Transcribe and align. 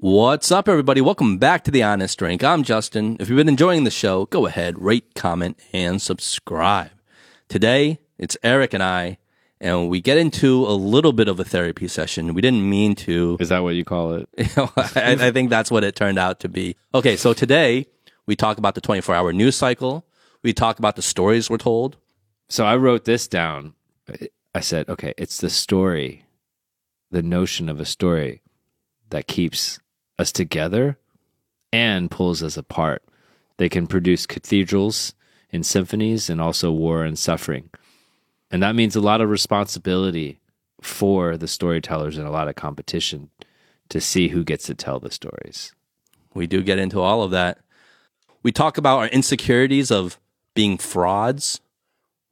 What's 0.00 0.52
up, 0.52 0.68
everybody? 0.68 1.00
Welcome 1.00 1.38
back 1.38 1.64
to 1.64 1.72
The 1.72 1.82
Honest 1.82 2.20
Drink. 2.20 2.44
I'm 2.44 2.62
Justin. 2.62 3.16
If 3.18 3.28
you've 3.28 3.36
been 3.36 3.48
enjoying 3.48 3.82
the 3.82 3.90
show, 3.90 4.26
go 4.26 4.46
ahead, 4.46 4.80
rate, 4.80 5.16
comment, 5.16 5.58
and 5.72 6.00
subscribe. 6.00 6.92
Today, 7.48 7.98
it's 8.16 8.36
Aric 8.44 8.74
and 8.74 8.82
I, 8.82 9.18
and 9.60 9.88
we 9.88 10.00
get 10.00 10.16
into 10.16 10.64
a 10.66 10.70
little 10.70 11.12
bit 11.12 11.26
of 11.26 11.40
a 11.40 11.44
therapy 11.44 11.88
session. 11.88 12.32
We 12.32 12.40
didn't 12.40 12.70
mean 12.70 12.94
to. 12.94 13.38
Is 13.40 13.48
that 13.48 13.64
what 13.64 13.74
you 13.74 13.84
call 13.84 14.14
it? 14.14 14.28
I, 14.94 15.16
I 15.18 15.32
think 15.32 15.50
that's 15.50 15.68
what 15.68 15.82
it 15.82 15.96
turned 15.96 16.16
out 16.16 16.38
to 16.40 16.48
be. 16.48 16.76
Okay, 16.94 17.16
so 17.16 17.32
today, 17.32 17.88
we 18.24 18.36
talk 18.36 18.56
about 18.56 18.76
the 18.76 18.80
24 18.80 19.16
hour 19.16 19.32
news 19.32 19.56
cycle. 19.56 20.06
We 20.44 20.52
talk 20.52 20.78
about 20.78 20.94
the 20.94 21.02
stories 21.02 21.50
we're 21.50 21.56
told. 21.56 21.96
So 22.48 22.64
I 22.64 22.76
wrote 22.76 23.04
this 23.04 23.26
down. 23.26 23.74
I 24.54 24.60
said, 24.60 24.88
okay, 24.88 25.12
it's 25.18 25.38
the 25.38 25.50
story, 25.50 26.24
the 27.10 27.24
notion 27.24 27.68
of 27.68 27.80
a 27.80 27.84
story 27.84 28.42
that 29.10 29.26
keeps 29.26 29.80
us 30.18 30.32
together 30.32 30.98
and 31.72 32.10
pulls 32.10 32.42
us 32.42 32.56
apart. 32.56 33.02
They 33.58 33.68
can 33.68 33.86
produce 33.86 34.26
cathedrals 34.26 35.14
and 35.52 35.64
symphonies 35.64 36.30
and 36.30 36.40
also 36.40 36.70
war 36.70 37.04
and 37.04 37.18
suffering. 37.18 37.70
And 38.50 38.62
that 38.62 38.74
means 38.74 38.96
a 38.96 39.00
lot 39.00 39.20
of 39.20 39.30
responsibility 39.30 40.40
for 40.80 41.36
the 41.36 41.48
storytellers 41.48 42.16
and 42.16 42.26
a 42.26 42.30
lot 42.30 42.48
of 42.48 42.54
competition 42.54 43.30
to 43.88 44.00
see 44.00 44.28
who 44.28 44.44
gets 44.44 44.66
to 44.66 44.74
tell 44.74 45.00
the 45.00 45.10
stories. 45.10 45.72
We 46.34 46.46
do 46.46 46.62
get 46.62 46.78
into 46.78 47.00
all 47.00 47.22
of 47.22 47.30
that. 47.32 47.58
We 48.42 48.52
talk 48.52 48.78
about 48.78 48.98
our 48.98 49.08
insecurities 49.08 49.90
of 49.90 50.18
being 50.54 50.78
frauds. 50.78 51.60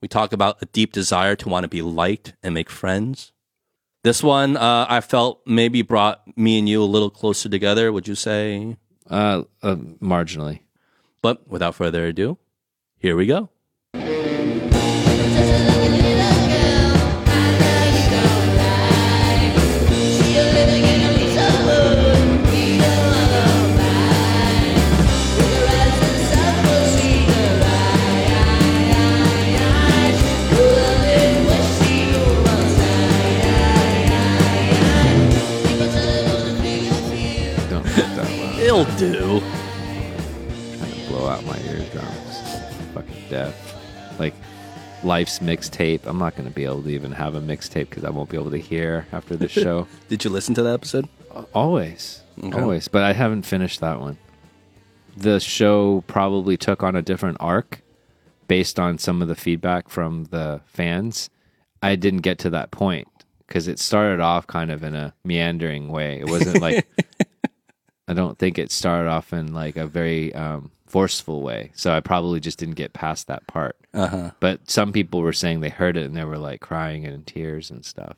We 0.01 0.09
talk 0.09 0.33
about 0.33 0.59
a 0.63 0.67
deep 0.67 0.93
desire 0.93 1.35
to 1.37 1.49
want 1.49 1.65
to 1.65 1.69
be 1.69 1.83
liked 1.83 2.35
and 2.43 2.55
make 2.55 2.71
friends. 2.71 3.33
This 4.07 4.23
one, 4.23 4.57
uh, 4.57 4.87
I 4.89 5.01
felt 5.01 5.41
maybe 5.47 5.83
brought 5.83 6.23
me 6.39 6.61
and 6.61 6.69
you 6.69 6.81
a 6.81 6.87
little 6.87 7.11
closer 7.11 7.49
together. 7.49 7.91
Would 7.91 8.07
you 8.07 8.15
say? 8.15 8.77
Uh, 9.11 9.43
uh 9.65 9.75
marginally. 10.01 10.61
But 11.23 11.49
without 11.49 11.75
further 11.75 12.07
ado, 12.07 12.39
here 13.01 13.17
we 13.17 13.27
go. 13.27 13.51
Do. 38.99 39.41
trying 40.79 40.93
to 40.93 41.09
blow 41.09 41.27
out 41.29 41.45
my 41.45 41.59
eardrums. 41.61 42.41
Fucking 42.95 43.29
deaf. 43.29 44.19
Like 44.19 44.35
life's 45.05 45.39
mixtape. 45.41 46.01
I'm 46.07 46.19
not 46.19 46.35
going 46.37 46.49
to 46.49 46.55
be 46.55 46.65
able 46.65 46.83
to 46.83 46.89
even 46.91 47.13
have 47.13 47.35
a 47.35 47.41
mixtape 47.41 47.91
because 47.91 48.05
I 48.05 48.11
won't 48.11 48.31
be 48.31 48.37
able 48.37 48.51
to 48.51 48.59
hear 48.59 49.07
after 49.13 49.37
the 49.37 49.49
show. 49.63 49.87
Did 50.09 50.25
you 50.25 50.31
listen 50.31 50.55
to 50.55 50.63
that 50.63 50.75
episode? 50.75 51.09
always, 51.53 52.23
Okay. 52.43 52.59
always. 52.59 52.89
But 52.89 53.03
I 53.03 53.13
haven't 53.13 53.43
finished 53.43 53.81
that 53.81 54.01
one. 54.01 54.17
The 55.19 55.39
show 55.39 56.03
probably 56.07 56.57
took 56.57 56.83
on 56.83 56.97
a 56.97 57.03
different 57.03 57.37
arc 57.41 57.83
based 58.49 58.79
on 58.81 58.97
some 58.99 59.21
of 59.21 59.29
the 59.29 59.35
feedback 59.35 59.89
from 59.91 60.25
the 60.31 60.61
fans. 60.67 61.29
I 61.83 61.95
didn't 61.97 62.21
get 62.21 62.39
to 62.41 62.51
that 62.51 62.71
point 62.71 63.09
because 63.47 63.69
it 63.69 63.79
started 63.79 64.21
off 64.21 64.47
kind 64.47 64.71
of 64.71 64.83
in 64.83 64.95
a 64.95 65.13
meandering 65.25 65.89
way. 65.89 66.19
It 66.21 66.29
wasn't 66.31 66.61
like 66.63 66.87
I 68.09 68.15
don't 68.15 68.39
think 68.39 68.59
it 68.59 68.71
started 68.71 69.09
off 69.09 69.33
in 69.33 69.53
like 69.53 69.77
a 69.77 69.87
very 69.87 70.33
um, 70.35 70.71
forceful 70.87 71.43
way. 71.43 71.73
So 71.75 71.93
I 71.93 72.01
probably 72.01 72.39
just 72.41 72.59
didn't 72.59 72.77
get 72.77 72.93
past 72.93 73.27
that 73.27 73.47
part. 73.47 73.77
Uh 73.93 74.07
huh. 74.07 74.31
But 74.41 74.71
some 74.71 74.93
people 74.93 75.21
were 75.23 75.33
saying 75.33 75.61
they 75.61 75.69
heard 75.71 75.97
it 75.97 76.05
and 76.05 76.17
they 76.17 76.25
were 76.25 76.39
like 76.39 76.61
crying 76.61 77.05
and 77.05 77.15
in 77.15 77.25
tears 77.25 77.71
and 77.71 77.85
stuff. 77.85 78.17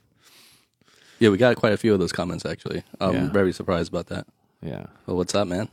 Yeah, 1.19 1.31
we 1.31 1.39
got 1.39 1.57
quite 1.57 1.73
a 1.73 1.77
few 1.79 1.93
of 1.95 2.01
those 2.01 2.13
comments 2.13 2.45
actually. 2.45 2.83
I'm 3.01 3.15
Yeah. 3.15 3.29
very 3.31 3.53
surprised 3.53 3.91
about 3.93 4.07
that. 4.09 4.27
Yeah. 4.63 4.87
But 5.07 5.15
what's 5.17 5.35
up, 5.35 5.49
man? 5.49 5.69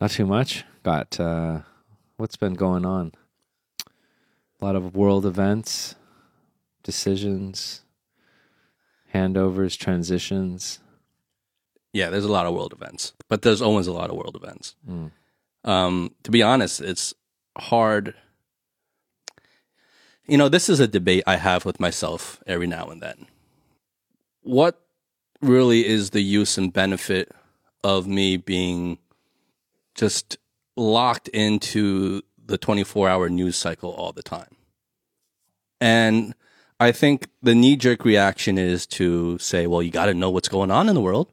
Not 0.00 0.10
too 0.10 0.26
much. 0.26 0.64
Got 0.82 1.18
uh, 1.20 1.60
what's 2.16 2.36
been 2.36 2.54
going 2.54 2.84
on? 2.84 3.12
A 4.60 4.64
lot 4.64 4.74
of 4.76 4.96
world 4.96 5.24
events, 5.24 5.94
decisions, 6.82 7.82
handovers, 9.14 9.76
transitions. 9.78 10.80
Yeah, 11.98 12.10
there's 12.10 12.24
a 12.24 12.30
lot 12.30 12.46
of 12.46 12.54
world 12.54 12.72
events, 12.72 13.12
but 13.28 13.42
there's 13.42 13.60
always 13.60 13.88
a 13.88 13.92
lot 13.92 14.08
of 14.08 14.14
world 14.14 14.36
events. 14.40 14.76
Mm. 14.88 15.10
Um, 15.64 16.14
to 16.22 16.30
be 16.30 16.44
honest, 16.44 16.80
it's 16.80 17.12
hard. 17.58 18.14
You 20.24 20.38
know, 20.38 20.48
this 20.48 20.68
is 20.68 20.78
a 20.78 20.86
debate 20.86 21.24
I 21.26 21.34
have 21.38 21.64
with 21.64 21.80
myself 21.80 22.40
every 22.46 22.68
now 22.68 22.86
and 22.86 23.02
then. 23.02 23.26
What 24.42 24.80
really 25.42 25.84
is 25.84 26.10
the 26.10 26.20
use 26.20 26.56
and 26.56 26.72
benefit 26.72 27.32
of 27.82 28.06
me 28.06 28.36
being 28.36 28.98
just 29.96 30.36
locked 30.76 31.26
into 31.26 32.22
the 32.46 32.58
24 32.58 33.08
hour 33.08 33.28
news 33.28 33.56
cycle 33.56 33.90
all 33.90 34.12
the 34.12 34.22
time? 34.22 34.54
And 35.80 36.36
I 36.78 36.92
think 36.92 37.28
the 37.42 37.56
knee 37.56 37.74
jerk 37.74 38.04
reaction 38.04 38.56
is 38.56 38.86
to 38.86 39.36
say, 39.38 39.66
well, 39.66 39.82
you 39.82 39.90
got 39.90 40.06
to 40.06 40.14
know 40.14 40.30
what's 40.30 40.48
going 40.48 40.70
on 40.70 40.88
in 40.88 40.94
the 40.94 41.00
world. 41.00 41.32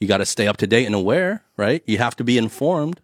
You 0.00 0.06
got 0.08 0.18
to 0.18 0.26
stay 0.26 0.46
up 0.46 0.56
to 0.58 0.66
date 0.66 0.86
and 0.86 0.94
aware, 0.94 1.42
right? 1.56 1.82
You 1.86 1.98
have 1.98 2.16
to 2.16 2.24
be 2.24 2.38
informed. 2.38 3.00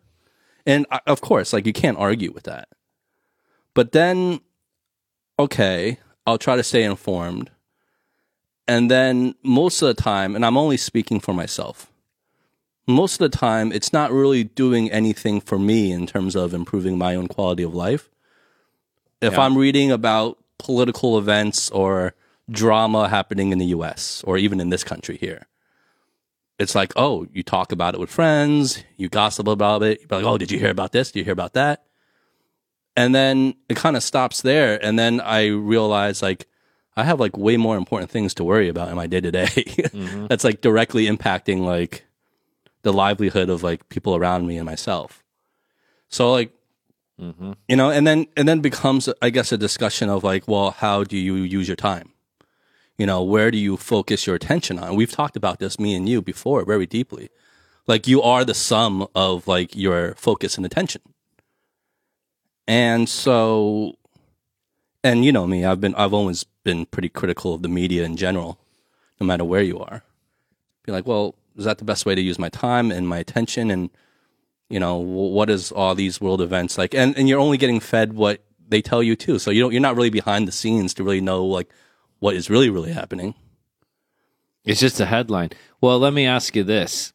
And 0.66 0.87
uh, 0.91 1.00
of 1.06 1.21
course, 1.21 1.53
like 1.53 1.66
you 1.66 1.72
can't 1.72 1.99
argue 1.99 2.32
with 2.32 2.44
that. 2.44 2.69
But 3.75 3.93
then, 3.93 4.41
okay, 5.38 5.99
I'll 6.27 6.38
try 6.38 6.56
to 6.56 6.62
stay 6.62 6.84
informed. 6.84 7.50
And 8.66 8.91
then 8.91 9.34
most 9.43 9.83
of 9.83 9.88
the 9.94 10.00
time, 10.00 10.34
and 10.34 10.44
I'm 10.44 10.56
only 10.56 10.77
speaking 10.77 11.21
for 11.21 11.34
myself, 11.34 11.91
most 12.87 13.15
of 13.15 13.31
the 13.31 13.37
time, 13.37 13.72
it's 13.72 13.93
not 13.93 14.12
really 14.12 14.44
doing 14.44 14.91
anything 14.91 15.41
for 15.41 15.59
me 15.59 15.91
in 15.91 16.06
terms 16.06 16.34
of 16.37 16.54
improving 16.54 16.97
my 16.97 17.15
own 17.15 17.28
quality 17.28 17.62
of 17.62 17.75
life. 17.75 18.10
If 19.21 19.34
Yeah. 19.34 19.41
I'm 19.43 19.56
reading 19.59 19.91
about 19.91 20.38
political 20.59 21.19
events 21.19 21.71
or 21.71 22.15
drama 22.50 23.09
happening 23.09 23.53
in 23.53 23.59
the 23.59 23.66
US 23.66 24.22
or 24.27 24.37
even 24.38 24.60
in 24.60 24.69
this 24.71 24.84
country 24.84 25.16
here, 25.16 25.47
it's 26.59 26.75
like, 26.75 26.92
oh, 26.97 27.26
you 27.32 27.42
talk 27.42 27.72
about 27.72 27.94
it 27.94 28.00
with 28.00 28.10
friends, 28.10 28.84
you 28.97 29.09
gossip 29.09 29.48
about 29.48 29.82
it. 29.82 30.00
You're 30.00 30.20
like, 30.20 30.26
oh, 30.26 30.38
did 30.38 30.50
you 30.50 30.59
hear 30.59 30.70
about 30.70 30.92
this? 30.92 31.10
Did 31.10 31.20
you 31.20 31.25
hear 31.25 31.32
about 31.32 31.54
that? 31.54 31.84
And 32.97 33.15
then 33.15 33.54
it 33.69 33.76
kind 33.76 33.97
of 33.97 34.03
stops 34.03 34.42
there. 34.42 34.82
And 34.84 34.98
then 34.98 35.20
I 35.20 35.47
realize 35.47 36.22
like 36.22 36.47
I 36.97 37.03
have 37.03 37.19
like 37.19 37.37
way 37.37 37.56
more 37.56 37.76
important 37.76 38.10
things 38.10 38.34
to 38.34 38.44
worry 38.44 38.69
about 38.69 38.88
in 38.88 38.94
my 38.94 39.09
day 39.09 39.20
to 39.20 39.32
day. 39.32 39.65
That's 40.28 40.44
like 40.44 40.60
directly 40.60 41.06
impacting 41.06 41.60
like 41.65 42.04
the 42.82 42.92
livelihood 42.92 43.50
of 43.50 43.62
like 43.62 43.88
people 43.88 44.15
around 44.15 44.47
me 44.47 44.56
and 44.56 44.66
myself. 44.66 45.25
So 46.09 46.31
like 46.31 46.53
mm-hmm. 47.21 47.53
you 47.69 47.75
know, 47.75 47.91
and 47.91 48.06
then 48.06 48.26
and 48.36 48.47
then 48.47 48.60
becomes 48.60 49.09
I 49.21 49.31
guess 49.31 49.50
a 49.50 49.59
discussion 49.59 50.09
of 50.09 50.22
like, 50.22 50.47
well, 50.47 50.71
how 50.71 51.03
do 51.03 51.16
you 51.16 51.34
use 51.34 51.66
your 51.66 51.76
time? 51.76 52.14
You 52.99 53.06
know, 53.06 53.22
where 53.22 53.50
do 53.50 53.59
you 53.59 53.77
focus 53.77 54.27
your 54.27 54.37
attention 54.37 54.78
on? 54.78 54.94
We've 54.94 55.10
talked 55.10 55.37
about 55.37 55.59
this, 55.59 55.81
me 55.81 55.94
and 55.94 56.09
you, 56.09 56.22
before, 56.22 56.65
very 56.65 56.87
deeply. 56.87 57.28
Like 57.87 58.06
you 58.06 58.22
are 58.22 58.44
the 58.44 58.55
sum 58.55 59.06
of 59.15 59.47
like 59.47 59.75
your 59.75 60.15
focus 60.15 60.56
and 60.56 60.65
attention. 60.65 61.03
And 62.66 63.09
so 63.09 63.97
and 65.03 65.25
you 65.25 65.33
know 65.33 65.47
me, 65.47 65.65
I've 65.65 65.81
been 65.81 65.94
I've 65.97 66.15
always 66.15 66.44
been 66.65 66.87
pretty 66.87 67.10
critical 67.10 67.54
of 67.54 67.62
the 67.62 67.69
media 67.69 68.04
in 68.04 68.16
general, 68.16 68.59
no 69.21 69.27
matter 69.27 69.44
where 69.44 69.62
you 69.62 69.78
are. 69.78 70.03
Be 70.84 70.93
like, 70.93 71.06
well, 71.06 71.34
is 71.56 71.66
that 71.66 71.78
the 71.78 71.84
best 71.84 72.06
way 72.06 72.15
to 72.15 72.21
use 72.21 72.38
my 72.38 72.49
time 72.49 72.91
and 72.91 73.06
my 73.06 73.19
attention 73.19 73.71
and 73.71 73.91
you 74.71 74.80
know, 74.80 74.97
what 74.97 75.51
is 75.51 75.71
all 75.71 75.95
these 75.95 76.22
world 76.22 76.41
events 76.41 76.78
like? 76.78 76.95
And 76.95 77.16
and 77.19 77.28
you're 77.28 77.39
only 77.41 77.59
getting 77.59 77.80
fed 77.80 78.15
what 78.15 78.42
they 78.66 78.80
tell 78.80 79.03
you 79.03 79.15
too. 79.15 79.39
So 79.39 79.51
you 79.51 79.60
don't 79.60 79.72
you're 79.72 79.83
not 79.83 79.97
really 79.97 80.10
behind 80.10 80.48
the 80.48 80.53
scenes 80.53 80.95
to 80.95 81.04
really 81.04 81.21
know 81.21 81.45
like 81.45 81.69
what 82.24 82.34
is 82.34 82.48
really 82.48 82.71
really 82.71 82.91
happening. 82.91 83.34
It's 84.65 84.80
just 84.80 84.98
a 84.98 85.04
headline. 85.04 85.50
Well, 85.82 85.98
let 85.98 86.15
me 86.15 86.24
ask 86.26 86.56
you 86.56 86.65
this. 86.65 87.12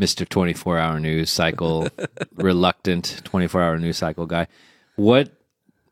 Mr. 0.00 0.26
24 0.28 0.78
hour 0.78 1.00
news 1.00 1.28
cycle, 1.28 1.88
reluctant 2.36 3.20
24 3.24 3.60
hour 3.60 3.78
news 3.80 3.96
cycle 3.96 4.24
guy. 4.26 4.46
What 4.94 5.32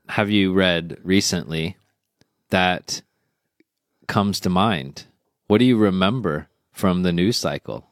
have 0.08 0.30
you 0.30 0.52
read 0.52 0.98
recently 1.02 1.76
that 2.50 3.02
comes 4.06 4.38
to 4.40 4.48
mind? 4.48 5.06
What 5.48 5.58
do 5.58 5.64
you 5.64 5.76
remember 5.76 6.46
from 6.70 7.02
the 7.02 7.12
news 7.12 7.36
cycle? 7.36 7.88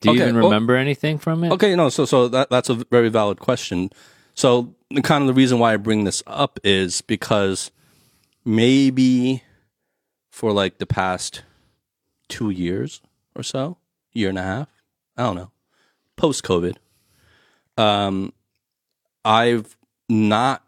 Do 0.00 0.10
you 0.10 0.16
Okay, 0.16 0.24
even 0.24 0.34
well- 0.42 0.50
remember 0.50 0.76
anything 0.76 1.16
from 1.16 1.42
it? 1.42 1.52
Okay, 1.52 1.74
no, 1.74 1.88
so 1.88 2.04
so 2.04 2.28
that 2.28 2.50
that's 2.50 2.68
a 2.68 2.74
very 2.74 3.08
valid 3.08 3.40
question. 3.40 3.88
So 4.34 4.74
the 4.90 5.00
kind 5.00 5.22
of 5.22 5.28
the 5.28 5.32
reason 5.40 5.58
why 5.58 5.72
I 5.72 5.78
bring 5.78 6.04
this 6.04 6.22
up 6.26 6.60
is 6.62 7.00
because 7.00 7.70
maybe 8.46 9.42
for 10.30 10.52
like 10.52 10.78
the 10.78 10.86
past 10.86 11.42
two 12.28 12.48
years 12.48 13.02
or 13.34 13.42
so, 13.42 13.76
year 14.12 14.30
and 14.30 14.38
a 14.38 14.42
half. 14.42 14.68
I 15.16 15.24
don't 15.24 15.36
know. 15.36 15.50
Post 16.16 16.44
COVID. 16.44 16.76
Um 17.76 18.32
I've 19.24 19.76
not 20.08 20.62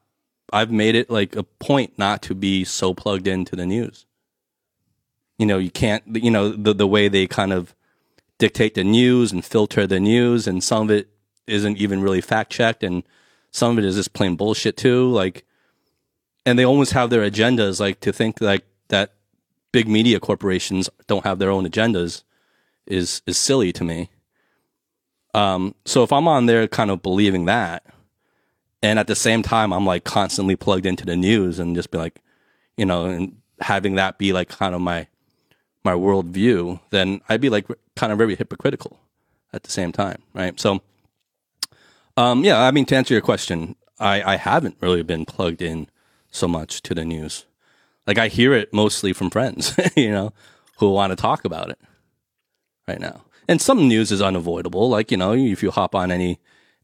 I've 0.52 0.72
made 0.72 0.94
it 0.94 1.08
like 1.08 1.36
a 1.36 1.44
point 1.44 1.98
not 1.98 2.20
to 2.22 2.34
be 2.34 2.64
so 2.64 2.92
plugged 2.92 3.28
into 3.28 3.54
the 3.54 3.66
news. 3.66 4.04
You 5.38 5.46
know, 5.46 5.58
you 5.58 5.70
can't 5.70 6.02
you 6.16 6.30
know 6.30 6.50
the 6.50 6.74
the 6.74 6.86
way 6.86 7.08
they 7.08 7.26
kind 7.26 7.52
of 7.52 7.74
dictate 8.38 8.74
the 8.74 8.84
news 8.84 9.32
and 9.32 9.44
filter 9.44 9.86
the 9.86 10.00
news 10.00 10.46
and 10.46 10.62
some 10.62 10.82
of 10.84 10.90
it 10.90 11.08
isn't 11.46 11.76
even 11.78 12.00
really 12.00 12.20
fact 12.20 12.52
checked 12.52 12.82
and 12.82 13.02
some 13.50 13.72
of 13.72 13.78
it 13.78 13.86
is 13.86 13.96
just 13.96 14.12
plain 14.12 14.36
bullshit 14.36 14.76
too 14.76 15.08
like 15.10 15.44
and 16.48 16.58
they 16.58 16.64
almost 16.64 16.92
have 16.92 17.10
their 17.10 17.28
agendas 17.28 17.78
like 17.78 18.00
to 18.00 18.12
think 18.12 18.40
like 18.40 18.64
that 18.88 19.14
big 19.72 19.86
media 19.86 20.18
corporations 20.18 20.88
don't 21.06 21.24
have 21.24 21.38
their 21.38 21.50
own 21.50 21.66
agendas 21.66 22.22
is 22.86 23.22
is 23.26 23.36
silly 23.36 23.72
to 23.72 23.84
me. 23.84 24.10
Um 25.34 25.74
so 25.84 26.02
if 26.02 26.12
i'm 26.12 26.26
on 26.26 26.46
there 26.46 26.66
kind 26.66 26.90
of 26.90 27.02
believing 27.02 27.44
that 27.44 27.84
and 28.82 28.98
at 28.98 29.06
the 29.06 29.14
same 29.14 29.42
time 29.42 29.72
i'm 29.72 29.84
like 29.84 30.04
constantly 30.04 30.56
plugged 30.56 30.86
into 30.86 31.04
the 31.04 31.16
news 31.16 31.58
and 31.58 31.76
just 31.76 31.90
be 31.90 31.98
like 31.98 32.22
you 32.76 32.86
know 32.86 33.06
and 33.06 33.36
having 33.60 33.96
that 33.96 34.18
be 34.18 34.32
like 34.32 34.48
kind 34.48 34.74
of 34.74 34.80
my 34.80 35.06
my 35.84 35.92
worldview 35.92 36.80
then 36.90 37.20
i'd 37.28 37.40
be 37.40 37.50
like 37.50 37.66
kind 37.96 38.10
of 38.12 38.18
very 38.18 38.36
hypocritical 38.36 38.98
at 39.52 39.64
the 39.64 39.70
same 39.70 39.92
time 39.92 40.22
right? 40.32 40.58
So 40.58 40.80
um 42.16 42.44
yeah 42.44 42.60
i 42.62 42.70
mean 42.70 42.86
to 42.86 42.96
answer 42.96 43.14
your 43.14 43.20
question 43.20 43.76
i 43.98 44.22
i 44.22 44.36
haven't 44.36 44.76
really 44.80 45.02
been 45.02 45.24
plugged 45.24 45.60
in 45.60 45.88
so 46.38 46.48
much 46.48 46.80
to 46.82 46.94
the 46.94 47.04
news. 47.04 47.44
Like 48.06 48.18
I 48.18 48.28
hear 48.28 48.54
it 48.54 48.72
mostly 48.72 49.12
from 49.12 49.30
friends, 49.30 49.78
you 49.96 50.10
know, 50.10 50.32
who 50.78 50.90
want 50.90 51.10
to 51.10 51.16
talk 51.16 51.44
about 51.44 51.70
it 51.70 51.78
right 52.86 53.00
now. 53.00 53.22
And 53.48 53.60
some 53.60 53.88
news 53.88 54.12
is 54.12 54.20
unavoidable. 54.22 54.88
Like, 54.90 55.10
you 55.10 55.16
know, 55.16 55.32
if 55.34 55.62
you 55.62 55.70
hop 55.70 55.94
on 55.94 56.10
any 56.10 56.38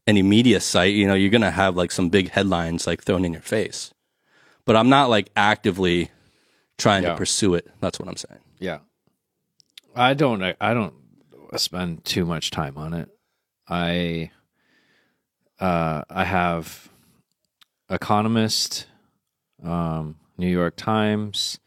any 0.07 0.21
media 0.21 0.59
site, 0.59 0.93
you 0.93 1.07
know, 1.07 1.15
you're 1.15 1.31
going 1.31 1.41
to 1.41 1.49
have 1.51 1.75
like 1.75 1.91
some 1.91 2.09
big 2.09 2.29
headlines 2.29 2.85
like 2.85 3.03
thrown 3.03 3.25
in 3.25 3.33
your 3.33 3.41
face. 3.41 3.91
But 4.65 4.75
I'm 4.75 4.89
not 4.89 5.09
like 5.09 5.29
actively 5.35 6.11
trying 6.77 7.03
Yeah. 7.03 7.11
to 7.13 7.17
pursue 7.17 7.55
it. 7.55 7.67
That's 7.81 7.99
what 7.99 8.07
I'm 8.07 8.17
saying. 8.17 8.41
Yeah. 8.59 8.79
I 9.95 10.13
don't 10.13 10.43
I 10.59 10.73
don't 10.73 10.93
spend 11.57 12.03
too 12.05 12.25
much 12.25 12.51
time 12.51 12.77
on 12.77 12.93
it. 12.93 13.09
I 13.67 14.31
uh 15.59 16.03
I 16.09 16.23
have 16.25 16.89
Economist, 17.89 18.87
um, 19.65 20.15
New 20.37 20.47
York 20.47 20.75
Times. 20.75 21.59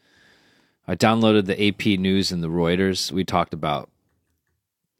I 0.86 0.94
downloaded 0.94 1.46
the 1.46 1.68
AP 1.68 1.98
News 1.98 2.32
and 2.32 2.42
the 2.42 2.48
Reuters. 2.48 3.12
We 3.12 3.24
talked 3.24 3.52
about 3.52 3.90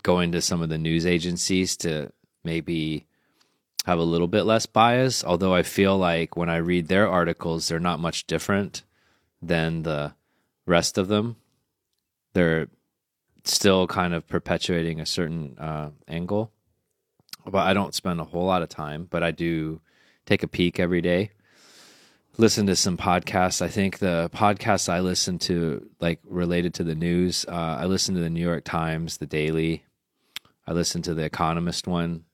going 0.03 0.33
to 0.33 0.43
some 0.43 0.63
of 0.63 0.69
the 0.69 0.79
news 0.79 1.07
agencies 1.07 1.77
to 1.79 2.13
maybe 2.45 3.07
have 3.87 3.99
a 3.99 4.03
little 4.05 4.29
bit 4.29 4.43
less 4.43 4.67
bias, 4.67 5.25
although 5.25 5.55
I 5.55 5.63
feel 5.63 5.97
like 5.97 6.37
when 6.37 6.51
I 6.51 6.57
read 6.57 6.89
their 6.89 7.09
articles, 7.09 7.69
they're 7.69 7.81
not 7.81 8.01
much 8.01 8.27
different 8.27 8.83
than 9.41 9.83
the 9.83 10.15
rest 10.67 10.99
of 10.99 11.09
them. 11.09 11.37
They're 12.35 12.69
still 13.45 13.87
kind 13.87 14.13
of 14.13 14.27
perpetuating 14.29 15.01
a 15.01 15.07
certain 15.07 15.57
uh, 15.59 15.91
angle. 16.07 16.53
But 17.47 17.67
I 17.67 17.73
don't 17.73 17.95
spend 17.95 18.21
a 18.21 18.25
whole 18.25 18.45
lot 18.45 18.63
of 18.63 18.69
time, 18.69 19.07
but 19.09 19.23
I 19.23 19.31
do 19.31 19.81
take 20.27 20.43
a 20.43 20.49
peek 20.49 20.79
every 20.79 21.01
day. 21.01 21.31
Listen 22.41 22.67
to 22.67 22.77
some 22.77 22.97
podcasts. 22.97 23.61
I 23.61 23.67
think 23.69 23.99
the 23.99 24.31
podcasts 24.33 24.89
I 24.89 25.01
listen 25.01 25.39
to, 25.41 25.85
like 26.01 26.21
related 26.25 26.73
to 26.75 26.85
the 26.85 26.95
news, 26.95 27.45
uh, 27.49 27.77
I 27.81 27.87
listen 27.87 28.15
to 28.15 28.21
the 28.21 28.31
New 28.31 28.41
York 28.43 28.63
Times, 28.65 29.17
the 29.17 29.27
Daily. 29.27 29.83
I 30.65 30.73
listen 30.73 31.03
to 31.03 31.15
the 31.15 31.25
Economist 31.25 31.89
one. 31.89 32.25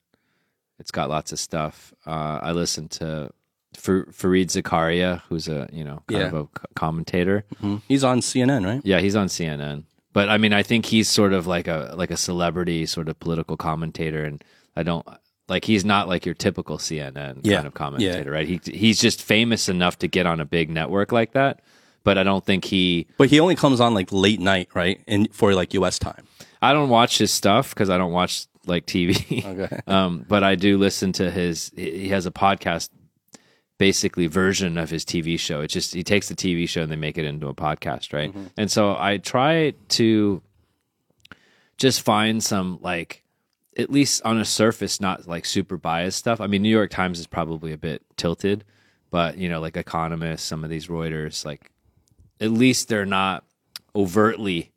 It's 0.77 0.91
got 0.91 1.09
lots 1.09 1.31
of 1.31 1.39
stuff. 1.39 1.91
Uh, 2.05 2.39
I 2.41 2.51
listen 2.51 2.87
to 2.89 3.31
Fer- 3.75 4.05
Fareed 4.05 4.47
Zakaria, 4.47 5.21
who's 5.27 5.47
a 5.47 5.67
you 5.73 5.83
know 5.83 6.03
kind 6.07 6.21
Yeah. 6.21 6.27
of 6.27 6.33
a 6.35 6.43
c- 6.59 6.65
commentator. 6.75 7.43
Mhm. 7.63 7.81
He's 7.87 8.03
on 8.03 8.19
CNN, 8.21 8.63
right? 8.63 8.81
Yeah, 8.85 8.99
he's 8.99 9.15
on 9.15 9.27
CNN. 9.27 9.85
But 10.13 10.29
I 10.29 10.37
mean, 10.37 10.53
I 10.53 10.61
think 10.63 10.85
he's 10.85 11.09
sort 11.09 11.33
of 11.33 11.47
like 11.47 11.67
a 11.67 11.93
like 11.97 12.11
a 12.11 12.17
celebrity 12.17 12.85
sort 12.85 13.09
of 13.09 13.19
political 13.19 13.57
commentator, 13.57 14.23
and 14.23 14.43
I 14.75 14.83
don't 14.83 15.05
like 15.47 15.65
he's 15.65 15.85
not 15.85 16.07
like 16.07 16.25
your 16.25 16.35
typical 16.35 16.77
CNN 16.77 17.39
Yeah. 17.43 17.55
kind 17.57 17.67
of 17.67 17.73
commentator, 17.73 18.31
right? 18.31 18.47
He 18.47 18.59
he's 18.65 18.99
just 18.99 19.21
famous 19.21 19.69
enough 19.69 19.99
to 19.99 20.07
get 20.07 20.25
on 20.25 20.39
a 20.39 20.45
big 20.45 20.69
network 20.69 21.11
like 21.11 21.33
that, 21.33 21.61
but 22.03 22.17
I 22.17 22.23
don't 22.23 22.43
think 22.45 22.65
he. 22.65 23.07
But 23.17 23.29
he 23.29 23.39
only 23.39 23.55
comes 23.55 23.79
on 23.79 23.93
like 23.93 24.11
late 24.11 24.39
night, 24.39 24.69
right? 24.73 24.99
In 25.07 25.27
for 25.31 25.53
like 25.53 25.73
US 25.75 25.99
time. 25.99 26.25
I 26.61 26.73
don't 26.73 26.89
watch 26.89 27.17
his 27.19 27.31
stuff 27.31 27.69
because 27.75 27.89
I 27.91 27.97
don't 27.97 28.11
watch 28.11 28.47
like 28.65 28.85
TV. 28.87 29.45
Okay. 29.45 29.79
um, 29.87 30.25
but 30.27 30.43
I 30.43 30.55
do 30.55 30.77
listen 30.79 31.11
to 31.13 31.29
his. 31.29 31.71
He 31.75 32.09
has 32.09 32.25
a 32.25 32.31
podcast, 32.31 32.89
basically 33.77 34.25
version 34.25 34.77
of 34.79 34.89
his 34.89 35.05
TV 35.05 35.37
show. 35.39 35.61
It's 35.61 35.73
just 35.73 35.93
he 35.93 36.03
takes 36.03 36.27
the 36.27 36.35
TV 36.35 36.67
show 36.67 36.81
and 36.81 36.91
they 36.91 36.95
make 36.95 37.19
it 37.19 37.25
into 37.25 37.47
a 37.47 37.53
podcast, 37.53 38.13
right? 38.13 38.33
And 38.57 38.71
so 38.71 38.95
I 38.97 39.17
try 39.17 39.73
to 39.89 40.41
just 41.77 42.01
find 42.01 42.43
some 42.43 42.79
like 42.81 43.21
at 43.77 43.89
least 43.89 44.21
on 44.23 44.37
a 44.37 44.45
surface, 44.45 45.01
not 45.01 45.27
like 45.27 45.45
super 45.45 45.77
biased 45.77 46.19
stuff. 46.19 46.39
I 46.39 46.47
mean, 46.47 46.61
New 46.61 46.69
York 46.69 46.91
Times 46.91 47.19
is 47.19 47.27
probably 47.27 47.71
a 47.73 47.77
bit 47.77 48.03
tilted, 48.17 48.63
but 49.11 49.37
you 49.37 49.49
know, 49.49 49.59
like 49.59 49.77
Economist, 49.77 50.45
some 50.45 50.63
of 50.63 50.69
these 50.69 50.87
Reuters, 50.87 51.45
like 51.45 51.71
at 52.39 52.51
least 52.51 52.87
they're 52.87 53.05
not 53.05 53.43
overtly 53.95 54.71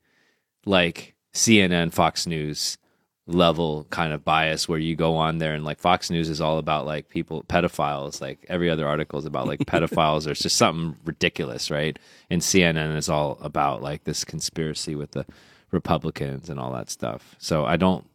like 0.64 1.14
CNN, 1.32 1.92
Fox 1.92 2.26
News 2.26 2.78
level 3.26 3.86
kind 3.90 4.14
of 4.14 4.24
bias 4.24 4.68
where 4.68 4.78
you 4.78 4.96
go 4.96 5.14
on 5.14 5.36
there 5.36 5.54
and 5.54 5.62
like 5.62 5.78
Fox 5.78 6.10
News 6.10 6.30
is 6.30 6.40
all 6.40 6.56
about 6.58 6.86
like 6.86 7.08
people 7.08 7.44
pedophiles. 7.44 8.20
Like 8.20 8.44
every 8.48 8.70
other 8.70 8.88
article 8.88 9.18
is 9.18 9.26
about 9.26 9.46
like 9.46 9.60
pedophiles 9.66 10.26
or 10.26 10.30
it's 10.30 10.40
just 10.40 10.56
something 10.56 10.96
ridiculous 11.04 11.70
right? 11.70 11.98
And 12.30 12.40
CNN 12.40 12.96
is 12.96 13.08
all 13.08 13.38
about 13.40 13.82
like 13.82 14.04
this 14.04 14.24
conspiracy 14.24 14.94
with 14.94 15.12
the 15.12 15.26
Republicans 15.70 16.48
and 16.48 16.58
all 16.58 16.72
that 16.72 16.90
stuff. 16.90 17.36
So 17.38 17.66
I 17.66 17.76
don't 17.76 18.06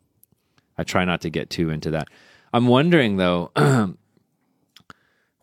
I 0.77 0.83
try 0.83 1.05
not 1.05 1.21
to 1.21 1.29
get 1.29 1.49
too 1.49 1.69
into 1.69 1.91
that 1.91 2.07
I'm 2.53 2.67
wondering 2.67 3.17
though 3.17 3.51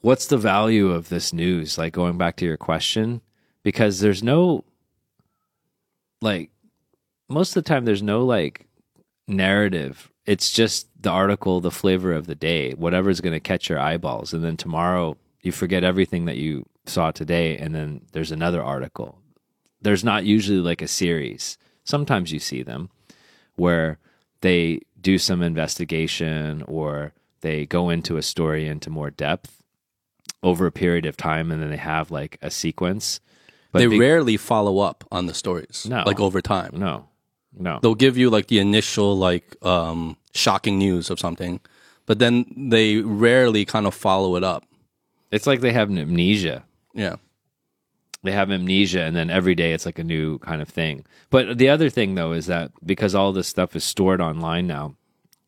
what's 0.01 0.27
the 0.27 0.39
value 0.39 0.91
of 0.91 1.09
this 1.09 1.33
news 1.33 1.77
like 1.79 1.93
going 1.93 2.19
back 2.19 2.37
to 2.37 2.45
your 2.45 2.57
question 2.57 3.21
because 3.63 4.01
there's 4.01 4.23
no 4.23 4.65
like 6.23 6.51
most 7.29 7.57
of 7.57 7.65
the 7.65 7.69
time 7.69 7.85
there's 7.85 8.03
no 8.03 8.25
like 8.25 8.67
narrative. 9.31 10.11
It's 10.27 10.51
just 10.51 10.89
the 11.01 11.11
article, 11.11 11.61
the 11.61 11.71
flavor 11.71 12.13
of 12.13 12.27
the 12.27 12.35
day, 12.35 12.73
whatever's 12.73 13.21
going 13.21 13.33
to 13.33 13.41
catch 13.41 13.69
your 13.69 13.79
eyeballs. 13.79 14.35
And 14.35 14.45
then 14.45 14.57
tomorrow 14.57 15.17
you 15.43 15.53
forget 15.53 15.85
everything 15.85 16.27
that 16.27 16.37
you 16.37 16.67
saw 16.87 17.11
today, 17.11 17.57
and 17.57 17.75
then 17.75 18.03
there's 18.13 18.33
another 18.33 18.63
article. 18.63 19.19
There's 19.81 20.05
not 20.05 20.25
usually 20.25 20.59
like 20.59 20.83
a 20.83 20.89
series. 20.89 21.57
Sometimes 21.85 22.33
you 22.33 22.39
see 22.39 22.63
them 22.63 22.91
where 23.57 23.99
they 24.43 24.81
do 25.01 25.19
some 25.19 25.43
investigation 25.43 26.63
or 26.69 27.13
they 27.41 27.67
go 27.67 27.89
into 27.91 28.17
a 28.17 28.23
story 28.23 28.67
into 28.67 28.91
more 28.91 29.11
depth 29.11 29.63
over 30.43 30.67
a 30.67 30.73
period 30.73 31.07
of 31.07 31.17
time, 31.17 31.51
and 31.51 31.63
then 31.63 31.71
they 31.71 31.77
have 31.77 32.11
like 32.11 32.39
a 32.43 32.51
sequence. 32.51 33.21
But 33.73 33.81
they 33.81 33.87
be- 33.87 33.99
rarely 33.99 34.37
follow 34.37 34.79
up 34.79 35.05
on 35.13 35.27
the 35.27 35.35
stories. 35.35 35.87
No. 35.89 36.03
Like 36.07 36.19
over 36.21 36.41
time. 36.41 36.73
no, 36.75 37.09
no. 37.57 37.79
they'll 37.83 37.95
give 37.95 38.17
you 38.17 38.31
like 38.31 38.47
the 38.49 38.59
initial 38.59 39.17
like 39.19 39.57
um 39.65 40.17
shocking 40.35 40.79
news 40.79 41.11
of 41.11 41.19
something 41.19 41.61
but 42.07 42.19
then 42.21 42.45
they 42.57 42.99
rarely 42.99 43.65
kind 43.65 43.87
of 43.87 43.95
follow 43.95 44.37
it 44.37 44.45
up 44.45 44.65
It's 45.33 45.47
like 45.47 45.61
they 45.61 45.73
have 45.73 45.91
an 45.91 45.99
amnesia. 45.99 46.63
yeah 46.95 47.17
they 48.23 48.33
have 48.33 48.51
amnesia 48.51 49.03
and 49.03 49.17
then 49.17 49.31
every 49.31 49.55
day 49.55 49.73
it's 49.73 49.87
like 49.87 49.99
a 49.99 50.05
new 50.05 50.39
kind 50.39 50.61
of 50.61 50.69
thing. 50.69 51.05
But 51.31 51.59
the 51.59 51.69
other 51.69 51.91
thing 51.91 52.15
though 52.15 52.33
is 52.33 52.47
that 52.47 52.73
because 52.85 53.15
all 53.15 53.33
this 53.33 53.49
stuff 53.49 53.75
is 53.77 53.85
stored 53.85 54.21
online 54.21 54.67
now 54.67 54.97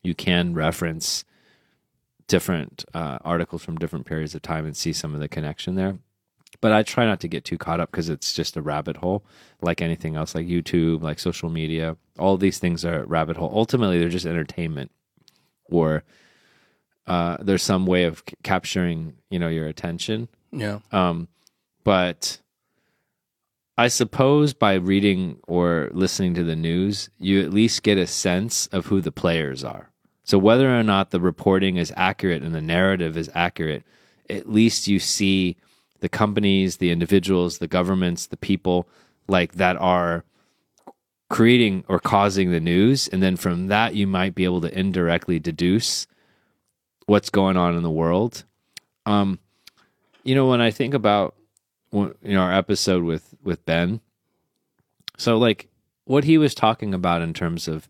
you 0.03 0.15
can 0.15 0.55
reference 0.55 1.25
different 2.27 2.85
uh, 2.95 3.19
articles 3.25 3.63
from 3.63 3.77
different 3.79 4.07
periods 4.07 4.35
of 4.35 4.43
time 4.43 4.67
and 4.67 4.77
see 4.77 4.93
some 4.93 5.15
of 5.15 5.21
the 5.21 5.29
connection 5.29 5.75
there. 5.75 5.99
But 6.61 6.73
i 6.73 6.83
try 6.83 7.07
not 7.07 7.21
to 7.21 7.29
get 7.29 7.45
too 7.45 7.59
caught 7.59 7.81
up 7.81 7.91
because 7.91 8.09
it's 8.09 8.33
just 8.33 8.57
a 8.57 8.63
rabbit 8.63 8.99
hole 8.99 9.25
like 9.61 9.83
anything 9.83 10.17
else 10.17 10.35
like 10.35 10.47
youtube 10.47 11.03
like 11.03 11.19
social 11.19 11.49
media. 11.49 11.97
All 12.19 12.37
these 12.37 12.59
things 12.59 12.85
are 12.85 13.03
a 13.03 13.07
rabbit 13.07 13.37
hole. 13.37 13.51
Ultimately 13.55 13.99
they're 13.99 14.09
just 14.09 14.27
entertainment 14.27 14.91
or 15.65 16.05
uh, 17.07 17.37
there's 17.41 17.63
some 17.63 17.87
way 17.87 18.05
of 18.05 18.23
c- 18.29 18.37
capturing 18.43 19.15
you 19.31 19.39
know 19.39 19.49
your 19.49 19.67
attention. 19.67 20.29
Yeah. 20.53 20.81
Um, 20.93 21.29
but 21.85 22.39
I 23.79 23.89
suppose 23.89 24.53
by 24.53 24.75
reading 24.75 25.39
or 25.47 25.91
listening 25.93 26.35
to 26.35 26.45
the 26.45 26.57
news, 26.57 27.09
you 27.19 27.43
at 27.43 27.53
least 27.53 27.83
get 27.83 27.99
a 27.99 28.07
sense 28.07 28.67
of 28.69 28.87
who 28.87 29.01
the 29.01 29.13
players 29.13 29.65
are. 29.65 29.91
So 30.25 30.39
whether 30.39 30.79
or 30.79 30.83
not 30.83 31.11
the 31.11 31.21
reporting 31.21 31.77
is 31.77 31.93
accurate 31.97 32.43
and 32.43 32.55
the 32.55 32.61
narrative 32.61 33.17
is 33.17 33.31
accurate, 33.35 33.83
at 34.29 34.49
least 34.49 34.89
you 34.89 34.99
see 34.99 35.57
the 36.01 36.09
companies, 36.09 36.77
the 36.77 36.91
individuals, 36.91 37.59
the 37.59 37.69
governments, 37.69 38.27
the 38.27 38.37
people 38.37 38.89
like 39.27 39.55
that 39.55 39.77
are 39.77 40.25
creating 41.31 41.85
or 41.89 41.99
causing 41.99 42.51
the 42.51 42.61
news. 42.61 43.09
And 43.09 43.23
then 43.23 43.37
from 43.37 43.69
that, 43.69 43.95
you 43.95 44.07
might 44.07 44.35
be 44.35 44.45
able 44.45 44.61
to 44.61 44.79
indirectly 44.79 45.39
deduce 45.39 46.07
what's 47.07 47.31
going 47.31 47.57
on 47.57 47.75
in 47.75 47.83
the 47.83 47.91
world. 47.91 48.45
Um, 49.07 49.39
you 50.25 50.35
know, 50.35 50.47
when 50.47 50.61
I 50.61 50.71
think 50.71 50.95
about 50.95 51.35
know 51.93 52.41
our 52.41 52.53
episode 52.53 53.03
with 53.05 53.35
with 53.43 53.65
Ben, 53.67 54.01
so 55.19 55.39
like 55.39 55.69
what 56.05 56.25
he 56.25 56.39
was 56.39 56.55
talking 56.55 56.95
about 56.95 57.23
in 57.23 57.33
terms 57.33 57.69
of 57.69 57.89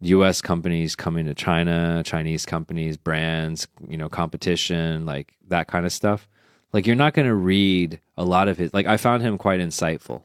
U.S. 0.00 0.40
companies 0.40 0.94
coming 0.94 1.26
to 1.26 1.34
China, 1.34 2.02
Chinese 2.04 2.44
companies, 2.44 2.96
brands, 2.96 3.66
you 3.88 3.96
know, 3.96 4.08
competition, 4.08 5.06
like 5.06 5.34
that 5.48 5.68
kind 5.68 5.86
of 5.86 5.92
stuff. 5.92 6.28
Like 6.72 6.86
you're 6.86 6.96
not 6.96 7.14
going 7.14 7.28
to 7.28 7.34
read 7.34 8.00
a 8.16 8.24
lot 8.24 8.48
of 8.48 8.58
his. 8.58 8.74
Like 8.74 8.86
I 8.86 8.96
found 8.96 9.22
him 9.22 9.38
quite 9.38 9.60
insightful, 9.60 10.22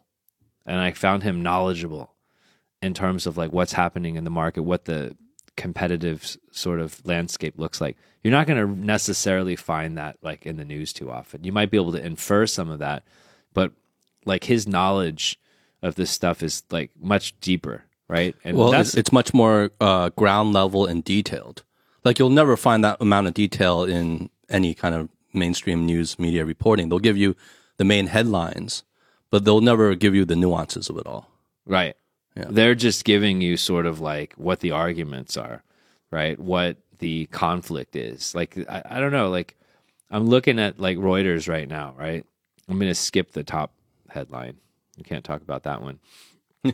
and 0.65 0.79
I 0.79 0.91
found 0.91 1.23
him 1.23 1.41
knowledgeable 1.41 2.13
in 2.81 2.93
terms 2.93 3.27
of 3.27 3.37
like 3.37 3.53
what's 3.53 3.73
happening 3.73 4.15
in 4.15 4.23
the 4.23 4.29
market, 4.29 4.63
what 4.63 4.85
the 4.85 5.15
competitive 5.57 6.37
sort 6.51 6.79
of 6.79 7.05
landscape 7.05 7.55
looks 7.57 7.81
like. 7.81 7.97
You're 8.23 8.31
not 8.31 8.47
going 8.47 8.59
to 8.59 8.85
necessarily 8.85 9.55
find 9.55 9.97
that 9.97 10.17
like 10.21 10.45
in 10.45 10.57
the 10.57 10.65
news 10.65 10.93
too 10.93 11.11
often. 11.11 11.43
You 11.43 11.51
might 11.51 11.71
be 11.71 11.77
able 11.77 11.91
to 11.93 12.05
infer 12.05 12.45
some 12.45 12.69
of 12.69 12.79
that, 12.79 13.03
but 13.53 13.71
like 14.25 14.43
his 14.43 14.67
knowledge 14.67 15.39
of 15.81 15.95
this 15.95 16.11
stuff 16.11 16.43
is 16.43 16.63
like 16.69 16.91
much 16.99 17.39
deeper, 17.39 17.83
right? 18.07 18.35
And 18.43 18.57
well, 18.57 18.73
it's, 18.73 18.95
it's, 18.95 19.11
much 19.11 19.33
more 19.33 19.71
uh, 19.79 20.09
ground 20.09 20.53
level 20.53 20.85
and 20.85 21.03
detailed. 21.03 21.63
Like 22.03 22.19
you'll 22.19 22.29
never 22.29 22.55
find 22.55 22.83
that 22.83 22.97
amount 22.99 23.27
of 23.27 23.33
detail 23.33 23.83
in 23.83 24.29
any 24.49 24.73
kind 24.73 24.93
of 24.93 25.09
mainstream 25.33 25.85
news 25.85 26.19
media 26.19 26.45
reporting. 26.45 26.89
They'll 26.89 26.99
give 26.99 27.17
you 27.17 27.35
the 27.77 27.83
main 27.83 28.07
headlines, 28.07 28.83
but 29.29 29.45
they'll 29.45 29.61
never 29.61 29.95
give 29.95 30.13
you 30.13 30.25
the 30.25 30.35
nuances 30.35 30.89
of 30.89 30.97
it 30.97 31.07
all. 31.07 31.29
Right. 31.65 31.95
Yeah. 32.35 32.45
They're 32.49 32.75
just 32.75 33.03
giving 33.03 33.41
you 33.41 33.57
sort 33.57 33.85
of 33.85 33.99
like 33.99 34.33
what 34.35 34.61
the 34.61 34.71
arguments 34.71 35.35
are, 35.37 35.63
right? 36.11 36.39
What 36.39 36.77
the 36.99 37.25
conflict 37.27 37.95
is. 37.95 38.33
Like 38.33 38.57
I, 38.69 38.81
I 38.85 38.99
don't 38.99 39.11
know, 39.11 39.29
like 39.29 39.57
I'm 40.09 40.27
looking 40.27 40.59
at 40.59 40.79
like 40.79 40.97
Reuters 40.97 41.49
right 41.49 41.67
now, 41.67 41.93
right? 41.97 42.25
I'm 42.69 42.77
going 42.79 42.89
to 42.89 42.95
skip 42.95 43.31
the 43.31 43.43
top 43.43 43.73
headline. 44.09 44.57
You 44.97 45.03
can't 45.03 45.25
talk 45.25 45.41
about 45.41 45.63
that 45.63 45.81
one. 45.81 45.99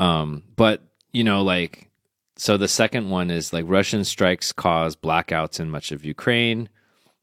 um, 0.00 0.42
but 0.56 0.82
you 1.12 1.24
know, 1.24 1.42
like 1.42 1.88
so 2.36 2.56
the 2.56 2.68
second 2.68 3.10
one 3.10 3.30
is 3.30 3.52
like 3.52 3.64
Russian 3.66 4.04
strikes 4.04 4.52
cause 4.52 4.96
blackouts 4.96 5.60
in 5.60 5.70
much 5.70 5.92
of 5.92 6.04
Ukraine. 6.04 6.68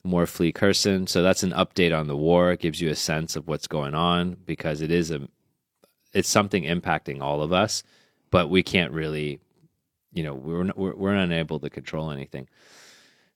More 0.04 0.27
flee 0.27 0.51
Kherson. 0.51 1.08
So 1.08 1.24
that's 1.24 1.42
an 1.42 1.51
update 1.51 1.98
on 1.98 2.08
the 2.08 2.18
war. 2.18 2.51
It 2.51 2.60
gives 2.60 2.80
you 2.80 2.89
a 2.89 2.96
sense 2.96 3.36
of 3.36 3.48
what's 3.48 3.68
going 3.68 3.96
on 3.96 4.38
because 4.46 4.82
it 4.82 4.92
is 4.92 5.10
a 5.10 5.27
it's 6.16 6.30
something 6.30 6.64
impacting 6.64 7.22
all 7.22 7.42
of 7.42 7.52
us, 7.54 7.84
but 8.32 8.50
we 8.50 8.64
can't 8.64 8.94
really, 8.94 9.40
you 10.14 10.24
know, 10.24 10.34
we're 10.34 10.72
we're, 10.76 10.96
we're 10.96 11.14
unable 11.14 11.60
to 11.60 11.70
control 11.70 12.10
anything. 12.10 12.48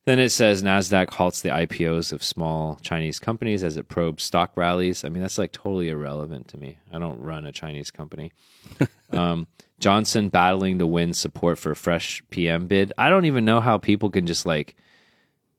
Then 0.06 0.18
it 0.18 0.30
says 0.30 0.64
Nasdaq 0.64 1.12
halts 1.12 1.42
the 1.42 1.50
IPOs 1.50 2.12
of 2.12 2.24
small 2.24 2.80
Chinese 2.82 3.20
companies 3.20 3.64
as 3.64 3.78
it 3.78 3.90
probes 3.90 4.24
stock 4.24 4.52
rallies. 4.56 5.04
I 5.04 5.10
mean, 5.10 5.22
that's 5.22 5.38
like 5.38 5.52
totally 5.52 5.90
irrelevant 5.90 6.48
to 6.48 6.58
me. 6.58 6.80
I 6.92 6.98
don't 6.98 7.22
run 7.22 7.46
a 7.46 7.52
Chinese 7.52 7.92
company. 7.92 8.32
um, 9.12 9.46
Johnson 9.80 10.30
battling 10.30 10.80
to 10.80 10.88
win 10.88 11.14
support 11.14 11.60
for 11.60 11.76
fresh 11.76 12.24
PM 12.32 12.66
bid. 12.68 12.94
I 12.98 13.10
don't 13.10 13.26
even 13.26 13.46
know 13.46 13.62
how 13.62 13.78
people 13.78 14.10
can 14.10 14.26
just 14.26 14.46
like, 14.46 14.76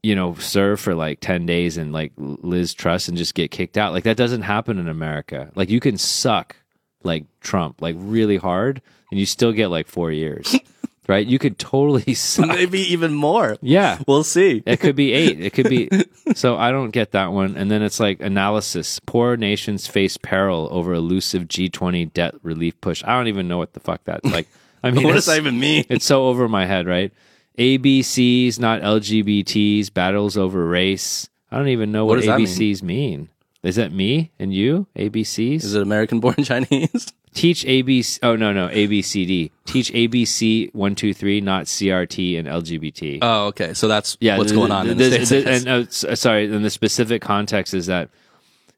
you 0.02 0.14
know, 0.16 0.34
serve 0.34 0.80
for 0.80 0.94
like 0.94 1.20
10 1.20 1.46
days 1.46 1.76
and 1.76 1.92
like 1.92 2.12
Liz 2.16 2.74
Truss 2.74 3.08
and 3.08 3.16
just 3.16 3.34
get 3.34 3.50
kicked 3.50 3.78
out. 3.78 3.92
Like 3.92 4.04
that 4.04 4.16
doesn't 4.16 4.42
happen 4.42 4.78
in 4.78 4.88
America. 4.88 5.52
Like 5.54 5.70
you 5.70 5.80
can 5.80 5.96
suck 5.98 6.56
like 7.02 7.24
Trump, 7.40 7.80
like 7.82 7.96
really 7.98 8.36
hard, 8.36 8.82
and 9.10 9.18
you 9.20 9.26
still 9.26 9.52
get 9.52 9.68
like 9.68 9.88
four 9.88 10.10
years. 10.10 10.54
right? 11.10 11.26
You 11.26 11.38
could 11.40 11.58
totally 11.58 12.14
suck. 12.14 12.48
maybe 12.48 12.80
even 12.92 13.12
more. 13.12 13.56
Yeah, 13.60 13.98
we'll 14.06 14.24
see. 14.24 14.62
it 14.64 14.78
could 14.78 14.94
be 14.96 15.12
eight. 15.12 15.40
It 15.40 15.50
could 15.52 15.68
be. 15.68 15.90
So 16.36 16.56
I 16.56 16.70
don't 16.70 16.90
get 16.90 17.10
that 17.10 17.32
one. 17.32 17.56
And 17.56 17.72
then 17.72 17.82
it's 17.82 17.98
like 17.98 18.20
analysis: 18.20 19.00
poor 19.04 19.36
nations 19.36 19.88
face 19.88 20.16
peril 20.16 20.68
over 20.70 20.94
elusive 20.94 21.48
G20 21.48 22.12
debt 22.12 22.34
relief 22.44 22.80
push. 22.80 23.02
I 23.04 23.16
don't 23.16 23.26
even 23.26 23.48
know 23.48 23.58
what 23.58 23.72
the 23.72 23.80
fuck 23.80 24.04
that 24.04 24.24
like. 24.24 24.46
I 24.84 24.92
mean, 24.92 25.04
what 25.04 25.14
does 25.14 25.26
that 25.26 25.38
even 25.38 25.58
mean? 25.58 25.84
It's 25.88 26.04
so 26.04 26.28
over 26.28 26.48
my 26.48 26.66
head, 26.66 26.86
right? 26.86 27.12
ABCs, 27.58 28.60
not 28.60 28.80
LGBTs, 28.80 29.92
battles 29.92 30.36
over 30.36 30.64
race. 30.64 31.28
I 31.50 31.58
don't 31.58 31.68
even 31.68 31.90
know 31.90 32.06
what, 32.06 32.24
what 32.24 32.40
ABCs 32.40 32.82
mean? 32.82 33.10
mean. 33.10 33.28
Is 33.62 33.76
that 33.76 33.92
me 33.92 34.32
and 34.38 34.54
you? 34.54 34.86
ABCs? 34.96 35.64
Is 35.64 35.74
it 35.74 35.82
American 35.82 36.20
born 36.20 36.34
Chinese? 36.44 37.12
Teach 37.34 37.64
ABC. 37.64 38.18
Oh 38.22 38.34
no, 38.34 38.52
no 38.52 38.68
ABCD. 38.68 39.50
Teach 39.66 39.92
ABC 39.92 40.74
one 40.74 40.94
two 40.94 41.14
three, 41.14 41.40
not 41.40 41.66
CRT 41.66 42.38
and 42.38 42.48
LGBT. 42.48 43.18
Oh, 43.22 43.46
okay. 43.46 43.74
So 43.74 43.86
that's 43.86 44.16
yeah, 44.20 44.38
what's 44.38 44.52
going 44.52 44.72
on. 44.72 44.86
The, 44.86 44.94
the, 44.94 45.44
and 45.46 45.68
uh, 45.68 45.90
sorry, 45.90 46.52
and 46.52 46.64
the 46.64 46.70
specific 46.70 47.22
context 47.22 47.74
is 47.74 47.86
that 47.86 48.10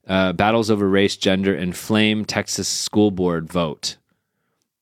uh, 0.07 0.33
battles 0.33 0.71
over 0.71 0.89
race, 0.89 1.17
gender 1.17 1.55
inflame 1.55 2.25
Texas 2.25 2.69
school 2.69 3.11
board 3.11 3.51
vote. 3.51 3.97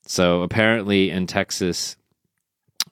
So 0.07 0.43
apparently 0.43 1.11
in 1.11 1.27
Texas, 1.27 1.97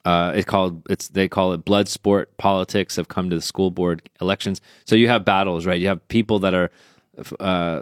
uh, 0.05 0.31
it's 0.35 0.45
called 0.45 0.83
it's 0.89 1.09
they 1.09 1.27
call 1.27 1.53
it 1.53 1.65
blood 1.65 1.87
sport 1.89 2.37
politics 2.37 2.95
have 2.95 3.07
come 3.07 3.29
to 3.29 3.35
the 3.35 3.41
school 3.41 3.71
board 3.71 4.09
elections. 4.21 4.61
So 4.85 4.95
you 4.95 5.09
have 5.09 5.25
battles, 5.25 5.65
right? 5.65 5.79
You 5.79 5.87
have 5.87 6.07
people 6.07 6.39
that 6.39 6.53
are, 6.53 6.71
uh, 7.39 7.81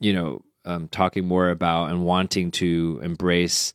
you 0.00 0.12
know, 0.12 0.42
um, 0.64 0.88
talking 0.88 1.26
more 1.26 1.50
about 1.50 1.90
and 1.90 2.04
wanting 2.04 2.50
to 2.52 3.00
embrace 3.02 3.72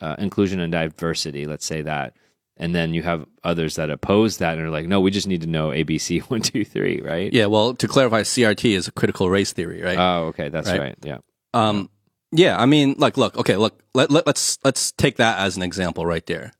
uh, 0.00 0.16
inclusion 0.18 0.60
and 0.60 0.72
diversity. 0.72 1.46
Let's 1.46 1.64
say 1.64 1.82
that, 1.82 2.14
and 2.56 2.74
then 2.74 2.94
you 2.94 3.02
have 3.02 3.26
others 3.44 3.76
that 3.76 3.90
oppose 3.90 4.38
that 4.38 4.58
and 4.58 4.66
are 4.66 4.70
like, 4.70 4.86
no, 4.86 5.00
we 5.00 5.10
just 5.10 5.26
need 5.26 5.42
to 5.42 5.46
know 5.46 5.68
ABC 5.68 6.22
one 6.30 6.42
two 6.42 6.64
three, 6.64 7.00
right? 7.00 7.32
Yeah. 7.32 7.46
Well, 7.46 7.74
to 7.74 7.88
clarify, 7.88 8.22
CRT 8.22 8.72
is 8.76 8.88
a 8.88 8.92
critical 8.92 9.30
race 9.30 9.52
theory, 9.52 9.82
right? 9.82 9.98
Oh, 9.98 10.26
okay, 10.26 10.48
that's 10.48 10.68
right. 10.68 10.80
right. 10.80 10.98
Yeah. 11.02 11.18
Um. 11.54 11.90
Yeah. 12.30 12.58
I 12.58 12.66
mean, 12.66 12.94
like, 12.98 13.16
look. 13.16 13.36
Okay. 13.36 13.56
Look. 13.56 13.78
Let, 13.94 14.10
let 14.10 14.26
let's 14.26 14.58
let's 14.64 14.92
take 14.92 15.16
that 15.16 15.38
as 15.38 15.56
an 15.56 15.62
example 15.62 16.06
right 16.06 16.24
there. 16.26 16.52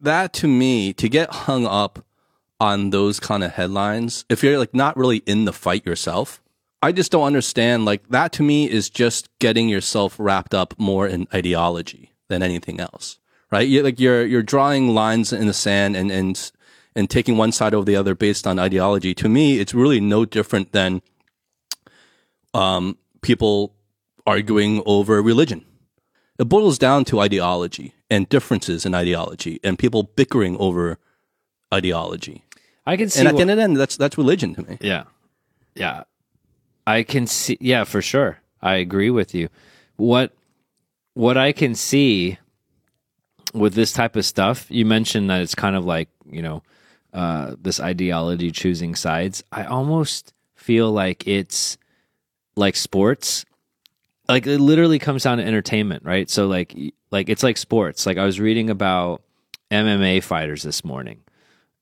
That 0.00 0.32
to 0.34 0.48
me, 0.48 0.92
to 0.94 1.08
get 1.08 1.30
hung 1.30 1.64
up 1.64 2.04
on 2.58 2.90
those 2.90 3.20
kind 3.20 3.44
of 3.44 3.52
headlines, 3.52 4.24
if 4.28 4.42
you're 4.42 4.58
like 4.58 4.74
not 4.74 4.96
really 4.96 5.18
in 5.18 5.44
the 5.44 5.52
fight 5.52 5.86
yourself, 5.86 6.41
I 6.82 6.90
just 6.92 7.12
don't 7.12 7.24
understand. 7.24 7.84
Like 7.84 8.08
that 8.08 8.32
to 8.32 8.42
me 8.42 8.68
is 8.68 8.90
just 8.90 9.28
getting 9.38 9.68
yourself 9.68 10.16
wrapped 10.18 10.52
up 10.52 10.74
more 10.78 11.06
in 11.06 11.28
ideology 11.32 12.12
than 12.28 12.42
anything 12.42 12.80
else, 12.80 13.18
right? 13.52 13.66
You're, 13.68 13.84
like 13.84 14.00
you're 14.00 14.26
you're 14.26 14.42
drawing 14.42 14.88
lines 14.88 15.32
in 15.32 15.46
the 15.46 15.54
sand 15.54 15.96
and 15.96 16.10
and 16.10 16.50
and 16.94 17.08
taking 17.08 17.36
one 17.36 17.52
side 17.52 17.72
over 17.72 17.84
the 17.84 17.96
other 17.96 18.14
based 18.14 18.46
on 18.46 18.58
ideology. 18.58 19.14
To 19.14 19.28
me, 19.28 19.60
it's 19.60 19.72
really 19.72 20.00
no 20.00 20.24
different 20.24 20.72
than 20.72 21.02
um, 22.52 22.98
people 23.22 23.74
arguing 24.26 24.82
over 24.84 25.22
religion. 25.22 25.64
It 26.38 26.48
boils 26.48 26.78
down 26.78 27.04
to 27.06 27.20
ideology 27.20 27.94
and 28.10 28.28
differences 28.28 28.84
in 28.84 28.94
ideology, 28.94 29.60
and 29.62 29.78
people 29.78 30.02
bickering 30.02 30.56
over 30.56 30.98
ideology. 31.72 32.44
I 32.84 32.96
can 32.96 33.08
see, 33.08 33.20
and 33.20 33.28
at 33.28 33.34
what, 33.34 33.38
the 33.38 33.42
end 33.42 33.50
of 33.52 33.56
the 33.56 33.62
end, 33.62 33.76
that's 33.76 33.96
that's 33.96 34.18
religion 34.18 34.54
to 34.56 34.62
me. 34.62 34.78
Yeah, 34.80 35.04
yeah. 35.74 36.04
I 36.86 37.02
can 37.02 37.26
see 37.26 37.58
yeah, 37.60 37.84
for 37.84 38.02
sure. 38.02 38.38
I 38.60 38.74
agree 38.76 39.10
with 39.10 39.34
you. 39.34 39.48
What 39.96 40.32
what 41.14 41.36
I 41.36 41.52
can 41.52 41.74
see 41.74 42.38
with 43.54 43.74
this 43.74 43.92
type 43.92 44.16
of 44.16 44.24
stuff, 44.24 44.66
you 44.70 44.86
mentioned 44.86 45.28
that 45.30 45.42
it's 45.42 45.54
kind 45.54 45.76
of 45.76 45.84
like, 45.84 46.08
you 46.30 46.42
know, 46.42 46.62
uh, 47.12 47.54
this 47.60 47.80
ideology 47.80 48.50
choosing 48.50 48.94
sides. 48.94 49.44
I 49.52 49.64
almost 49.64 50.32
feel 50.54 50.90
like 50.90 51.26
it's 51.26 51.76
like 52.56 52.76
sports. 52.76 53.44
Like 54.28 54.46
it 54.46 54.58
literally 54.58 54.98
comes 54.98 55.24
down 55.24 55.38
to 55.38 55.44
entertainment, 55.44 56.04
right? 56.04 56.30
So 56.30 56.46
like 56.46 56.74
like 57.10 57.28
it's 57.28 57.42
like 57.42 57.58
sports. 57.58 58.06
Like 58.06 58.16
I 58.16 58.24
was 58.24 58.40
reading 58.40 58.70
about 58.70 59.22
MMA 59.70 60.22
fighters 60.22 60.62
this 60.62 60.84
morning 60.84 61.20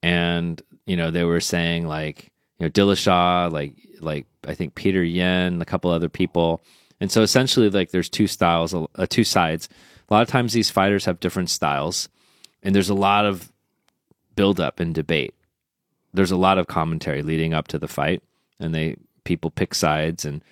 and 0.03 0.61
you 0.87 0.97
know, 0.97 1.11
they 1.13 1.25
were 1.25 1.41
saying 1.41 1.87
like, 1.87 2.31
you 2.59 2.67
know, 2.67 2.71
Dillashaw, 2.71 3.53
like 3.53 3.75
like 4.03 4.27
I 4.47 4.55
think 4.55 4.75
Peter 4.75 5.03
Yan, 5.03 5.61
a 5.61 5.65
couple 5.65 5.91
other 5.91 6.09
people. 6.09 6.61
And 7.01 7.11
so 7.11 7.23
essentially, 7.23 7.71
like 7.71 7.91
there's 7.91 8.11
two 8.11 8.27
styles, 8.27 8.75
uh, 8.75 9.07
two 9.09 9.25
sides. 9.25 9.69
A 10.09 10.15
lot 10.15 10.23
of 10.23 10.29
times 10.29 10.53
these 10.53 10.71
fighters 10.71 11.05
have 11.05 11.21
different 11.21 11.51
styles, 11.51 12.09
and 12.63 12.75
there's 12.75 12.91
a 12.91 12.95
lot 12.95 13.25
of 13.25 13.53
buildup 14.37 14.81
and 14.81 14.95
debate. 14.95 15.35
There's 16.13 16.33
a 16.33 16.37
lot 16.37 16.59
of 16.59 16.67
commentary 16.67 17.23
leading 17.23 17.55
up 17.55 17.69
to 17.69 17.79
the 17.79 17.89
fight, 17.89 18.23
and 18.59 18.75
they 18.75 18.97
people 19.25 19.51
pick 19.51 19.75
sides, 19.75 20.25
and 20.25 20.43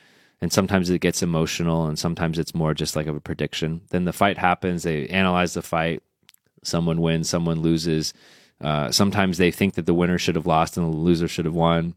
and 0.40 0.52
sometimes 0.52 0.88
it 0.88 1.00
gets 1.00 1.22
emotional, 1.22 1.86
and 1.86 1.98
sometimes 1.98 2.38
it's 2.38 2.54
more 2.54 2.72
just 2.72 2.96
like 2.96 3.06
of 3.06 3.16
a 3.16 3.20
prediction. 3.20 3.82
Then 3.90 4.04
the 4.04 4.12
fight 4.12 4.38
happens. 4.38 4.84
They 4.84 5.08
analyze 5.08 5.54
the 5.54 5.62
fight. 5.62 6.02
Someone 6.62 7.00
wins, 7.00 7.28
someone 7.28 7.60
loses. 7.60 8.14
Uh, 8.60 8.90
sometimes 8.90 9.38
they 9.38 9.50
think 9.50 9.74
that 9.74 9.86
the 9.86 9.94
winner 9.94 10.18
should 10.18 10.34
have 10.34 10.46
lost 10.46 10.76
and 10.76 10.92
the 10.92 10.96
loser 10.96 11.28
should 11.28 11.44
have 11.44 11.54
won 11.54 11.94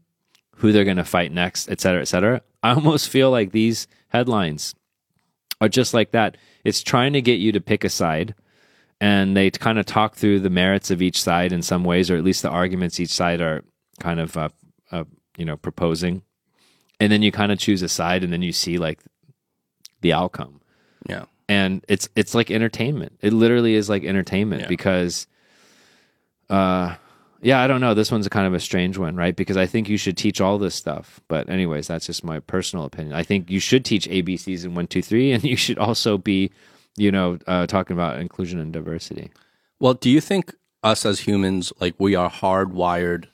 who 0.62 0.72
they're 0.72 0.84
going 0.84 0.96
to 0.96 1.04
fight 1.04 1.32
next, 1.32 1.68
et 1.68 1.80
cetera, 1.80 2.00
et 2.00 2.04
cetera. 2.06 2.40
I 2.62 2.72
almost 2.72 3.08
feel 3.08 3.30
like 3.30 3.50
these 3.52 3.86
headlines 4.08 4.74
are 5.60 5.68
just 5.68 5.92
like 5.92 6.12
that. 6.12 6.36
it's 6.64 6.82
trying 6.82 7.12
to 7.12 7.20
get 7.20 7.40
you 7.40 7.50
to 7.52 7.60
pick 7.60 7.82
a 7.84 7.88
side 7.88 8.34
and 9.00 9.36
they 9.36 9.50
kind 9.50 9.78
of 9.80 9.84
talk 9.86 10.14
through 10.14 10.38
the 10.40 10.50
merits 10.50 10.90
of 10.92 11.02
each 11.02 11.20
side 11.20 11.52
in 11.52 11.62
some 11.62 11.82
ways 11.84 12.10
or 12.10 12.16
at 12.16 12.22
least 12.24 12.42
the 12.42 12.48
arguments 12.50 13.00
each 13.00 13.10
side 13.12 13.40
are 13.40 13.62
kind 14.00 14.20
of 14.20 14.36
uh, 14.36 14.48
uh, 14.92 15.04
you 15.36 15.44
know 15.44 15.56
proposing 15.56 16.22
and 17.00 17.10
then 17.10 17.22
you 17.22 17.32
kind 17.32 17.50
of 17.52 17.58
choose 17.58 17.82
a 17.82 17.88
side 17.88 18.22
and 18.22 18.32
then 18.32 18.42
you 18.42 18.52
see 18.52 18.78
like 18.78 19.00
the 20.02 20.12
outcome 20.12 20.60
Yeah. 21.08 21.24
and 21.48 21.84
it's 21.88 22.08
it's 22.14 22.34
like 22.34 22.50
entertainment. 22.50 23.18
It 23.20 23.32
literally 23.32 23.74
is 23.74 23.88
like 23.88 24.04
entertainment 24.04 24.62
Yeah. 24.62 24.68
because, 24.68 25.26
uh, 26.50 26.94
yeah, 27.42 27.60
I 27.60 27.66
don't 27.66 27.80
know. 27.80 27.92
This 27.92 28.12
one's 28.12 28.26
a 28.26 28.30
kind 28.30 28.46
of 28.46 28.54
a 28.54 28.60
strange 28.60 28.96
one, 28.96 29.16
right? 29.16 29.34
Because 29.34 29.56
I 29.56 29.66
think 29.66 29.88
you 29.88 29.96
should 29.96 30.16
teach 30.16 30.40
all 30.40 30.58
this 30.58 30.76
stuff. 30.76 31.20
But 31.26 31.48
anyways, 31.50 31.88
that's 31.88 32.06
just 32.06 32.22
my 32.22 32.38
personal 32.38 32.84
opinion. 32.84 33.16
I 33.16 33.24
think 33.24 33.50
you 33.50 33.58
should 33.58 33.84
teach 33.84 34.08
ABCs 34.08 34.64
in 34.64 34.76
one, 34.76 34.86
two, 34.86 35.02
three, 35.02 35.32
and 35.32 35.42
you 35.52 35.56
should 35.56 35.78
also 35.78 36.16
be, 36.16 36.52
you 36.96 37.10
know, 37.10 37.38
uh, 37.48 37.66
talking 37.66 37.94
about 37.94 38.20
inclusion 38.20 38.60
and 38.60 38.72
diversity. 38.72 39.32
Well, 39.80 39.94
do 39.94 40.08
you 40.08 40.20
think 40.20 40.54
us 40.84 41.04
as 41.04 41.20
humans, 41.20 41.72
like 41.80 41.96
we 41.98 42.14
are 42.14 42.30
hardwired 42.30 43.26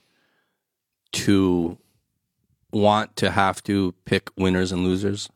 to 1.12 1.76
want 2.72 3.14
to 3.16 3.30
have 3.30 3.62
to 3.64 3.92
pick 4.06 4.30
winners 4.38 4.72
and 4.72 4.84
losers 4.84 5.28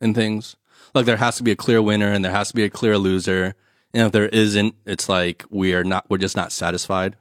and 0.00 0.14
things? 0.14 0.54
Like 0.94 1.06
there 1.06 1.16
has 1.16 1.36
to 1.38 1.42
be 1.42 1.50
a 1.50 1.56
clear 1.56 1.82
winner 1.82 2.12
and 2.12 2.24
there 2.24 2.30
has 2.30 2.48
to 2.48 2.54
be 2.54 2.62
a 2.62 2.70
clear 2.70 2.96
loser. 2.96 3.56
And 3.92 4.06
if 4.06 4.12
there 4.12 4.28
isn't, 4.28 4.76
it's 4.86 5.08
like 5.08 5.44
we 5.50 5.74
are 5.74 5.82
not 5.82 6.08
we're 6.08 6.18
just 6.18 6.36
not 6.36 6.52
satisfied. 6.52 7.16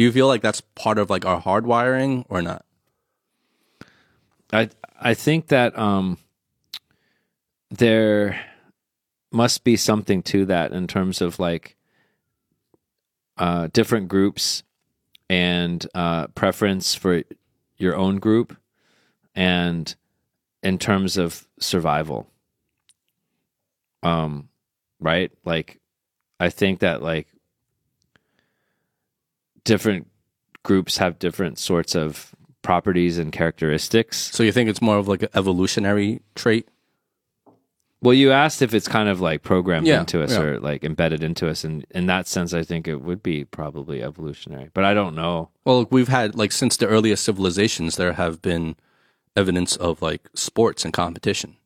Do 0.00 0.04
you 0.04 0.12
feel 0.12 0.28
like 0.28 0.40
that's 0.40 0.62
part 0.62 0.96
of 0.96 1.10
like 1.10 1.26
our 1.26 1.42
hardwiring 1.42 2.24
or 2.30 2.40
not? 2.40 2.64
I 4.50 4.70
I 4.98 5.12
think 5.12 5.48
that 5.48 5.78
um, 5.78 6.16
there 7.68 8.42
must 9.30 9.62
be 9.62 9.76
something 9.76 10.22
to 10.22 10.46
that 10.46 10.72
in 10.72 10.86
terms 10.86 11.20
of 11.20 11.38
like 11.38 11.76
uh, 13.36 13.68
different 13.74 14.08
groups 14.08 14.62
and 15.28 15.86
uh, 15.94 16.28
preference 16.28 16.94
for 16.94 17.22
your 17.76 17.94
own 17.94 18.20
group, 18.20 18.56
and 19.34 19.94
in 20.62 20.78
terms 20.78 21.18
of 21.18 21.46
survival. 21.58 22.26
Um, 24.02 24.48
right? 24.98 25.30
Like, 25.44 25.78
I 26.40 26.48
think 26.48 26.78
that 26.78 27.02
like 27.02 27.26
different 29.70 30.06
groups 30.64 30.98
have 30.98 31.18
different 31.18 31.58
sorts 31.58 31.94
of 31.94 32.34
properties 32.62 33.18
and 33.18 33.32
characteristics. 33.32 34.16
So 34.34 34.42
you 34.42 34.52
think 34.52 34.68
it's 34.68 34.82
more 34.82 34.98
of 34.98 35.08
like 35.08 35.22
an 35.22 35.28
evolutionary 35.34 36.20
trait? 36.34 36.68
Well, 38.02 38.14
you 38.14 38.32
asked 38.32 38.62
if 38.62 38.72
it's 38.74 38.88
kind 38.88 39.08
of 39.08 39.20
like 39.20 39.42
programmed 39.42 39.86
Yeah, 39.86 40.00
into 40.00 40.22
us 40.22 40.32
yeah. 40.32 40.40
or 40.40 40.58
like 40.60 40.84
embedded 40.84 41.22
into 41.22 41.48
us, 41.48 41.64
and 41.64 41.84
in 41.90 42.06
that 42.06 42.26
sense, 42.26 42.54
I 42.54 42.62
think 42.62 42.88
it 42.88 43.02
would 43.02 43.22
be 43.22 43.44
probably 43.44 44.02
evolutionary. 44.02 44.70
But 44.72 44.84
I 44.84 44.94
don't 44.94 45.14
know. 45.14 45.50
Well, 45.64 45.86
we've 45.90 46.08
had 46.08 46.34
like 46.34 46.52
since 46.52 46.76
the 46.78 46.86
earliest 46.86 47.24
civilizations, 47.24 47.96
there 47.96 48.14
have 48.14 48.40
been 48.40 48.76
evidence 49.36 49.76
of 49.76 50.00
like 50.02 50.28
sports 50.34 50.84
and 50.84 50.92
competition. 50.94 51.56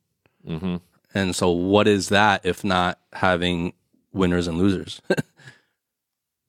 hmm 0.45 0.75
And 1.13 1.35
so, 1.35 1.49
what 1.51 1.87
is 1.87 2.09
that 2.09 2.45
if 2.45 2.63
not 2.63 2.99
having 3.13 3.73
winners 4.13 4.47
and 4.47 4.57
losers? 4.57 5.01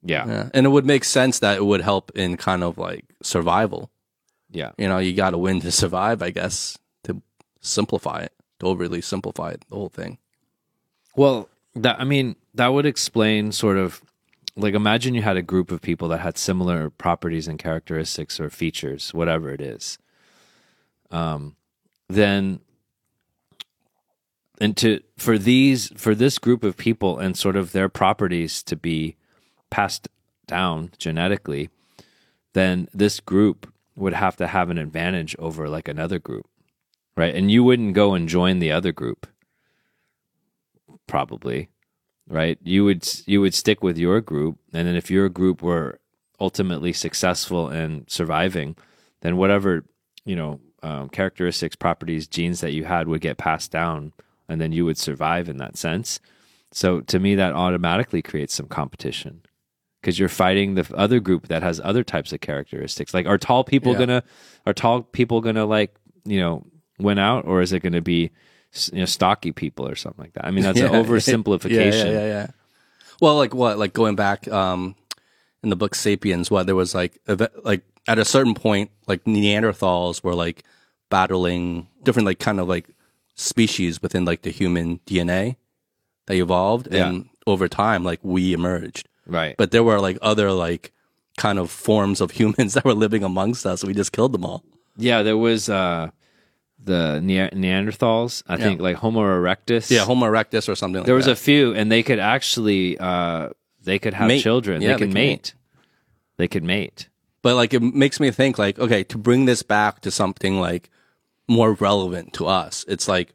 Yeah, 0.03 0.27
yeah. 0.27 0.49
And 0.53 0.65
it 0.65 0.69
would 0.69 0.85
make 0.85 1.03
sense 1.03 1.39
that 1.39 1.57
it 1.57 1.65
would 1.65 1.81
help 1.81 2.11
in 2.15 2.37
kind 2.37 2.63
of 2.63 2.77
like 2.77 3.05
survival. 3.21 3.91
Yeah. 4.49 4.71
You 4.77 4.87
know, 4.87 4.99
you 4.99 5.13
got 5.13 5.31
to 5.31 5.37
win 5.37 5.59
to 5.61 5.71
survive, 5.71 6.21
I 6.21 6.29
guess, 6.29 6.77
to 7.03 7.21
simplify 7.59 8.21
it, 8.21 8.33
to 8.59 8.67
overly 8.67 9.01
simplify 9.01 9.51
it, 9.51 9.65
the 9.69 9.75
whole 9.75 9.89
thing. 9.89 10.17
Well, 11.15 11.49
that 11.75 11.99
I 11.99 12.03
mean, 12.03 12.35
that 12.53 12.67
would 12.67 12.85
explain 12.85 13.51
sort 13.51 13.77
of 13.77 14.01
like 14.55 14.73
imagine 14.73 15.13
you 15.13 15.21
had 15.21 15.37
a 15.37 15.41
group 15.41 15.71
of 15.71 15.81
people 15.81 16.07
that 16.09 16.19
had 16.19 16.37
similar 16.37 16.89
properties 16.89 17.47
and 17.47 17.59
characteristics 17.59 18.39
or 18.39 18.49
features, 18.49 19.13
whatever 19.13 19.51
it 19.51 19.61
is. 19.61 19.97
Um, 21.11 21.55
then 22.09 22.61
and 24.59 24.75
to 24.77 25.01
for 25.17 25.37
these 25.37 25.91
for 25.95 26.15
this 26.15 26.39
group 26.39 26.63
of 26.63 26.77
people 26.77 27.19
and 27.19 27.37
sort 27.37 27.55
of 27.55 27.71
their 27.71 27.89
properties 27.89 28.63
to 28.63 28.75
be 28.75 29.15
passed 29.69 30.07
down 30.47 30.91
genetically, 30.97 31.69
then 32.53 32.87
this 32.93 33.19
group 33.19 33.71
would 33.95 34.13
have 34.13 34.35
to 34.37 34.47
have 34.47 34.69
an 34.69 34.77
advantage 34.77 35.35
over 35.39 35.67
like 35.67 35.87
another 35.87 36.19
group, 36.19 36.47
right? 37.15 37.35
And 37.35 37.51
you 37.51 37.63
wouldn't 37.63 37.93
go 37.93 38.13
and 38.13 38.29
join 38.29 38.59
the 38.59 38.71
other 38.71 38.91
group, 38.91 39.27
probably, 41.07 41.69
right? 42.27 42.57
You 42.63 42.85
would 42.85 43.07
you 43.25 43.41
would 43.41 43.53
stick 43.53 43.83
with 43.83 43.97
your 43.97 44.21
group, 44.21 44.57
and 44.73 44.87
then 44.87 44.95
if 44.95 45.11
your 45.11 45.29
group 45.29 45.61
were 45.61 45.99
ultimately 46.39 46.93
successful 46.93 47.69
in 47.69 48.05
surviving, 48.07 48.75
then 49.21 49.37
whatever 49.37 49.83
you 50.25 50.35
know 50.35 50.59
um, 50.83 51.09
characteristics, 51.09 51.75
properties, 51.75 52.27
genes 52.27 52.61
that 52.61 52.73
you 52.73 52.85
had 52.85 53.07
would 53.07 53.21
get 53.21 53.37
passed 53.37 53.71
down, 53.71 54.13
and 54.47 54.61
then 54.61 54.71
you 54.71 54.85
would 54.85 54.97
survive 54.97 55.49
in 55.49 55.57
that 55.57 55.77
sense. 55.77 56.19
So 56.71 57.01
to 57.01 57.19
me, 57.19 57.35
that 57.35 57.53
automatically 57.53 58.21
creates 58.21 58.53
some 58.53 58.67
competition 58.67 59.41
because 60.01 60.19
you're 60.19 60.29
fighting 60.29 60.75
the 60.75 60.87
other 60.95 61.19
group 61.19 61.47
that 61.47 61.63
has 61.63 61.81
other 61.83 62.03
types 62.03 62.31
of 62.31 62.39
characteristics. 62.41 63.13
Like, 63.13 63.25
are 63.25 63.37
tall 63.37 63.63
people 63.63 63.93
Yeah. 63.93 63.99
gonna 63.99 64.23
are 64.65 64.73
tall 64.73 65.01
people 65.01 65.41
gonna 65.41 65.65
like 65.65 65.95
you 66.25 66.39
know 66.39 66.65
win 66.99 67.19
out, 67.19 67.45
or 67.45 67.61
is 67.61 67.73
it 67.73 67.81
gonna 67.81 68.01
be 68.01 68.31
you 68.91 68.99
know 68.99 69.05
stocky 69.05 69.51
people 69.51 69.87
or 69.87 69.95
something 69.95 70.23
like 70.23 70.33
that? 70.33 70.45
I 70.45 70.51
mean, 70.51 70.63
that's 70.63 70.79
an 70.81 70.89
oversimplification. 70.89 71.71
Yeah, 71.71 72.11
yeah, 72.11 72.11
yeah, 72.11 72.25
yeah. 72.25 72.47
Well, 73.21 73.35
like 73.37 73.53
what? 73.53 73.77
Like 73.77 73.93
going 73.93 74.15
back 74.15 74.47
um, 74.47 74.95
in 75.63 75.69
the 75.69 75.75
book 75.75 75.95
*Sapiens*, 75.95 76.51
what 76.51 76.65
there 76.67 76.75
was 76.75 76.93
like, 76.93 77.19
like 77.63 77.81
at 78.07 78.19
a 78.19 78.25
certain 78.25 78.53
point, 78.53 78.91
like 79.07 79.23
Neanderthals 79.25 80.23
were 80.23 80.35
like 80.35 80.63
battling 81.09 81.87
different, 82.03 82.25
like 82.25 82.39
kind 82.39 82.59
of 82.59 82.67
like 82.67 82.89
species 83.35 84.01
within 84.01 84.25
like 84.25 84.41
the 84.43 84.51
human 84.51 84.99
DNA 85.07 85.55
that 86.27 86.35
evolved, 86.35 86.87
and 86.87 87.29
over 87.47 87.67
time, 87.67 88.03
like 88.03 88.19
we 88.21 88.53
emerged. 88.53 89.07
Right. 89.27 89.55
But 89.57 89.71
there 89.71 89.83
were 89.83 89.99
like 89.99 90.17
other 90.21 90.51
like 90.51 90.91
kind 91.37 91.59
of 91.59 91.69
forms 91.69 92.21
of 92.21 92.31
humans 92.39 92.73
that 92.73 92.85
were 92.85 92.93
living 92.93 93.23
amongst 93.23 93.65
us. 93.65 93.83
We 93.83 93.93
just 93.93 94.11
killed 94.11 94.31
them 94.31 94.45
all. 94.45 94.63
Yeah, 94.97 95.21
there 95.23 95.37
was 95.37 95.69
uh, 95.69 96.09
the 96.83 97.19
Nea- 97.21 97.51
Neanderthals. 97.51 98.41
I 98.47 98.57
think 98.57 98.81
like 98.81 98.95
Homo 98.97 99.21
erectus. 99.21 99.91
Yeah, 99.91 100.05
Homo 100.05 100.25
erectus 100.25 100.67
or 100.69 100.75
something. 100.75 100.99
like 100.99 101.03
that. 101.03 101.07
there 101.07 101.15
was 101.15 101.25
that. 101.25 101.33
a 101.33 101.35
few, 101.35 101.73
and 101.75 101.91
they 101.91 102.01
could 102.03 102.19
actually 102.19 102.97
uh, 102.97 103.49
they 103.83 103.99
could 103.99 104.13
have 104.15 104.27
Mate. 104.27 104.41
children. 104.41 104.81
Yeah, 104.81 104.89
they 104.89 104.93
they 104.93 104.99
could 104.99 105.13
mate. 105.13 105.29
mate. 105.29 105.53
They 106.37 106.47
could 106.47 106.63
mate. 106.63 107.09
but 107.41 107.55
like 107.55 107.73
it 107.73 107.81
makes 107.81 108.19
me 108.19 108.31
think 108.31 108.57
like 108.57 108.77
okay 108.79 109.03
to 109.03 109.17
bring 109.17 109.45
this 109.45 109.63
back 109.63 110.01
to 110.01 110.11
something 110.11 110.59
like 110.59 110.89
more 111.47 111.73
relevant 111.73 112.33
to 112.33 112.45
us 112.45 112.83
it's 112.89 113.07
like 113.07 113.31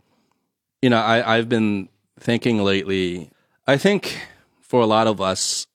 you 0.82 0.90
know 0.90 0.98
i 1.00 1.36
i've 1.36 1.48
been 1.48 1.88
thinking 2.20 2.62
lately 2.62 3.30
i 3.66 3.76
think 3.78 4.20
for 4.60 4.80
a 4.82 4.86
lot 4.86 5.06
of 5.06 5.18
us 5.20 5.66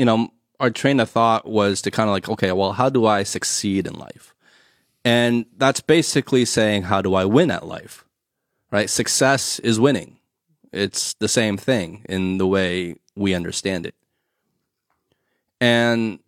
you 0.00 0.04
know 0.04 0.32
our 0.58 0.70
train 0.70 1.00
of 1.00 1.10
thought 1.10 1.46
was 1.46 1.82
to 1.82 1.90
kind 1.90 2.08
of 2.08 2.12
like 2.12 2.28
okay 2.28 2.52
well 2.52 2.72
how 2.72 2.88
do 2.88 3.06
i 3.06 3.22
succeed 3.22 3.86
in 3.86 3.94
life 3.94 4.34
and 5.04 5.46
that's 5.56 5.80
basically 5.80 6.44
saying 6.44 6.82
how 6.82 7.00
do 7.02 7.14
i 7.14 7.24
win 7.24 7.50
at 7.50 7.66
life 7.66 8.04
right 8.72 8.90
success 8.90 9.58
is 9.60 9.78
winning 9.78 10.16
it's 10.72 11.14
the 11.14 11.28
same 11.28 11.56
thing 11.56 12.04
in 12.08 12.38
the 12.38 12.46
way 12.46 12.96
we 13.14 13.34
understand 13.34 13.86
it 13.86 13.94
and 15.60 16.20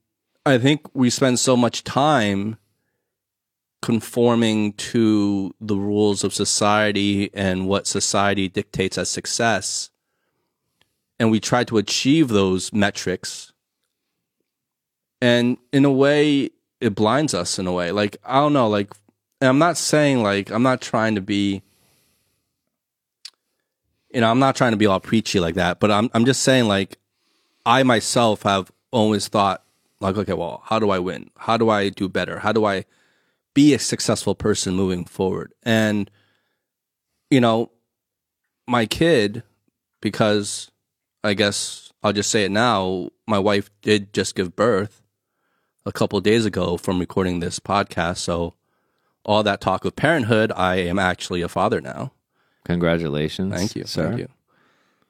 I 0.45 0.59
think 0.59 0.83
we 0.95 1.09
spend 1.09 1.39
so 1.39 1.57
much 1.57 1.85
time 1.85 2.59
conforming 3.81 4.75
to 4.75 5.55
the 5.61 5.77
rules 5.77 6.23
of 6.23 6.35
society 6.35 7.31
and 7.33 7.67
what 7.67 7.87
society 7.87 8.49
dictates 8.49 8.99
as 8.99 9.09
success. 9.09 9.91
And 11.19 11.31
we 11.31 11.41
try 11.41 11.65
to 11.65 11.79
achieve 11.79 12.29
those 12.29 12.73
metrics. 12.73 13.52
And 15.23 15.57
in 15.73 15.85
a 15.85 15.93
way, 15.93 16.51
it 16.81 16.97
blinds 16.97 17.33
us 17.33 17.61
in 17.61 17.69
a 17.69 17.73
way. 17.73 17.93
Like, 17.93 18.17
I 18.25 18.41
don't 18.41 18.53
know, 18.53 18.69
like, 18.69 18.93
and 19.41 19.49
I'm 19.49 19.59
not 19.59 19.77
saying 19.77 20.21
like, 20.21 20.51
I'm 20.51 20.65
not 20.65 20.81
trying 20.81 21.15
to 21.15 21.21
be, 21.21 21.63
you 24.13 24.21
know, 24.21 24.29
I'm 24.29 24.41
not 24.41 24.57
trying 24.57 24.73
to 24.73 24.77
be 24.77 24.87
all 24.87 24.99
preachy 24.99 25.39
like 25.39 25.55
that, 25.55 25.79
but 25.79 25.93
I'm, 25.93 26.11
I'm 26.13 26.25
just 26.25 26.43
saying 26.43 26.67
like, 26.67 26.99
I 27.65 27.85
myself 27.85 28.43
have 28.43 28.73
always 28.91 29.29
thought 29.29 29.63
like, 30.01 30.17
okay, 30.17 30.33
well, 30.33 30.61
how 30.65 30.81
do 30.81 30.91
I 30.91 30.99
win? 30.99 31.31
How 31.37 31.57
do 31.57 31.71
I 31.71 31.89
do 31.89 32.09
better? 32.09 32.41
How 32.41 32.51
do 32.51 32.65
I 32.65 32.85
be 33.55 33.75
a 33.75 33.79
successful 33.79 34.35
person 34.35 34.75
moving 34.75 35.05
forward? 35.05 35.53
And, 35.63 36.11
you 37.31 37.41
know, 37.41 37.71
my 38.67 38.87
kid, 38.87 39.45
because 40.01 40.73
I 41.23 41.35
guess 41.35 41.93
I'll 42.03 42.13
just 42.13 42.29
say 42.29 42.45
it 42.45 42.51
now, 42.51 43.11
my 43.29 43.39
wife 43.39 43.71
did 43.83 44.13
just 44.13 44.35
give 44.35 44.57
birth 44.57 45.02
a 45.85 45.92
couple 45.92 46.18
of 46.18 46.25
days 46.25 46.47
ago 46.47 46.77
from 46.77 46.99
recording 46.99 47.40
this 47.40 47.59
podcast. 47.59 48.18
So, 48.18 48.55
all 49.25 49.42
that 49.42 49.61
talk 49.61 49.85
of 49.85 49.97
parenthood, 49.97 50.53
I 50.57 50.77
am 50.77 50.99
actually 50.99 51.42
a 51.42 51.49
father 51.49 51.81
now. 51.81 52.12
Congratulations. 52.64 53.55
Thank 53.55 53.77
you. 53.77 53.85
sir. 53.85 54.09
Thank 54.09 54.21
you. 54.21 54.29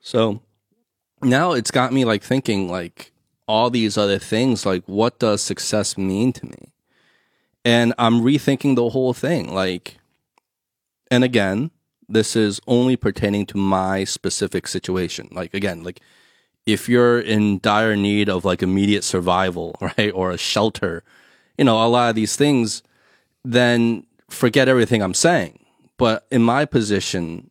So 0.00 0.40
now 1.22 1.52
it's 1.52 1.70
got 1.70 1.92
me 1.92 2.04
like 2.04 2.22
thinking 2.22 2.68
like 2.68 3.12
all 3.46 3.70
these 3.70 3.96
other 3.96 4.18
things 4.18 4.64
like 4.66 4.82
what 4.86 5.18
does 5.18 5.42
success 5.42 5.96
mean 5.96 6.32
to 6.34 6.46
me? 6.46 6.72
And 7.64 7.94
I'm 7.98 8.22
rethinking 8.22 8.74
the 8.74 8.90
whole 8.90 9.14
thing 9.14 9.54
like 9.54 9.98
and 11.10 11.22
again, 11.22 11.70
this 12.08 12.34
is 12.34 12.60
only 12.66 12.96
pertaining 12.96 13.46
to 13.46 13.58
my 13.58 14.04
specific 14.04 14.66
situation. 14.66 15.28
Like 15.30 15.54
again, 15.54 15.84
like 15.84 16.00
if 16.66 16.88
you're 16.88 17.20
in 17.20 17.58
dire 17.58 17.96
need 17.96 18.28
of 18.28 18.44
like 18.44 18.62
immediate 18.62 19.04
survival, 19.04 19.76
right, 19.80 20.12
or 20.14 20.30
a 20.30 20.38
shelter, 20.38 21.02
you 21.58 21.64
know, 21.64 21.84
a 21.84 21.88
lot 21.88 22.10
of 22.10 22.14
these 22.14 22.36
things, 22.36 22.82
then 23.44 24.06
forget 24.28 24.68
everything 24.68 25.02
I'm 25.02 25.14
saying. 25.14 25.58
But 25.98 26.26
in 26.30 26.42
my 26.42 26.64
position, 26.64 27.50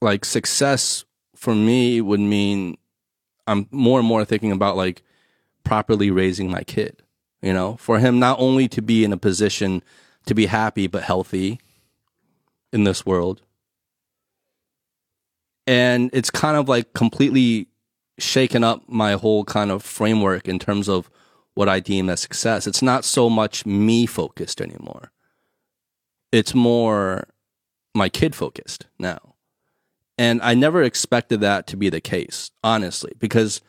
like 0.00 0.24
success 0.24 1.04
for 1.34 1.54
me 1.54 2.00
would 2.00 2.20
mean 2.20 2.76
I'm 3.46 3.68
more 3.70 3.98
and 3.98 4.08
more 4.08 4.24
thinking 4.24 4.52
about 4.52 4.76
like 4.76 5.02
properly 5.62 6.10
raising 6.10 6.50
my 6.50 6.62
kid, 6.62 7.02
you 7.42 7.52
know, 7.52 7.76
for 7.76 7.98
him 7.98 8.18
not 8.18 8.38
only 8.40 8.68
to 8.68 8.82
be 8.82 9.04
in 9.04 9.12
a 9.12 9.16
position 9.16 9.82
to 10.26 10.34
be 10.34 10.46
happy 10.46 10.86
but 10.86 11.02
healthy 11.02 11.60
in 12.72 12.84
this 12.84 13.06
world. 13.06 13.42
And 15.66 16.10
it's 16.12 16.30
kind 16.30 16.56
of 16.56 16.68
like 16.68 16.92
completely 16.92 17.68
shaken 18.18 18.62
up 18.62 18.82
my 18.88 19.14
whole 19.14 19.44
kind 19.44 19.70
of 19.70 19.82
framework 19.82 20.48
in 20.48 20.58
terms 20.58 20.88
of 20.88 21.10
what 21.54 21.68
I 21.68 21.80
deem 21.80 22.08
as 22.08 22.20
success. 22.20 22.66
It's 22.66 22.82
not 22.82 23.04
so 23.04 23.30
much 23.30 23.64
me 23.64 24.06
focused 24.06 24.60
anymore. 24.60 25.12
It's 26.32 26.54
more 26.54 27.28
my 27.94 28.08
kid 28.08 28.34
focused 28.34 28.86
now. 28.98 29.34
And 30.16 30.40
I 30.42 30.54
never 30.54 30.82
expected 30.82 31.40
that 31.40 31.66
to 31.68 31.76
be 31.76 31.88
the 31.88 32.00
case, 32.00 32.50
honestly, 32.62 33.12
because 33.18 33.60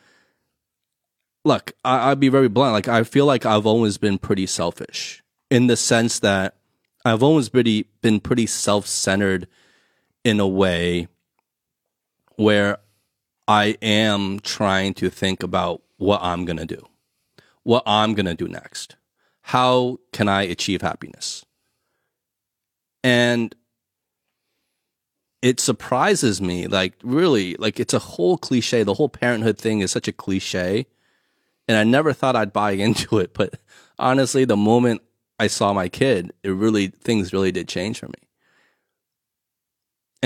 look, 1.44 1.72
I'd 1.84 2.20
be 2.20 2.28
very 2.28 2.48
blunt. 2.48 2.72
Like, 2.72 2.88
I 2.88 3.04
feel 3.04 3.24
like 3.24 3.46
I've 3.46 3.66
always 3.66 3.98
been 3.98 4.18
pretty 4.18 4.46
selfish 4.46 5.22
in 5.50 5.68
the 5.68 5.76
sense 5.76 6.18
that 6.20 6.56
I've 7.04 7.22
always 7.22 7.48
pretty, 7.48 7.86
been 8.02 8.20
pretty 8.20 8.46
self 8.46 8.86
centered 8.86 9.46
in 10.24 10.40
a 10.40 10.46
way 10.46 11.06
where 12.34 12.78
I 13.48 13.76
am 13.80 14.40
trying 14.40 14.94
to 14.94 15.10
think 15.10 15.42
about 15.42 15.82
what 15.98 16.20
I'm 16.22 16.44
going 16.44 16.56
to 16.56 16.66
do, 16.66 16.86
what 17.62 17.82
I'm 17.86 18.14
going 18.14 18.26
to 18.26 18.34
do 18.34 18.48
next. 18.48 18.96
How 19.42 19.98
can 20.12 20.28
I 20.28 20.42
achieve 20.42 20.82
happiness? 20.82 21.44
And 23.04 23.54
it 25.42 25.60
surprises 25.60 26.40
me, 26.40 26.66
like, 26.66 26.94
really, 27.04 27.54
like, 27.54 27.78
it's 27.78 27.94
a 27.94 28.00
whole 28.00 28.36
cliche. 28.36 28.82
The 28.82 28.94
whole 28.94 29.08
parenthood 29.08 29.58
thing 29.58 29.80
is 29.80 29.92
such 29.92 30.08
a 30.08 30.12
cliche. 30.12 30.86
And 31.68 31.76
I 31.76 31.84
never 31.84 32.12
thought 32.12 32.34
I'd 32.34 32.52
buy 32.52 32.70
into 32.86 33.18
it. 33.18 33.32
But 33.32 33.54
honestly, 33.98 34.44
the 34.44 34.56
moment 34.56 35.02
I 35.38 35.46
saw 35.46 35.72
my 35.72 35.88
kid, 35.88 36.32
it 36.42 36.50
really, 36.50 36.88
things 36.88 37.32
really 37.32 37.52
did 37.52 37.68
change 37.68 38.00
for 38.00 38.08
me. 38.08 38.25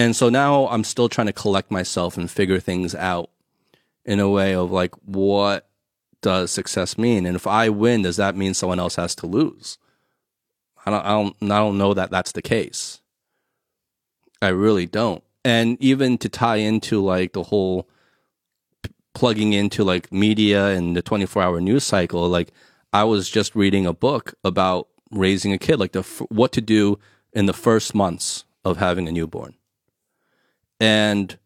And 0.00 0.16
so 0.16 0.30
now 0.30 0.66
I'm 0.68 0.82
still 0.82 1.10
trying 1.10 1.26
to 1.26 1.32
collect 1.34 1.70
myself 1.70 2.16
and 2.16 2.30
figure 2.30 2.58
things 2.58 2.94
out 2.94 3.28
in 4.06 4.18
a 4.18 4.30
way 4.30 4.54
of 4.54 4.70
like, 4.70 4.94
what 5.04 5.68
does 6.22 6.50
success 6.50 6.96
mean? 6.96 7.26
And 7.26 7.36
if 7.36 7.46
I 7.46 7.68
win, 7.68 8.00
does 8.00 8.16
that 8.16 8.34
mean 8.34 8.54
someone 8.54 8.80
else 8.80 8.96
has 8.96 9.14
to 9.16 9.26
lose? 9.26 9.76
I 10.86 10.90
don't, 10.90 11.04
I 11.04 11.10
don't, 11.10 11.36
I 11.42 11.58
don't 11.58 11.76
know 11.76 11.92
that 11.92 12.10
that's 12.10 12.32
the 12.32 12.40
case. 12.40 13.02
I 14.40 14.48
really 14.48 14.86
don't. 14.86 15.22
And 15.44 15.76
even 15.82 16.16
to 16.16 16.30
tie 16.30 16.56
into 16.56 17.04
like 17.04 17.34
the 17.34 17.42
whole 17.42 17.86
p- 18.82 18.94
plugging 19.12 19.52
into 19.52 19.84
like 19.84 20.10
media 20.10 20.68
and 20.68 20.96
the 20.96 21.02
24 21.02 21.42
hour 21.42 21.60
news 21.60 21.84
cycle, 21.84 22.26
like 22.26 22.52
I 22.90 23.04
was 23.04 23.28
just 23.28 23.54
reading 23.54 23.84
a 23.84 23.92
book 23.92 24.32
about 24.44 24.88
raising 25.10 25.52
a 25.52 25.58
kid, 25.58 25.78
like 25.78 25.92
the, 25.92 26.00
what 26.30 26.52
to 26.52 26.62
do 26.62 26.98
in 27.34 27.44
the 27.44 27.52
first 27.52 27.94
months 27.94 28.44
of 28.64 28.78
having 28.78 29.06
a 29.06 29.12
newborn. 29.12 29.56
And 30.80 31.38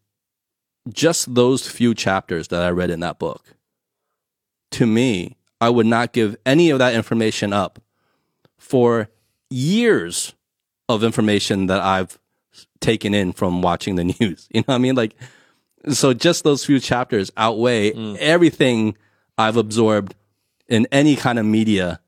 just 0.89 1.35
those 1.35 1.67
few 1.67 1.93
chapters 1.93 2.47
that 2.47 2.63
I 2.63 2.69
read 2.69 2.89
in 2.89 3.01
that 3.01 3.19
book, 3.19 3.55
to 4.71 4.85
me, 4.85 5.35
I 5.59 5.69
would 5.69 5.85
not 5.85 6.13
give 6.13 6.37
any 6.45 6.69
of 6.69 6.79
that 6.79 6.95
information 6.95 7.53
up 7.53 7.79
for 8.57 9.09
years 9.49 10.33
of 10.87 11.03
information 11.03 11.67
that 11.67 11.81
I've 11.81 12.17
taken 12.79 13.13
in 13.13 13.33
from 13.33 13.61
watching 13.61 13.95
the 13.95 14.03
news. 14.19 14.47
You 14.51 14.61
know 14.61 14.65
what 14.67 14.75
I 14.75 14.79
mean? 14.79 14.95
Like, 14.95 15.15
so 15.89 16.13
just 16.13 16.43
those 16.43 16.65
few 16.65 16.79
chapters 16.79 17.31
outweigh 17.37 17.91
mm. 17.91 18.17
everything 18.17 18.97
I've 19.37 19.57
absorbed 19.57 20.15
in 20.67 20.87
any 20.91 21.15
kind 21.15 21.37
of 21.37 21.45
media 21.45 21.99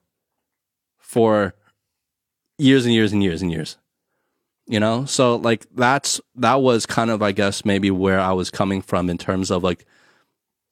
for 0.98 1.54
years 2.58 2.86
and 2.86 2.94
years 2.94 3.14
and 3.14 3.22
years 3.22 3.42
and 3.42 3.52
years 3.52 3.78
you 4.68 4.80
know? 4.80 5.06
So 5.06 5.38
like 5.38 5.66
that's 5.76 6.22
that 6.36 6.62
was 6.62 6.86
kind 6.86 7.10
of 7.10 7.22
i 7.22 7.32
guess 7.32 7.66
maybe 7.66 7.90
where 7.90 8.20
i 8.20 8.32
was 8.32 8.52
coming 8.52 8.82
from 8.82 9.10
in 9.10 9.18
terms 9.18 9.50
of 9.50 9.64
like 9.64 9.86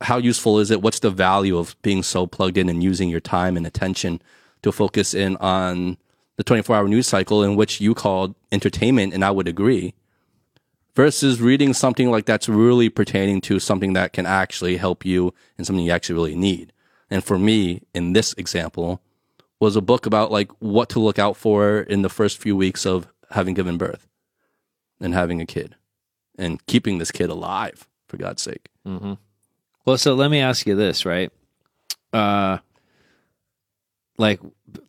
how 0.02 0.18
useful 0.18 0.60
is 0.60 0.72
it? 0.72 0.82
What's 0.82 1.00
the 1.00 1.10
value 1.10 1.58
of 1.58 1.76
being 1.82 2.04
so 2.04 2.28
plugged 2.28 2.58
in 2.58 2.70
and 2.70 2.84
using 2.84 3.10
your 3.10 3.22
time 3.22 3.56
and 3.58 3.66
attention 3.66 4.22
to 4.62 4.72
focus 4.72 5.14
in 5.14 5.38
on 5.38 5.98
the 6.38 6.44
24 6.44 6.76
hour 6.76 6.88
news 6.88 7.08
cycle 7.08 7.44
in 7.44 7.56
which 7.56 7.80
you 7.80 7.94
called 7.94 8.36
entertainment 8.52 9.14
and 9.14 9.24
i 9.24 9.32
would 9.32 9.48
agree 9.48 9.94
versus 10.96 11.42
reading 11.42 11.74
something 11.74 12.10
like 12.10 12.26
that's 12.26 12.50
really 12.50 12.90
pertaining 12.90 13.42
to 13.42 13.60
something 13.60 13.94
that 13.94 14.14
can 14.14 14.26
actually 14.26 14.78
help 14.78 15.06
you 15.06 15.34
and 15.58 15.68
something 15.68 15.86
you 15.86 15.92
actually 15.92 16.16
really 16.16 16.36
need. 16.36 16.72
And 17.10 17.24
for 17.24 17.38
me 17.38 17.82
in 17.94 18.14
this 18.14 18.34
example 18.34 19.02
was 19.60 19.76
a 19.76 19.82
book 19.82 20.06
about 20.06 20.32
like 20.32 20.52
what 20.60 20.90
to 20.90 21.00
look 21.00 21.20
out 21.20 21.38
for 21.38 21.80
in 21.80 22.02
the 22.02 22.10
first 22.10 22.38
few 22.38 22.56
weeks 22.56 22.86
of 22.86 23.08
having 23.32 23.54
given 23.54 23.78
birth 23.78 24.08
and 25.00 25.14
having 25.14 25.42
a 25.42 25.46
kid 25.46 25.76
and 26.38 26.66
keeping 26.66 26.98
this 26.98 27.12
kid 27.12 27.30
alive 27.30 27.88
for 28.08 28.18
God's 28.18 28.42
sake. 28.42 28.70
Mm-hmm. 28.88 29.14
Well, 29.86 29.98
so 29.98 30.14
let 30.16 30.32
me 30.32 30.40
ask 30.40 30.66
you 30.66 30.76
this, 30.76 31.06
right? 31.06 31.32
Uh, 32.12 32.60
like, 34.18 34.40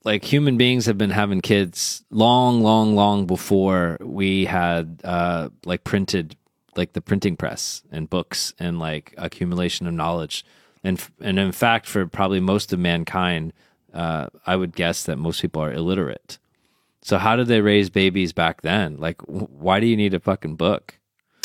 like 0.05 0.25
human 0.25 0.57
beings 0.57 0.87
have 0.87 0.99
been 0.99 1.11
having 1.11 1.41
kids 1.41 2.05
long, 2.11 2.63
long, 2.63 2.95
long 2.95 3.27
before 3.27 3.99
we 4.01 4.47
had 4.47 5.01
uh, 5.05 5.51
like 5.65 5.85
printed, 5.85 6.37
like 6.77 6.93
the 6.93 7.01
printing 7.01 7.37
press 7.37 7.83
and 7.91 8.09
books 8.09 8.55
and 8.59 8.79
like 8.79 9.15
accumulation 9.17 9.87
of 9.87 9.95
knowledge, 9.95 10.45
and 10.85 11.03
and 11.21 11.39
in 11.39 11.53
fact, 11.53 11.87
for 11.87 12.07
probably 12.07 12.41
most 12.41 12.73
of 12.73 12.79
mankind, 12.79 13.53
uh, 13.93 14.29
I 14.47 14.57
would 14.57 14.75
guess 14.75 15.05
that 15.05 15.17
most 15.17 15.43
people 15.43 15.63
are 15.63 15.73
illiterate. 15.73 16.39
So 17.07 17.19
how 17.19 17.37
did 17.37 17.47
they 17.47 17.61
raise 17.61 17.89
babies 17.89 18.33
back 18.33 18.63
then? 18.63 18.97
Like, 18.97 19.23
why 19.23 19.79
do 19.79 19.87
you 19.87 19.97
need 19.97 20.13
a 20.13 20.19
fucking 20.19 20.57
book? 20.57 20.99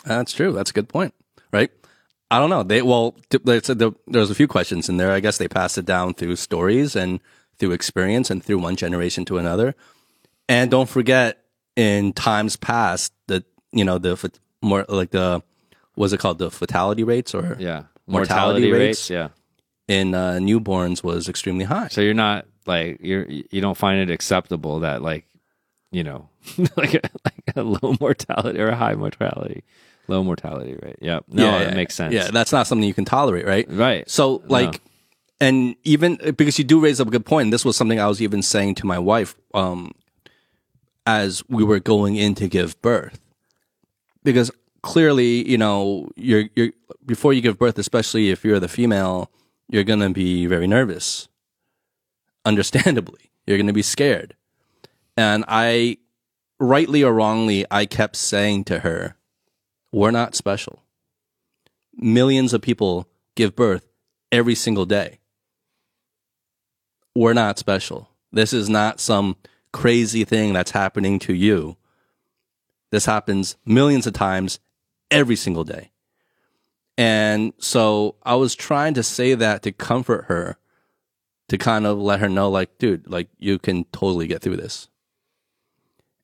That's 0.04 0.34
true. 0.34 0.54
That's 0.54 0.72
a 0.72 0.74
good 0.74 0.90
point, 0.90 1.14
right? 1.54 1.70
I 2.32 2.40
don't 2.40 2.50
know. 2.50 2.64
They 2.64 2.82
well, 2.82 3.16
they 3.44 3.62
said 3.62 3.78
there, 3.78 3.92
there's 4.08 4.32
a 4.32 4.36
few 4.36 4.48
questions 4.48 4.90
in 4.90 4.98
there. 4.98 5.12
I 5.12 5.20
guess 5.20 5.38
they 5.38 5.48
passed 5.48 5.78
it 5.78 5.86
down 5.86 6.16
through 6.16 6.38
stories 6.38 6.96
and 6.96 7.20
through 7.60 7.74
experience 7.74 8.32
and 8.32 8.44
through 8.44 8.58
one 8.58 8.76
generation 8.76 9.24
to 9.26 9.38
another. 9.38 9.76
And 10.50 10.72
don't 10.72 10.90
forget, 10.90 11.44
in 11.76 12.14
times 12.14 12.56
past, 12.56 13.14
that 13.28 13.44
you 13.72 13.86
know 13.86 14.00
the 14.00 14.32
more 14.64 14.84
like 14.90 15.12
the 15.12 15.44
was 15.96 16.12
it 16.12 16.18
called 16.18 16.40
the 16.40 16.50
fatality 16.50 17.04
rates 17.04 17.36
or 17.36 17.56
yeah 17.60 17.84
mortality, 18.08 18.62
mortality 18.68 18.72
rates, 18.72 18.80
rates, 18.80 19.10
yeah 19.12 19.28
in 19.88 20.16
uh, 20.16 20.40
newborns 20.42 21.04
was 21.04 21.30
extremely 21.30 21.66
high. 21.66 21.90
So 21.90 22.02
you're 22.02 22.14
not 22.14 22.48
like 22.66 23.00
you're 23.02 23.28
you 23.30 23.62
don't 23.62 23.78
find 23.78 24.00
it 24.00 24.10
acceptable 24.10 24.80
that 24.80 25.02
like 25.02 25.26
you 25.92 26.04
know, 26.04 26.30
like, 26.78 26.94
a, 26.96 27.02
like 27.26 27.56
a 27.56 27.64
low 27.64 27.96
mortality 28.00 28.60
or 28.60 28.70
a 28.70 28.76
high 28.76 28.96
mortality, 28.96 29.64
low 30.08 30.24
mortality 30.24 30.78
rate. 30.82 30.98
Yeah, 31.02 31.20
no, 31.28 31.44
yeah, 31.44 31.70
it 31.70 31.76
makes 31.76 31.96
sense. 31.96 32.14
Yeah, 32.14 32.32
that's 32.32 32.52
not 32.52 32.68
something 32.68 32.88
you 32.88 32.94
can 32.94 33.06
tolerate, 33.06 33.46
right? 33.46 33.66
Right. 33.70 34.10
So, 34.10 34.42
like, 34.48 34.74
no. 34.74 35.48
and 35.48 35.76
even 35.84 36.18
because 36.36 36.58
you 36.58 36.64
do 36.64 36.80
raise 36.80 37.00
up 37.02 37.08
a 37.08 37.12
good 37.12 37.26
point. 37.26 37.52
This 37.52 37.66
was 37.66 37.76
something 37.76 38.00
I 38.00 38.08
was 38.08 38.22
even 38.22 38.42
saying 38.42 38.76
to 38.76 38.86
my 38.86 38.98
wife 38.98 39.36
um, 39.54 39.92
as 41.06 41.44
we 41.50 41.64
were 41.64 41.80
going 41.80 42.16
in 42.16 42.36
to 42.36 42.48
give 42.48 42.82
birth, 42.82 43.20
because 44.24 44.50
clearly, 44.82 45.48
you 45.48 45.58
know, 45.58 46.10
you're 46.16 46.46
you're 46.56 46.72
before 47.06 47.34
you 47.34 47.42
give 47.42 47.60
birth, 47.60 47.78
especially 47.78 48.30
if 48.30 48.46
you're 48.46 48.60
the 48.60 48.70
female, 48.70 49.30
you're 49.70 49.84
gonna 49.84 50.10
be 50.10 50.48
very 50.48 50.68
nervous. 50.68 51.28
Understandably, 52.46 53.30
you're 53.46 53.58
gonna 53.58 53.74
be 53.74 53.84
scared 53.84 54.36
and 55.18 55.46
I, 55.48 55.98
rightly 56.60 57.04
or 57.04 57.14
wrongly, 57.14 57.66
I 57.70 57.86
kept 57.86 58.16
saying 58.16 58.66
to 58.66 58.80
her, 58.80 59.16
we're 59.92 60.12
not 60.12 60.36
special. 60.36 60.84
Millions 61.94 62.54
of 62.54 62.62
people 62.62 63.08
give 63.36 63.56
birth 63.56 63.88
every 64.32 64.56
single 64.56 64.86
day. 64.86 65.20
We're 67.16 67.34
not 67.34 67.60
special. 67.60 68.10
This 68.32 68.54
is 68.54 68.70
not 68.70 69.00
some 69.02 69.36
crazy 69.74 70.24
thing 70.24 70.54
that's 70.54 70.72
happening 70.72 71.20
to 71.20 71.34
you. 71.34 71.78
This 72.92 73.06
happens 73.06 73.58
millions 73.66 74.08
of 74.08 74.14
times 74.14 74.60
every 75.10 75.36
single 75.36 75.64
day. 75.64 75.92
And 76.98 77.54
so 77.58 78.16
I 78.24 78.36
was 78.36 78.56
trying 78.56 78.94
to 78.96 79.04
say 79.04 79.34
that 79.34 79.64
to 79.64 79.72
comfort 79.72 80.26
her, 80.26 80.58
to 81.50 81.58
kind 81.58 81.86
of 81.86 81.98
let 81.98 82.20
her 82.20 82.30
know, 82.30 82.50
like, 82.50 82.78
dude, 82.78 83.10
like 83.10 83.30
you 83.40 83.60
can 83.60 83.86
totally 83.86 84.28
get 84.28 84.42
through 84.42 84.58
this. 84.58 84.90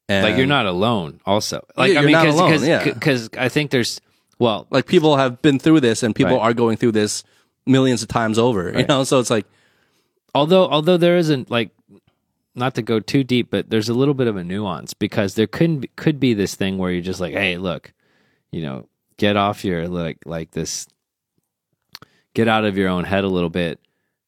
And 0.10 0.24
like 0.26 0.38
you're 0.38 0.48
not 0.48 0.66
alone. 0.66 1.20
Also, 1.26 1.66
like 1.76 1.98
I 1.98 2.02
mean, 2.02 2.12
not 2.12 2.26
cause, 2.26 2.36
alone, 2.36 2.52
cause, 2.52 2.68
yeah. 2.68 2.84
because 2.84 3.30
I 3.38 3.50
think 3.50 3.72
there's 3.72 4.00
well, 4.40 4.68
like 4.70 4.86
people 4.86 5.18
have 5.18 5.42
been 5.42 5.60
through 5.60 5.82
this 5.82 6.04
and 6.04 6.16
people 6.16 6.38
Right. 6.38 6.44
are 6.44 6.54
going 6.54 6.78
through 6.78 6.94
this 6.94 7.24
millions 7.66 8.02
of 8.02 8.08
times 8.08 8.40
over, 8.40 8.72
you 8.78 8.86
know? 8.86 9.04
So 9.04 9.20
it's 9.20 9.30
like, 9.30 9.46
although 10.34 10.68
although 10.68 10.98
there 10.98 11.18
isn't 11.18 11.52
like 11.52 11.72
not 12.56 12.76
to 12.76 12.82
go 12.82 13.00
too 13.00 13.24
deep, 13.24 13.52
but 13.52 13.70
there's 13.70 13.90
a 13.90 13.94
little 13.94 14.14
bit 14.14 14.28
of 14.28 14.36
a 14.38 14.44
nuance 14.44 14.94
because 14.94 15.36
there 15.36 15.48
could 15.48 15.82
be, 15.82 15.88
could 15.96 16.20
be 16.20 16.34
this 16.34 16.56
thing 16.56 16.78
where 16.78 16.92
you're 16.92 17.02
just 17.02 17.20
like, 17.20 17.34
hey, 17.34 17.58
look, 17.58 17.94
you 18.52 18.62
know, 18.62 18.88
get 19.18 19.36
off 19.36 19.66
your 19.66 19.88
like 19.88 20.20
like 20.26 20.52
this, 20.52 20.88
get 22.34 22.48
out 22.48 22.66
of 22.66 22.78
your 22.78 22.90
own 22.90 23.04
head 23.04 23.24
a 23.24 23.30
little 23.30 23.50
bit. 23.50 23.80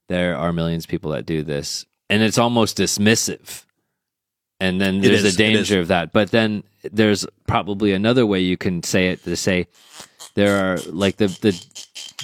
There 0.09 0.35
are 0.35 0.51
millions 0.51 0.85
of 0.85 0.89
people 0.89 1.11
that 1.11 1.25
do 1.25 1.43
this, 1.43 1.85
and 2.09 2.21
it's 2.21 2.37
almost 2.37 2.77
dismissive. 2.77 3.65
And 4.59 4.79
then 4.79 4.99
there's 4.99 5.23
is, 5.23 5.35
a 5.35 5.37
danger 5.37 5.79
of 5.79 5.87
that. 5.87 6.11
But 6.11 6.31
then 6.31 6.63
there's 6.83 7.25
probably 7.47 7.93
another 7.93 8.25
way 8.25 8.39
you 8.39 8.57
can 8.57 8.83
say 8.83 9.09
it 9.09 9.23
to 9.23 9.35
say 9.35 9.67
there 10.35 10.73
are 10.73 10.77
like 10.87 11.17
the 11.17 11.27
the 11.27 11.65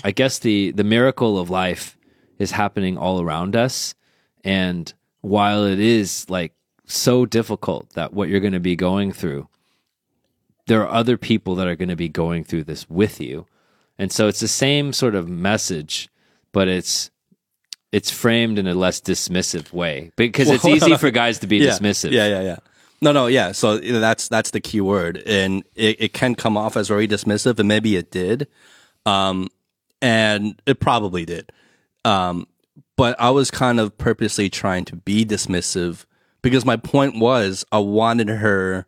I 0.04 0.12
guess 0.12 0.40
the 0.40 0.72
the 0.72 0.84
miracle 0.84 1.40
of 1.40 1.50
life 1.50 1.98
is 2.38 2.52
happening 2.52 2.98
all 2.98 3.22
around 3.22 3.56
us. 3.56 3.96
And 4.44 4.94
while 5.22 5.64
it 5.64 5.80
is 5.80 6.30
like 6.30 6.54
so 6.86 7.26
difficult 7.26 7.90
that 7.94 8.14
what 8.14 8.30
you're 8.30 8.42
going 8.42 8.54
to 8.54 8.60
be 8.60 8.76
going 8.76 9.12
through 9.12 9.48
there 10.68 10.82
are 10.82 10.92
other 10.92 11.18
people 11.18 11.56
that 11.56 11.68
are 11.68 11.76
going 11.76 11.90
to 11.90 11.96
be 11.96 12.10
going 12.10 12.44
through 12.44 12.64
this 12.64 12.90
with 12.90 13.22
you. 13.22 13.46
And 14.00 14.12
so 14.12 14.28
it's 14.28 14.40
the 14.40 14.48
same 14.48 14.94
sort 14.94 15.16
of 15.16 15.30
message 15.30 16.10
but 16.52 16.70
it's 16.70 17.12
it's 17.96 18.12
framed 18.12 18.60
in 18.60 18.68
a 18.68 18.74
less 18.74 19.00
dismissive 19.00 19.72
way 19.72 20.12
because 20.18 20.50
it's 20.50 20.66
Well, 20.66 20.76
easy 20.76 20.98
for 20.98 21.12
guys 21.12 21.40
to 21.40 21.48
be 21.48 21.58
yeah, 21.60 21.70
dismissive 21.70 22.12
Yeah, 22.12 22.28
yeah, 22.28 22.42
yeah. 22.42 22.58
No, 23.02 23.14
no, 23.14 23.28
yeah. 23.28 23.54
So 23.54 23.78
that's 23.78 24.28
that's 24.28 24.52
the 24.52 24.60
key 24.60 24.82
word, 24.82 25.24
and 25.26 25.64
it, 25.76 26.02
it 26.02 26.14
can 26.14 26.36
come 26.36 26.58
off 26.58 26.76
as 26.76 26.90
very 26.90 27.08
dismissive, 27.08 27.58
and 27.58 27.70
maybe 27.70 27.96
it 27.96 28.12
did, 28.12 28.50
um, 29.06 29.48
and 30.02 30.62
it 30.66 30.82
probably 30.82 31.24
did. 31.24 31.54
Um, 32.04 32.48
but 32.98 33.16
I 33.18 33.30
was 33.30 33.50
kind 33.50 33.80
of 33.80 33.98
purposely 33.98 34.50
trying 34.50 34.84
to 34.86 34.98
be 34.98 35.26
dismissive 35.26 36.06
because 36.42 36.66
my 36.66 36.76
point 36.76 37.18
was 37.18 37.64
I 37.72 37.80
wanted 37.80 38.28
her, 38.28 38.88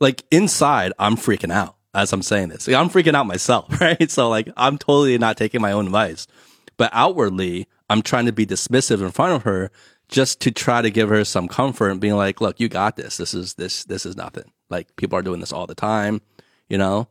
like 0.00 0.24
inside, 0.32 0.92
I'm 0.98 1.16
freaking 1.16 1.52
out 1.52 1.76
as 1.94 2.12
I'm 2.12 2.22
saying 2.22 2.48
this. 2.48 2.66
Like, 2.66 2.76
I'm 2.76 2.90
freaking 2.90 3.14
out 3.14 3.26
myself, 3.26 3.80
right? 3.80 4.10
So 4.10 4.28
like 4.28 4.48
I'm 4.56 4.78
totally 4.78 5.16
not 5.16 5.36
taking 5.36 5.60
my 5.60 5.70
own 5.70 5.86
advice, 5.86 6.26
but 6.76 6.90
outwardly, 6.92 7.68
I'm 7.88 8.02
trying 8.02 8.26
to 8.26 8.32
be 8.32 8.46
dismissive 8.46 9.00
in 9.00 9.10
front 9.10 9.34
of 9.34 9.42
her 9.44 9.70
just 10.08 10.40
to 10.40 10.50
try 10.50 10.82
to 10.82 10.90
give 10.90 11.08
her 11.08 11.24
some 11.24 11.48
comfort 11.48 11.90
and 11.90 12.00
being 12.00 12.14
like, 12.16 12.40
look, 12.40 12.60
you 12.60 12.68
got 12.68 12.96
this. 12.96 13.16
This 13.16 13.34
is 13.34 13.54
this 13.54 13.84
this 13.84 14.06
is 14.06 14.16
nothing. 14.16 14.50
Like 14.68 14.94
people 14.96 15.18
are 15.18 15.22
doing 15.22 15.40
this 15.40 15.52
all 15.52 15.66
the 15.66 15.74
time, 15.74 16.20
you 16.68 16.78
know? 16.78 17.08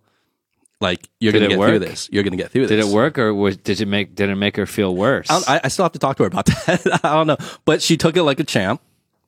Like 0.82 1.10
you're 1.20 1.32
Did 1.32 1.40
gonna 1.40 1.50
get 1.50 1.60
work? 1.60 1.70
through 1.70 1.80
this. 1.80 2.10
You're 2.12 2.24
gonna 2.24 2.36
get 2.36 2.52
through 2.52 2.68
did 2.68 2.78
this. 2.80 2.86
Did 2.86 2.92
it 2.92 2.96
work 2.96 3.18
or 3.18 3.34
was, 3.34 3.58
did 3.58 3.80
it 3.80 3.86
make 3.86 4.16
did 4.16 4.30
it 4.30 4.36
make 4.36 4.58
her 4.58 4.66
feel 4.66 4.96
worse 4.96 5.28
I, 5.30 5.62
I 5.64 5.68
still 5.70 5.86
have 5.86 5.94
to 5.94 6.00
talk 6.00 6.18
to 6.18 6.24
her 6.24 6.28
about 6.28 6.46
that. 6.66 7.00
I 7.04 7.14
don't 7.14 7.28
know, 7.28 7.38
but 7.64 7.82
she 7.82 7.98
took 7.98 8.18
it 8.18 8.24
like 8.24 8.40
a 8.40 8.44
champ. 8.44 8.82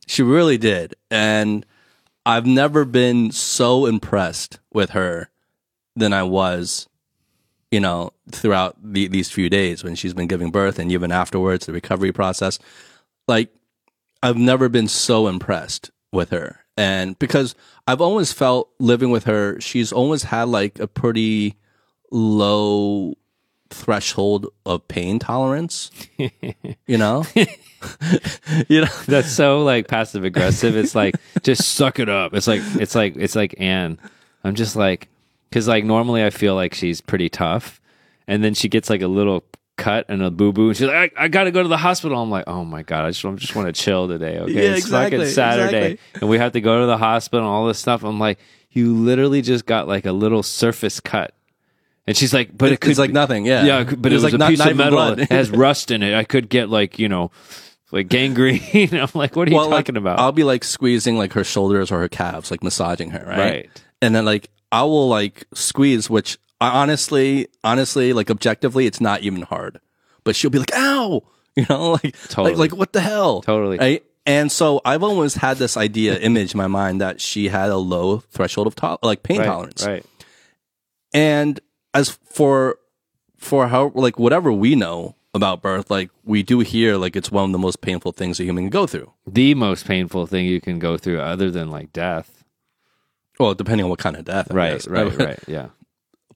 She 0.05 0.23
really 0.23 0.57
did, 0.57 0.95
and 1.11 1.65
I've 2.25 2.45
never 2.45 2.85
been 2.85 3.31
so 3.31 3.85
impressed 3.85 4.59
with 4.71 4.91
her 4.91 5.29
than 5.97 6.13
I 6.13 6.23
was, 6.23 6.87
you 7.71 7.79
know, 7.79 8.11
throughout 8.31 8.75
the, 8.81 9.07
these 9.07 9.29
few 9.29 9.49
days 9.49 9.83
when 9.83 9.95
she's 9.95 10.13
been 10.13 10.27
giving 10.27 10.51
birth 10.51 10.79
and 10.79 10.91
even 10.91 11.11
afterwards, 11.11 11.65
the 11.65 11.73
recovery 11.73 12.11
process. 12.11 12.59
Like, 13.27 13.49
I've 14.23 14.37
never 14.37 14.69
been 14.69 14.87
so 14.87 15.27
impressed 15.27 15.91
with 16.11 16.29
her, 16.29 16.61
and 16.77 17.17
because 17.19 17.55
I've 17.87 18.01
always 18.01 18.31
felt 18.31 18.69
living 18.79 19.11
with 19.11 19.25
her, 19.25 19.59
she's 19.59 19.91
always 19.91 20.23
had 20.23 20.47
like 20.47 20.79
a 20.79 20.87
pretty 20.87 21.55
low 22.11 23.15
threshold 23.69 24.47
of 24.65 24.87
pain 24.87 25.19
tolerance. 25.19 25.91
you 26.17 26.97
know, 26.97 27.25
you 28.67 28.81
know, 28.81 28.87
That's 29.07 29.31
so 29.31 29.63
like 29.63 29.87
passive 29.87 30.23
aggressive. 30.23 30.75
It's 30.75 30.95
like 30.95 31.15
just 31.43 31.67
suck 31.75 31.99
it 31.99 32.09
up. 32.09 32.33
It's 32.33 32.47
like 32.47 32.61
it's 32.79 32.95
like 32.95 33.15
it's 33.17 33.35
like 33.35 33.55
Anne. 33.59 33.99
I'm 34.43 34.55
just 34.55 34.75
like 34.75 35.09
because 35.49 35.67
like 35.67 35.83
normally 35.83 36.23
I 36.23 36.29
feel 36.29 36.55
like 36.55 36.73
she's 36.73 37.01
pretty 37.01 37.29
tough, 37.29 37.81
and 38.27 38.43
then 38.43 38.53
she 38.53 38.69
gets 38.69 38.89
like 38.89 39.01
a 39.01 39.07
little 39.07 39.43
cut 39.77 40.05
and 40.09 40.23
a 40.23 40.31
boo 40.31 40.51
boo, 40.51 40.69
and 40.69 40.77
she's 40.77 40.87
like, 40.87 41.13
I, 41.17 41.25
I 41.25 41.27
got 41.27 41.43
to 41.43 41.51
go 41.51 41.61
to 41.61 41.69
the 41.69 41.77
hospital. 41.77 42.19
I'm 42.21 42.29
like, 42.31 42.45
oh 42.47 42.65
my 42.65 42.83
god, 42.83 43.05
I 43.05 43.09
just 43.11 43.23
I 43.23 43.31
just 43.35 43.55
want 43.55 43.67
to 43.73 43.73
chill 43.81 44.07
today. 44.07 44.37
Okay, 44.41 44.53
Yeah, 44.53 44.71
it's 44.71 44.85
exactly, 44.85 45.19
fucking 45.19 45.33
Saturday, 45.33 45.91
exactly. 45.93 46.21
and 46.21 46.29
we 46.29 46.37
have 46.37 46.53
to 46.53 46.61
go 46.61 46.81
to 46.81 46.85
the 46.85 46.97
hospital 46.97 47.45
and 47.45 47.53
all 47.53 47.67
this 47.67 47.79
stuff. 47.79 48.03
I'm 48.03 48.19
like, 48.19 48.39
you 48.71 48.95
literally 48.95 49.41
just 49.41 49.65
got 49.65 49.87
like 49.87 50.05
a 50.05 50.11
little 50.11 50.43
surface 50.43 50.99
cut. 50.99 51.33
And 52.05 52.15
she's 52.15 52.33
like, 52.33 52.57
but 52.57 52.71
it, 52.71 52.79
could 52.79 52.91
it's 52.91 52.99
like 52.99 53.09
be- 53.09 53.13
nothing. 53.15 53.45
Yeah, 53.45 53.65
yeah, 53.65 53.83
but 53.83 54.11
it 54.11 54.15
was, 54.15 54.23
like 54.23 54.33
a 54.33 54.37
not- 54.37 54.49
piece 54.49 54.59
not 54.59 54.71
of 54.71 54.77
metal. 54.77 55.19
It 55.19 55.29
has 55.29 55.51
rust 55.51 55.91
in 55.91 56.01
it. 56.03 56.15
I 56.15 56.23
could 56.23 56.47
get 56.47 56.69
like 56.69 56.97
you 56.99 57.09
know, 57.09 57.31
like 57.91 58.07
gangrene. 58.07 58.61
I'm 58.93 59.09
like, 59.13 59.35
what 59.35 59.47
are 59.47 59.51
you 59.51 59.57
well, 59.57 59.69
like, 59.69 59.85
talking 59.85 59.97
about? 59.97 60.17
I'll 60.19 60.31
be 60.31 60.45
like 60.45 60.63
squeezing 60.63 61.17
like 61.17 61.33
her 61.33 61.43
shoulders 61.43 61.91
or 61.91 61.99
her 61.99 62.07
calves, 62.07 62.49
like 62.49 62.63
massaging 62.63 63.09
her, 63.11 63.25
right? 63.27 63.37
Right. 63.37 63.83
And 64.01 64.15
then 64.15 64.23
like 64.25 64.49
I 64.71 64.83
will 64.83 65.07
like 65.07 65.45
squeeze, 65.53 66.09
which 66.09 66.37
I 66.59 66.69
honestly, 66.81 67.47
honestly, 67.63 68.13
like 68.13 68.29
objectively, 68.29 68.85
it's 68.85 69.01
not 69.01 69.21
even 69.21 69.43
hard. 69.43 69.79
But 70.23 70.35
she'll 70.35 70.49
be 70.49 70.59
like, 70.59 70.73
"Ow!" 70.75 71.23
You 71.57 71.65
know, 71.69 71.93
like 71.93 72.15
Totally. 72.29 72.51
like 72.51 72.71
like 72.71 72.79
what 72.79 72.93
the 72.93 73.01
hell? 73.01 73.41
Totally. 73.41 73.79
Right? 73.79 74.03
And 74.27 74.51
so 74.51 74.79
I've 74.85 75.01
always 75.01 75.33
had 75.33 75.57
this 75.57 75.75
idea, 75.75 76.19
image 76.19 76.53
in 76.53 76.57
my 76.57 76.67
mind 76.67 77.01
that 77.01 77.19
she 77.19 77.47
had 77.47 77.71
a 77.71 77.77
low 77.77 78.19
threshold 78.19 78.67
of 78.67 78.75
to- 78.75 78.99
like 79.01 79.23
pain 79.23 79.39
right, 79.39 79.45
tolerance. 79.47 79.87
Right. 79.87 80.05
And 81.13 81.59
as 81.95 82.11
for 82.25 82.77
for 83.37 83.69
how 83.69 83.91
like 83.95 84.19
whatever 84.19 84.51
we 84.51 84.75
know 84.75 85.15
about 85.33 85.63
birth, 85.63 85.89
like 85.89 86.11
we 86.25 86.43
do 86.43 86.59
hear 86.59 86.97
like 86.97 87.15
it's 87.15 87.31
one 87.31 87.45
of 87.45 87.51
the 87.53 87.57
most 87.57 87.81
painful 87.81 88.11
things 88.11 88.39
a 88.39 88.43
human 88.43 88.65
can 88.65 88.69
go 88.69 88.85
through. 88.85 89.11
The 89.25 89.55
most 89.55 89.87
painful 89.87 90.27
thing 90.27 90.45
you 90.45 90.61
can 90.61 90.77
go 90.77 90.97
through, 90.97 91.21
other 91.21 91.49
than 91.49 91.71
like 91.71 91.91
death. 91.91 92.36
Well, 93.39 93.53
depending 93.53 93.83
on 93.83 93.89
what 93.89 93.99
kind 93.99 94.15
of 94.15 94.25
death, 94.25 94.47
I 94.51 94.53
Right. 94.55 94.71
guess. 94.73 94.87
Right. 94.87 95.17
right. 95.19 95.39
Yeah. 95.47 95.67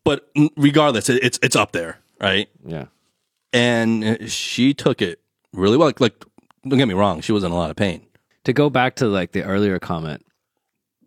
But 0.03 0.27
regardless, 0.57 1.09
it, 1.09 1.23
it's 1.23 1.39
it's 1.43 1.55
up 1.55 1.71
there, 1.71 1.99
right? 2.19 2.49
Yeah. 2.65 2.85
And 3.53 4.03
uh, 4.03 4.27
she 4.27 4.73
took 4.73 5.01
it 5.01 5.19
really 5.53 5.77
well. 5.77 5.87
Like, 5.89 5.99
like, 5.99 6.25
don't 6.67 6.77
get 6.79 6.87
me 6.87 6.93
wrong, 6.93 7.21
she 7.21 7.31
was 7.31 7.43
in 7.43 7.51
a 7.51 7.55
lot 7.55 7.69
of 7.69 7.75
pain. 7.75 8.05
To 8.45 8.53
go 8.53 8.69
back 8.69 8.95
to 8.95 9.07
like 9.07 9.31
the 9.33 9.43
earlier 9.43 9.77
comment. 9.79 10.25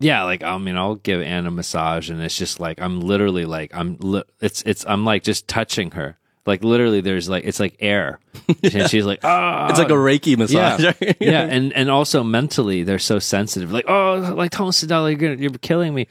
Yeah, 0.00 0.24
like 0.24 0.42
I 0.42 0.58
mean, 0.58 0.76
I'll 0.76 0.96
give 0.96 1.22
Anne 1.22 1.46
a 1.46 1.50
massage, 1.50 2.10
and 2.10 2.20
it's 2.20 2.36
just 2.36 2.60
like 2.60 2.80
I'm 2.80 3.00
literally 3.00 3.44
like 3.44 3.70
I'm. 3.74 3.96
Li- 4.00 4.22
it's 4.40 4.62
it's 4.62 4.84
I'm 4.86 5.04
like 5.04 5.22
just 5.22 5.48
touching 5.48 5.92
her. 5.92 6.18
Like 6.46 6.62
literally, 6.62 7.00
there's 7.00 7.28
like 7.28 7.44
it's 7.44 7.58
like 7.60 7.76
air, 7.80 8.20
and 8.62 8.90
she's 8.90 9.06
like, 9.06 9.20
ah, 9.24 9.70
It's 9.70 9.78
like 9.78 9.88
a 9.88 9.92
Reiki 9.92 10.36
massage. 10.36 10.82
yeah, 11.00 11.12
yeah, 11.20 11.42
and 11.42 11.72
and 11.72 11.90
also 11.90 12.22
mentally 12.22 12.82
they're 12.82 12.98
so 12.98 13.18
sensitive. 13.18 13.72
Like, 13.72 13.86
oh, 13.88 14.34
like 14.36 14.50
down, 14.50 15.02
like, 15.04 15.20
you're, 15.20 15.34
you're 15.34 15.50
killing 15.52 15.94
me, 15.94 16.06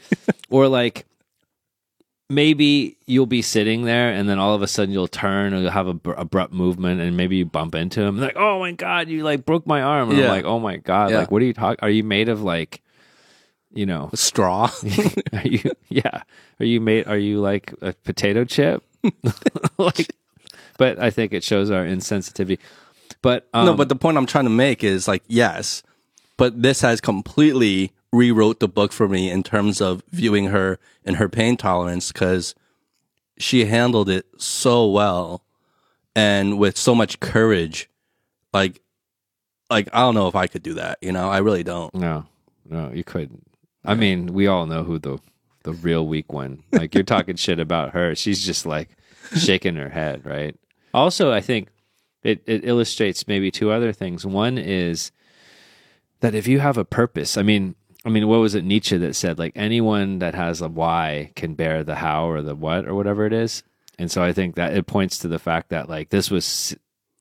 or 0.49 0.67
like 0.67 1.05
maybe 2.29 2.97
you'll 3.05 3.25
be 3.27 3.41
sitting 3.41 3.83
there 3.83 4.11
and 4.11 4.27
then 4.27 4.39
all 4.39 4.55
of 4.55 4.61
a 4.63 4.67
sudden 4.67 4.91
you'll 4.91 5.07
turn 5.09 5.53
or 5.53 5.59
you'll 5.59 5.69
have 5.69 5.87
a 5.87 5.93
br- 5.93 6.13
abrupt 6.13 6.53
movement 6.53 6.99
and 6.99 7.15
maybe 7.15 7.35
you 7.35 7.45
bump 7.45 7.75
into 7.75 8.01
him. 8.01 8.19
Like 8.19 8.35
oh 8.37 8.59
my 8.59 8.71
god 8.71 9.07
you 9.09 9.23
like 9.23 9.45
broke 9.45 9.67
my 9.67 9.81
arm. 9.81 10.09
And 10.09 10.17
Yeah. 10.17 10.25
i'm 10.25 10.29
like 10.31 10.45
oh 10.45 10.59
my 10.59 10.77
god 10.77 11.11
Yeah. 11.11 11.19
like 11.19 11.31
what 11.31 11.41
are 11.41 11.45
you 11.45 11.53
talking 11.53 11.77
are 11.83 11.89
you 11.89 12.03
made 12.03 12.29
of 12.29 12.41
like 12.41 12.81
you 13.75 13.85
know? 13.85 14.09
Straw. 14.13 14.71
are 15.33 15.47
you 15.47 15.71
yeah. 15.89 16.23
Are 16.59 16.65
you 16.65 16.79
made 16.81 17.07
are 17.07 17.17
you 17.17 17.39
like 17.39 17.73
a 17.81 17.93
potato 17.93 18.45
chip? 18.45 18.83
Like 19.77 20.07
but 20.77 20.99
i 20.99 21.09
think 21.09 21.33
it 21.33 21.43
shows 21.43 21.69
our 21.71 21.85
insensitivity 21.85 22.57
but 23.23 23.47
um, 23.53 23.65
no, 23.65 23.73
but 23.75 23.89
the 23.89 23.95
point 23.95 24.17
I'm 24.17 24.25
trying 24.25 24.43
to 24.43 24.51
make 24.51 24.83
is 24.83 25.07
like, 25.07 25.23
yes, 25.27 25.81
but 26.37 26.61
this 26.61 26.81
has 26.81 27.01
completely 27.01 27.91
rewrote 28.11 28.59
the 28.59 28.67
book 28.67 28.91
for 28.91 29.07
me 29.07 29.31
in 29.31 29.41
terms 29.41 29.81
of 29.81 30.03
viewing 30.11 30.45
her 30.47 30.77
and 31.05 31.15
her 31.15 31.29
pain 31.29 31.57
tolerance 31.57 32.11
because 32.11 32.53
she 33.37 33.65
handled 33.65 34.09
it 34.09 34.25
so 34.37 34.87
well 34.87 35.43
and 36.15 36.59
with 36.59 36.77
so 36.77 36.93
much 36.93 37.19
courage. 37.21 37.89
Like, 38.53 38.81
like 39.69 39.87
I 39.93 40.01
don't 40.01 40.15
know 40.15 40.27
if 40.27 40.35
I 40.35 40.47
could 40.47 40.61
do 40.61 40.75
that. 40.75 40.99
You 41.01 41.13
know, 41.13 41.29
I 41.29 41.39
really 41.39 41.63
don't. 41.63 41.95
No, 41.95 42.25
no, 42.69 42.91
you 42.93 43.05
couldn't. 43.05 43.47
I 43.85 43.95
mean, 43.95 44.33
we 44.33 44.47
all 44.47 44.65
know 44.65 44.83
who 44.83 44.99
the 44.99 45.17
the 45.63 45.71
real 45.71 46.05
weak 46.05 46.31
one. 46.33 46.63
Like 46.73 46.93
you're 46.93 47.03
talking 47.05 47.37
shit 47.37 47.59
about 47.59 47.91
her. 47.91 48.15
She's 48.15 48.45
just 48.45 48.65
like 48.65 48.89
shaking 49.37 49.75
her 49.77 49.89
head, 49.89 50.25
right? 50.25 50.57
Also, 50.93 51.31
I 51.31 51.41
think 51.41 51.69
it, 52.23 52.43
it 52.45 52.65
illustrates 52.65 53.27
maybe 53.27 53.51
two 53.51 53.71
other 53.71 53.91
things. 53.91 54.25
One 54.25 54.57
is 54.57 55.11
that 56.19 56.35
if 56.35 56.47
you 56.47 56.59
have 56.59 56.77
a 56.77 56.85
purpose, 56.85 57.37
I 57.37 57.41
mean, 57.43 57.75
I 58.05 58.09
mean, 58.09 58.27
what 58.27 58.39
was 58.39 58.53
it 58.55 58.63
Nietzsche 58.63 58.97
that 58.97 59.15
said 59.15 59.39
like 59.39 59.53
anyone 59.55 60.19
that 60.19 60.35
has 60.35 60.61
a 60.61 60.67
why 60.67 61.31
can 61.35 61.53
bear 61.55 61.83
the 61.83 61.95
how 61.95 62.29
or 62.29 62.41
the 62.41 62.55
what 62.55 62.85
or 62.87 62.93
whatever 62.95 63.25
it 63.25 63.33
is. 63.33 63.63
And 63.99 64.09
so 64.11 64.23
I 64.23 64.33
think 64.33 64.55
that 64.55 64.75
it 64.75 64.87
points 64.87 65.19
to 65.19 65.27
the 65.27 65.39
fact 65.39 65.69
that 65.69 65.87
like 65.87 66.09
this 66.09 66.29
was 66.31 66.75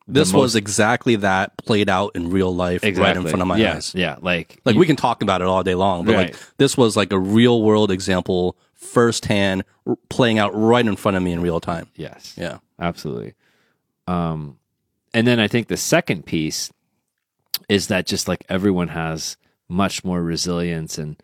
This 0.08 0.32
most- 0.32 0.40
was 0.42 0.56
exactly 0.56 1.16
that 1.16 1.56
played 1.58 1.88
out 1.88 2.12
in 2.16 2.30
real 2.30 2.52
life 2.54 2.82
right 2.82 3.16
in 3.16 3.22
front 3.22 3.42
of 3.42 3.46
my 3.46 3.58
yeah, 3.58 3.74
eyes. 3.76 3.94
Yeah, 3.94 4.16
like 4.20 4.60
Like 4.64 4.76
we 4.76 4.86
can 4.86 4.96
talk 4.96 5.22
about 5.22 5.40
it 5.40 5.46
all 5.46 5.62
day 5.62 5.74
long, 5.76 6.04
but 6.04 6.14
Right. 6.14 6.32
like 6.32 6.36
this 6.58 6.76
was 6.76 6.96
like 6.96 7.12
a 7.12 7.18
real 7.18 7.62
world 7.62 7.90
example, 7.92 8.56
firsthand, 8.74 9.64
r- 9.86 9.96
playing 10.08 10.38
out 10.38 10.52
right 10.54 10.84
in 10.86 10.96
front 10.96 11.16
of 11.16 11.22
me 11.22 11.32
in 11.32 11.40
real 11.42 11.60
time. 11.60 11.86
yes, 11.94 12.34
Yeah. 12.36 12.58
absolutely. 12.80 13.34
Um, 14.06 14.58
and 15.14 15.26
then 15.26 15.38
I 15.38 15.48
think 15.48 15.68
the 15.68 15.76
second 15.76 16.26
piece 16.26 16.72
is 17.68 17.88
that 17.88 18.06
just 18.06 18.28
like 18.28 18.44
everyone 18.48 18.88
has 18.88 19.36
much 19.68 20.04
more 20.04 20.22
resilience 20.22 20.98
and 20.98 21.20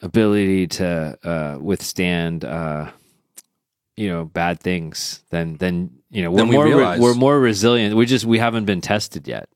ability 0.00 0.66
to 0.66 1.18
uh, 1.22 1.58
withstand, 1.60 2.44
uh, 2.44 2.90
you 3.96 4.08
know, 4.08 4.24
bad 4.24 4.60
things 4.60 5.22
than 5.30 5.56
than 5.56 5.98
you 6.10 6.22
know 6.22 6.30
we're 6.30 6.44
we 6.44 6.56
more 6.56 6.66
re- 6.66 6.98
we're 6.98 7.14
more 7.14 7.38
resilient. 7.38 7.96
We 7.96 8.06
just 8.06 8.24
we 8.24 8.38
haven't 8.38 8.64
been 8.64 8.80
tested 8.80 9.26
yet. 9.26 9.48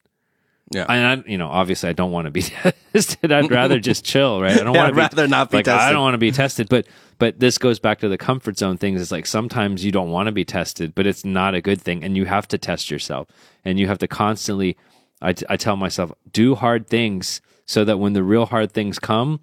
Yeah. 0.70 0.86
And 0.88 1.24
I, 1.24 1.30
you 1.30 1.38
know, 1.38 1.48
obviously, 1.48 1.88
I 1.88 1.92
don't 1.92 2.12
want 2.12 2.26
to 2.26 2.30
be 2.30 2.42
tested. 2.92 3.32
I'd 3.32 3.50
rather 3.50 3.78
just 3.80 4.04
chill, 4.04 4.40
right? 4.40 4.52
I 4.52 4.64
don't 4.64 4.74
Yeah, 4.74 4.82
want 4.82 4.94
to 4.94 5.00
rather 5.00 5.28
not 5.28 5.50
be 5.50 5.58
like, 5.58 5.68
I 5.68 5.92
don't 5.92 6.02
want 6.02 6.14
to 6.14 6.18
be 6.18 6.30
tested, 6.30 6.68
but 6.68 6.86
but 7.18 7.40
this 7.40 7.58
goes 7.58 7.78
back 7.78 8.00
to 8.00 8.08
the 8.08 8.18
comfort 8.18 8.58
zone 8.58 8.76
things. 8.76 9.00
It's 9.00 9.10
like 9.10 9.26
sometimes 9.26 9.84
you 9.84 9.92
don't 9.92 10.10
want 10.10 10.26
to 10.26 10.32
be 10.32 10.44
tested, 10.44 10.94
but 10.94 11.06
it's 11.06 11.24
not 11.24 11.54
a 11.54 11.60
good 11.60 11.80
thing, 11.80 12.04
and 12.04 12.16
you 12.16 12.26
have 12.26 12.46
to 12.48 12.58
test 12.58 12.90
yourself, 12.90 13.28
and 13.64 13.78
you 13.78 13.86
have 13.86 13.98
to 13.98 14.08
constantly. 14.08 14.76
I, 15.20 15.34
I 15.48 15.56
tell 15.56 15.74
myself, 15.74 16.12
do 16.30 16.54
hard 16.54 16.86
things 16.86 17.40
so 17.66 17.84
that 17.84 17.98
when 17.98 18.12
the 18.12 18.22
real 18.22 18.46
hard 18.46 18.70
things 18.70 19.00
come, 19.00 19.40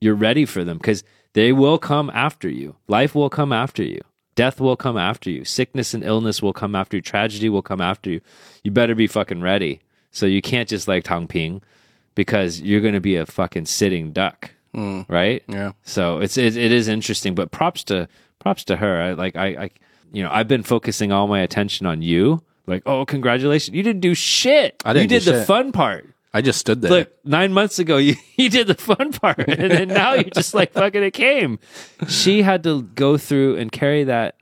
you're 0.00 0.14
ready 0.14 0.44
for 0.44 0.62
them 0.62 0.78
because 0.78 1.02
they 1.32 1.52
will 1.52 1.78
come 1.78 2.10
after 2.14 2.48
you. 2.48 2.76
Life 2.86 3.12
will 3.14 3.28
come 3.28 3.52
after 3.52 3.82
you. 3.82 4.00
Death 4.36 4.60
will 4.60 4.76
come 4.76 4.96
after 4.96 5.30
you. 5.30 5.44
Sickness 5.44 5.94
and 5.94 6.04
illness 6.04 6.40
will 6.42 6.52
come 6.52 6.76
after 6.76 6.96
you. 6.96 7.02
Tragedy 7.02 7.48
will 7.48 7.62
come 7.62 7.80
after 7.80 8.08
you. 8.10 8.20
You 8.62 8.70
better 8.70 8.94
be 8.94 9.06
fucking 9.08 9.40
ready. 9.40 9.80
So 10.16 10.24
you 10.24 10.40
can't 10.40 10.66
just 10.66 10.88
like 10.88 11.04
Tang 11.04 11.26
Ping 11.26 11.60
because 12.14 12.58
you're 12.62 12.80
going 12.80 12.94
to 12.94 13.00
be 13.00 13.16
a 13.16 13.26
fucking 13.26 13.66
sitting 13.66 14.12
duck, 14.12 14.50
right? 14.72 15.42
Yeah. 15.46 15.72
So 15.82 16.20
it's 16.20 16.38
it, 16.38 16.56
it 16.56 16.72
is 16.72 16.88
interesting, 16.88 17.34
but 17.34 17.50
props 17.50 17.84
to 17.84 18.08
props 18.38 18.64
to 18.64 18.76
her. 18.76 19.02
I, 19.02 19.12
like 19.12 19.36
I, 19.36 19.46
I, 19.64 19.70
you 20.12 20.22
know, 20.22 20.30
I've 20.32 20.48
been 20.48 20.62
focusing 20.62 21.12
all 21.12 21.26
my 21.26 21.40
attention 21.40 21.84
on 21.86 22.00
you. 22.00 22.42
Like, 22.66 22.82
oh, 22.86 23.04
congratulations! 23.04 23.76
You 23.76 23.82
didn't 23.82 24.00
do 24.00 24.14
shit. 24.14 24.82
I 24.86 24.94
didn't 24.94 25.10
You 25.12 25.18
did 25.20 25.26
the 25.30 25.38
shit. 25.40 25.46
fun 25.46 25.70
part. 25.70 26.06
I 26.32 26.40
just 26.40 26.58
stood 26.60 26.80
there. 26.80 26.90
Look, 26.90 27.12
nine 27.24 27.52
months 27.52 27.78
ago, 27.78 27.96
you, 28.06 28.16
you 28.36 28.48
did 28.48 28.68
the 28.68 28.74
fun 28.74 29.12
part, 29.12 29.38
and 29.48 29.70
then 29.70 29.88
now 29.88 30.14
you're 30.14 30.24
just 30.24 30.54
like 30.54 30.72
fucking. 30.72 31.02
It 31.02 31.12
came. 31.12 31.58
She 32.08 32.40
had 32.42 32.62
to 32.64 32.82
go 32.82 33.18
through 33.18 33.56
and 33.58 33.70
carry 33.70 34.04
that. 34.04 34.36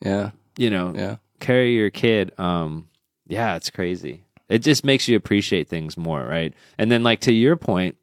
yeah. 0.00 0.30
You 0.56 0.70
know, 0.70 0.94
Yeah. 0.96 1.16
carry 1.40 1.74
your 1.76 1.90
kid. 1.90 2.32
Um, 2.38 2.88
yeah, 3.28 3.56
it's 3.56 3.68
crazy. 3.70 4.23
It 4.48 4.58
just 4.58 4.84
makes 4.84 5.08
you 5.08 5.16
appreciate 5.16 5.68
things 5.68 5.96
more, 5.96 6.24
right? 6.24 6.52
And 6.78 6.90
then, 6.90 7.02
like 7.02 7.20
to 7.20 7.32
your 7.32 7.56
point, 7.56 7.96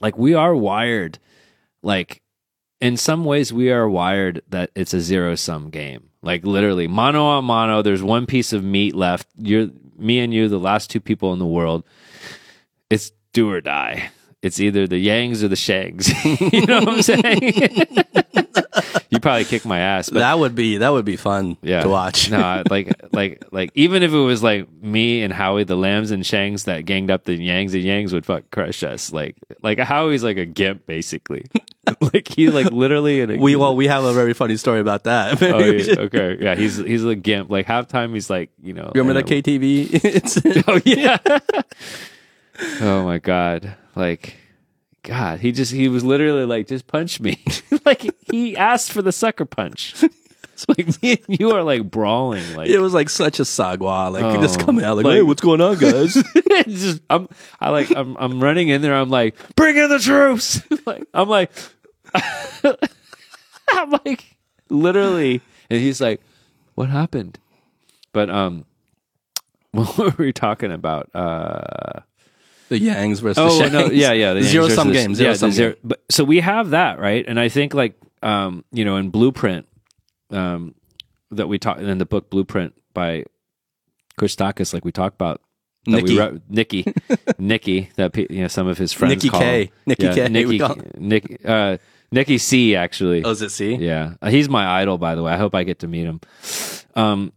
like 0.00 0.18
we 0.18 0.34
are 0.34 0.54
wired, 0.54 1.18
like 1.82 2.22
in 2.80 2.96
some 2.96 3.24
ways 3.24 3.52
we 3.52 3.70
are 3.70 3.88
wired 3.88 4.42
that 4.48 4.70
it's 4.74 4.94
a 4.94 5.00
zero 5.00 5.34
sum 5.34 5.70
game. 5.70 6.10
Like 6.22 6.44
literally, 6.44 6.88
mono 6.88 7.24
on 7.24 7.44
mono. 7.44 7.82
There's 7.82 8.02
one 8.02 8.26
piece 8.26 8.52
of 8.52 8.64
meat 8.64 8.94
left. 8.94 9.28
You're 9.36 9.68
me 9.96 10.20
and 10.20 10.34
you, 10.34 10.48
the 10.48 10.58
last 10.58 10.90
two 10.90 11.00
people 11.00 11.32
in 11.32 11.38
the 11.38 11.46
world. 11.46 11.84
It's 12.88 13.12
do 13.32 13.50
or 13.50 13.60
die. 13.60 14.10
It's 14.42 14.58
either 14.58 14.86
the 14.86 15.06
Yangs 15.06 15.42
or 15.42 15.48
the 15.48 15.54
Shangs. 15.54 16.08
you 16.52 16.66
know 16.66 16.80
what 16.80 16.88
I'm 16.88 17.02
saying? 17.02 18.04
you 19.10 19.20
probably 19.20 19.44
kick 19.44 19.66
my 19.66 19.80
ass, 19.80 20.08
but 20.08 20.20
that 20.20 20.38
would 20.38 20.54
be 20.54 20.78
that 20.78 20.90
would 20.90 21.04
be 21.04 21.16
fun 21.16 21.58
yeah. 21.62 21.82
to 21.82 21.88
watch. 21.88 22.30
no, 22.30 22.62
like 22.70 22.90
like 23.12 23.44
like 23.50 23.70
even 23.74 24.02
if 24.02 24.12
it 24.12 24.18
was 24.18 24.42
like 24.42 24.72
me 24.72 25.22
and 25.22 25.32
Howie, 25.32 25.64
the 25.64 25.76
lambs 25.76 26.10
and 26.10 26.22
shangs 26.22 26.64
that 26.64 26.86
ganged 26.86 27.10
up 27.10 27.24
the 27.24 27.36
yangs, 27.36 27.72
the 27.72 27.84
yangs 27.84 28.12
would 28.12 28.24
fuck 28.24 28.50
crush 28.50 28.82
us. 28.82 29.12
Like 29.12 29.36
like 29.62 29.78
Howie's 29.78 30.24
like 30.24 30.38
a 30.38 30.46
gimp 30.46 30.86
basically. 30.86 31.44
like 32.00 32.28
he 32.28 32.48
like 32.48 32.70
literally 32.70 33.20
in 33.20 33.30
a 33.30 33.36
we 33.36 33.56
well 33.56 33.76
we 33.76 33.88
have 33.88 34.04
a 34.04 34.14
very 34.14 34.32
funny 34.32 34.56
story 34.56 34.80
about 34.80 35.04
that. 35.04 35.42
Oh, 35.42 35.58
yeah, 35.58 35.94
okay, 35.98 36.38
yeah, 36.40 36.54
he's 36.54 36.76
he's 36.76 37.04
a 37.04 37.14
gimp. 37.14 37.50
Like 37.50 37.66
halftime, 37.66 38.14
he's 38.14 38.30
like, 38.30 38.50
you 38.62 38.72
know, 38.72 38.90
You 38.94 39.02
remember 39.02 39.20
and 39.20 39.28
that 39.28 39.44
KTV? 39.44 40.64
Oh 40.66 40.80
yeah. 40.84 41.18
oh 42.80 43.04
my 43.04 43.18
god. 43.18 43.76
Like 43.94 44.36
God, 45.02 45.40
he 45.40 45.52
just 45.52 45.72
he 45.72 45.88
was 45.88 46.04
literally 46.04 46.44
like, 46.44 46.66
just 46.68 46.86
punch 46.86 47.20
me. 47.20 47.42
like 47.84 48.14
he 48.30 48.56
asked 48.56 48.92
for 48.92 49.02
the 49.02 49.12
sucker 49.12 49.44
punch. 49.44 49.94
It's 50.52 50.68
like 50.68 51.02
me 51.02 51.18
and 51.26 51.40
you 51.40 51.52
are 51.52 51.62
like 51.62 51.90
brawling. 51.90 52.54
Like 52.54 52.68
it 52.68 52.80
was 52.80 52.92
like 52.92 53.08
such 53.08 53.40
a 53.40 53.44
sagwa, 53.44 54.12
like 54.12 54.22
Oh, 54.22 54.40
just 54.42 54.60
coming 54.60 54.84
out 54.84 54.96
like, 54.98 55.06
like- 55.06 55.14
hey, 55.14 55.22
what's 55.22 55.40
going 55.40 55.60
on, 55.62 55.78
guys? 55.78 56.12
Just 56.66 57.00
I'm 57.08 57.28
I 57.60 57.70
like 57.70 57.90
I'm 57.96 58.14
I'm 58.18 58.42
running 58.42 58.68
in 58.68 58.82
there. 58.82 58.94
I'm 58.94 59.08
like, 59.08 59.36
bring 59.56 59.76
in 59.78 59.88
the 59.88 59.98
troops. 59.98 60.60
like 60.86 61.04
I'm 61.14 61.30
like 61.30 61.50
I'm 63.72 63.90
like 64.04 64.36
literally, 64.68 65.40
and 65.70 65.80
he's 65.80 66.00
like, 66.00 66.20
what 66.74 66.90
happened? 66.90 67.38
But 68.12 68.28
um, 68.28 68.66
what 69.72 69.96
were 69.96 70.14
we 70.18 70.32
talking 70.32 70.72
about? 70.72 71.08
Uh, 71.14 72.00
the 72.70 72.80
Yangs 72.80 73.20
versus 73.20 73.36
oh 73.38 73.62
the 73.62 73.68
no, 73.68 73.86
yeah, 73.90 74.12
yeah, 74.12 74.32
the 74.32 74.42
zero 74.42 74.68
sum 74.68 74.88
versus- 74.88 75.02
game, 75.02 75.14
zero 75.14 75.30
yeah, 75.30 75.36
sum 75.36 75.50
zero- 75.50 75.72
game. 75.72 75.80
But 75.84 76.02
so 76.10 76.24
we 76.24 76.40
have 76.40 76.70
that 76.70 76.98
right, 76.98 77.24
and 77.28 77.38
I 77.38 77.50
think 77.50 77.74
like 77.74 77.94
um, 78.22 78.64
you 78.72 78.84
know, 78.84 78.96
in 78.96 79.10
Blueprint, 79.10 79.66
um, 80.30 80.74
that 81.30 81.48
we 81.48 81.58
talk 81.58 81.78
in 81.78 81.98
the 81.98 82.06
book 82.06 82.30
Blueprint 82.30 82.74
by 82.94 83.24
Christakis, 84.18 84.72
like 84.72 84.84
we 84.84 84.92
talked 84.92 85.14
about. 85.16 85.40
that 85.86 85.90
Nikki. 85.92 86.12
we 86.12 86.18
wrote, 86.18 86.42
Nikki, 86.48 86.94
Nikki, 87.38 87.90
that 87.96 88.16
you 88.16 88.42
know 88.42 88.48
some 88.48 88.66
of 88.66 88.78
his 88.78 88.92
friends 88.92 89.14
Nikki 89.16 89.28
call 89.30 89.40
K. 89.40 89.64
him. 89.64 89.70
Nikki 89.86 90.04
yeah, 90.04 90.14
K, 90.14 90.28
Nikki, 90.28 90.60
Nick, 90.98 91.40
uh, 91.44 91.78
Nikki 92.12 92.38
C. 92.38 92.76
Actually, 92.76 93.24
Oh, 93.24 93.30
is 93.30 93.42
it 93.42 93.50
C? 93.50 93.74
yeah, 93.76 94.14
he's 94.28 94.48
my 94.48 94.80
idol, 94.80 94.98
by 94.98 95.14
the 95.14 95.22
way. 95.22 95.32
I 95.32 95.36
hope 95.38 95.54
I 95.54 95.64
get 95.64 95.78
to 95.80 95.88
meet 95.88 96.04
him. 96.04 96.20
Um, 96.94 97.32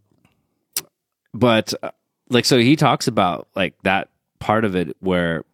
but 1.34 1.74
uh, 1.82 1.92
like, 2.30 2.46
so 2.46 2.58
he 2.60 2.76
talks 2.76 3.08
about 3.08 3.48
like 3.56 3.76
that 3.84 4.10
part 4.44 4.66
of 4.66 4.76
it 4.76 4.96
where 5.00 5.46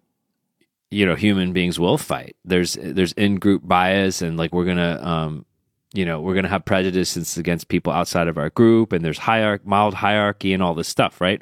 you 0.89 1.05
know 1.05 1.15
human 1.15 1.53
beings 1.53 1.79
will 1.79 1.97
fight. 1.99 2.35
There's 2.43 2.73
there's 2.81 3.13
in 3.13 3.35
group 3.35 3.61
bias, 3.63 4.21
and 4.23 4.35
like 4.35 4.53
we're 4.53 4.65
gonna 4.65 4.99
um, 5.03 5.45
you 5.93 6.05
know, 6.05 6.21
we're 6.21 6.35
gonna 6.35 6.49
have 6.49 6.65
prejudices 6.65 7.37
against 7.37 7.67
people 7.67 7.93
outside 7.93 8.27
of 8.27 8.37
our 8.37 8.49
group, 8.49 8.93
and 8.93 9.03
there's 9.03 9.17
hierarchy, 9.17 9.63
mild 9.65 9.93
hierarchy, 9.93 10.53
and 10.53 10.61
all 10.61 10.73
this 10.73 10.87
stuff, 10.87 11.21
right? 11.21 11.41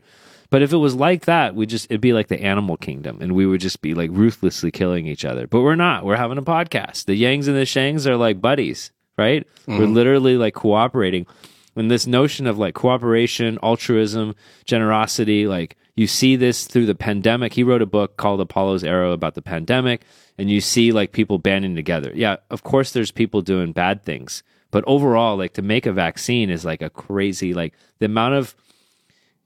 But 0.49 0.61
if 0.61 0.71
it 0.71 0.77
was 0.77 0.95
like 0.95 1.25
that, 1.25 1.55
we 1.55 1.65
just 1.65 1.85
it'd 1.85 1.99
be 1.99 2.13
like 2.13 2.27
the 2.27 2.41
animal 2.41 2.77
kingdom, 2.77 3.17
and 3.21 3.33
we 3.33 3.45
would 3.45 3.59
just 3.61 3.81
be 3.81 3.93
like 3.93 4.09
ruthlessly 4.13 4.71
killing 4.71 5.05
each 5.07 5.25
other. 5.25 5.47
But 5.47 5.61
we're 5.61 5.75
not. 5.75 6.05
We're 6.05 6.15
having 6.15 6.37
a 6.37 6.43
podcast. 6.43 7.05
The 7.05 7.21
Yangs 7.21 7.47
and 7.47 7.57
the 7.57 7.65
Shangs 7.65 8.05
are 8.05 8.15
like 8.15 8.41
buddies, 8.41 8.91
right? 9.17 9.45
We're 9.67 9.87
literally 9.87 10.37
like 10.37 10.53
cooperating. 10.53 11.25
And 11.75 11.91
this 11.91 12.07
notion 12.07 12.47
of 12.47 12.57
like 12.57 12.73
cooperation, 12.73 13.59
altruism, 13.61 14.33
generosity, 14.65 15.45
like 15.47 15.77
you 15.97 16.05
see 16.05 16.35
this 16.35 16.67
through 16.67 16.85
the 16.85 16.95
pandemic. 16.95 17.53
He 17.53 17.63
wrote 17.63 17.81
a 17.81 17.87
book 17.87 18.17
called 18.17 18.39
Apollo's 18.39 18.83
Arrow 18.83 19.11
about 19.11 19.33
the 19.33 19.41
pandemic, 19.41 20.03
and 20.37 20.49
you 20.49 20.61
see 20.61 20.91
like 20.91 21.11
people 21.11 21.39
banding 21.39 21.75
together. 21.75 22.11
Yeah, 22.13 22.37
of 22.51 22.63
course, 22.63 22.91
there's 22.91 23.11
people 23.11 23.41
doing 23.41 23.71
bad 23.71 24.03
things, 24.03 24.43
but 24.69 24.83
overall, 24.85 25.35
like 25.35 25.53
to 25.53 25.63
make 25.63 25.87
a 25.87 25.91
vaccine 25.91 26.51
is 26.51 26.63
like 26.63 26.83
a 26.83 26.91
crazy 26.91 27.53
like 27.53 27.73
the 27.97 28.05
amount 28.05 28.35
of 28.35 28.55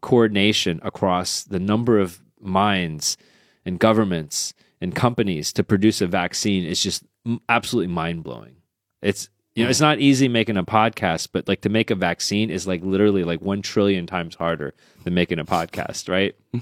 coordination 0.01 0.81
across 0.83 1.43
the 1.45 1.59
number 1.59 1.97
of 1.99 2.21
minds 2.39 3.17
and 3.65 3.79
governments 3.79 4.53
and 4.81 4.93
companies 4.93 5.53
to 5.53 5.63
produce 5.63 6.01
a 6.01 6.07
vaccine 6.07 6.65
is 6.65 6.83
just 6.83 7.03
absolutely 7.47 7.93
mind 7.93 8.23
blowing. 8.23 8.57
It's 9.01 9.29
you 9.55 9.63
know 9.63 9.69
it's 9.69 9.81
not 9.81 9.99
easy 9.99 10.27
making 10.27 10.57
a 10.57 10.63
podcast, 10.63 11.29
but 11.31 11.47
like 11.47 11.61
to 11.61 11.69
make 11.69 11.91
a 11.91 11.95
vaccine 11.95 12.49
is 12.49 12.67
like 12.67 12.81
literally 12.83 13.23
like 13.23 13.41
one 13.41 13.61
trillion 13.61 14.07
times 14.07 14.35
harder 14.35 14.73
than 15.03 15.13
making 15.13 15.39
a 15.39 15.45
podcast, 15.45 16.07
right? 16.09 16.35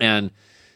and 0.00 0.30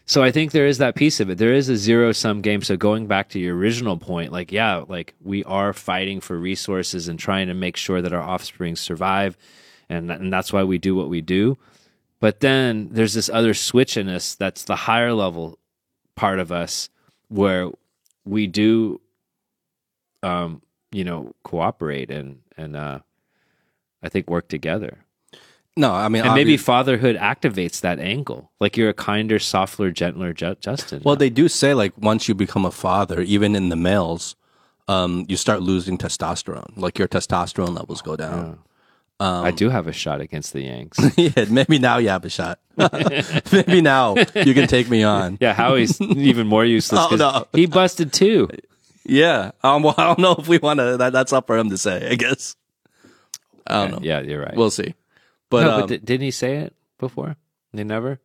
so 0.07 0.23
I 0.23 0.31
think 0.31 0.53
there 0.53 0.67
is 0.67 0.79
that 0.79 0.97
piece 0.97 1.21
of 1.21 1.31
it. 1.31 1.39
There 1.39 1.55
is 1.55 1.69
a 1.69 1.77
zero 1.77 2.13
sum 2.13 2.43
game. 2.43 2.61
So 2.61 2.77
going 2.77 3.07
back 3.07 3.31
to 3.31 3.39
your 3.39 3.57
original 3.57 3.97
point, 3.97 4.33
like 4.33 4.53
yeah, 4.53 4.85
like 4.89 5.15
we 5.23 5.45
are 5.45 5.73
fighting 5.73 6.21
for 6.21 6.39
resources 6.39 7.09
and 7.09 7.19
trying 7.19 7.47
to 7.47 7.55
make 7.55 7.77
sure 7.77 8.03
that 8.03 8.13
our 8.13 8.23
offspring 8.23 8.77
survive, 8.77 9.37
and 9.89 10.11
and 10.11 10.33
that's 10.33 10.53
why 10.53 10.65
we 10.65 10.79
do 10.79 10.95
what 10.95 11.09
we 11.09 11.21
do. 11.21 11.57
But 12.21 12.41
then 12.41 12.89
there's 12.91 13.15
this 13.15 13.29
other 13.29 13.55
switch 13.55 13.97
in 13.97 14.09
us 14.09 14.35
that's 14.35 14.65
the 14.65 14.77
higher 14.77 15.13
level 15.13 15.59
part 16.17 16.39
of 16.39 16.53
us 16.53 16.89
where 17.29 17.71
we 18.25 18.47
do 18.47 19.01
um 20.23 20.63
you 20.95 21.05
know 21.05 21.35
cooperate 21.43 22.11
and 22.11 22.41
and 22.57 22.77
uh 22.77 23.01
I 24.03 24.09
think 24.09 24.29
work 24.29 24.49
together. 24.49 24.99
No, 25.77 25.93
I 25.93 26.09
mean, 26.09 26.23
And 26.25 26.35
maybe 26.35 26.57
fatherhood 26.57 27.17
activates 27.17 27.81
that 27.81 27.99
angle. 27.99 28.53
Like 28.61 28.77
you're 28.77 28.91
a 28.91 28.95
kinder, 28.95 29.39
softer, 29.41 29.91
gentler 29.91 30.33
Ju- 30.33 30.57
Justin. 30.61 31.03
well, 31.05 31.17
they 31.17 31.31
do 31.31 31.49
say 31.49 31.75
like 31.75 31.93
once 31.99 32.29
you 32.29 32.35
become 32.35 32.65
a 32.65 32.71
father, 32.71 33.21
even 33.23 33.57
in 33.57 33.71
the 33.71 33.77
males, 33.77 34.37
um, 34.87 35.25
you 35.29 35.37
start 35.37 35.63
losing 35.63 35.99
testosterone. 35.99 36.77
Like 36.77 36.99
your 36.99 37.09
testosterone 37.09 37.75
levels 37.75 38.03
go 38.03 38.15
down. 38.15 38.59
I 39.19 39.51
do 39.51 39.71
have 39.71 39.87
a 39.89 39.93
shot 39.93 40.21
against 40.21 40.53
the 40.53 40.61
Yangs. 40.61 40.97
yeah, 41.37 41.47
maybe 41.51 41.79
now 41.79 41.97
you 41.99 42.11
have 42.11 42.25
a 42.25 42.31
shot. 42.31 42.59
maybe 43.53 43.81
now 43.81 44.15
you 44.35 44.53
can 44.55 44.69
take 44.69 44.89
me 44.91 45.03
on. 45.03 45.39
yeah, 45.41 45.55
Howie's 45.55 45.99
even 46.01 46.47
more 46.47 46.65
useless. 46.65 47.07
Oh, 47.11 47.17
no. 47.17 47.47
He 47.53 47.67
busted 47.67 48.13
two. 48.13 48.49
Yeah. 49.05 49.53
Um, 49.63 49.83
well, 49.83 49.95
I 49.99 50.05
don't 50.05 50.19
know 50.19 50.35
if 50.39 50.49
we 50.49 50.59
want 50.59 50.81
to. 50.81 50.97
That, 50.97 51.13
that's 51.13 51.33
up 51.33 51.47
for 51.47 51.57
him 51.59 51.71
to 51.71 51.79
say. 51.79 52.09
I 52.11 52.15
guess. 52.15 52.57
I 53.67 53.83
don't 53.83 53.93
know. 53.93 53.99
Yeah, 54.03 54.21
you're 54.21 54.41
right. 54.41 54.55
We'll 54.57 54.71
see. 54.71 54.95
But, 55.51 55.65
no, 55.65 55.71
um, 55.75 55.81
but 55.83 55.89
di- 55.89 55.99
didn't 55.99 56.25
he 56.25 56.31
say 56.31 56.57
it 56.59 56.75
before? 56.99 57.37
They 57.73 57.85
never. 57.85 58.21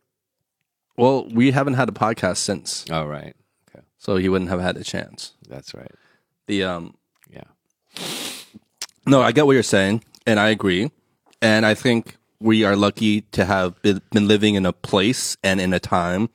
well, 0.97 1.27
we 1.29 1.51
haven't 1.51 1.73
had 1.75 1.89
a 1.89 1.93
podcast 1.93 2.37
since, 2.37 2.85
Oh, 2.91 3.05
right. 3.05 3.35
Okay, 3.69 3.83
so 3.97 4.15
he 4.17 4.29
wouldn't 4.29 4.49
have 4.49 4.59
had 4.61 4.77
a 4.77 4.83
chance. 4.83 5.33
that's 5.47 5.73
right. 5.73 5.91
The 6.47 6.63
um, 6.63 6.95
Yeah. 7.29 7.43
No, 9.05 9.21
I 9.21 9.31
get 9.31 9.45
what 9.45 9.53
you're 9.53 9.63
saying, 9.63 10.03
and 10.27 10.39
I 10.39 10.49
agree. 10.49 10.91
And 11.41 11.65
I 11.65 11.73
think 11.73 12.17
we 12.39 12.63
are 12.63 12.75
lucky 12.75 13.21
to 13.31 13.45
have 13.45 13.81
been, 13.81 14.01
been 14.11 14.27
living 14.27 14.55
in 14.55 14.65
a 14.65 14.73
place 14.73 15.37
and 15.43 15.59
in 15.61 15.73
a 15.73 15.79
time 15.79 16.29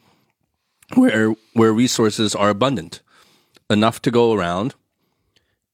where 0.95 1.35
where 1.55 1.73
resources 1.73 2.35
are 2.35 2.51
abundant, 2.51 3.01
enough 3.71 4.01
to 4.03 4.11
go 4.11 4.33
around, 4.33 4.75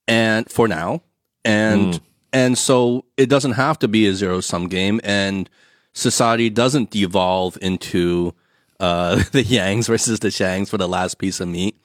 and 0.07 0.51
for 0.51 0.68
now, 0.68 1.03
and 1.45 2.01
and 2.32 2.57
so 2.57 3.05
it 3.16 3.28
doesn't 3.28 3.53
have 3.53 3.78
to 3.80 3.88
be 3.88 4.07
a 4.07 4.14
zero 4.14 4.41
sum 4.41 4.68
game, 4.68 5.01
and 5.03 5.49
society 5.93 6.51
doesn't 6.51 6.91
devolve 6.91 7.59
into 7.61 8.34
uh, 8.78 9.16
the 9.32 9.45
Yangs 9.45 9.86
versus 9.86 10.20
the 10.20 10.28
Shangs 10.28 10.68
for 10.68 10.78
the 10.78 10.88
last 10.88 11.18
piece 11.18 11.41
of 11.41 11.49
meat. 11.49 11.76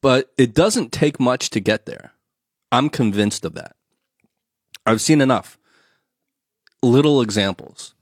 But 0.00 0.32
it 0.36 0.52
doesn't 0.54 0.92
take 0.92 1.18
much 1.18 1.48
to 1.50 1.60
get 1.60 1.86
there. 1.86 2.12
I'm 2.70 2.90
convinced 2.90 3.44
of 3.44 3.54
that. 3.54 3.76
I've 4.84 5.00
seen 5.00 5.20
enough 5.20 5.58
little 6.82 7.22
examples 7.22 7.94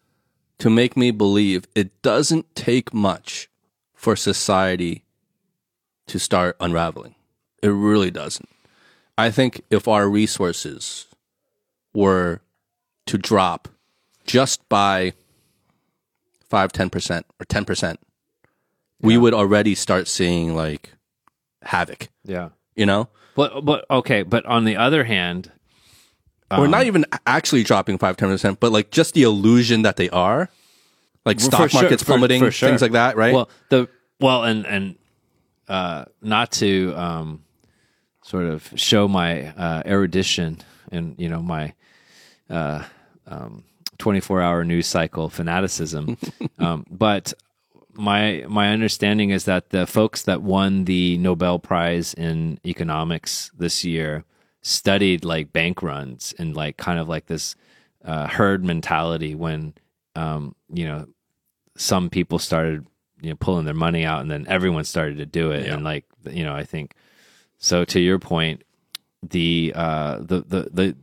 to 0.58 0.68
make 0.68 0.96
me 0.96 1.10
believe 1.12 1.66
it 1.74 2.02
doesn't 2.02 2.54
take 2.56 2.92
much 2.92 3.48
for 3.94 4.16
society 4.16 5.04
to 6.09 6.18
start 6.18 6.57
unraveling. 6.61 7.14
It 7.62 7.68
really 7.68 8.11
doesn't. 8.11 8.48
I 9.16 9.30
think 9.30 9.62
if 9.70 9.86
our 9.86 10.09
resources 10.09 11.07
were 11.94 12.40
to 13.07 13.18
drop 13.18 13.68
just 14.26 14.66
by 14.68 15.12
5 16.48 16.72
10% 16.72 17.22
or 17.40 17.46
10%, 17.46 17.96
we 19.00 19.16
would 19.18 19.34
already 19.34 19.74
start 19.74 20.09
seeing 20.09 20.55
like 20.55 20.92
havoc, 21.62 22.09
Yeah. 22.24 22.50
you 22.74 22.86
know? 22.86 23.09
But 23.34 23.64
but 23.64 23.86
okay. 23.90 24.22
But 24.22 24.44
on 24.44 24.64
the 24.64 24.76
other 24.76 25.05
hand, 25.05 25.50
or 26.50 26.68
not 26.68 26.82
um, 26.82 26.86
even 26.86 27.05
actually 27.26 27.62
dropping 27.62 27.96
5 27.96 28.16
10% 28.18 28.61
but 28.61 28.70
like 28.72 28.90
just 28.90 29.14
the 29.14 29.22
illusion 29.22 29.82
that 29.82 29.96
they 29.96 30.11
are 30.11 30.50
like 31.24 31.40
stock 31.40 31.62
for 31.62 31.68
sure, 31.70 31.80
markets 31.82 32.03
for- 32.03 32.07
plummeting 32.09 32.40
for 32.42 32.50
sure. 32.50 32.68
things 32.68 32.82
like 32.82 32.92
that 32.92 33.16
right 33.16 33.32
Well, 33.32 33.48
the 33.70 33.88
well, 34.20 34.44
and 34.44 34.66
and 34.66 34.96
uh, 35.72 36.04
not 36.20 36.52
to 36.52 36.92
um, 36.96 37.42
sort 38.22 38.44
of 38.44 38.70
show 38.76 39.08
my 39.08 39.48
uh, 39.56 39.82
erudition 39.86 40.58
and 40.90 41.14
you 41.18 41.30
know 41.30 41.40
my 41.40 41.72
uh, 42.50 42.84
um, 43.26 43.64
24 43.96 44.42
hour 44.42 44.64
news 44.64 44.86
cycle 44.86 45.30
fanaticism, 45.30 46.18
um, 46.58 46.84
but 46.90 47.32
my 47.94 48.44
my 48.48 48.68
understanding 48.68 49.30
is 49.30 49.46
that 49.46 49.70
the 49.70 49.86
folks 49.86 50.24
that 50.24 50.42
won 50.42 50.84
the 50.84 51.16
Nobel 51.16 51.58
Prize 51.58 52.12
in 52.12 52.60
economics 52.66 53.50
this 53.56 53.82
year 53.82 54.24
studied 54.60 55.24
like 55.24 55.54
bank 55.54 55.82
runs 55.82 56.34
and 56.38 56.54
like 56.54 56.76
kind 56.76 56.98
of 56.98 57.08
like 57.08 57.26
this 57.28 57.54
uh, 58.04 58.26
herd 58.26 58.62
mentality 58.62 59.34
when 59.34 59.72
um, 60.16 60.54
you 60.68 60.86
know 60.86 61.06
some 61.78 62.10
people 62.10 62.38
started 62.38 62.86
you 63.22 63.30
know 63.30 63.36
pulling 63.36 63.64
their 63.64 63.72
money 63.74 64.04
out 64.04 64.20
and 64.20 64.30
then 64.30 64.44
everyone 64.48 64.84
started 64.84 65.16
to 65.18 65.26
do 65.26 65.50
it. 65.52 65.66
And 65.66 65.82
like 65.84 66.04
you 66.30 66.44
know 66.44 66.54
i 66.54 66.62
think 66.64 66.94
so 67.58 67.84
to 67.86 67.98
your 68.00 68.18
point 68.18 68.62
the 69.22 69.72
uh 69.74 70.18
the 70.18 70.40
the 70.40 70.68
the 70.72 70.96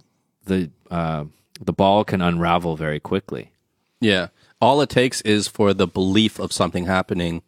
the 0.45 0.71
uh 0.91 1.23
the 1.61 1.73
ball 1.73 2.03
can 2.05 2.21
unravel 2.21 2.75
very 2.77 2.99
quickly. 2.99 3.51
Yeah. 3.99 4.27
All 4.61 4.79
it 4.81 4.89
takes 4.89 5.19
is 5.21 5.47
for 5.49 5.73
the 5.73 5.87
belief 5.87 6.39
of 6.39 6.53
something 6.53 6.85
happening 6.85 7.41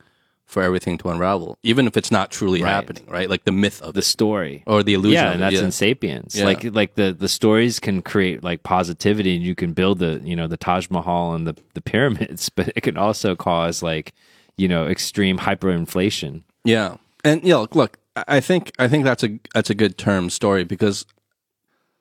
for 0.45 0.61
everything 0.61 0.97
to 0.97 1.07
unravel 1.07 1.57
even 1.63 1.88
if 1.88 1.95
it's 1.95 2.11
not 2.11 2.30
truly 2.30 2.61
Right. 2.61 2.72
happening 2.72 3.05
right? 3.07 3.30
Like 3.30 3.45
the 3.45 3.53
myth 3.53 3.82
of 3.82 3.93
the 3.93 3.99
it. 3.99 4.03
story. 4.03 4.63
Or 4.67 4.84
the 4.84 4.93
illusion 4.95 5.24
yeah 5.24 5.32
and 5.32 5.41
that's 5.41 5.55
yeah. 5.55 5.63
in 5.63 5.72
sapiens. 5.72 6.36
Yeah. 6.36 6.43
like 6.45 6.63
like 6.65 6.95
the 6.95 7.13
the 7.13 7.30
stories 7.30 7.80
can 7.80 8.01
create 8.01 8.43
like 8.43 8.63
positivity 8.63 9.36
and 9.36 9.43
you 9.45 9.55
can 9.55 9.72
build 9.72 9.99
the 9.99 10.19
you 10.26 10.36
know 10.36 10.47
the 10.47 10.57
taj 10.57 10.89
mahal 10.89 11.34
and 11.36 11.47
the 11.47 11.55
the 11.74 11.82
pyramids 11.82 12.49
but 12.57 12.67
it 12.76 12.82
can 12.82 12.97
also 12.97 13.34
cause 13.36 13.82
like 13.82 14.13
you 14.58 14.68
know 14.68 14.88
extreme 14.88 15.39
hyperinflation. 15.39 16.43
Yeah, 16.64 16.97
and 17.24 17.43
yeah, 17.43 17.58
look, 17.58 17.76
look, 17.76 17.97
I 18.16 18.24
I 18.28 18.39
think 18.39 18.72
I 18.80 18.88
think 18.88 19.04
that's 19.04 19.24
a 19.24 19.39
that's 19.54 19.70
a 19.70 19.76
good 19.76 19.97
term 19.97 20.30
story 20.30 20.64
because 20.64 21.06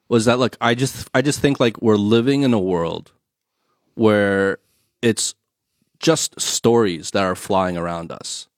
was 0.09 0.24
that 0.24 0.38
look, 0.38 0.57
I 0.61 0.74
just 0.74 1.09
I 1.14 1.22
just 1.22 1.40
think 1.40 1.61
like 1.61 1.80
we're 1.80 1.96
living 1.96 2.42
in 2.42 2.53
a 2.53 2.59
world 2.59 3.12
where 3.94 4.59
it's 5.03 5.34
just 5.98 6.40
stories 6.40 7.11
that 7.12 7.22
are 7.22 7.36
flying 7.36 7.76
around 7.76 8.11
us, 8.11 8.48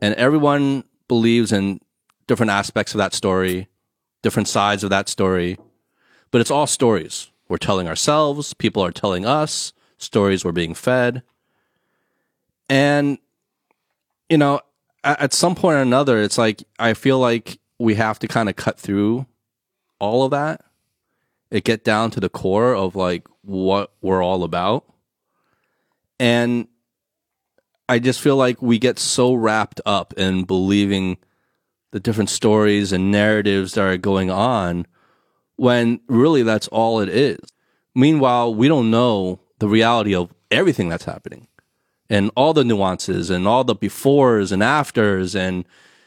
and 0.00 0.14
everyone 0.14 0.84
believes 1.08 1.52
in 1.52 1.80
different 2.26 2.50
aspects 2.50 2.94
of 2.94 2.98
that 2.98 3.14
story, 3.14 3.68
different 4.22 4.48
sides 4.48 4.84
of 4.84 4.90
that 4.90 5.08
story, 5.08 5.58
but 6.30 6.40
it's 6.40 6.50
all 6.50 6.66
stories. 6.66 7.30
We're 7.48 7.56
telling 7.56 7.88
ourselves. 7.88 8.54
People 8.54 8.84
are 8.84 8.92
telling 8.92 9.24
us 9.24 9.72
stories 9.96 10.44
we're 10.44 10.52
being 10.52 10.74
fed, 10.74 11.22
and 12.68 13.18
you 14.28 14.38
know, 14.38 14.60
at, 15.04 15.32
some 15.32 15.54
point 15.54 15.76
or 15.76 15.82
another, 15.82 16.20
it's 16.20 16.38
like 16.38 16.62
I 16.78 16.94
feel 16.94 17.18
like 17.18 17.58
we 17.78 17.94
have 17.94 18.18
to 18.20 18.28
kind 18.28 18.48
of 18.48 18.56
cut 18.56 18.78
through 18.78 19.26
all 19.98 20.24
of 20.24 20.30
that 20.32 20.62
and 21.50 21.64
get 21.64 21.84
down 21.84 22.10
to 22.12 22.20
the 22.20 22.28
core 22.28 22.74
of 22.74 22.94
like 22.94 23.26
what 23.42 23.92
we're 24.00 24.22
all 24.22 24.44
about. 24.44 24.84
And 26.20 26.68
I 27.88 27.98
just 27.98 28.20
feel 28.20 28.36
like 28.36 28.60
we 28.60 28.78
get 28.78 28.98
so 28.98 29.32
wrapped 29.32 29.80
up 29.86 30.12
in 30.14 30.44
believing 30.44 31.16
the 31.90 32.00
different 32.00 32.28
stories 32.28 32.92
and 32.92 33.10
narratives 33.10 33.72
that 33.72 33.82
are 33.82 33.96
going 33.96 34.30
on 34.30 34.86
when 35.56 36.00
really 36.06 36.42
that's 36.42 36.68
all 36.68 37.00
it 37.00 37.08
is. 37.08 37.38
Meanwhile, 37.94 38.54
we 38.54 38.68
don't 38.68 38.90
know 38.90 39.40
the 39.58 39.68
reality 39.68 40.14
of 40.14 40.32
everything 40.50 40.88
that's 40.88 41.04
happening 41.04 41.47
and 42.10 42.30
all 42.36 42.52
the 42.52 42.64
nuances 42.64 43.30
and 43.30 43.46
all 43.46 43.64
the 43.64 43.76
befores 43.76 44.52
and 44.52 44.62
afters 44.62 45.34
and 45.34 45.64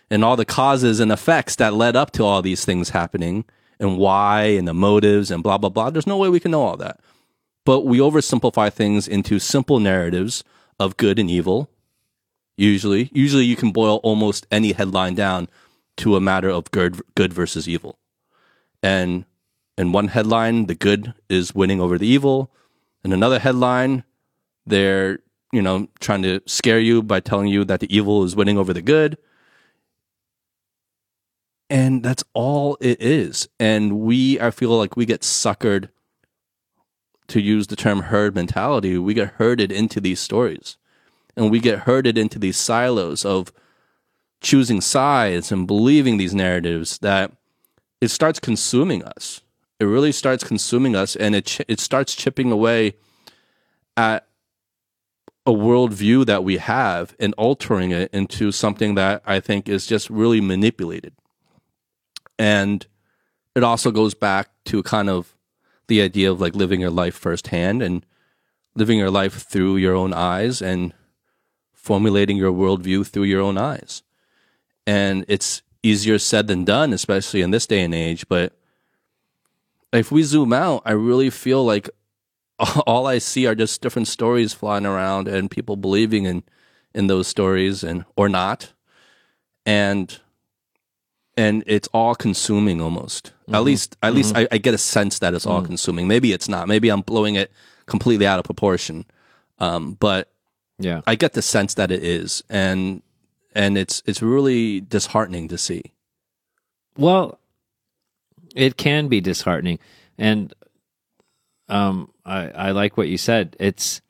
and 0.09 0.25
all 0.25 0.35
the 0.35 0.45
causes 0.45 0.99
and 0.99 1.11
effects 1.11 1.55
that 1.55 1.73
led 1.73 1.95
up 1.95 2.11
to 2.11 2.23
all 2.23 2.41
these 2.41 2.65
things 2.65 2.89
happening 2.89 3.45
and 3.79 3.97
why 3.97 4.43
and 4.43 4.67
the 4.67 4.73
motives 4.73 5.31
and 5.31 5.43
blah 5.43 5.57
blah 5.57 5.69
blah. 5.69 5.89
There's 5.89 6.07
no 6.07 6.17
way 6.17 6.29
we 6.29 6.39
can 6.39 6.51
know 6.51 6.63
all 6.63 6.77
that. 6.77 6.99
But 7.65 7.81
we 7.81 7.99
oversimplify 7.99 8.73
things 8.73 9.07
into 9.07 9.39
simple 9.39 9.79
narratives 9.79 10.43
of 10.79 10.97
good 10.97 11.19
and 11.19 11.29
evil. 11.29 11.69
Usually 12.57 13.09
usually 13.13 13.45
you 13.45 13.55
can 13.55 13.71
boil 13.71 13.97
almost 14.03 14.47
any 14.51 14.73
headline 14.73 15.15
down 15.15 15.47
to 15.97 16.15
a 16.15 16.21
matter 16.21 16.49
of 16.49 16.71
good 16.71 17.01
good 17.15 17.33
versus 17.33 17.67
evil. 17.69 17.97
And 18.83 19.25
in 19.77 19.91
one 19.91 20.09
headline 20.09 20.65
the 20.65 20.75
good 20.75 21.13
is 21.29 21.55
winning 21.55 21.79
over 21.79 21.97
the 21.97 22.07
evil. 22.07 22.51
In 23.03 23.13
another 23.13 23.39
headline 23.39 24.03
they're 24.65 25.19
you 25.51 25.61
know 25.61 25.87
trying 25.99 26.21
to 26.23 26.41
scare 26.45 26.79
you 26.79 27.03
by 27.03 27.19
telling 27.19 27.47
you 27.47 27.63
that 27.65 27.79
the 27.79 27.95
evil 27.95 28.23
is 28.23 28.35
winning 28.35 28.57
over 28.57 28.73
the 28.73 28.81
good. 28.81 29.17
And 31.69 32.03
that's 32.03 32.23
all 32.33 32.77
it 32.81 33.01
is. 33.01 33.47
And 33.59 33.99
we 33.99 34.39
i 34.39 34.51
feel 34.51 34.77
like 34.77 34.95
we 34.97 35.05
get 35.05 35.21
suckered 35.21 35.89
to 37.27 37.39
use 37.39 37.67
the 37.67 37.77
term 37.77 38.01
herd 38.01 38.35
mentality 38.35 38.97
we 38.97 39.13
get 39.13 39.35
herded 39.35 39.71
into 39.71 40.01
these 40.01 40.19
stories. 40.19 40.77
And 41.37 41.49
we 41.49 41.59
get 41.59 41.79
herded 41.79 42.17
into 42.17 42.37
these 42.37 42.57
silos 42.57 43.23
of 43.23 43.53
choosing 44.41 44.81
sides 44.81 45.51
and 45.51 45.65
believing 45.67 46.17
these 46.17 46.33
narratives 46.33 46.97
that 46.99 47.31
it 48.01 48.09
starts 48.09 48.39
consuming 48.39 49.03
us. 49.03 49.41
It 49.79 49.85
really 49.85 50.11
starts 50.11 50.43
consuming 50.43 50.95
us 50.95 51.15
and 51.15 51.35
it 51.35 51.45
ch- 51.45 51.61
it 51.67 51.79
starts 51.79 52.15
chipping 52.15 52.51
away 52.51 52.95
at 53.95 54.27
a 55.45 55.51
worldview 55.51 56.25
that 56.25 56.43
we 56.43 56.57
have 56.57 57.15
and 57.19 57.33
altering 57.35 57.91
it 57.91 58.13
into 58.13 58.51
something 58.51 58.95
that 58.95 59.23
I 59.25 59.39
think 59.39 59.67
is 59.67 59.87
just 59.87 60.09
really 60.09 60.39
manipulated. 60.39 61.13
And 62.37 62.85
it 63.55 63.63
also 63.63 63.91
goes 63.91 64.13
back 64.13 64.49
to 64.65 64.83
kind 64.83 65.09
of 65.09 65.35
the 65.87 66.01
idea 66.01 66.31
of 66.31 66.39
like 66.39 66.55
living 66.55 66.79
your 66.79 66.91
life 66.91 67.15
firsthand 67.15 67.81
and 67.81 68.05
living 68.75 68.97
your 68.97 69.09
life 69.09 69.43
through 69.43 69.77
your 69.77 69.95
own 69.95 70.13
eyes 70.13 70.61
and 70.61 70.93
formulating 71.73 72.37
your 72.37 72.51
worldview 72.51 73.05
through 73.05 73.23
your 73.23 73.41
own 73.41 73.57
eyes. 73.57 74.03
And 74.85 75.25
it's 75.27 75.63
easier 75.83 76.19
said 76.19 76.47
than 76.47 76.63
done, 76.63 76.93
especially 76.93 77.41
in 77.41 77.51
this 77.51 77.65
day 77.65 77.81
and 77.83 77.93
age. 77.93 78.27
But 78.27 78.57
if 79.91 80.11
we 80.11 80.23
zoom 80.23 80.53
out, 80.53 80.83
I 80.85 80.91
really 80.91 81.29
feel 81.29 81.65
like 81.65 81.89
all 82.85 83.07
I 83.07 83.17
see 83.17 83.45
are 83.47 83.55
just 83.55 83.81
different 83.81 84.07
stories 84.07 84.53
flying 84.53 84.85
around 84.85 85.27
and 85.27 85.49
people 85.49 85.75
believing 85.75 86.25
in 86.25 86.43
in 86.93 87.07
those 87.07 87.27
stories 87.27 87.83
and 87.83 88.05
or 88.15 88.29
not, 88.29 88.73
and 89.65 90.19
and 91.37 91.63
it's 91.65 91.87
all 91.93 92.15
consuming 92.15 92.81
almost. 92.81 93.31
Mm-hmm. 93.43 93.55
At 93.55 93.63
least, 93.63 93.97
at 94.03 94.13
least 94.13 94.35
I, 94.35 94.47
I 94.51 94.57
get 94.57 94.73
a 94.73 94.77
sense 94.77 95.19
that 95.19 95.33
it's 95.33 95.45
all 95.45 95.61
consuming. 95.61 96.07
Maybe 96.07 96.33
it's 96.33 96.49
not. 96.49 96.67
Maybe 96.67 96.89
I'm 96.89 97.01
blowing 97.01 97.35
it 97.35 97.51
completely 97.85 98.27
out 98.27 98.39
of 98.39 98.45
proportion. 98.45 99.05
Um, 99.59 99.93
but 99.99 100.31
Yeah. 100.77 101.01
I 101.07 101.15
get 101.15 101.33
the 101.33 101.41
sense 101.41 101.73
that 101.75 101.91
it 101.91 102.03
is, 102.03 102.43
and 102.49 103.01
and 103.55 103.77
it's 103.77 104.03
it's 104.05 104.21
really 104.21 104.81
disheartening 104.81 105.47
to 105.47 105.57
see. 105.57 105.93
Well, 106.97 107.39
it 108.55 108.75
can 108.75 109.07
be 109.07 109.21
disheartening, 109.21 109.79
and 110.17 110.53
um, 111.69 112.10
I 112.25 112.49
I 112.49 112.71
like 112.71 112.97
what 112.97 113.07
you 113.07 113.17
said. 113.17 113.55
It's 113.59 114.01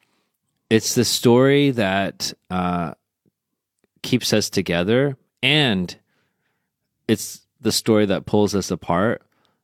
it's 0.69 0.95
the 0.95 1.05
story 1.05 1.71
that 1.71 2.33
uh, 2.49 2.93
keeps 4.01 4.33
us 4.33 4.49
together, 4.49 5.17
and 5.43 5.95
it's 7.07 7.41
the 7.59 7.71
story 7.71 8.05
that 8.05 8.25
pulls 8.25 8.55
us 8.55 8.71
apart. 8.71 9.21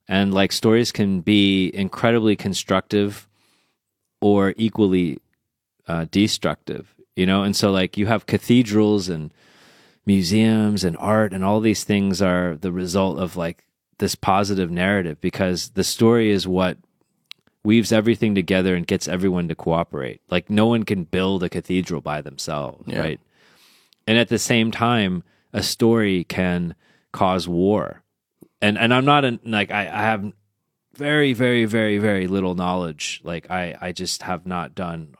And 0.10 0.34
like 0.34 0.52
stories 0.54 0.91
can 0.93 1.20
be 1.20 1.70
incredibly 1.74 2.38
constructive 2.38 3.28
or 4.22 4.54
equally 4.56 5.20
uh, 5.88 6.06
destructive, 6.12 6.95
you 7.16 7.26
know. 7.26 7.43
And 7.43 7.56
so, 7.56 7.72
like, 7.72 7.98
you 7.98 8.06
have 8.08 8.26
cathedrals 8.26 9.10
and 9.10 9.34
museums 10.08 10.86
and 10.86 10.95
art 10.98 11.34
and 11.34 11.43
all 11.43 11.60
these 11.60 11.84
things 11.84 12.22
are 12.22 12.56
the 12.56 12.72
result 12.72 13.20
of 13.20 13.36
like 13.36 13.66
this 14.00 14.16
positive 14.16 14.72
narrative 14.72 15.20
because 15.20 15.72
the 15.72 15.84
story 15.84 16.32
is 16.32 16.48
what 16.48 16.78
weaves 17.68 17.91
everything 17.91 18.34
together 18.34 18.76
and 18.76 18.88
gets 18.88 19.07
everyone 19.09 19.47
to 19.49 19.55
cooperate. 19.55 20.22
Like 20.30 20.49
no 20.49 20.68
one 20.68 20.84
can 20.84 21.03
build 21.03 21.43
a 21.43 21.49
cathedral 21.49 21.99
by 22.01 22.22
themselves, 22.22 22.86
Yeah. 22.88 22.99
right? 22.99 23.20
And 24.07 24.18
at 24.18 24.30
the 24.30 24.39
same 24.39 24.72
time, 24.72 25.24
a 25.51 25.61
story 25.61 26.24
can 26.24 26.76
cause 27.11 27.45
war. 27.47 28.03
And 28.61 28.78
and 28.78 28.93
I'm 28.93 29.03
not 29.05 29.26
an, 29.26 29.39
like 29.43 29.70
I, 29.70 29.82
I 29.82 30.01
have 30.11 30.32
very 30.95 31.34
very 31.34 31.65
very 31.65 31.97
very 31.97 32.28
little 32.28 32.55
knowledge. 32.55 33.22
Like 33.24 33.51
I 33.51 33.76
I 33.82 33.91
just 33.91 34.24
have 34.24 34.45
not 34.45 34.74
done 34.74 35.13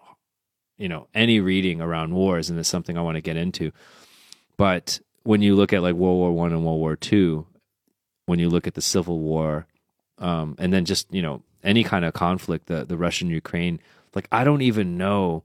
you 0.78 0.88
know 0.88 1.08
any 1.14 1.40
reading 1.42 1.82
around 1.82 2.14
wars 2.14 2.50
and 2.50 2.58
it's 2.60 2.70
something 2.70 2.98
I 2.98 3.02
want 3.02 3.16
to 3.16 3.22
get 3.30 3.36
into. 3.36 3.72
But 4.56 5.00
when 5.24 5.42
you 5.42 5.56
look 5.56 5.74
at 5.74 5.82
like 5.84 5.96
World 5.96 6.18
War 6.18 6.32
One 6.32 6.54
and 6.54 6.64
World 6.66 6.80
War 6.80 6.96
Two, 6.96 7.46
when 8.26 8.40
you 8.40 8.50
look 8.50 8.68
at 8.68 8.74
the 8.76 8.82
Civil 8.82 9.20
War, 9.20 9.68
um, 10.18 10.56
and 10.58 10.72
then 10.72 10.86
just 10.86 11.14
you 11.14 11.22
know 11.22 11.44
any 11.64 11.84
kind 11.84 12.06
of 12.06 12.14
conflict, 12.14 12.68
the 12.68 12.86
the 12.86 12.98
Russian 12.98 13.30
Ukraine, 13.30 13.80
like 14.16 14.28
I 14.32 14.44
don't 14.44 14.62
even 14.62 14.98
know 14.98 15.44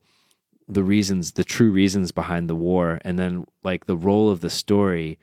the 0.68 0.82
reasons, 0.82 1.32
the 1.32 1.44
true 1.44 1.70
reasons 1.70 2.12
behind 2.12 2.48
the 2.48 2.54
war, 2.54 3.00
and 3.04 3.18
then 3.18 3.44
like 3.62 3.86
the 3.86 3.96
role 3.96 4.30
of 4.30 4.40
the 4.40 4.50
story 4.50 5.18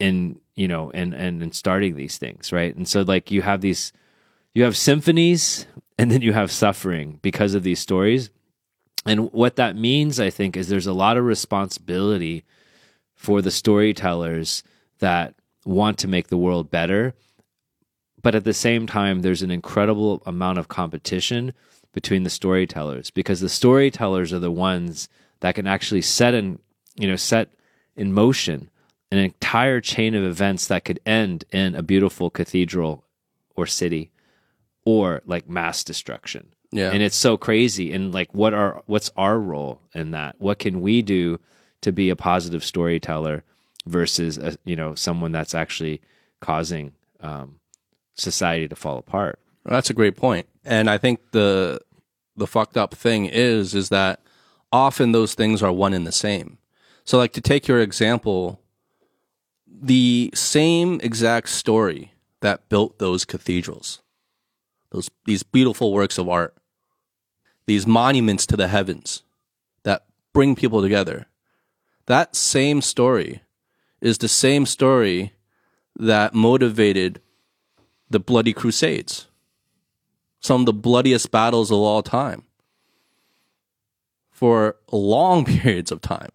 in 0.00 0.40
you 0.54 0.66
know 0.68 0.90
and 0.92 1.14
and 1.14 1.42
in 1.42 1.52
starting 1.52 1.96
these 1.96 2.18
things, 2.18 2.52
right? 2.52 2.74
And 2.74 2.88
so 2.88 3.02
like 3.02 3.30
you 3.30 3.42
have 3.42 3.60
these, 3.60 3.92
you 4.54 4.64
have 4.64 4.76
symphonies, 4.76 5.66
and 5.98 6.10
then 6.10 6.22
you 6.22 6.32
have 6.32 6.50
suffering 6.50 7.18
because 7.22 7.54
of 7.54 7.62
these 7.62 7.80
stories. 7.80 8.30
And 9.06 9.30
what 9.32 9.56
that 9.56 9.76
means, 9.76 10.18
I 10.18 10.30
think, 10.30 10.56
is 10.56 10.68
there's 10.68 10.86
a 10.86 10.94
lot 10.94 11.18
of 11.18 11.24
responsibility 11.24 12.44
for 13.14 13.42
the 13.42 13.50
storytellers 13.50 14.62
that 14.98 15.34
want 15.64 15.98
to 15.98 16.08
make 16.08 16.28
the 16.28 16.38
world 16.38 16.70
better. 16.70 17.14
But 18.24 18.34
at 18.34 18.44
the 18.44 18.54
same 18.54 18.86
time, 18.86 19.20
there's 19.20 19.42
an 19.42 19.50
incredible 19.50 20.22
amount 20.24 20.58
of 20.58 20.68
competition 20.68 21.52
between 21.92 22.22
the 22.22 22.30
storytellers 22.30 23.10
because 23.10 23.40
the 23.40 23.50
storytellers 23.50 24.32
are 24.32 24.38
the 24.38 24.50
ones 24.50 25.10
that 25.40 25.54
can 25.54 25.66
actually 25.66 26.00
set 26.00 26.32
in, 26.32 26.58
you 26.96 27.06
know, 27.06 27.16
set 27.16 27.50
in 27.96 28.14
motion 28.14 28.70
an 29.12 29.18
entire 29.18 29.78
chain 29.78 30.14
of 30.14 30.24
events 30.24 30.66
that 30.68 30.86
could 30.86 31.00
end 31.04 31.44
in 31.52 31.74
a 31.74 31.82
beautiful 31.82 32.30
cathedral 32.30 33.04
or 33.56 33.66
city 33.66 34.10
or 34.86 35.20
like 35.26 35.46
mass 35.46 35.84
destruction. 35.84 36.48
Yeah, 36.72 36.92
and 36.92 37.02
it's 37.02 37.16
so 37.16 37.36
crazy. 37.36 37.92
And 37.92 38.14
like 38.14 38.32
what 38.32 38.54
are 38.54 38.82
what's 38.86 39.10
our 39.18 39.38
role 39.38 39.82
in 39.94 40.12
that? 40.12 40.36
What 40.38 40.58
can 40.58 40.80
we 40.80 41.02
do 41.02 41.40
to 41.82 41.92
be 41.92 42.08
a 42.08 42.16
positive 42.16 42.64
storyteller 42.64 43.44
versus 43.84 44.38
a, 44.38 44.56
you 44.64 44.76
know 44.76 44.94
someone 44.94 45.30
that's 45.30 45.54
actually 45.54 46.00
causing 46.40 46.92
um, 47.20 47.60
society 48.14 48.68
to 48.68 48.76
fall 48.76 48.98
apart 48.98 49.38
That's 49.64 49.90
a 49.90 49.94
great 49.94 50.16
point. 50.16 50.46
And 50.64 50.88
I 50.88 50.98
think 50.98 51.32
the 51.32 51.80
the 52.36 52.46
fucked 52.46 52.76
up 52.76 52.94
thing 52.94 53.26
is 53.26 53.74
is 53.74 53.88
that 53.90 54.20
often 54.72 55.12
those 55.12 55.34
things 55.34 55.62
are 55.62 55.72
one 55.72 55.94
and 55.94 56.06
the 56.06 56.12
same. 56.12 56.58
So 57.04 57.18
like 57.18 57.32
to 57.34 57.40
take 57.40 57.68
your 57.68 57.80
example, 57.80 58.60
the 59.66 60.30
same 60.34 61.00
exact 61.02 61.48
story 61.48 62.12
that 62.40 62.68
built 62.68 62.98
those 62.98 63.24
cathedrals, 63.24 64.02
those 64.90 65.10
these 65.24 65.42
beautiful 65.42 65.92
works 65.92 66.18
of 66.18 66.28
art, 66.28 66.54
these 67.66 67.86
monuments 67.86 68.46
to 68.46 68.56
the 68.56 68.68
heavens 68.68 69.22
that 69.84 70.04
bring 70.32 70.54
people 70.54 70.82
together. 70.82 71.26
That 72.06 72.36
same 72.36 72.82
story 72.82 73.42
is 74.00 74.18
the 74.18 74.28
same 74.28 74.66
story 74.66 75.32
that 75.96 76.34
motivated 76.34 77.20
the 78.10 78.20
bloody 78.20 78.52
crusades 78.52 79.26
some 80.40 80.60
of 80.62 80.66
the 80.66 80.72
bloodiest 80.74 81.30
battles 81.30 81.70
of 81.70 81.78
all 81.78 82.02
time 82.02 82.42
for 84.30 84.76
long 84.92 85.44
periods 85.46 85.90
of 85.90 86.00
time. 86.02 86.28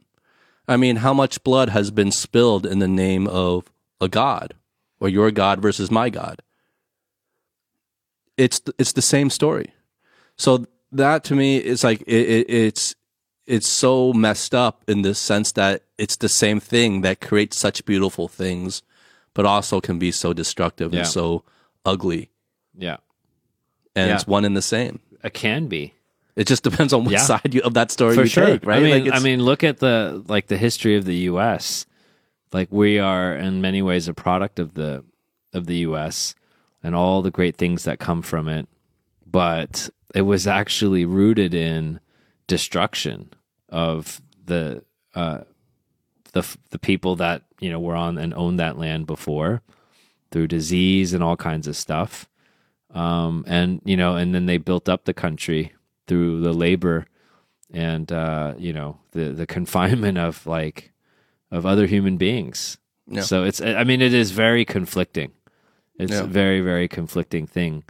I 0.67 0.77
mean, 0.77 0.97
how 0.97 1.13
much 1.13 1.43
blood 1.43 1.69
has 1.69 1.91
been 1.91 2.11
spilled 2.11 2.65
in 2.65 2.79
the 2.79 2.87
name 2.87 3.27
of 3.27 3.71
a 4.01 4.07
god 4.07 4.55
or 4.99 5.09
your 5.09 5.29
god 5.31 5.61
versus 5.61 5.91
my 5.91 6.09
god? 6.09 6.41
It's 8.37 8.61
it's 8.77 8.93
the 8.93 9.01
same 9.01 9.29
story. 9.29 9.73
So 10.37 10.65
that 10.91 11.23
to 11.25 11.35
me 11.35 11.57
is 11.57 11.83
like 11.83 12.01
it, 12.01 12.13
it, 12.29 12.49
it's 12.49 12.95
it's 13.45 13.67
so 13.67 14.13
messed 14.13 14.55
up 14.55 14.83
in 14.87 15.01
the 15.01 15.13
sense 15.13 15.51
that 15.53 15.83
it's 15.97 16.15
the 16.17 16.29
same 16.29 16.59
thing 16.59 17.01
that 17.01 17.19
creates 17.19 17.57
such 17.57 17.83
beautiful 17.85 18.27
things, 18.27 18.81
but 19.33 19.45
also 19.45 19.81
can 19.81 19.99
be 19.99 20.11
so 20.11 20.33
destructive 20.33 20.93
Yeah. 20.93 20.99
and 20.99 21.07
so 21.07 21.43
ugly 21.91 22.29
yeah 22.77 22.97
and 23.95 24.07
Yeah. 24.09 24.15
it's 24.15 24.27
one 24.27 24.45
and 24.45 24.55
the 24.55 24.61
same. 24.61 24.99
it 25.23 25.33
can 25.33 25.67
be 25.67 25.93
It 26.35 26.47
just 26.47 26.63
depends 26.63 26.93
on 26.93 27.03
what 27.03 27.11
Yeah. 27.11 27.19
side 27.31 27.53
you, 27.53 27.61
of 27.61 27.73
that 27.73 27.91
story 27.91 28.15
you 28.15 28.25
take, 28.25 28.65
right? 28.65 28.79
i 28.79 28.83
mean 28.83 28.93
i 28.93 29.07
it's- 29.07 29.23
mean 29.23 29.39
look 29.43 29.63
at 29.63 29.77
the 29.79 30.23
like 30.27 30.47
the 30.47 30.57
history 30.57 30.95
of 30.95 31.03
the 31.05 31.15
us 31.27 31.85
like 32.53 32.69
we 32.71 32.99
are 32.99 33.35
in 33.35 33.61
many 33.61 33.81
ways 33.81 34.07
a 34.07 34.13
product 34.13 34.59
of 34.59 34.73
the 34.73 35.03
of 35.53 35.65
the 35.65 35.77
us 35.85 36.35
and 36.83 36.95
all 36.95 37.21
the 37.21 37.31
great 37.31 37.55
things 37.57 37.83
that 37.83 37.99
come 37.99 38.21
from 38.21 38.47
it 38.47 38.67
but 39.25 39.89
it 40.15 40.23
was 40.23 40.47
actually 40.47 41.05
rooted 41.05 41.53
in 41.53 41.99
destruction 42.47 43.29
of 43.69 44.21
the 44.45 44.83
uh, 45.15 45.41
the 46.33 46.43
the 46.71 46.79
people 46.79 47.15
that 47.17 47.41
you 47.59 47.69
know 47.71 47.79
were 47.79 47.95
on 47.95 48.17
and 48.17 48.33
owned 48.33 48.59
that 48.59 48.77
land 48.77 49.05
before 49.05 49.61
through 50.31 50.47
disease 50.47 51.13
and 51.13 51.23
all 51.23 51.35
kinds 51.37 51.67
of 51.67 51.75
stuff. 51.75 52.27
Um, 52.91 53.43
and 53.47 53.81
you 53.85 53.95
know 53.97 54.15
and 54.15 54.33
then 54.33 54.45
they 54.47 54.57
built 54.57 54.89
up 54.89 55.05
the 55.05 55.13
country 55.13 55.73
through 56.07 56.41
the 56.41 56.53
labor 56.53 57.05
and 57.71 58.11
uh, 58.11 58.53
you 58.57 58.73
know 58.73 58.97
the 59.11 59.25
the 59.31 59.45
confinement 59.57 60.17
of 60.17 60.45
like 60.47 60.91
of 61.51 61.65
other 61.65 61.85
human 61.85 62.17
beings. 62.17 62.77
Yeah. 63.11 63.21
so 63.23 63.43
it's 63.43 63.59
i 63.59 63.83
mean 63.83 64.01
it 64.01 64.13
is 64.13 64.31
very 64.31 64.65
conflicting. 64.65 65.31
It's 65.99 66.11
Yeah. 66.13 66.21
a 66.21 66.27
very 66.27 66.61
very 66.61 66.87
conflicting 66.87 67.47
thing. 67.47 67.83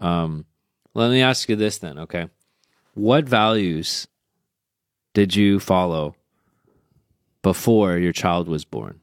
Um, 0.00 0.44
let 0.94 1.10
me 1.10 1.20
ask 1.22 1.48
you 1.48 1.56
this 1.56 1.78
then 1.78 1.98
okay? 1.98 2.28
What 2.94 3.28
values 3.28 4.08
did 5.14 5.34
you 5.36 5.58
follow 5.60 6.14
before 7.42 7.96
your 7.98 8.12
child 8.12 8.48
was 8.48 8.64
born? 8.64 9.00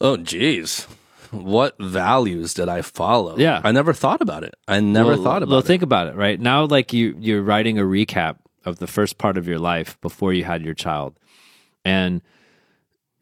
Oh, 0.00 0.16
geez, 0.16 0.86
what 1.30 1.76
values 1.80 2.54
did 2.54 2.68
I 2.68 2.82
follow? 2.82 3.36
Yeah. 3.38 3.60
I 3.64 3.72
never 3.72 3.92
thought 3.92 4.20
about 4.20 4.44
it. 4.44 4.54
I 4.68 4.80
never 4.80 5.10
Well, 5.10 5.22
thought 5.22 5.42
about 5.42 5.48
well, 5.48 5.58
it. 5.58 5.62
Well, 5.62 5.66
think 5.66 5.82
about 5.82 6.08
it, 6.08 6.16
right? 6.16 6.38
Now, 6.40 6.64
like 6.66 6.92
you, 6.92 7.16
you're 7.18 7.42
writing 7.42 7.78
a 7.78 7.82
recap 7.82 8.36
of 8.64 8.78
the 8.78 8.86
first 8.86 9.16
part 9.18 9.36
of 9.38 9.46
your 9.48 9.58
life 9.58 10.00
before 10.00 10.32
you 10.32 10.44
had 10.44 10.62
your 10.62 10.74
child, 10.74 11.18
and 11.84 12.20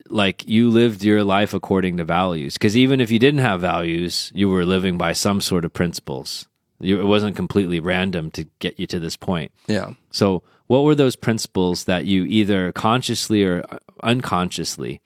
like 0.08 0.46
you 0.48 0.70
lived 0.70 1.04
your 1.04 1.22
life 1.22 1.52
according 1.54 1.96
to 1.98 2.04
values. 2.04 2.54
Because 2.54 2.76
even 2.76 3.00
if 3.00 3.10
you 3.10 3.18
didn't 3.18 3.40
have 3.40 3.60
values, 3.60 4.32
you 4.34 4.48
were 4.48 4.64
living 4.64 4.96
by 4.98 5.12
some 5.12 5.40
sort 5.40 5.64
of 5.64 5.72
principles. 5.72 6.48
You, 6.80 7.00
it 7.00 7.04
wasn't 7.04 7.36
completely 7.36 7.78
random 7.80 8.30
to 8.32 8.44
get 8.58 8.78
you 8.80 8.86
to 8.86 8.98
this 8.98 9.16
point. 9.16 9.52
yeah, 9.66 9.92
So, 10.10 10.42
what 10.68 10.84
were 10.84 10.94
those 10.94 11.16
principles 11.16 11.84
that 11.84 12.04
you 12.04 12.24
either 12.24 12.72
consciously 12.72 13.42
or 13.42 13.64
unconsciously, 14.02 15.00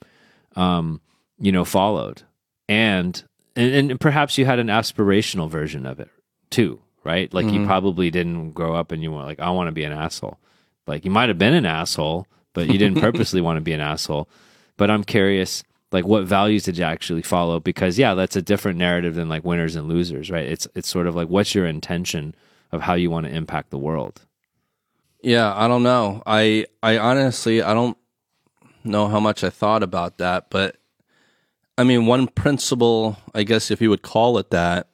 um, 0.57 1.00
you 1.38 1.53
know, 1.53 1.64
followed? 1.64 2.22
And, 2.68 3.22
and 3.56 3.90
and 3.90 4.00
perhaps 4.00 4.38
you 4.38 4.46
had 4.46 4.58
an 4.58 4.68
aspirational 4.68 5.50
version 5.50 5.86
of 5.86 6.00
it 6.00 6.08
too, 6.50 6.80
right? 7.04 7.32
Like 7.32 7.46
you 7.46 7.52
mm-hmm. 7.52 7.66
probably 7.66 8.10
didn't 8.10 8.52
grow 8.52 8.74
up 8.74 8.92
and 8.92 9.02
you 9.02 9.10
were 9.10 9.22
like, 9.22 9.40
I 9.40 9.50
want 9.50 9.68
to 9.68 9.72
be 9.72 9.84
an 9.84 9.92
asshole. 9.92 10.38
Like 10.86 11.04
you 11.04 11.10
might 11.10 11.28
have 11.28 11.38
been 11.38 11.54
an 11.54 11.66
asshole, 11.66 12.26
but 12.52 12.68
you 12.68 12.78
didn't 12.78 13.00
purposely 13.02 13.40
want 13.40 13.56
to 13.56 13.62
be 13.62 13.72
an 13.72 13.80
asshole. 13.80 14.28
But 14.76 14.90
I'm 14.90 15.04
curious, 15.04 15.64
like 15.90 16.06
what 16.06 16.24
values 16.24 16.64
did 16.64 16.78
you 16.78 16.84
actually 16.84 17.22
follow? 17.22 17.60
Because 17.60 17.98
yeah, 17.98 18.14
that's 18.14 18.36
a 18.36 18.42
different 18.42 18.78
narrative 18.78 19.14
than 19.14 19.28
like 19.28 19.44
winners 19.44 19.76
and 19.76 19.88
losers, 19.88 20.30
right? 20.30 20.46
It's 20.46 20.66
it's 20.74 20.88
sort 20.88 21.06
of 21.06 21.14
like 21.14 21.28
what's 21.28 21.54
your 21.54 21.66
intention 21.66 22.34
of 22.70 22.82
how 22.82 22.94
you 22.94 23.10
want 23.10 23.26
to 23.26 23.34
impact 23.34 23.70
the 23.70 23.78
world. 23.78 24.22
Yeah, 25.22 25.54
I 25.54 25.68
don't 25.68 25.82
know. 25.82 26.22
I 26.26 26.66
I 26.82 26.98
honestly 26.98 27.62
I 27.62 27.74
don't 27.74 27.96
know 28.82 29.08
how 29.08 29.20
much 29.20 29.44
I 29.44 29.50
thought 29.50 29.82
about 29.82 30.18
that, 30.18 30.50
but 30.50 30.76
I 31.79 31.85
mean, 31.85 32.07
one 32.07 32.27
principle, 32.29 33.16
I 33.35 33.45
guess 33.45 33.70
if 33.70 33.81
you 33.81 33.91
would 33.91 34.03
call 34.03 34.39
it 34.39 34.51
that, 34.51 34.89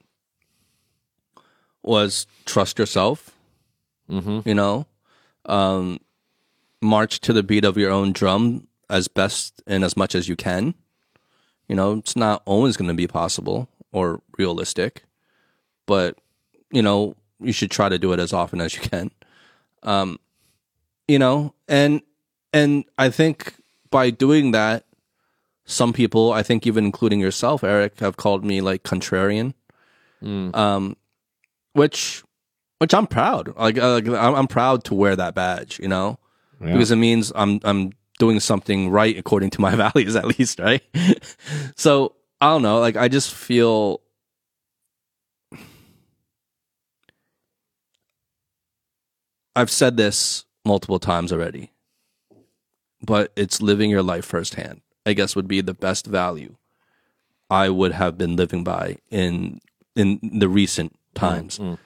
was 1.82 2.26
trust 2.44 2.78
yourself. 2.78 3.30
Mm-hmm. 4.10 4.48
You 4.48 4.54
know, 4.54 4.86
um, 5.46 6.00
march 6.80 7.20
to 7.20 7.32
the 7.32 7.42
beat 7.42 7.64
of 7.64 7.76
your 7.76 7.90
own 7.90 8.12
drum 8.12 8.68
as 8.88 9.08
best 9.08 9.62
and 9.66 9.84
as 9.84 9.96
much 9.96 10.14
as 10.14 10.28
you 10.28 10.36
can. 10.36 10.74
You 11.68 11.76
know, 11.76 11.94
it's 11.94 12.16
not 12.16 12.42
always 12.46 12.76
going 12.76 12.88
to 12.88 12.94
be 12.94 13.06
possible 13.06 13.68
or 13.92 14.22
realistic, 14.38 15.04
but 15.86 16.16
you 16.70 16.82
know, 16.82 17.16
you 17.40 17.52
should 17.52 17.70
try 17.70 17.88
to 17.88 17.98
do 17.98 18.12
it 18.12 18.20
as 18.20 18.32
often 18.32 18.60
as 18.60 18.74
you 18.74 18.80
can. 18.82 19.10
Um, 19.82 20.18
you 21.06 21.18
know, 21.18 21.54
and 21.66 22.02
and 22.52 22.84
I 22.96 23.10
think 23.10 23.54
by 23.90 24.10
doing 24.10 24.52
that, 24.52 24.84
some 25.70 25.92
people, 25.92 26.32
I 26.32 26.42
think 26.42 26.66
even 26.66 26.84
including 26.86 27.20
yourself, 27.20 27.60
Aric, 27.60 28.00
have 28.00 28.16
called 28.16 28.42
me 28.44 28.60
like 28.62 28.82
contrarian. 28.82 29.52
Um, 30.22 30.96
which 31.74 32.24
which 32.78 32.94
I'm 32.94 33.06
proud. 33.06 33.54
Like, 33.56 33.76
uh, 33.78 34.00
I'm 34.16 34.46
proud 34.48 34.82
to 34.84 34.94
wear 34.94 35.14
that 35.14 35.34
badge, 35.34 35.78
you 35.78 35.86
know, 35.88 36.18
Yeah. 36.60 36.72
because 36.72 36.90
it 36.90 36.96
means 36.96 37.30
I'm 37.36 37.60
I'm 37.62 37.92
doing 38.18 38.40
something 38.40 38.90
right 38.90 39.16
according 39.16 39.50
to 39.50 39.60
my 39.60 39.76
values, 39.84 40.16
at 40.16 40.24
least, 40.26 40.58
right? 40.58 40.82
so 41.76 42.14
I 42.40 42.46
don't 42.48 42.62
know. 42.62 42.80
Like, 42.80 42.96
I 42.96 43.08
just 43.08 43.32
feel. 43.34 44.00
I've 49.56 49.70
said 49.70 49.96
this 49.96 50.44
multiple 50.64 50.98
times 50.98 51.32
already, 51.32 51.72
but 53.02 53.32
it's 53.36 53.60
living 53.60 53.90
your 53.90 54.02
life 54.02 54.24
firsthand. 54.24 54.80
I 55.08 55.14
guess 55.14 55.34
would 55.34 55.48
be 55.48 55.60
the 55.60 55.74
best 55.74 56.06
value 56.06 56.56
I 57.50 57.70
would 57.70 57.92
have 57.92 58.18
been 58.18 58.36
living 58.36 58.64
by 58.64 58.98
in 59.10 59.60
in 59.96 60.20
the 60.22 60.48
recent 60.48 60.94
times. 61.14 61.58
Mm. 61.58 61.78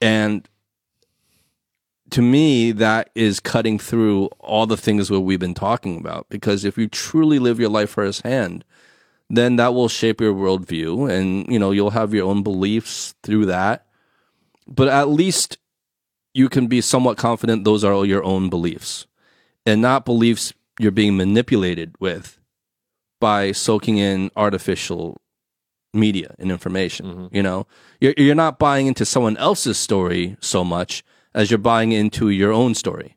And 0.00 0.48
to 2.10 2.22
me, 2.22 2.72
that 2.72 3.10
is 3.14 3.40
cutting 3.40 3.78
through 3.78 4.26
all 4.38 4.66
the 4.66 4.76
things 4.76 5.08
that 5.08 5.20
we've 5.20 5.38
been 5.38 5.54
talking 5.54 5.98
about. 5.98 6.28
Because 6.28 6.64
if 6.64 6.76
you 6.76 6.88
truly 6.88 7.38
live 7.38 7.60
your 7.60 7.68
life 7.68 7.90
firsthand, 7.90 8.64
then 9.28 9.56
that 9.56 9.74
will 9.74 9.88
shape 9.88 10.20
your 10.20 10.34
worldview, 10.34 11.10
and 11.10 11.50
you 11.50 11.58
know 11.58 11.70
you'll 11.70 11.90
have 11.90 12.12
your 12.12 12.28
own 12.28 12.42
beliefs 12.42 13.14
through 13.22 13.46
that. 13.46 13.86
But 14.66 14.88
at 14.88 15.08
least 15.08 15.58
you 16.34 16.48
can 16.48 16.66
be 16.66 16.80
somewhat 16.80 17.16
confident 17.16 17.64
those 17.64 17.84
are 17.84 17.92
all 17.92 18.06
your 18.06 18.24
own 18.24 18.50
beliefs, 18.50 19.06
and 19.64 19.80
not 19.80 20.04
beliefs 20.04 20.52
you're 20.80 20.90
being 20.92 21.16
manipulated 21.16 21.94
with 22.00 22.38
by 23.20 23.52
soaking 23.52 23.98
in 23.98 24.30
artificial 24.36 25.20
media 25.92 26.34
and 26.38 26.50
information. 26.50 27.28
You 27.32 27.42
know, 27.42 27.66
you're 28.00 28.14
you're 28.16 28.34
not 28.34 28.58
buying 28.58 28.86
into 28.86 29.04
someone 29.04 29.36
else's 29.36 29.76
story 29.76 30.36
so 30.40 30.64
much 30.64 31.04
as 31.34 31.50
you're 31.50 31.58
buying 31.58 31.92
into 31.92 32.30
your 32.30 32.52
own 32.52 32.74
story. 32.74 33.16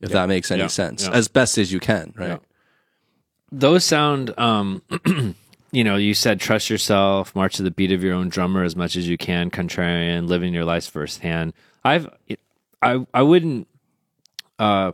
If 0.00 0.10
that 0.10 0.28
makes 0.28 0.50
any 0.50 0.62
Yeah. 0.62 0.68
sense, 0.68 1.04
Yeah. 1.04 1.12
as 1.12 1.28
best 1.28 1.58
as 1.58 1.70
you 1.72 1.78
can, 1.80 2.12
right? 2.16 2.28
Yeah. 2.28 2.38
Those 3.52 3.84
sound, 3.84 4.32
um, 4.38 4.82
you 5.72 5.84
know, 5.84 5.96
you 5.96 6.14
said 6.14 6.40
trust 6.40 6.70
yourself, 6.70 7.34
march 7.34 7.56
to 7.56 7.62
the 7.62 7.70
beat 7.70 7.92
of 7.92 8.02
your 8.02 8.14
own 8.14 8.28
drummer 8.30 8.64
as 8.64 8.74
much 8.76 8.96
as 8.96 9.08
you 9.08 9.18
can, 9.18 9.50
contrarian, 9.50 10.26
living 10.26 10.54
your 10.54 10.64
life 10.64 10.86
firsthand. 10.88 11.52
I've, 11.84 12.08
I, 12.80 13.04
I 13.12 13.22
wouldn't, 13.22 13.68
uh, 14.58 14.92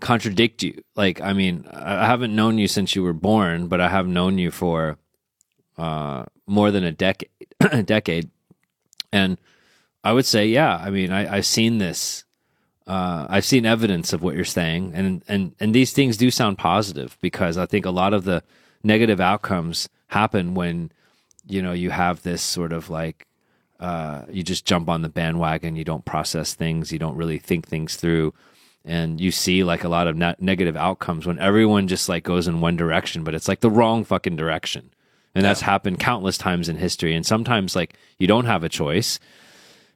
contradict 0.00 0.62
you. 0.62 0.82
Like, 0.94 1.20
I 1.20 1.32
mean, 1.32 1.66
I 1.72 2.06
haven't 2.06 2.34
known 2.34 2.58
you 2.58 2.68
since 2.68 2.94
you 2.94 3.02
were 3.02 3.12
born, 3.12 3.68
but 3.68 3.80
I 3.80 3.88
have 3.88 4.06
known 4.06 4.38
you 4.38 4.50
for, 4.50 4.98
uh, 5.78 6.24
more 6.46 6.70
than 6.70 6.84
a 6.84 6.92
decade, 6.92 7.30
a 7.60 7.82
decade. 7.94 8.30
And 9.12 9.38
I 10.04 10.12
would 10.12 10.26
say, 10.26 10.46
yeah, 10.46 10.76
I 10.76 10.90
mean, 10.90 11.10
I, 11.10 11.36
I've 11.36 11.46
seen 11.46 11.78
this 11.78 12.24
uh, 12.86 13.26
I've 13.28 13.44
seen 13.44 13.66
evidence 13.66 14.12
of 14.12 14.22
what 14.22 14.36
you're 14.36 14.44
saying, 14.44 14.92
and 14.94 15.22
and 15.26 15.54
and 15.58 15.74
these 15.74 15.92
things 15.92 16.16
do 16.16 16.30
sound 16.30 16.58
positive 16.58 17.18
because 17.20 17.58
I 17.58 17.66
think 17.66 17.84
a 17.84 17.90
lot 17.90 18.14
of 18.14 18.24
the 18.24 18.44
negative 18.84 19.20
outcomes 19.20 19.88
happen 20.08 20.54
when 20.54 20.92
you 21.46 21.62
know 21.62 21.72
you 21.72 21.90
have 21.90 22.22
this 22.22 22.42
sort 22.42 22.72
of 22.72 22.88
like 22.88 23.26
uh, 23.80 24.22
you 24.30 24.44
just 24.44 24.64
jump 24.64 24.88
on 24.88 25.02
the 25.02 25.08
bandwagon, 25.08 25.74
you 25.74 25.84
don't 25.84 26.04
process 26.04 26.54
things, 26.54 26.92
you 26.92 26.98
don't 26.98 27.16
really 27.16 27.38
think 27.38 27.66
things 27.66 27.96
through, 27.96 28.32
and 28.86 29.20
you 29.20 29.30
see 29.30 29.64
like 29.64 29.84
a 29.84 29.88
lot 29.88 30.06
of 30.06 30.16
ne- 30.16 30.36
negative 30.38 30.76
outcomes 30.76 31.26
when 31.26 31.38
everyone 31.38 31.88
just 31.88 32.08
like 32.08 32.24
goes 32.24 32.48
in 32.48 32.60
one 32.60 32.76
direction, 32.76 33.24
but 33.24 33.34
it's 33.34 33.48
like 33.48 33.60
the 33.60 33.70
wrong 33.70 34.04
fucking 34.04 34.36
direction, 34.36 34.94
and 35.34 35.44
that's 35.44 35.60
happened 35.60 35.98
countless 35.98 36.38
times 36.38 36.68
in 36.68 36.76
history, 36.76 37.14
and 37.14 37.26
sometimes 37.26 37.76
like 37.76 37.98
you 38.18 38.26
don't 38.26 38.46
have 38.46 38.64
a 38.64 38.68
choice 38.68 39.18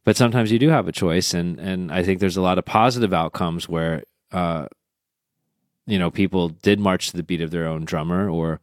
but 0.05 0.17
sometimes 0.17 0.51
you 0.51 0.59
do 0.59 0.69
have 0.69 0.89
a 0.89 0.93
choice. 0.93 1.35
And 1.35 1.59
and 1.59 1.93
I 1.93 2.03
think 2.03 2.21
there's 2.21 2.37
a 2.37 2.43
lot 2.43 2.59
of 2.59 2.65
positive 2.65 3.13
outcomes 3.13 3.69
where 3.69 4.05
uh 4.33 4.67
you 5.87 5.99
know 5.99 6.11
people 6.11 6.49
did 6.49 6.81
march 6.81 7.11
to 7.11 7.17
the 7.17 7.23
beat 7.23 7.41
of 7.41 7.51
their 7.51 7.67
own 7.67 7.85
drummer 7.85 8.29
or 8.29 8.61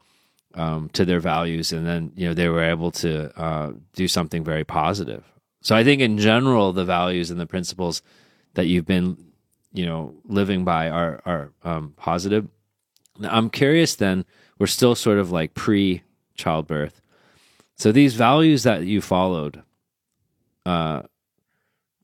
um 0.56 0.90
to 0.94 1.06
their 1.06 1.20
values. 1.20 1.72
And 1.72 1.86
then 1.86 2.12
you 2.16 2.28
know 2.28 2.34
they 2.34 2.50
were 2.50 2.64
able 2.64 2.92
to 2.92 3.38
uh 3.40 3.74
do 3.94 4.08
something 4.08 4.44
very 4.44 4.64
positive. 4.64 5.24
So 5.62 5.76
I 5.76 5.84
think 5.84 6.02
in 6.02 6.18
general 6.18 6.74
the 6.74 6.86
values 6.86 7.30
and 7.32 7.40
the 7.40 7.46
principles 7.46 8.02
that 8.54 8.68
you've 8.68 8.86
been 8.86 9.18
you 9.74 9.86
know 9.86 10.14
living 10.26 10.64
by 10.64 10.90
are 10.90 11.22
are 11.26 11.52
um 11.64 11.94
positive 11.98 12.48
now, 13.20 13.30
I'm 13.32 13.50
curious 13.50 13.96
then 13.96 14.26
we're 14.60 14.68
still 14.68 14.96
sort 14.96 15.18
of 15.20 15.32
like 15.32 15.54
pre 15.54 16.04
childbirth 16.36 17.02
so 17.76 17.92
these 17.92 18.16
values 18.16 18.64
that 18.64 18.86
you 18.86 19.02
followed 19.02 19.62
uh 20.66 21.04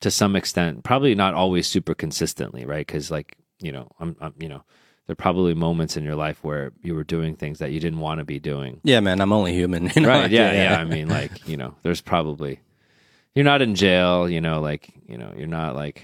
to 0.03 0.11
some 0.11 0.35
extent, 0.35 0.83
probably 0.83 1.15
not 1.15 1.33
always 1.33 1.65
super 1.65 1.93
consistently, 1.95 2.65
right? 2.65 2.85
Because 2.85 3.09
like 3.09 3.37
you 3.61 3.71
know, 3.71 3.87
I'm, 4.01 4.17
I'm 4.19 4.33
you 4.37 4.49
know, 4.49 4.63
there 5.07 5.13
are 5.13 5.15
probably 5.15 5.53
moments 5.53 5.95
in 5.95 6.03
your 6.03 6.15
life 6.15 6.43
where 6.43 6.73
you 6.81 6.93
were 6.93 7.05
doing 7.05 7.37
things 7.37 7.59
that 7.59 7.71
you 7.71 7.79
didn't 7.79 7.99
want 7.99 8.19
to 8.19 8.25
be 8.25 8.37
doing, 8.37 8.81
Yeah, 8.83 8.99
man, 8.99 9.21
I'm 9.21 9.31
only 9.31 9.53
human. 9.53 9.89
you 9.95 10.01
know? 10.01 10.09
right? 10.09 10.29
Yeah, 10.29 10.51
yeah. 10.51 10.77
I 10.77 10.83
mean, 10.83 11.07
like 11.07 11.47
you 11.47 11.55
know, 11.55 11.75
there's 11.83 12.01
probably 12.01 12.59
you're 13.33 13.45
not 13.45 13.61
in 13.61 13.75
jail, 13.75 14.29
you 14.29 14.41
know, 14.41 14.59
like 14.59 14.89
you 15.07 15.17
know, 15.17 15.33
you're 15.37 15.47
not 15.47 15.73
like 15.73 16.03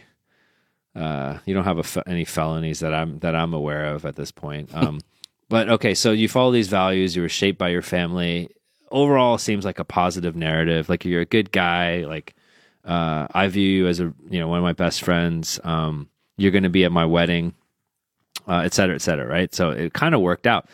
uh, 0.96 1.38
you 1.46 1.54
don't 1.54 1.64
have 1.64 1.86
fe- 1.86 2.04
any 2.08 2.26
felonies 2.26 2.80
that 2.80 2.94
I'm 2.94 3.20
that 3.20 3.36
I'm 3.36 3.54
aware 3.54 3.86
of 3.86 4.06
at 4.06 4.16
this 4.16 4.32
point. 4.32 4.70
Um, 4.80 5.02
but 5.50 5.68
okay, 5.68 5.96
so 5.96 6.12
you 6.12 6.30
follow 6.30 6.52
these 6.52 6.68
values, 6.68 7.16
you 7.16 7.24
were 7.24 7.30
shaped 7.30 7.58
by 7.58 7.70
your 7.70 7.82
family. 7.82 8.50
Overall, 8.92 9.40
seems 9.40 9.66
like 9.66 9.80
a 9.80 9.84
positive 9.84 10.36
narrative. 10.36 10.90
Like 10.90 11.06
you're 11.06 11.22
a 11.22 11.26
good 11.26 11.52
guy. 11.52 12.06
Like 12.06 12.36
uh, 12.86 13.28
I 13.34 13.48
view 13.48 13.68
you 13.68 13.88
as 13.88 14.00
a 14.00 14.14
you 14.30 14.40
know 14.40 14.48
one 14.48 14.60
of 14.60 14.64
my 14.64 14.74
best 14.74 15.02
friends. 15.02 15.60
Um, 15.64 16.08
you're 16.38 16.52
going 16.52 16.64
to 16.64 16.70
be 16.70 16.86
at 16.86 16.92
my 16.92 17.06
wedding, 17.06 17.54
uh, 18.48 18.62
et 18.64 18.74
cetera, 18.74 18.96
et 18.96 19.02
cetera. 19.02 19.28
Right. 19.28 19.54
So 19.54 19.72
it 19.72 19.94
kind 19.94 20.14
of 20.14 20.22
worked 20.22 20.48
out. 20.48 20.70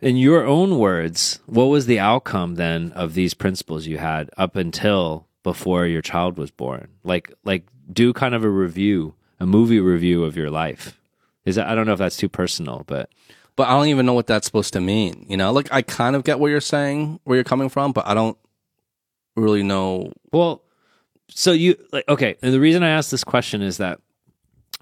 In 0.00 0.16
your 0.16 0.44
own 0.46 0.78
words, 0.78 1.40
what 1.46 1.64
was 1.64 1.86
the 1.86 1.98
outcome 1.98 2.54
then 2.54 2.92
of 2.92 3.14
these 3.14 3.34
principles 3.34 3.86
you 3.86 3.98
had 3.98 4.30
up 4.36 4.56
until 4.56 5.26
before 5.42 5.86
your 5.86 6.00
child 6.00 6.38
was 6.38 6.50
born? 6.50 6.88
Like, 7.04 7.32
like 7.44 7.64
do 7.92 8.12
kind 8.12 8.34
of 8.34 8.44
a 8.44 8.48
review, 8.48 9.14
a 9.40 9.46
movie 9.46 9.80
review 9.80 10.24
of 10.24 10.36
your 10.36 10.50
life. 10.50 10.98
Is 11.44 11.54
that, 11.56 11.68
I 11.68 11.74
don't 11.74 11.86
know 11.86 11.92
if 11.92 11.98
that's 11.98 12.16
too 12.16 12.28
personal, 12.28 12.84
but 12.86 13.10
But 13.56 13.68
I 13.68 13.70
don't 13.72 13.88
even 13.88 14.04
know 14.04 14.12
what 14.12 14.26
that's 14.26 14.46
supposed 14.46 14.74
to 14.74 14.80
mean. 14.80 15.24
You 15.28 15.36
know, 15.36 15.50
like 15.52 15.72
I 15.72 15.82
kind 15.82 16.14
of 16.14 16.24
get 16.24 16.38
what 16.38 16.48
you're 16.48 16.60
saying, 16.60 17.20
where 17.24 17.36
you're 17.36 17.44
coming 17.44 17.68
from, 17.70 17.92
but 17.92 18.06
I 18.06 18.14
don't 18.14 18.36
really 19.34 19.62
know. 19.62 20.12
Well, 20.30 20.62
so 21.28 21.52
you 21.52 21.76
like 21.92 22.08
okay, 22.08 22.36
and 22.42 22.52
the 22.52 22.60
reason 22.60 22.82
I 22.82 22.90
asked 22.90 23.10
this 23.10 23.24
question 23.24 23.62
is 23.62 23.78
that 23.78 23.98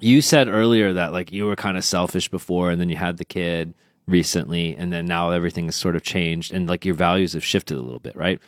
you 0.00 0.20
said 0.20 0.48
earlier 0.48 0.92
that 0.92 1.12
like 1.12 1.32
you 1.32 1.46
were 1.46 1.56
kind 1.56 1.76
of 1.76 1.84
selfish 1.84 2.28
before 2.28 2.70
and 2.70 2.80
then 2.80 2.88
you 2.88 2.96
had 2.96 3.16
the 3.16 3.24
kid 3.24 3.74
recently 4.06 4.76
and 4.76 4.92
then 4.92 5.06
now 5.06 5.30
everything 5.30 5.66
has 5.66 5.76
sort 5.76 5.96
of 5.96 6.02
changed 6.02 6.52
and 6.52 6.68
like 6.68 6.84
your 6.84 6.94
values 6.94 7.32
have 7.32 7.44
shifted 7.44 7.76
a 7.76 7.80
little 7.80 8.00
bit, 8.00 8.14
right? 8.16 8.40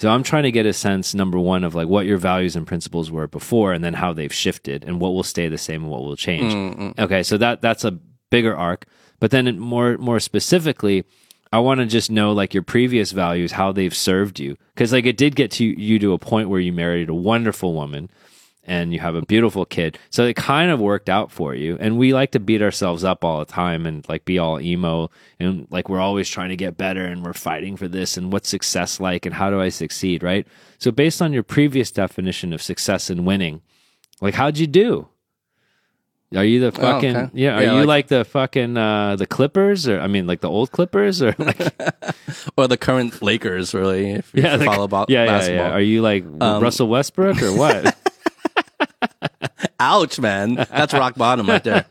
So 0.00 0.08
I'm 0.08 0.22
trying 0.22 0.44
to 0.44 0.50
get 0.50 0.64
a 0.64 0.72
sense 0.72 1.14
number 1.14 1.38
1 1.38 1.62
of 1.62 1.74
like 1.74 1.86
what 1.86 2.06
your 2.06 2.16
values 2.16 2.56
and 2.56 2.66
principles 2.66 3.10
were 3.10 3.26
before 3.26 3.74
and 3.74 3.84
then 3.84 3.92
how 3.92 4.14
they've 4.14 4.32
shifted 4.32 4.82
and 4.82 4.98
what 4.98 5.10
will 5.10 5.22
stay 5.22 5.46
the 5.48 5.58
same 5.58 5.82
and 5.82 5.90
what 5.90 6.00
will 6.00 6.16
change. 6.16 6.54
Mm, 6.54 6.78
mm. 6.78 6.98
Okay, 6.98 7.22
so 7.22 7.36
that 7.36 7.60
that's 7.60 7.84
a 7.84 7.98
bigger 8.30 8.56
arc, 8.56 8.86
but 9.18 9.30
then 9.30 9.58
more 9.58 9.98
more 9.98 10.18
specifically 10.18 11.04
I 11.52 11.58
want 11.58 11.80
to 11.80 11.86
just 11.86 12.10
know 12.10 12.32
like 12.32 12.54
your 12.54 12.62
previous 12.62 13.12
values, 13.12 13.52
how 13.52 13.72
they've 13.72 13.94
served 13.94 14.40
you. 14.40 14.56
Cause 14.74 14.90
like 14.90 15.04
it 15.04 15.18
did 15.18 15.36
get 15.36 15.50
to 15.52 15.66
you 15.66 15.98
to 15.98 16.14
a 16.14 16.18
point 16.18 16.48
where 16.48 16.60
you 16.60 16.72
married 16.72 17.10
a 17.10 17.14
wonderful 17.14 17.74
woman 17.74 18.08
and 18.64 18.92
you 18.92 19.00
have 19.00 19.14
a 19.14 19.22
beautiful 19.22 19.64
kid. 19.64 19.98
So 20.10 20.24
it 20.26 20.36
kind 20.36 20.70
of 20.70 20.80
worked 20.80 21.08
out 21.08 21.32
for 21.32 21.54
you. 21.54 21.76
And 21.80 21.98
we 21.98 22.12
like 22.12 22.32
to 22.32 22.40
beat 22.40 22.60
ourselves 22.62 23.04
up 23.04 23.24
all 23.24 23.38
the 23.38 23.44
time 23.50 23.86
and 23.86 24.06
like 24.08 24.24
be 24.24 24.38
all 24.38 24.60
emo 24.60 25.10
and 25.40 25.66
like 25.70 25.88
we're 25.88 25.98
always 26.00 26.28
trying 26.28 26.50
to 26.50 26.56
get 26.56 26.76
better 26.76 27.04
and 27.04 27.24
we're 27.24 27.32
fighting 27.32 27.76
for 27.76 27.88
this 27.88 28.16
and 28.16 28.32
what's 28.32 28.48
success 28.48 29.00
like 29.00 29.24
and 29.26 29.34
how 29.34 29.50
do 29.50 29.60
I 29.60 29.70
succeed, 29.70 30.22
right? 30.22 30.46
So 30.78 30.90
based 30.90 31.22
on 31.22 31.32
your 31.32 31.42
previous 31.42 31.90
definition 31.90 32.52
of 32.52 32.60
success 32.62 33.08
and 33.10 33.24
winning, 33.26 33.62
like 34.20 34.34
how'd 34.34 34.58
you 34.58 34.66
do? 34.66 35.08
Are 36.36 36.44
you 36.44 36.60
the 36.60 36.70
fucking 36.70 37.16
okay. 37.16 37.30
yeah? 37.34 37.56
Are 37.56 37.62
Yeah, 37.62 37.72
you 37.72 37.78
like- 37.78 37.86
like, 37.88 38.06
the 38.08 38.24
fucking 38.24 38.76
uh 38.76 39.16
the 39.16 39.26
Clippers 39.26 39.88
or 39.88 39.98
I 40.00 40.06
mean 40.06 40.28
like 40.28 40.42
the 40.42 40.48
old 40.48 40.70
Clippers 40.70 41.20
or 41.22 41.34
like 41.38 41.60
or 42.56 42.68
the 42.68 42.76
current 42.76 43.20
Lakers, 43.20 43.74
really. 43.74 44.12
If 44.12 44.32
you 44.32 44.42
yeah 44.44 44.56
the- 44.56 44.64
follow 44.66 44.84
about 44.84 45.10
yeah, 45.10 45.24
yeah 45.24 45.30
basketball. 45.38 45.64
Um, 45.64 45.70
yeah? 45.72 45.76
Are 45.76 45.80
you 45.80 46.02
like 46.02 46.24
Russell 46.28 46.86
Westbrook 46.88 47.42
or 47.42 47.52
what? 47.56 47.96
Ouch, 49.80 50.18
man. 50.18 50.54
That's 50.54 50.92
rock 50.92 51.14
bottom 51.16 51.48
right 51.48 51.62
there. 51.64 51.86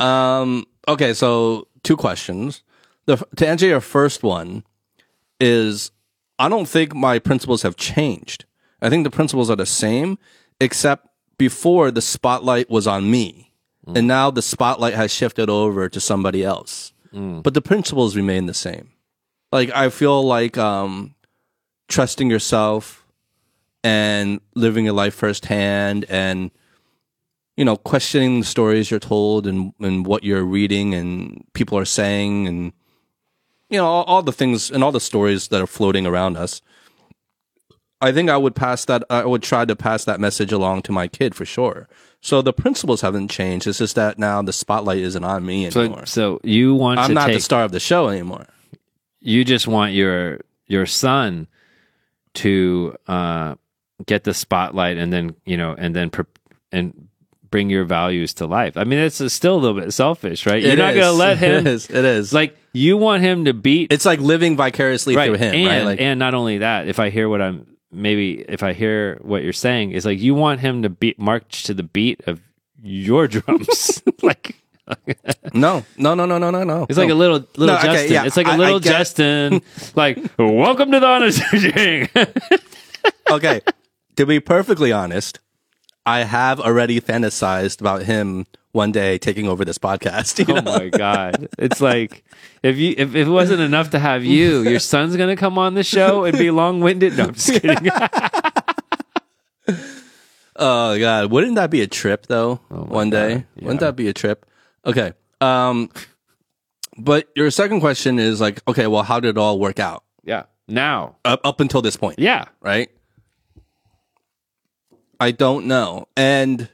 Um, 0.00 0.64
okay, 0.86 1.12
so 1.14 1.68
two 1.82 1.96
questions. 1.96 2.62
The, 3.06 3.16
to 3.36 3.46
answer 3.46 3.66
your 3.66 3.80
first 3.80 4.22
one 4.22 4.64
is 5.40 5.90
I 6.38 6.48
don't 6.48 6.66
think 6.68 6.94
my 6.94 7.18
principles 7.18 7.62
have 7.62 7.76
changed. 7.76 8.44
I 8.82 8.90
think 8.90 9.04
the 9.04 9.10
principles 9.10 9.50
are 9.50 9.56
the 9.56 9.66
same, 9.66 10.18
except 10.60 11.08
before 11.38 11.90
the 11.90 12.02
spotlight 12.02 12.68
was 12.70 12.86
on 12.86 13.10
me. 13.10 13.52
And 13.94 14.08
now 14.08 14.32
the 14.32 14.42
spotlight 14.42 14.94
has 14.94 15.12
shifted 15.12 15.48
over 15.48 15.88
to 15.88 16.00
somebody 16.00 16.42
else. 16.44 16.92
But 17.42 17.54
the 17.54 17.62
principles 17.62 18.16
remain 18.16 18.46
the 18.46 18.54
same. 18.54 18.90
Like 19.52 19.70
I 19.70 19.88
feel 19.90 20.22
like 20.24 20.58
um, 20.58 21.14
trusting 21.88 22.28
yourself 22.28 23.05
and 23.86 24.40
living 24.56 24.84
your 24.84 24.94
life 24.94 25.14
firsthand 25.14 26.04
and 26.08 26.50
you 27.56 27.64
know 27.64 27.76
questioning 27.76 28.40
the 28.40 28.44
stories 28.46 28.90
you're 28.90 28.98
told 28.98 29.46
and 29.46 29.72
and 29.78 30.04
what 30.04 30.24
you're 30.24 30.42
reading 30.44 30.92
and 30.92 31.44
people 31.52 31.78
are 31.78 31.84
saying 31.84 32.48
and 32.48 32.72
you 33.70 33.78
know 33.78 33.86
all, 33.86 34.02
all 34.04 34.22
the 34.24 34.32
things 34.32 34.72
and 34.72 34.82
all 34.82 34.90
the 34.90 34.98
stories 34.98 35.48
that 35.48 35.60
are 35.60 35.68
floating 35.68 36.04
around 36.04 36.36
us. 36.36 36.60
I 38.00 38.10
think 38.10 38.28
i 38.28 38.36
would 38.36 38.56
pass 38.56 38.84
that 38.86 39.04
i 39.08 39.24
would 39.24 39.44
try 39.44 39.64
to 39.64 39.76
pass 39.76 40.04
that 40.04 40.18
message 40.18 40.50
along 40.50 40.82
to 40.82 40.92
my 40.92 41.06
kid 41.06 41.36
for 41.36 41.44
sure. 41.44 41.88
So 42.20 42.42
the 42.42 42.52
principles 42.52 43.02
haven't 43.02 43.28
changed. 43.30 43.68
It's 43.68 43.78
just 43.78 43.94
that 43.94 44.18
now 44.18 44.42
the 44.42 44.52
spotlight 44.52 44.98
isn't 44.98 45.22
on 45.22 45.46
me 45.46 45.70
so 45.70 45.80
anymore. 45.82 46.06
so 46.06 46.40
you 46.42 46.74
want 46.74 46.98
to 46.98 47.02
i'm 47.04 47.14
not 47.14 47.26
take 47.26 47.36
the 47.36 47.40
star 47.40 47.62
of 47.62 47.70
the 47.70 47.78
show 47.78 48.08
anymore. 48.08 48.46
You 49.20 49.44
just 49.44 49.68
want 49.68 49.92
your 49.92 50.40
your 50.66 50.86
son 50.86 51.46
to 52.34 52.96
uh, 53.06 53.54
get 54.04 54.24
the 54.24 54.34
spotlight 54.34 54.98
and 54.98 55.12
then 55.12 55.34
you 55.46 55.56
know 55.56 55.74
and 55.76 55.94
then 55.96 56.10
pre- 56.10 56.24
and 56.72 57.08
bring 57.48 57.70
your 57.70 57.84
values 57.84 58.34
to 58.34 58.46
life. 58.46 58.76
I 58.76 58.84
mean, 58.84 58.98
it's 58.98 59.22
still 59.32 59.54
a 59.54 59.60
little 59.60 59.80
bit 59.80 59.92
selfish, 59.92 60.44
right? 60.46 60.60
You're 60.60 60.72
It 60.72 60.78
not 60.78 60.94
going 60.94 61.06
to 61.06 61.12
let 61.12 61.38
him. 61.38 61.52
it 61.66 61.66
is 61.68 61.88
it 61.88 62.04
is 62.04 62.32
Like 62.32 62.56
you 62.72 62.96
want 62.98 63.22
him 63.22 63.44
to 63.46 63.54
beat 63.54 63.92
it's 63.92 64.04
like 64.04 64.18
living 64.20 64.56
vicariously 64.56 65.16
right, 65.16 65.26
through 65.28 65.38
him 65.38 65.54
and 65.54 65.66
right 65.66 65.84
like 65.84 66.00
and 66.00 66.18
not 66.18 66.34
only 66.34 66.58
that, 66.58 66.88
if 66.88 66.98
I 66.98 67.08
hear 67.10 67.28
what 67.28 67.40
I'm 67.40 67.66
maybe 67.92 68.40
if 68.46 68.62
I 68.62 68.72
hear 68.74 69.18
what 69.22 69.42
you're 69.44 69.52
saying 69.54 69.92
is 69.92 70.04
like 70.04 70.18
you 70.18 70.34
want 70.34 70.60
him 70.60 70.82
to 70.82 70.90
beat 70.90 71.18
march 71.18 71.62
to 71.64 71.72
the 71.74 71.84
beat 71.84 72.20
of 72.26 72.40
your 72.82 73.26
drums, 73.28 74.02
like. 74.22 74.56
no 75.54 75.84
no 75.96 76.14
no 76.14 76.26
no 76.26 76.38
no 76.38 76.50
no 76.50 76.62
no 76.64 76.86
It's 76.88 76.98
like 76.98 77.10
a 77.10 77.14
little 77.14 77.38
little 77.56 77.74
No, 77.74 77.76
okay, 77.78 77.86
Justin. 77.92 78.12
yeah, 78.12 78.24
it's 78.26 78.36
like 78.36 78.46
a 78.46 78.50
I- 78.50 78.56
little 78.56 78.78
Justin. 78.80 79.62
like, 79.94 80.18
welcome 80.38 80.90
to 80.92 81.00
the 81.00 81.06
honest 81.06 81.42
Jing. 81.52 82.08
okay, 83.30 83.60
to 84.16 84.26
be 84.26 84.40
perfectly 84.40 84.92
honest, 84.92 85.40
I 86.04 86.24
have 86.24 86.60
already 86.60 87.00
fantasized 87.00 87.80
about 87.80 88.02
him 88.02 88.46
one 88.72 88.92
day 88.92 89.18
taking 89.18 89.48
over 89.48 89.64
this 89.64 89.78
podcast. 89.78 90.38
You 90.46 90.54
oh 90.54 90.60
know? 90.60 90.78
my 90.78 90.88
god! 90.88 91.48
It's 91.58 91.80
like 91.80 92.24
if 92.62 92.76
you 92.76 92.94
if 92.96 93.14
it 93.14 93.26
wasn't 93.26 93.60
enough 93.60 93.90
to 93.90 93.98
have 93.98 94.24
you, 94.24 94.60
your 94.62 94.78
son's 94.78 95.16
gonna 95.16 95.36
come 95.36 95.58
on 95.58 95.74
the 95.74 95.84
show 95.84 96.24
and 96.24 96.36
be 96.36 96.50
long 96.50 96.80
winded. 96.80 97.16
No, 97.16 97.24
I'm 97.24 97.34
just 97.34 97.60
kidding. 97.60 97.90
Oh 100.58 100.98
god, 100.98 101.30
wouldn't 101.30 101.56
that 101.56 101.70
be 101.70 101.82
a 101.82 101.86
trip 101.86 102.28
though? 102.28 102.60
Oh 102.70 102.84
one 102.84 103.10
day, 103.10 103.34
God, 103.34 103.46
wouldn't 103.56 103.80
that 103.80 103.94
be 103.94 104.08
a 104.08 104.14
trip? 104.14 104.46
Okay. 104.86 105.12
Um, 105.42 105.90
but 106.96 107.28
your 107.36 107.50
second 107.50 107.80
question 107.80 108.18
is 108.18 108.40
like, 108.40 108.62
okay, 108.66 108.86
well, 108.86 109.02
how 109.02 109.20
did 109.20 109.30
it 109.30 109.38
all 109.38 109.58
work 109.58 109.78
out 109.78 110.02
yeah. 110.24 110.44
Now. 110.66 111.16
up 111.26 111.40
up 111.44 111.60
until 111.60 111.82
this 111.82 111.96
point? 111.96 112.18
Yeah. 112.18 112.46
right? 112.62 112.88
I 115.20 115.30
don't 115.30 115.66
know. 115.66 116.08
And 116.16 116.68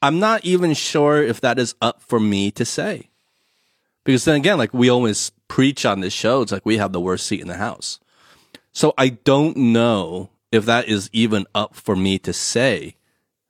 I'm 0.00 0.18
not 0.18 0.44
even 0.44 0.74
sure 0.74 1.22
if 1.22 1.40
that 1.40 1.58
is 1.58 1.74
up 1.80 2.02
for 2.02 2.20
me 2.20 2.50
to 2.52 2.64
say. 2.64 3.08
Because 4.04 4.24
then 4.24 4.36
again, 4.36 4.58
like 4.58 4.74
we 4.74 4.88
always 4.88 5.30
preach 5.48 5.86
on 5.86 6.00
this 6.00 6.12
show, 6.12 6.42
it's 6.42 6.52
like 6.52 6.66
we 6.66 6.78
have 6.78 6.92
the 6.92 7.00
worst 7.00 7.26
seat 7.26 7.40
in 7.40 7.48
the 7.48 7.56
house. 7.56 8.00
So 8.72 8.94
I 8.98 9.10
don't 9.10 9.56
know 9.56 10.30
if 10.50 10.64
that 10.66 10.88
is 10.88 11.08
even 11.12 11.46
up 11.54 11.74
for 11.74 11.94
me 11.94 12.18
to 12.20 12.32
say 12.32 12.96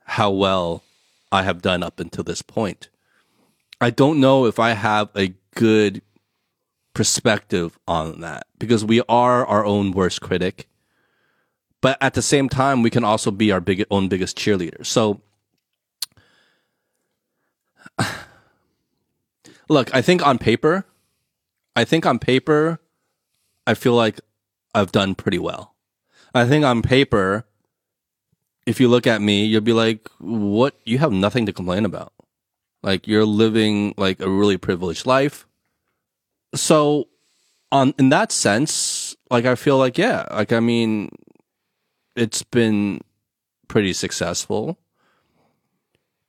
how 0.05 0.31
well 0.31 0.83
I 1.31 1.43
have 1.43 1.63
done 1.63 1.83
up 1.83 2.01
until 2.01 2.25
this 2.25 2.43
point. 2.43 2.89
I 3.81 3.91
don't 3.91 4.21
know 4.21 4.47
if 4.47 4.59
I 4.59 4.71
have 4.73 5.09
a 5.17 5.35
good 5.55 6.03
perspective 6.95 7.79
on 7.89 8.21
that 8.21 8.47
because 8.59 8.85
we 8.85 9.01
are 9.09 9.47
our 9.47 9.65
own 9.65 9.93
worst 9.93 10.21
critic 10.21 10.69
but 11.83 11.99
at 12.01 12.15
the 12.15 12.23
same 12.23 12.49
time 12.49 12.81
we 12.81 12.89
can 12.89 13.05
also 13.05 13.31
be 13.31 13.53
our 13.53 13.61
big, 13.61 13.85
own 13.91 14.09
biggest 14.09 14.39
cheerleader. 14.39 14.87
So 14.87 15.21
look 19.69 19.95
i 19.95 20.01
think 20.01 20.27
on 20.27 20.39
paper 20.39 20.87
i 21.77 21.85
think 21.85 22.07
on 22.07 22.19
paper 22.19 22.79
i 23.67 23.75
feel 23.75 23.95
like 23.95 24.21
i've 24.75 24.93
done 24.93 25.15
pretty 25.15 25.39
well. 25.39 25.75
I 26.35 26.47
think 26.47 26.65
on 26.65 26.81
paper 26.81 27.45
if 28.65 28.81
you 28.81 28.89
look 28.89 29.07
at 29.07 29.21
me 29.21 29.45
you'll 29.45 29.61
be 29.61 29.75
like 29.75 30.09
what? 30.19 30.75
You 30.85 30.99
have 30.99 31.13
nothing 31.13 31.45
to 31.47 31.53
complain 31.53 31.85
about. 31.85 32.13
Like 32.83 33.07
you're 33.07 33.27
living 33.27 33.93
like 33.99 34.21
a 34.21 34.31
really 34.31 34.57
privileged 34.57 35.05
life. 35.05 35.47
So 36.55 37.09
on 37.73 37.95
in 37.99 38.11
that 38.11 38.31
sense 38.31 39.17
like 39.31 39.47
i 39.47 39.55
feel 39.55 39.79
like 39.79 39.97
yeah 39.97 40.27
like 40.31 40.53
i 40.53 40.61
mean 40.61 41.09
it's 42.17 42.43
been 42.43 43.01
pretty 43.69 43.93
successful. 43.93 44.79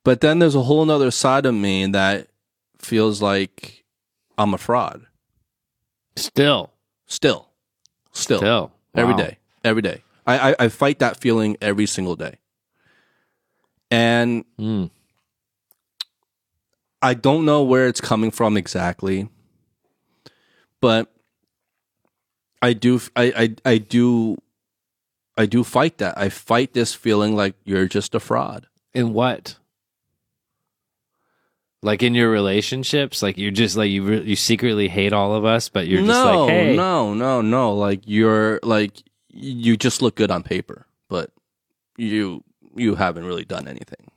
But 0.04 0.22
then 0.22 0.40
there's 0.40 0.56
a 0.56 0.64
whole 0.64 0.86
nother 0.86 1.12
side 1.12 1.46
of 1.46 1.54
me 1.56 1.86
that 1.88 2.28
feels 2.78 3.22
like 3.22 3.86
I'm 4.38 4.54
a 4.54 4.58
fraud. 4.58 5.06
Still. 6.16 6.72
Still. 7.06 7.48
Still. 8.12 8.38
Still. 8.40 8.72
Every 8.96 9.14
Wow. 9.14 9.18
day. 9.20 9.38
Every 9.64 9.82
day. 9.82 10.04
I, 10.28 10.52
I, 10.52 10.56
I 10.60 10.68
fight 10.70 11.00
that 11.00 11.18
feeling 11.20 11.58
every 11.62 11.86
single 11.86 12.16
day. 12.16 12.36
And 13.92 14.46
Mm. 14.60 14.90
I 17.02 17.14
don't 17.14 17.46
know 17.46 17.64
where 17.64 17.88
it's 17.88 18.00
coming 18.02 18.32
from 18.32 18.56
exactly, 18.56 19.28
but 20.80 21.12
I 22.62 22.72
do 22.74 23.02
I, 23.16 23.34
I 23.66 23.72
I 23.74 23.78
do 23.78 24.38
I 25.38 25.46
do 25.46 25.64
fight 25.64 25.98
that. 25.98 26.18
I 26.18 26.30
fight 26.30 26.74
this 26.74 26.94
feeling 26.94 27.36
like 27.36 27.56
you're 27.64 27.88
just 27.88 28.16
a 28.16 28.20
fraud. 28.20 28.68
In 28.94 29.14
what? 29.14 29.58
Like 31.82 32.02
in 32.02 32.16
your 32.16 32.30
relationships, 32.30 33.22
like 33.22 33.38
you're 33.38 33.52
just 33.52 33.76
like 33.76 33.90
you 33.90 34.04
re- 34.04 34.24
you 34.24 34.36
secretly 34.36 34.88
hate 34.88 35.12
all 35.12 35.36
of 35.36 35.44
us, 35.44 35.68
but 35.68 35.88
you're 35.88 36.02
just 36.02 36.08
no, 36.08 36.46
like, 36.46 36.50
hey, 36.50 36.76
no, 36.76 37.14
no, 37.14 37.42
no. 37.42 37.74
Like 37.74 38.02
you're 38.06 38.60
like 38.64 39.04
you 39.30 39.76
just 39.76 40.02
look 40.02 40.16
good 40.16 40.32
on 40.32 40.44
paper, 40.44 40.86
but 41.10 41.32
you 41.98 42.44
you 42.76 42.96
haven't 42.96 43.26
really 43.26 43.44
done 43.44 43.68
anything 43.68 44.12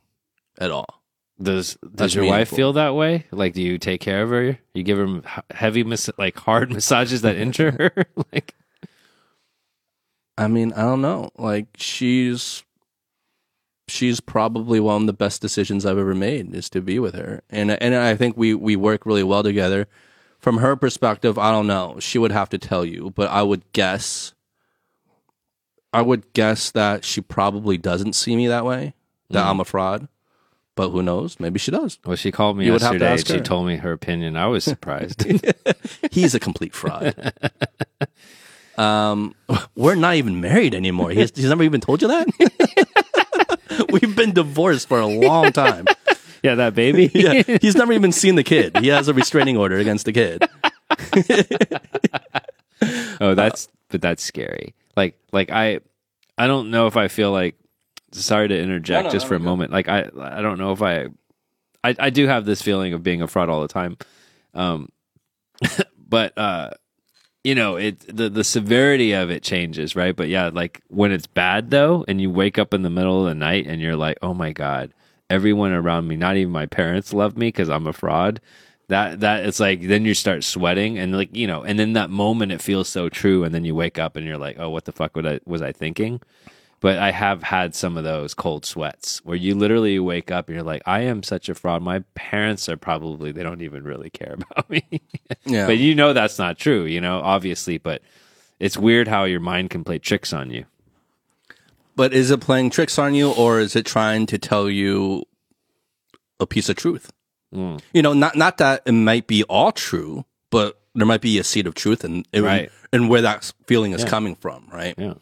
at 0.59 0.71
all. 0.71 1.03
Does 1.43 1.77
That's 1.83 1.97
does 1.97 2.15
your 2.15 2.27
wife 2.27 2.49
feel 2.49 2.73
that 2.75 2.95
way? 2.95 3.27
Like, 3.31 3.53
do 3.55 3.63
you 3.63 3.79
take 3.79 4.01
care 4.01 4.23
of 4.23 4.31
her? 4.31 4.59
You 4.73 4.83
give 4.83 4.99
her 4.99 5.21
heavy, 5.51 5.85
mas- 5.85 6.11
like 6.19 6.39
hard 6.39 6.73
massages 6.73 7.23
that 7.23 7.37
injure 7.37 7.73
her? 7.73 8.07
like, 8.33 8.55
I 10.39 10.49
mean, 10.49 10.73
I 10.75 10.83
don't 10.83 11.03
know. 11.03 11.31
Like 11.39 11.67
she's 11.77 12.65
she's 13.89 14.21
probably 14.21 14.81
one 14.81 15.03
of 15.03 15.07
the 15.07 15.13
best 15.13 15.41
decisions 15.41 15.87
I've 15.87 15.99
ever 15.99 16.15
made 16.15 16.55
is 16.55 16.69
to 16.71 16.81
be 16.81 16.99
with 16.99 17.15
her. 17.15 17.43
And 17.51 17.71
and 17.71 17.95
I 17.95 18.17
think 18.17 18.37
we 18.37 18.55
we 18.55 18.77
work 18.77 19.07
really 19.07 19.23
well 19.23 19.43
together. 19.43 19.89
From 20.39 20.59
her 20.59 20.77
perspective, 20.77 21.39
I 21.39 21.51
don't 21.51 21.67
know. 21.67 21.97
She 21.99 22.19
would 22.19 22.31
have 22.31 22.51
to 22.51 22.59
tell 22.59 22.85
you, 22.85 23.11
but 23.17 23.31
I 23.31 23.43
would 23.43 23.71
guess 23.73 24.35
I 25.93 26.03
would 26.03 26.33
guess 26.35 26.71
that 26.73 27.05
she 27.05 27.21
probably 27.21 27.79
doesn't 27.79 28.13
see 28.13 28.37
me 28.37 28.47
that 28.49 28.65
way, 28.65 28.95
that 29.31 29.41
mm-hmm. 29.41 29.49
I'm 29.49 29.61
a 29.61 29.65
fraud. 29.65 30.09
but 30.75 30.91
who 30.91 31.03
knows? 31.03 31.41
Maybe 31.41 31.59
she 31.59 31.71
does. 31.71 31.99
Well, 32.05 32.17
she 32.17 32.31
called 32.31 32.59
me 32.59 32.67
You 32.67 32.73
would 32.73 32.83
have 32.83 32.93
to 32.93 32.99
yesterday. 32.99 33.39
and 33.39 33.47
She 33.47 33.49
told 33.49 33.67
me 33.67 33.77
her 33.77 33.93
opinion. 33.93 34.37
I 34.37 34.47
was 34.47 34.63
surprised. 34.73 35.25
He's 36.13 36.35
a 36.35 36.41
complete 36.41 36.75
fraud. 36.75 37.15
um, 38.79 39.35
we're 39.75 39.95
not 39.95 40.15
even 40.17 40.41
married 40.41 40.75
anymore. 40.75 41.11
He's, 41.11 41.31
he's 41.35 41.49
never 41.49 41.63
even 41.63 41.81
told 41.81 42.03
you 42.03 42.09
that. 42.09 43.89
We've 43.91 44.15
been 44.17 44.33
divorced 44.33 44.89
for 44.89 45.01
a 45.01 45.07
long 45.07 45.53
time. 45.53 45.87
yeah, 46.43 46.55
that 46.57 46.75
baby. 46.75 47.11
Yeah, 47.15 47.43
he's 47.61 47.77
never 47.77 47.93
even 47.93 48.13
seen 48.13 48.35
the 48.37 48.45
kid. 48.45 48.77
He 48.79 48.89
has 48.89 49.09
a 49.09 49.15
restraining 49.15 49.57
order 49.57 49.77
against 49.79 50.07
the 50.07 50.13
kid. 50.13 50.45
oh, 53.21 53.35
that's 53.35 53.69
but 53.89 54.01
that's 54.01 54.23
scary. 54.23 54.75
Like 54.97 55.19
like 55.33 55.51
I 55.51 55.81
I 56.39 56.47
don't 56.47 56.71
know 56.71 56.87
if 56.87 56.97
I 56.97 57.09
feel 57.09 57.33
like 57.33 57.57
sorry 58.13 58.49
to 58.49 58.59
interject 58.59 59.05
No, 59.05 59.09
no, 59.09 59.13
just 59.13 59.27
for 59.27 59.35
a 59.35 59.41
moment. 59.41 59.73
Like 59.73 59.89
I 59.89 60.09
I 60.19 60.43
don't 60.43 60.59
know 60.59 60.73
if 60.73 60.83
I 60.83 61.07
I 61.85 61.95
I 61.99 62.11
do 62.11 62.27
have 62.27 62.45
this 62.45 62.63
feeling 62.63 62.93
of 62.93 63.03
being 63.03 63.23
a 63.23 63.27
fraud 63.27 63.49
all 63.49 63.63
the 63.63 63.69
time. 63.69 63.97
Um 64.55 64.91
but 66.09 66.37
uh 66.39 66.71
you 67.47 67.55
know, 67.55 67.77
it 67.77 68.01
the 68.15 68.29
the 68.29 68.43
severity 68.43 69.13
of 69.13 69.31
it 69.31 69.41
changes, 69.45 69.95
right? 69.95 70.17
But 70.17 70.27
yeah, 70.27 70.51
like 70.53 70.83
when 70.89 71.13
it's 71.13 71.29
bad 71.29 71.71
though 71.71 72.05
and 72.09 72.21
you 72.21 72.29
wake 72.29 72.59
up 72.59 72.75
in 72.75 72.83
the 72.83 72.91
middle 72.91 73.23
of 73.23 73.29
the 73.29 73.37
night 73.37 73.69
and 73.69 73.81
you're 73.81 73.95
like, 73.95 74.19
"Oh 74.21 74.35
my 74.35 74.51
god, 74.51 74.91
everyone 75.31 75.71
around 75.71 76.09
me, 76.09 76.17
not 76.17 76.37
even 76.37 76.51
my 76.53 76.67
parents 76.67 77.13
love 77.13 77.37
me 77.37 77.53
cuz 77.53 77.71
I'm 77.71 77.87
a 77.87 77.93
fraud." 77.93 78.41
That 78.89 79.21
that 79.21 79.47
it's 79.47 79.61
like 79.61 79.83
then 79.83 80.05
you 80.05 80.13
start 80.13 80.43
sweating 80.43 80.99
and 80.99 81.17
like, 81.17 81.37
you 81.37 81.47
know, 81.47 81.63
and 81.63 81.79
then 81.79 81.93
that 81.93 82.11
moment 82.11 82.51
it 82.51 82.61
feels 82.61 82.89
so 82.89 83.09
true 83.09 83.45
and 83.45 83.55
then 83.55 83.65
you 83.65 83.77
wake 83.77 83.97
up 83.97 84.17
and 84.17 84.27
you're 84.27 84.39
like, 84.39 84.57
"Oh, 84.59 84.71
what 84.71 84.85
the 84.85 84.91
fuck 84.93 85.13
I 85.17 85.39
was 85.47 85.63
I 85.63 85.71
thinking?" 85.71 86.21
But 86.87 87.01
I 87.01 87.11
have 87.11 87.43
had 87.43 87.75
some 87.75 87.97
of 87.97 88.05
those 88.05 88.33
cold 88.33 88.65
sweats 88.65 89.19
where 89.25 89.37
you 89.37 89.57
literally 89.57 89.99
wake 89.99 90.31
up 90.31 90.47
and 90.47 90.55
you're 90.55 90.63
like, 90.63 90.83
I 90.87 91.01
am 91.01 91.25
such 91.25 91.49
a 91.49 91.55
fraud. 91.57 91.83
My 91.83 92.05
parents 92.15 92.69
are 92.69 92.77
probably, 92.77 93.33
they 93.33 93.43
don't 93.43 93.61
even 93.61 93.83
really 93.83 94.09
care 94.09 94.37
about 94.51 94.71
me. 94.71 94.85
Yeah. 95.45 95.67
But 95.67 95.79
you 95.79 95.97
know 95.97 96.13
that's 96.13 96.39
not 96.39 96.59
true, 96.61 96.85
you 96.85 97.01
know, 97.01 97.19
obviously. 97.25 97.77
But 97.79 98.03
it's 98.61 98.77
weird 98.79 99.09
how 99.09 99.25
your 99.25 99.41
mind 99.41 99.71
can 99.71 99.83
play 99.83 99.99
tricks 99.99 100.33
on 100.33 100.53
you. 100.53 100.65
But 101.97 102.13
is 102.13 102.31
it 102.31 102.41
playing 102.41 102.71
tricks 102.71 103.01
on 103.01 103.17
you, 103.17 103.33
or 103.33 103.59
is 103.59 103.75
it 103.75 103.85
trying 103.85 104.27
to 104.27 104.39
tell 104.39 104.71
you 104.71 105.25
a 106.39 106.47
piece 106.47 106.69
of 106.69 106.77
truth? 106.77 107.11
Mm. 107.53 107.81
You 107.95 108.03
know, 108.03 108.13
not 108.13 108.37
not 108.37 108.59
that 108.59 108.83
it 108.87 108.93
might 108.93 109.27
be 109.27 109.43
all 109.49 109.73
true, 109.73 110.25
but 110.51 110.79
there 110.95 111.05
might 111.05 111.21
be 111.21 111.37
a 111.41 111.43
seed 111.43 111.67
of 111.67 111.75
truth 111.75 112.05
and 112.05 112.29
in, 112.33 112.45
Right. 112.45 112.71
where 112.93 113.23
that 113.23 113.53
feeling 113.67 113.91
is 113.91 114.05
coming 114.05 114.37
from, 114.37 114.69
right? 114.73 114.95
Yeah. 114.97 115.15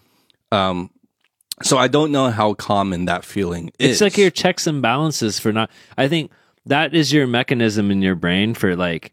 So 1.62 1.78
I 1.78 1.88
don't 1.88 2.10
know 2.12 2.30
how 2.30 2.54
common 2.54 3.04
that 3.04 3.24
feeling 3.24 3.70
is. 3.78 3.92
It's 3.92 4.00
like 4.00 4.18
your 4.18 4.30
checks 4.30 4.66
and 4.66 4.82
balances 4.82 5.38
for 5.38 5.52
not, 5.52 5.70
I 5.96 6.08
think 6.08 6.32
that 6.66 6.94
is 6.94 7.12
your 7.12 7.26
mechanism 7.26 7.90
in 7.90 8.02
your 8.02 8.16
brain 8.16 8.54
for 8.54 8.74
like, 8.74 9.12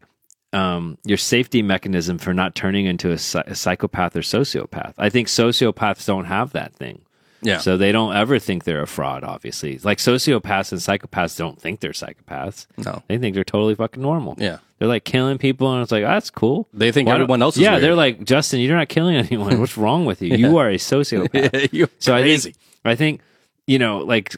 um, 0.52 0.98
your 1.04 1.18
safety 1.18 1.62
mechanism 1.62 2.18
for 2.18 2.34
not 2.34 2.54
turning 2.54 2.84
into 2.86 3.10
a, 3.10 3.14
a 3.46 3.54
psychopath 3.54 4.16
or 4.16 4.20
sociopath. 4.20 4.92
I 4.98 5.08
think 5.08 5.28
sociopaths 5.28 6.04
don't 6.06 6.26
have 6.26 6.52
that 6.52 6.74
thing. 6.74 7.02
yeah. 7.42 7.58
So 7.58 7.76
they 7.76 7.90
don't 7.92 8.14
ever 8.14 8.38
think 8.38 8.64
they're 8.64 8.82
a 8.82 8.86
fraud, 8.86 9.24
obviously. 9.24 9.78
Like 9.78 9.98
sociopaths 9.98 10.72
and 10.72 10.80
psychopaths 10.80 11.38
don't 11.38 11.58
think 11.60 11.80
they're 11.80 11.92
psychopaths. 11.92 12.66
No. 12.76 13.02
They 13.08 13.18
think 13.18 13.34
they're 13.34 13.44
totally 13.44 13.74
fucking 13.76 14.02
normal. 14.02 14.34
Yeah. 14.38 14.58
They're 14.82 14.88
like 14.88 15.04
killing 15.04 15.38
people 15.38 15.72
and 15.72 15.80
it's 15.80 15.92
like, 15.92 16.02
"Ah, 16.02 16.14
that's 16.14 16.28
cool. 16.30 16.66
They 16.74 16.90
think 16.90 17.06
Why 17.06 17.14
everyone 17.14 17.40
else 17.40 17.54
is 17.54 17.62
Yeah, 17.62 17.74
weird. 17.74 17.82
they're 17.84 17.94
like, 17.94 18.24
Justin, 18.24 18.58
you're 18.58 18.76
not 18.76 18.88
killing 18.88 19.14
anyone. 19.14 19.60
What's 19.60 19.76
wrong 19.84 20.06
with 20.06 20.20
you? 20.20 20.34
You 20.36 20.56
are 20.58 20.68
a 20.68 20.74
sociopath. 20.74 21.68
You're 21.72 21.88
so 22.00 22.14
crazy. 22.14 22.48
I 22.48 22.50
think 22.50 22.56
I 22.84 22.94
think, 22.96 23.20
you 23.68 23.78
know, 23.78 23.98
like 23.98 24.34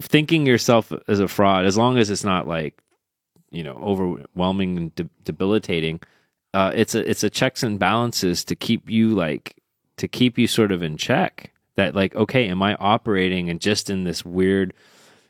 thinking 0.00 0.46
yourself 0.46 0.90
as 1.06 1.20
a 1.20 1.28
fraud, 1.28 1.66
as 1.66 1.76
long 1.76 1.98
as 1.98 2.08
it's 2.08 2.24
not 2.24 2.48
like, 2.48 2.80
you 3.50 3.62
know, 3.62 3.74
overwhelming 3.74 4.78
and 4.78 4.94
de- 4.94 5.10
debilitating, 5.24 6.00
uh, 6.54 6.72
it's 6.74 6.94
a 6.94 7.06
it's 7.06 7.22
a 7.22 7.28
checks 7.28 7.62
and 7.62 7.78
balances 7.78 8.42
to 8.46 8.56
keep 8.56 8.88
you 8.88 9.10
like 9.10 9.56
to 9.98 10.08
keep 10.08 10.38
you 10.38 10.46
sort 10.46 10.72
of 10.72 10.82
in 10.82 10.96
check. 10.96 11.52
That 11.74 11.94
like, 11.94 12.14
okay, 12.16 12.48
am 12.48 12.62
I 12.62 12.74
operating 12.76 13.50
and 13.50 13.60
just 13.60 13.90
in 13.90 14.04
this 14.04 14.24
weird 14.24 14.72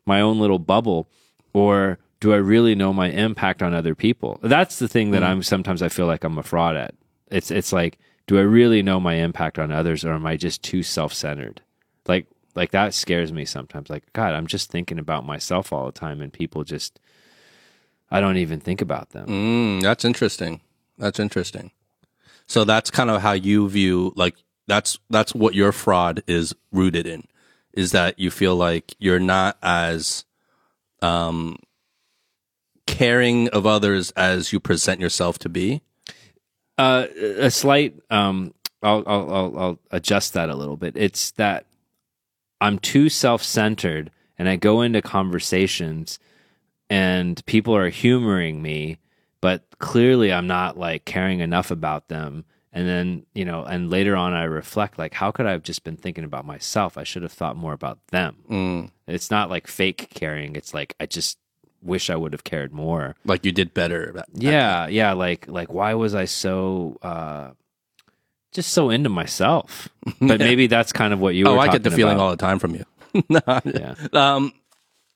my 0.05 0.21
own 0.21 0.39
little 0.39 0.61
bubble, 0.61 1.09
or 1.53 1.99
do 2.21 2.33
I 2.33 2.37
really 2.37 2.75
know 2.75 2.93
my 2.93 3.09
impact 3.09 3.63
on 3.63 3.75
other 3.75 3.95
people? 3.95 4.39
That's 4.43 4.79
the 4.79 4.89
thing 4.89 5.11
that 5.11 5.23
I'm 5.23 5.43
sometimes 5.43 5.83
I 5.83 5.89
feel 5.89 6.07
like 6.07 6.25
I'm 6.25 6.39
a 6.39 6.43
fraud 6.43 6.77
at. 6.77 6.95
It's 7.31 7.51
it's 7.51 7.73
like, 7.73 7.99
do 8.27 8.39
I 8.39 8.43
really 8.43 8.83
know 8.83 9.01
my 9.01 9.15
impact 9.15 9.59
on 9.59 9.71
others, 9.71 10.05
or 10.05 10.13
am 10.13 10.27
I 10.27 10.37
just 10.37 10.63
too 10.63 10.83
self 10.83 11.13
centered? 11.13 11.61
Like 12.07 12.27
like 12.55 12.71
that 12.71 12.95
scares 12.95 13.33
me 13.33 13.45
sometimes. 13.45 13.91
Like 13.91 14.13
God, 14.13 14.35
I'm 14.35 14.47
just 14.47 14.71
thinking 14.71 14.99
about 14.99 15.27
myself 15.27 15.73
all 15.73 15.87
the 15.87 15.93
time, 15.93 16.21
and 16.21 16.33
people 16.33 16.65
just 16.65 16.99
I 18.11 18.21
don't 18.21 18.39
even 18.39 18.61
think 18.61 18.81
about 18.81 19.11
them. 19.11 19.27
Mm, 19.29 19.83
that's 19.83 20.05
interesting. 20.05 20.61
That's 20.99 21.21
interesting. 21.21 21.73
So 22.47 22.65
that's 22.65 22.91
kind 22.91 23.11
of 23.11 23.23
how 23.23 23.33
you 23.33 23.69
view 23.69 24.13
like 24.17 24.37
that's 24.67 24.99
that's 25.11 25.35
what 25.35 25.55
your 25.55 25.73
fraud 25.73 26.23
is 26.27 26.55
rooted 26.73 27.07
in 27.07 27.25
is 27.73 27.93
that 27.93 28.19
you 28.19 28.31
feel 28.31 28.57
like 28.57 28.95
you're 28.99 29.21
not 29.21 29.59
as 29.63 30.25
um 31.03 31.59
caring 32.87 33.49
of 33.49 33.67
others 33.67 34.11
as 34.13 34.53
you 34.53 34.61
present 34.61 35.01
yourself 35.01 35.39
to 35.41 35.49
be. 35.49 35.83
Uh, 36.79 37.07
a 37.39 37.51
slight. 37.51 37.95
Um, 38.11 38.53
I'll, 38.83 39.03
I'll 39.07 39.35
I'll 39.35 39.59
I'll 39.59 39.79
adjust 39.91 40.35
that 40.35 40.49
a 40.51 40.55
little 40.55 40.77
bit. 40.77 40.97
It's 40.97 41.31
that 41.33 41.67
I'm 42.61 42.79
too 42.79 43.09
self 43.09 43.43
centered, 43.43 44.11
and 44.39 44.49
I 44.49 44.57
go 44.57 44.83
into 44.83 45.01
conversations, 45.03 46.19
and 46.91 47.45
people 47.47 47.75
are 47.75 47.89
humoring 47.89 48.61
me, 48.63 48.99
but 49.41 49.65
clearly 49.79 50.33
I'm 50.33 50.47
not 50.47 50.79
like 50.79 51.05
caring 51.07 51.41
enough 51.41 51.71
about 51.71 52.09
them. 52.09 52.45
And 52.73 52.87
then 52.87 53.25
you 53.35 53.47
know, 53.47 53.65
and 53.65 53.89
later 53.89 54.15
on, 54.15 54.35
I 54.35 54.45
reflect 54.45 54.99
like, 54.99 55.15
how 55.15 55.31
could 55.31 55.47
I 55.47 55.53
have 55.53 55.63
just 55.63 55.83
been 55.83 55.97
thinking 55.97 56.25
about 56.25 56.45
myself? 56.45 56.99
I 56.99 57.05
should 57.05 57.23
have 57.23 57.33
thought 57.33 57.57
more 57.57 57.73
about 57.73 57.99
them. 58.09 58.37
Mm, 58.51 58.91
It's 59.07 59.31
not 59.31 59.49
like 59.49 59.67
fake 59.67 60.11
caring. 60.15 60.57
It's 60.57 60.75
like 60.75 60.95
I 61.01 61.07
just 61.07 61.39
wish 61.87 62.11
I 62.11 62.17
would 62.17 62.33
have 62.33 62.45
cared 62.45 62.73
more. 62.73 63.15
like 63.25 63.45
you 63.45 63.53
did 63.53 63.73
better. 63.75 64.23
Yeah, 64.33 64.87
yeah. 64.89 65.13
Like, 65.13 65.47
like, 65.49 65.73
why 65.73 65.95
was 65.95 66.15
I 66.15 66.25
so 66.27 66.99
uh, 67.03 67.51
just 68.53 68.73
so 68.73 68.91
into 68.91 69.09
myself? 69.09 69.89
But 70.21 70.39
maybe 70.41 70.67
that's 70.67 70.93
kind 70.93 71.13
of 71.13 71.21
what 71.21 71.35
you. 71.35 71.47
Oh, 71.47 71.59
I 71.59 71.69
get 71.69 71.83
the 71.83 71.91
feeling 71.91 72.15
about. 72.15 72.25
all 72.25 72.31
the 72.31 72.37
time 72.37 72.59
from 72.59 72.75
you. 72.75 72.85
no, 73.29 73.41
Yeah. 73.65 73.95
Um, 74.13 74.53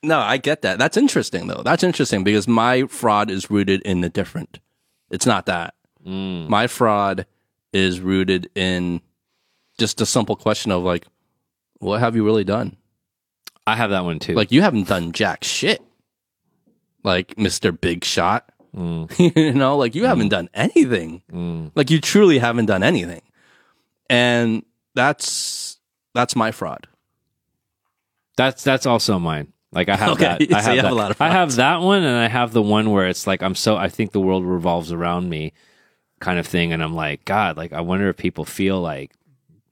no, 0.02 0.18
I 0.18 0.38
get 0.38 0.62
that. 0.62 0.78
That's 0.78 0.96
interesting 0.96 1.46
though. 1.46 1.62
That's 1.62 1.82
interesting 1.82 2.24
because 2.24 2.48
my 2.48 2.84
fraud 2.86 3.30
is 3.30 3.50
rooted 3.50 3.82
in 3.82 4.00
the 4.00 4.08
different. 4.08 4.58
It's 5.10 5.26
not 5.26 5.46
that. 5.46 5.74
Mm. 6.06 6.48
My 6.48 6.66
fraud 6.66 7.26
is 7.72 8.00
rooted 8.00 8.48
in 8.54 9.00
just 9.78 10.00
a 10.00 10.06
simple 10.06 10.36
question 10.36 10.72
of 10.72 10.82
like, 10.82 11.06
what 11.78 12.00
have 12.00 12.16
you 12.16 12.24
really 12.24 12.44
done? 12.44 12.76
I 13.66 13.76
have 13.76 13.90
that 13.90 14.04
one 14.04 14.18
too. 14.18 14.34
Like 14.34 14.50
you 14.52 14.62
haven't 14.62 14.88
done 14.88 15.12
jack 15.12 15.44
shit. 15.44 15.82
Like 17.02 17.34
Mr. 17.36 17.78
Big 17.78 18.04
Shot. 18.04 18.50
Mm. 18.76 19.36
you 19.36 19.52
know, 19.52 19.76
like 19.76 19.94
you 19.94 20.04
haven't 20.06 20.28
done 20.28 20.48
anything. 20.54 21.22
Mm. 21.32 21.72
Like 21.74 21.90
you 21.90 22.00
truly 22.00 22.38
haven't 22.38 22.66
done 22.66 22.82
anything. 22.82 23.22
And 24.08 24.64
that's 24.94 25.78
that's 26.14 26.34
my 26.36 26.50
fraud. 26.52 26.86
that's 28.36 28.62
that's 28.64 28.86
also 28.86 29.18
mine. 29.18 29.52
Like 29.72 29.88
I 29.88 29.96
have 29.96 30.10
Okay, 30.12 30.24
that. 30.24 30.40
I 30.54 30.60
so 30.60 30.66
have, 30.66 30.74
you 30.74 30.80
have 30.80 30.84
that. 30.90 30.92
a 30.92 30.94
lot 30.94 31.10
of 31.12 31.20
I 31.20 31.28
have 31.30 31.54
that 31.56 31.80
one, 31.80 32.02
and 32.02 32.16
I 32.16 32.28
have 32.28 32.52
the 32.52 32.62
one 32.62 32.90
where 32.90 33.06
it's 33.08 33.26
like 33.26 33.42
I'm 33.42 33.54
so. 33.54 33.76
I 33.76 33.88
think 33.88 34.12
the 34.12 34.20
world 34.20 34.44
revolves 34.44 34.92
around 34.92 35.28
me, 35.30 35.52
kind 36.20 36.38
of 36.38 36.46
thing, 36.46 36.72
and 36.72 36.82
I'm 36.82 36.94
like, 36.94 37.24
God, 37.24 37.56
like 37.56 37.72
I 37.72 37.80
wonder 37.80 38.08
if 38.08 38.16
people 38.16 38.44
feel 38.44 38.80
like 38.80 39.12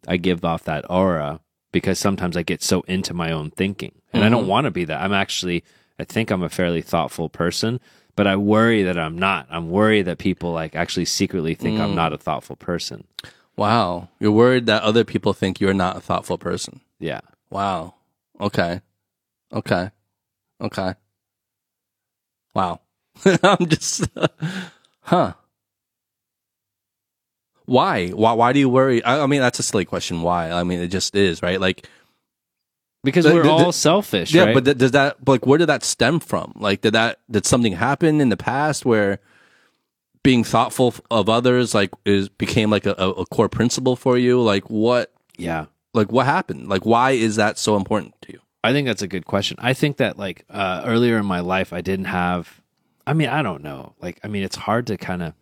I 0.07 0.17
give 0.17 0.45
off 0.45 0.65
that 0.65 0.89
aura 0.91 1.41
because 1.73 1.99
sometimes 1.99 2.37
I 2.37 2.43
get 2.43 2.63
so 2.63 2.83
into 2.83 3.13
my 3.13 3.33
own 3.33 3.51
thinking, 3.51 3.93
and 4.13 4.25
I 4.25 4.29
don't 4.29 4.43
Mm-hmm. 4.43 4.51
want 4.51 4.65
to 4.67 4.71
be 4.71 4.85
that. 4.85 5.01
I'm 5.03 5.13
actually, 5.13 5.65
I 5.99 6.05
think 6.05 6.31
I'm 6.31 6.43
a 6.43 6.49
fairly 6.49 6.83
thoughtful 6.83 7.29
person, 7.29 7.81
but 8.17 8.27
I 8.27 8.37
worry 8.37 8.83
that 8.85 8.99
I'm 8.99 9.19
not. 9.19 9.47
I'm 9.51 9.71
worried 9.71 10.03
that 10.03 10.19
people 10.19 10.53
like 10.53 10.75
actually 10.77 11.05
secretly 11.07 11.55
think 11.55 11.79
Mm. 11.79 11.83
I'm 11.83 11.95
not 11.95 12.13
a 12.13 12.19
thoughtful 12.19 12.57
person. 12.57 13.05
Wow. 13.57 14.09
You're 14.21 14.33
worried 14.33 14.67
that 14.67 14.83
other 14.83 15.05
people 15.05 15.33
think 15.33 15.61
you're 15.61 15.75
not 15.75 15.97
a 15.97 16.01
thoughtful 16.01 16.39
person. 16.39 16.81
Yeah. 17.01 17.21
Wow. 17.51 17.95
Okay. 18.41 18.81
Okay. 19.53 19.91
Okay. 20.61 20.95
Wow. 22.55 22.81
I'm 23.43 23.67
just, 23.67 24.05
huh. 25.01 25.33
Why? 27.67 28.09
Why? 28.09 28.33
Why 28.33 28.53
do 28.53 28.61
you 28.61 28.69
worry? 28.69 29.03
I, 29.05 29.23
I 29.23 29.27
mean, 29.27 29.41
that's 29.41 29.59
a 29.59 29.63
silly 29.63 29.85
question. 29.85 30.23
Why? 30.23 30.51
I 30.51 30.63
mean, 30.63 30.81
it 30.81 30.89
just 30.89 31.15
is, 31.15 31.43
right? 31.43 31.61
Like, 31.61 31.89
Because 33.05 33.27
we're 33.27 33.45
the- 33.45 33.51
all 33.51 33.73
selfish, 33.73 34.35
yeah, 34.35 34.45
right? 34.45 34.55
but 34.55 34.65
th- 34.65 34.79
does 34.79 34.91
that, 34.91 35.17
like, 35.27 35.47
where 35.47 35.59
did 35.59 35.67
that 35.69 35.85
stem 35.85 36.19
from? 36.21 36.53
Like, 36.57 36.81
did 36.81 36.95
that, 36.95 37.21
did 37.31 37.47
something 37.47 37.73
happen 37.75 38.21
in 38.21 38.29
the 38.29 38.37
past 38.37 38.85
where 38.85 39.21
being 40.23 40.43
thoughtful 40.45 40.95
of 41.11 41.29
others, 41.29 41.75
like, 41.75 41.91
is 42.05 42.29
became 42.29 42.71
like 42.71 42.87
a, 42.87 42.95
a 42.99 43.11
a 43.11 43.27
core 43.27 43.49
principle 43.49 43.95
for 43.97 44.19
you? 44.19 44.41
Like, 44.43 44.69
what, 44.69 45.13
yeah. 45.37 45.67
like, 45.95 46.11
what 46.11 46.27
happened? 46.27 46.69
Like, 46.69 46.85
why 46.85 47.13
is 47.13 47.37
that 47.37 47.57
so 47.57 47.77
important 47.77 48.15
to 48.23 48.33
you? 48.33 48.41
I 48.65 48.73
think 48.73 48.89
that's 48.89 49.03
a 49.03 49.09
good 49.09 49.25
question. 49.25 49.57
I 49.61 49.73
think 49.73 49.99
that 49.99 50.19
like 50.19 50.45
uh, 50.51 50.83
earlier 50.85 51.17
in 51.19 51.25
my 51.27 51.41
life, 51.41 51.73
I 51.73 51.81
didn't 51.81 52.07
have. 52.07 52.61
I 53.07 53.13
mean, 53.15 53.29
I 53.29 53.41
don't 53.43 53.63
know. 53.63 53.95
Like, 54.03 54.19
I 54.25 54.29
mean, 54.29 54.43
it's 54.43 54.57
hard 54.57 54.89
to 54.89 54.97
kind 54.97 55.23
of. 55.23 55.35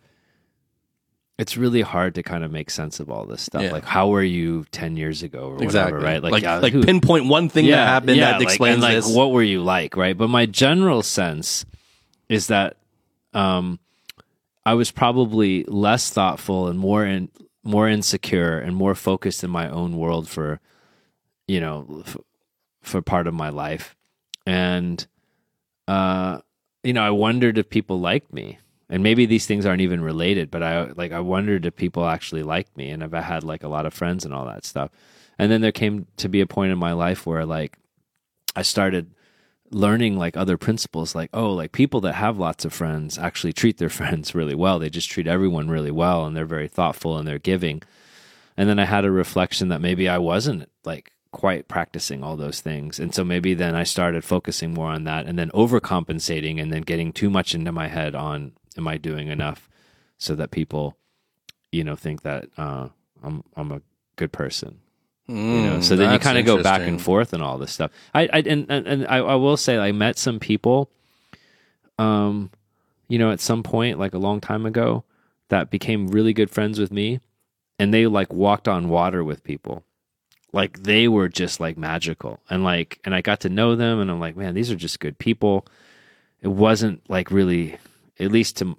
It's 1.37 1.55
really 1.55 1.81
hard 1.81 2.15
to 2.15 2.23
kind 2.23 2.43
of 2.43 2.51
make 2.51 2.71
sense 2.71 2.99
of 2.99 3.11
all 3.11 3.25
this 3.25 3.43
stuff. 3.43 3.61
Yeah. 3.61 3.71
Like, 3.71 3.85
how 3.85 4.07
were 4.07 4.23
you 4.23 4.65
ten 4.71 4.97
years 4.97 5.21
ago, 5.21 5.51
or 5.51 5.63
exactly 5.63 5.93
whatever, 5.93 6.21
right? 6.21 6.31
like 6.31 6.41
yeah, 6.43 6.57
like 6.57 6.73
who- 6.73 6.83
pinpoint 6.83 7.27
one 7.27 7.47
thing 7.47 7.67
that 7.67 7.87
happened 7.87 8.19
that 8.19 8.39
like, 8.39 8.43
explains 8.43 8.81
like, 8.81 8.95
this. 8.95 9.13
What 9.13 9.31
were 9.31 9.43
you 9.43 9.61
like, 9.61 9.95
right? 9.95 10.17
But 10.17 10.29
my 10.29 10.47
general 10.47 11.03
sense 11.03 11.63
is 12.27 12.47
that 12.47 12.77
um, 13.33 13.79
I 14.65 14.73
was 14.73 14.89
probably 14.91 15.63
less 15.65 16.09
thoughtful 16.09 16.67
and 16.67 16.79
more 16.79 17.05
in, 17.05 17.29
more 17.63 17.87
insecure 17.87 18.57
and 18.57 18.75
more 18.75 18.95
focused 18.95 19.43
in 19.43 19.51
my 19.51 19.69
own 19.69 19.95
world 19.95 20.27
for, 20.27 20.59
you 21.47 21.59
know, 21.59 22.03
f- 22.05 22.17
for 22.81 23.01
part 23.03 23.27
of 23.27 23.33
my 23.35 23.49
life, 23.49 23.95
and 24.47 25.05
uh, 25.87 26.39
you 26.83 26.93
know, 26.93 27.03
I 27.03 27.11
wondered 27.11 27.59
if 27.59 27.69
people 27.69 27.99
liked 27.99 28.33
me. 28.33 28.57
And 28.89 29.03
maybe 29.03 29.25
these 29.25 29.45
things 29.45 29.65
aren't 29.65 29.81
even 29.81 30.01
related, 30.01 30.49
but 30.49 30.63
I 30.63 30.83
like 30.95 31.11
I 31.11 31.19
wondered 31.19 31.65
if 31.65 31.75
people 31.75 32.05
actually 32.05 32.43
liked 32.43 32.75
me 32.77 32.89
and 32.89 33.03
if 33.03 33.13
I 33.13 33.21
had 33.21 33.43
like 33.43 33.63
a 33.63 33.67
lot 33.67 33.85
of 33.85 33.93
friends 33.93 34.23
and 34.23 34.33
all 34.33 34.45
that 34.45 34.65
stuff. 34.65 34.91
And 35.37 35.51
then 35.51 35.61
there 35.61 35.73
came 35.73 36.07
to 36.17 36.29
be 36.29 36.41
a 36.41 36.47
point 36.47 36.71
in 36.71 36.77
my 36.77 36.93
life 36.93 37.25
where 37.25 37.45
like 37.45 37.77
I 38.55 38.61
started 38.61 39.11
learning 39.69 40.17
like 40.17 40.37
other 40.37 40.57
principles 40.57 41.13
like 41.13 41.29
oh 41.33 41.51
like 41.51 41.73
people 41.73 41.99
that 41.99 42.13
have 42.13 42.39
lots 42.39 42.63
of 42.63 42.71
friends 42.71 43.17
actually 43.17 43.51
treat 43.51 43.77
their 43.77 43.89
friends 43.99 44.33
really 44.33 44.55
well. 44.55 44.79
They 44.79 44.89
just 44.89 45.11
treat 45.11 45.27
everyone 45.27 45.69
really 45.69 45.91
well 45.91 46.25
and 46.25 46.35
they're 46.35 46.45
very 46.45 46.69
thoughtful 46.69 47.17
and 47.17 47.27
they're 47.27 47.39
giving. 47.39 47.83
And 48.55 48.69
then 48.69 48.79
i 48.79 48.85
had 48.85 49.03
a 49.03 49.11
reflection 49.11 49.67
that 49.67 49.81
maybe 49.81 50.07
i 50.07 50.17
wasn't 50.17 50.69
like 50.85 51.11
quite 51.31 51.67
practicing 51.67 52.23
all 52.23 52.37
those 52.37 52.61
things. 52.61 52.99
And 52.99 53.13
so 53.13 53.25
maybe 53.25 53.53
then 53.53 53.75
i 53.75 53.83
started 53.83 54.23
focusing 54.23 54.73
more 54.73 54.87
on 54.87 55.03
that 55.03 55.25
and 55.25 55.37
then 55.37 55.51
overcompensating 55.51 56.61
and 56.61 56.71
then 56.71 56.83
getting 56.83 57.11
too 57.11 57.29
much 57.29 57.53
into 57.53 57.73
my 57.73 57.89
head 57.89 58.15
on 58.15 58.53
am 58.77 58.87
i 58.87 58.97
doing 58.97 59.27
enough 59.27 59.69
so 60.17 60.35
that 60.35 60.51
people 60.51 60.97
you 61.71 61.83
know 61.83 61.95
think 61.95 62.21
that 62.23 62.47
uh, 62.57 62.87
i'm 63.23 63.43
i'm 63.55 63.71
a 63.71 63.81
good 64.15 64.31
person? 64.31 64.79
You 65.27 65.35
know 65.35 65.81
so 65.81 65.97
then 65.97 66.13
you 66.13 66.19
kind 66.19 66.37
of 66.37 66.45
go 66.45 66.63
back 66.63 66.81
and 66.81 67.01
forth 67.01 67.33
and 67.33 67.43
all 67.43 67.57
this 67.57 67.73
stuff. 67.73 67.91
I, 68.15 68.21
I 68.31 68.43
and, 68.45 68.65
and, 68.69 68.87
and 68.87 69.07
I, 69.07 69.17
I 69.17 69.35
will 69.35 69.57
say 69.57 69.77
i 69.77 69.91
met 69.91 70.17
some 70.17 70.39
people 70.39 70.89
um 71.99 72.49
you 73.09 73.19
know 73.19 73.31
at 73.31 73.41
some 73.41 73.61
point 73.61 73.99
like 73.99 74.13
a 74.13 74.19
long 74.19 74.39
time 74.39 74.65
ago 74.65 75.03
that 75.49 75.69
became 75.69 76.07
really 76.07 76.33
good 76.33 76.49
friends 76.49 76.79
with 76.79 76.91
me 76.91 77.19
and 77.79 77.93
they 77.93 78.07
like 78.07 78.33
walked 78.33 78.67
on 78.67 78.89
water 78.89 79.23
with 79.23 79.43
people. 79.43 79.83
Like 80.53 80.83
they 80.83 81.07
were 81.07 81.29
just 81.29 81.59
like 81.59 81.77
magical. 81.77 82.39
And 82.49 82.63
like 82.63 82.99
and 83.03 83.13
i 83.13 83.21
got 83.21 83.41
to 83.41 83.49
know 83.49 83.75
them 83.75 83.99
and 83.99 84.09
i'm 84.09 84.19
like 84.19 84.35
man 84.35 84.53
these 84.53 84.71
are 84.71 84.75
just 84.75 84.99
good 84.99 85.17
people. 85.17 85.65
It 86.41 86.49
wasn't 86.49 87.07
like 87.09 87.31
really 87.31 87.77
at 88.19 88.31
least 88.31 88.57
to 88.57 88.77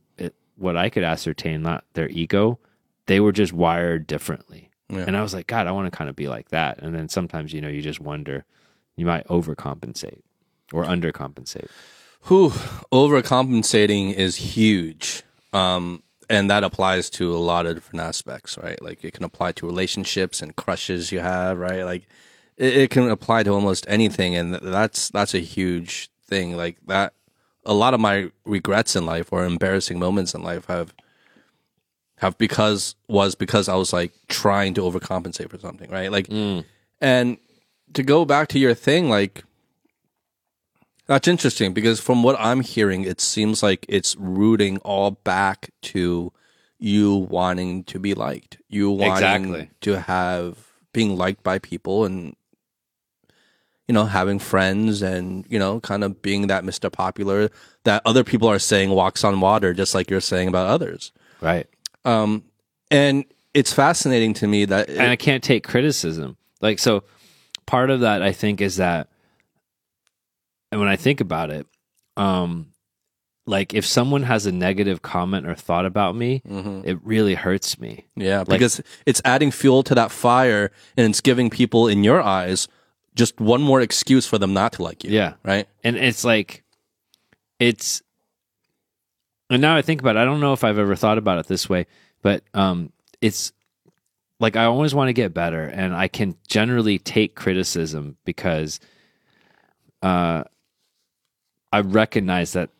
what 0.56 0.76
i 0.76 0.88
could 0.90 1.04
ascertain 1.04 1.62
not 1.62 1.84
their 1.94 2.08
ego 2.08 2.58
they 3.06 3.20
were 3.20 3.32
just 3.32 3.52
wired 3.52 4.06
differently 4.06 4.70
Yeah. 4.90 5.04
and 5.06 5.16
I 5.16 5.22
was 5.22 5.32
like, 5.34 5.46
God, 5.46 5.66
I 5.66 5.72
want 5.72 5.90
to 5.90 5.96
kind 5.96 6.10
of 6.10 6.16
be 6.16 6.28
like 6.28 6.48
that. 6.50 6.78
And 6.82 6.94
then 6.94 7.08
sometimes, 7.08 7.52
you 7.54 7.60
know, 7.62 7.68
you 7.68 7.80
just 7.82 8.00
wonder, 8.00 8.44
you 8.96 9.06
might 9.06 9.26
overcompensate 9.28 10.20
or 10.72 10.84
undercompensate. 10.84 11.68
Whew, 12.26 12.50
overcompensating 12.92 14.12
is 14.14 14.36
huge. 14.36 15.22
Um, 15.52 16.02
and 16.28 16.50
that 16.50 16.64
applies 16.64 17.08
to 17.10 17.34
a 17.34 17.38
lot 17.38 17.66
of 17.66 17.74
different 17.74 18.00
aspects, 18.02 18.58
right? 18.58 18.80
Like 18.82 19.02
it 19.04 19.14
can 19.14 19.24
apply 19.24 19.52
to 19.52 19.66
relationships 19.66 20.42
and 20.42 20.54
crushes 20.56 21.10
you 21.12 21.20
have, 21.20 21.58
right? 21.58 21.84
Like 21.84 22.06
it, 22.56 22.76
it 22.76 22.90
can 22.90 23.08
apply 23.10 23.44
to 23.44 23.50
almost 23.50 23.86
anything, 23.88 24.34
and 24.36 24.54
that's 24.54 25.08
that's 25.10 25.32
a 25.34 25.38
huge 25.40 26.10
thing. 26.26 26.56
Like 26.56 26.76
that, 26.86 27.14
a 27.64 27.74
lot 27.74 27.94
of 27.94 28.00
my 28.00 28.30
regrets 28.44 28.96
in 28.96 29.06
life 29.06 29.32
or 29.32 29.44
embarrassing 29.44 29.98
moments 29.98 30.34
in 30.34 30.42
life 30.42 30.66
have 30.66 30.94
have 32.18 32.36
because 32.38 32.96
was 33.08 33.34
because 33.34 33.68
I 33.68 33.76
was 33.76 33.92
like 33.92 34.12
trying 34.28 34.74
to 34.74 34.82
overcompensate 34.82 35.50
for 35.50 35.58
something, 35.58 35.90
right? 35.90 36.10
Like, 36.10 36.26
mm. 36.26 36.64
and 37.00 37.38
to 37.94 38.02
go 38.02 38.24
back 38.24 38.48
to 38.48 38.58
your 38.58 38.74
thing, 38.74 39.08
like 39.08 39.44
that's 41.06 41.28
interesting 41.28 41.72
because 41.72 42.00
from 42.00 42.22
what 42.22 42.36
I'm 42.38 42.60
hearing, 42.60 43.04
it 43.04 43.20
seems 43.20 43.62
like 43.62 43.86
it's 43.88 44.16
rooting 44.16 44.78
all 44.78 45.12
back 45.12 45.70
to 45.82 46.32
you 46.78 47.14
wanting 47.14 47.84
to 47.84 47.98
be 47.98 48.14
liked, 48.14 48.58
you 48.68 48.90
wanting 48.90 49.54
Exactly. 49.54 49.70
to 49.82 50.00
have 50.00 50.58
being 50.92 51.16
liked 51.16 51.42
by 51.42 51.58
people, 51.58 52.04
and 52.04 52.34
you 53.88 53.94
know 53.94 54.04
having 54.04 54.38
friends, 54.38 55.02
and 55.02 55.44
you 55.48 55.58
know 55.58 55.80
kind 55.80 56.04
of 56.04 56.22
being 56.22 56.46
that 56.46 56.64
Mister 56.64 56.90
Popular 56.90 57.50
that 57.84 58.02
other 58.04 58.22
people 58.22 58.48
are 58.48 58.58
saying 58.58 58.90
walks 58.90 59.24
on 59.24 59.40
water, 59.40 59.74
just 59.74 59.94
like 59.94 60.10
you're 60.10 60.20
saying 60.20 60.46
about 60.46 60.68
others. 60.68 61.10
Right. 61.40 61.66
Um, 62.04 62.44
and 62.90 63.24
it's 63.54 63.72
fascinating 63.72 64.34
to 64.34 64.46
me 64.46 64.66
that 64.66 64.88
And 64.88 65.10
I 65.10 65.16
can't 65.16 65.42
take 65.42 65.66
criticism. 65.66 66.36
Like, 66.60 66.78
so 66.78 67.04
part 67.66 67.90
of 67.90 68.00
that, 68.00 68.22
I 68.22 68.32
think, 68.32 68.60
is 68.60 68.76
that, 68.76 69.08
and 70.70 70.80
when 70.80 70.88
I 70.88 70.96
think 70.96 71.20
about 71.20 71.50
it, 71.50 71.66
um, 72.16 72.72
like 73.46 73.74
if 73.74 73.86
someone 73.86 74.24
has 74.24 74.44
a 74.46 74.52
negative 74.52 75.00
comment 75.00 75.46
or 75.46 75.54
thought 75.54 75.86
about 75.86 76.14
me, 76.14 76.42
it 76.84 76.98
really 77.02 77.34
hurts 77.34 77.78
me. 77.78 78.04
Yeah, 78.16 78.44
because 78.44 78.82
it's 79.06 79.22
adding 79.24 79.50
fuel 79.50 79.82
to 79.84 79.94
that 79.94 80.10
fire 80.10 80.70
and 80.96 81.08
it's 81.08 81.20
giving 81.22 81.48
people 81.48 81.88
in 81.88 82.04
your 82.04 82.20
eyes 82.20 82.68
just 83.18 83.40
one 83.40 83.60
more 83.60 83.80
excuse 83.80 84.26
for 84.26 84.38
them 84.38 84.54
not 84.54 84.72
to 84.74 84.82
like 84.82 85.02
you. 85.04 85.10
Yeah. 85.10 85.34
Right? 85.44 85.68
and 85.84 85.96
it's 85.96 86.24
like 86.24 86.62
it's 87.58 88.00
and 89.50 89.60
now 89.60 89.74
i 89.76 89.82
think 89.82 90.00
about 90.00 90.16
it 90.16 90.20
i 90.20 90.24
don't 90.24 90.40
know 90.40 90.52
if 90.52 90.62
i've 90.62 90.78
ever 90.78 90.94
thought 90.94 91.18
about 91.18 91.38
it 91.38 91.46
this 91.46 91.68
way 91.68 91.86
but 92.22 92.44
um 92.54 92.92
it's 93.20 93.52
like 94.38 94.54
i 94.56 94.64
always 94.64 94.94
want 94.94 95.08
to 95.08 95.12
get 95.12 95.34
better 95.34 95.64
and 95.64 95.94
i 95.94 96.06
can 96.06 96.36
generally 96.46 96.98
take 96.98 97.34
criticism 97.34 98.16
because 98.24 98.78
uh 100.02 100.44
i 101.72 101.80
recognize 101.80 102.52
that 102.52 102.70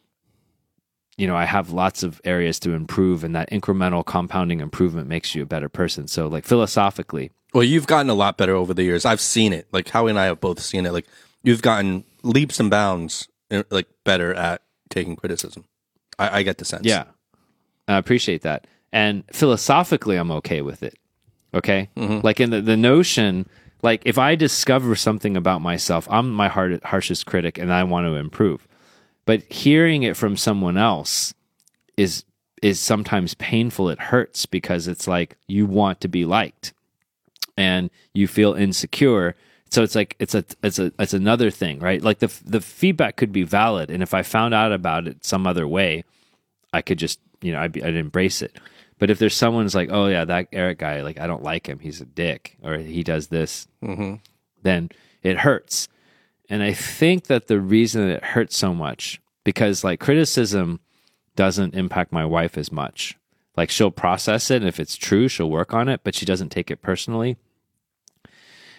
you 1.17 1.27
know 1.27 1.35
i 1.37 1.45
have 1.45 1.71
lots 1.71 2.03
of 2.05 2.21
areas 2.25 2.61
to 2.61 2.73
improve 2.73 3.25
and 3.25 3.35
that 3.35 3.51
incremental 3.51 4.05
compounding 4.05 4.61
improvement 4.61 5.09
makes 5.09 5.35
you 5.35 5.43
a 5.43 5.47
better 5.47 5.69
person 5.69 6.07
so 6.07 6.29
like 6.29 6.45
philosophically 6.45 7.33
Well, 7.55 7.65
you've 7.65 7.87
gotten 7.87 8.11
a 8.11 8.15
lot 8.15 8.37
better 8.37 8.55
over 8.55 8.75
the 8.75 8.83
years. 8.83 9.05
I've 9.05 9.21
seen 9.21 9.53
it. 9.53 9.67
Like 9.73 9.89
Howie 9.89 10.11
and 10.11 10.19
I 10.19 10.27
have 10.27 10.41
both 10.41 10.61
seen 10.61 10.85
it. 10.87 10.93
Like 10.93 11.07
you've 11.43 11.63
gotten 11.63 12.05
leaps 12.23 12.61
and 12.61 12.71
bounds 12.71 13.29
uh, 13.51 13.63
like 13.71 13.87
better 14.05 14.35
at 14.35 14.63
taking 14.91 15.17
criticism. 15.17 15.65
I, 16.19 16.39
I 16.39 16.43
get 16.43 16.59
the 16.59 16.65
sense. 16.65 16.87
Yeah. 16.87 17.05
I 17.87 17.97
appreciate 17.97 18.43
that. 18.43 18.67
And 18.93 19.25
philosophically, 19.33 20.17
I'm 20.17 20.31
okay 20.33 20.61
with 20.63 20.83
it. 20.83 20.99
Okay. 21.55 21.89
Like 21.97 22.41
in 22.41 22.51
the, 22.51 22.61
the 22.61 22.77
notion, 22.77 23.49
like 23.83 24.03
if 24.05 24.19
I 24.19 24.35
discover 24.35 24.95
something 24.95 25.37
about 25.37 25.63
myself, 25.63 26.07
I'm 26.11 26.31
my 26.31 26.49
hard, 26.49 26.83
harshest 26.83 27.25
critic 27.25 27.57
and 27.57 27.73
I 27.73 27.85
want 27.85 28.07
to 28.07 28.15
improve. 28.15 28.69
But 29.25 29.43
hearing 29.51 30.03
it 30.03 30.17
from 30.17 30.37
someone 30.37 30.77
else 30.77 31.35
is 31.97 32.25
is 32.61 32.81
sometimes 32.81 33.35
painful. 33.35 33.89
It 33.89 34.01
hurts 34.01 34.47
because 34.47 34.89
it's 34.89 35.07
like 35.07 35.37
you 35.47 35.65
want 35.65 36.01
to 36.01 36.09
be 36.09 36.25
liked 36.25 36.73
and 37.59 37.91
you 38.15 38.29
feel 38.29 38.55
insecure. 38.55 39.35
So 39.71 39.83
it's 39.83 39.95
like 39.95 40.17
it's 40.19 40.35
a 40.35 40.45
it's 40.63 40.79
a 40.79 40.93
it's 40.99 41.13
another 41.13 41.51
thing, 41.51 41.81
right? 41.81 42.01
Like 42.01 42.21
the 42.21 42.33
the 42.45 42.61
feedback 42.61 43.17
could 43.17 43.33
be 43.33 43.43
valid, 43.43 43.91
and 43.91 44.03
if 44.03 44.15
I 44.15 44.23
found 44.23 44.55
out 44.55 44.73
about 44.73 45.07
it 45.07 45.25
some 45.25 45.47
other 45.47 45.69
way, 45.69 46.05
I 46.73 46.81
could 46.81 46.99
just 46.99 47.21
you 47.43 47.53
know 47.53 47.61
I'd, 47.61 47.73
be, 47.73 47.83
I'd 47.83 47.97
embrace 47.97 48.41
it. 48.41 48.59
But 48.99 49.11
if 49.11 49.19
there's 49.19 49.37
someone's 49.37 49.75
like, 49.75 49.91
oh 49.93 50.07
yeah, 50.07 50.25
that 50.25 50.51
Aric 50.53 50.79
guy, 50.79 51.03
like 51.03 51.21
I 51.21 51.27
don't 51.27 51.43
like 51.43 51.69
him, 51.69 51.81
he's 51.81 52.01
a 52.01 52.07
dick, 52.07 52.57
or 52.63 52.79
he 52.79 53.03
does 53.03 53.29
this, 53.29 53.69
mm-hmm. 53.83 54.15
then 54.63 54.91
it 55.23 55.39
hurts. 55.39 55.89
And 56.49 56.63
I 56.63 56.73
think 56.73 57.25
that 57.25 57.47
the 57.47 57.61
reason 57.61 58.07
that 58.07 58.17
it 58.17 58.25
hurts 58.25 58.57
so 58.57 58.73
much 58.73 59.21
because 59.45 59.85
like 59.85 60.01
criticism 60.01 60.81
doesn't 61.37 61.75
impact 61.75 62.13
my 62.13 62.25
wife 62.25 62.57
as 62.57 62.73
much. 62.73 63.17
Like 63.57 63.71
she'll 63.71 63.91
process 63.91 64.51
it, 64.51 64.57
and 64.57 64.69
if 64.69 64.81
it's 64.81 64.97
true, 64.97 65.29
she'll 65.29 65.51
work 65.51 65.75
on 65.75 65.89
it, 65.89 66.01
but 66.05 66.15
she 66.15 66.25
doesn't 66.25 66.51
take 66.51 66.71
it 66.71 66.81
personally. 66.81 67.37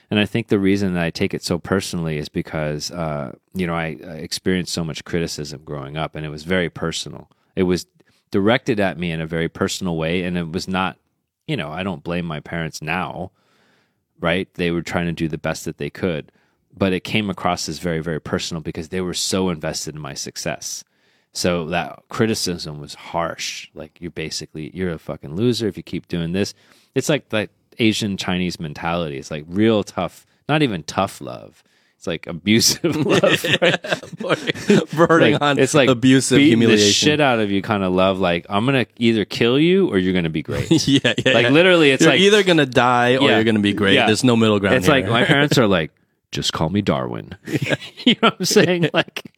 And 0.10 0.20
I 0.20 0.26
think 0.26 0.48
the 0.48 0.60
reason 0.60 0.94
that 0.94 1.04
I 1.04 1.10
take 1.12 1.34
it 1.34 1.44
so 1.44 1.60
personally 1.60 2.18
is 2.18 2.30
because, 2.30 2.90
uh, 2.92 3.34
you 3.54 3.68
know, 3.68 3.76
I, 3.76 3.98
I 4.04 4.14
experienced 4.14 4.74
so 4.74 4.84
much 4.84 5.06
criticism 5.06 5.62
growing 5.64 5.98
up, 5.98 6.16
and 6.16 6.26
it 6.26 6.30
was 6.30 6.44
very 6.44 6.70
personal. 6.70 7.30
It 7.56 7.64
was 7.64 7.86
directed 8.32 8.80
at 8.80 8.98
me 8.98 9.12
in 9.12 9.22
a 9.22 9.28
very 9.28 9.50
personal 9.50 9.98
way, 9.98 10.24
and 10.24 10.38
it 10.38 10.52
was 10.52 10.68
not, 10.68 10.98
you 11.48 11.56
know, 11.56 11.70
I 11.72 11.84
don't 11.84 12.04
blame 12.04 12.26
my 12.26 12.40
parents 12.40 12.82
now, 12.82 13.32
right? 14.20 14.52
They 14.56 14.72
were 14.72 14.82
trying 14.82 15.06
to 15.06 15.12
do 15.12 15.28
the 15.28 15.38
best 15.38 15.66
that 15.66 15.78
they 15.78 15.90
could, 15.92 16.32
but 16.76 16.94
it 16.94 17.04
came 17.04 17.30
across 17.30 17.70
as 17.70 17.80
very, 17.80 18.00
very 18.00 18.22
personal 18.22 18.62
because 18.62 18.90
they 18.90 19.02
were 19.02 19.14
so 19.14 19.50
invested 19.50 19.96
in 19.96 20.02
my 20.02 20.16
success. 20.16 20.84
So 21.34 21.66
that 21.68 22.02
criticism 22.10 22.80
was 22.80 22.96
harsh. 22.96 23.70
Like 23.76 24.00
you're 24.02 24.12
basically 24.12 24.72
you're 24.74 24.92
a 24.92 25.00
fucking 25.00 25.36
loser 25.36 25.68
if 25.68 25.78
you 25.78 25.84
keep 25.84 26.08
doing 26.08 26.32
this. 26.32 26.54
It's 26.96 27.10
like 27.10 27.30
that 27.30 27.50
Asian 27.80 28.18
Chinese 28.18 28.60
mentality. 28.60 29.18
It's 29.18 29.32
like 29.32 29.46
real 29.48 29.84
tough, 29.84 30.26
not 30.48 30.62
even 30.62 30.84
tough 30.84 31.22
love. 31.22 31.64
It's 31.98 32.08
like 32.08 32.28
abusive 32.28 32.96
love. 33.06 33.46
Right? 33.62 34.92
Burning 34.94 35.34
Like, 35.34 35.42
on 35.42 35.60
it's 35.60 35.74
like 35.74 35.90
abusive 35.90 36.38
beating 36.38 36.60
the 36.60 36.66
humiliation. 36.68 36.92
shit 36.94 37.20
out 37.20 37.40
of 37.40 37.52
you 37.52 37.62
kind 37.62 37.84
of 37.84 37.92
love. 37.94 38.20
Like 38.20 38.46
I'm 38.50 38.66
gonna 38.66 38.86
either 38.98 39.26
kill 39.26 39.60
you 39.60 39.90
or 39.90 39.98
you're 39.98 40.14
gonna 40.14 40.30
be 40.30 40.42
great. 40.42 40.70
yeah, 40.88 41.00
yeah. 41.04 41.34
Like 41.34 41.44
yeah. 41.46 41.50
literally, 41.50 41.92
it's 41.92 42.04
you're 42.04 42.12
like 42.12 42.22
either 42.22 42.44
gonna 42.44 42.66
die 42.66 43.18
or 43.18 43.28
Yeah. 43.28 43.36
you're 43.36 43.44
gonna 43.44 43.60
be 43.60 43.74
great. 43.74 43.96
Yeah. 43.96 44.06
There's 44.06 44.24
no 44.24 44.36
middle 44.38 44.60
ground. 44.60 44.76
it's 44.78 44.88
like 44.88 45.08
my 45.08 45.26
parents 45.26 45.58
are 45.58 45.68
like, 45.68 45.92
just 46.32 46.54
call 46.54 46.70
me 46.70 46.82
Darwin. 46.82 47.36
you 48.06 48.14
know 48.22 48.30
what 48.30 48.36
I'm 48.40 48.46
saying? 48.46 48.90
Like, 48.94 49.34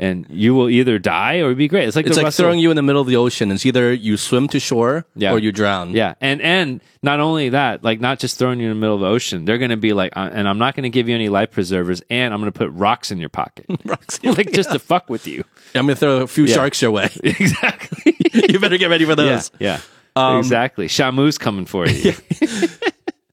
and 0.00 0.26
you 0.30 0.54
will 0.54 0.68
either 0.68 0.98
die 0.98 1.36
or 1.36 1.54
be 1.54 1.68
great. 1.68 1.86
It's 1.86 1.94
like 1.94 2.06
it's 2.06 2.16
like 2.16 2.24
Russell- 2.24 2.44
throwing 2.44 2.58
you 2.58 2.70
in 2.70 2.76
the 2.76 2.82
middle 2.82 3.00
of 3.02 3.06
the 3.06 3.16
ocean. 3.16 3.52
It's 3.52 3.64
either 3.64 3.92
you 3.92 4.16
swim 4.16 4.48
to 4.48 4.58
shore 4.58 5.04
Yeah. 5.14 5.30
or 5.32 5.38
you 5.38 5.52
drown. 5.52 5.90
Yeah, 5.92 6.14
and 6.20 6.40
and 6.42 6.80
not 7.02 7.20
only 7.20 7.50
that, 7.50 7.84
like 7.84 8.00
not 8.00 8.18
just 8.18 8.38
throwing 8.38 8.58
you 8.60 8.66
in 8.70 8.74
the 8.74 8.80
middle 8.80 8.94
of 8.96 9.00
the 9.02 9.06
ocean, 9.06 9.44
they're 9.44 9.58
going 9.58 9.70
to 9.70 9.76
be 9.76 9.92
like, 9.92 10.16
uh, 10.16 10.30
and 10.32 10.48
I'm 10.48 10.58
not 10.58 10.74
going 10.74 10.82
to 10.84 10.90
give 10.90 11.08
you 11.08 11.14
any 11.14 11.28
life 11.28 11.50
preservers, 11.52 12.02
and 12.10 12.34
I'm 12.34 12.40
going 12.40 12.50
to 12.52 12.58
put 12.58 12.70
rocks 12.72 13.10
in 13.10 13.18
your 13.18 13.28
pocket, 13.28 13.66
Rocks. 13.84 14.18
like 14.24 14.52
just 14.52 14.72
to 14.72 14.78
fuck 14.80 15.08
with 15.08 15.26
you. 15.28 15.44
I'm 15.74 15.82
gonna 15.86 15.94
throw 15.94 16.22
a 16.22 16.26
few 16.26 16.48
sharks 16.48 16.82
your 16.82 16.90
way. 16.90 17.08
exactly. 17.22 18.16
you 18.48 18.58
better 18.58 18.76
get 18.78 18.90
ready 18.90 19.04
for 19.04 19.10
yeah, 19.10 19.14
those. 19.14 19.50
yeah. 19.60 19.80
Um, 20.16 20.38
exactly. 20.38 20.88
Shamu's 20.88 21.38
coming 21.38 21.66
for 21.66 21.86
you. 21.86 22.12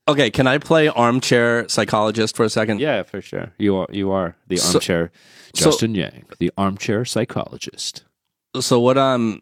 Okay, 0.10 0.30
can 0.32 0.48
I 0.48 0.58
play 0.58 0.88
armchair 0.88 1.68
psychologist 1.68 2.36
for 2.36 2.46
a 2.46 2.50
second? 2.50 2.80
yeah, 2.80 3.04
for 3.04 3.22
sure. 3.22 3.52
You 3.58 3.76
are 3.78 3.88
you 3.92 4.12
are 4.12 4.36
the 4.48 4.58
So- 4.58 4.78
armchair 4.78 5.12
so- 5.54 5.66
Justin 5.66 5.96
Yang, 5.96 6.26
the 6.40 6.52
armchair 6.58 7.04
psychologist. 7.06 8.04
So 8.60 8.80
what 8.80 8.98
I'm 8.98 9.42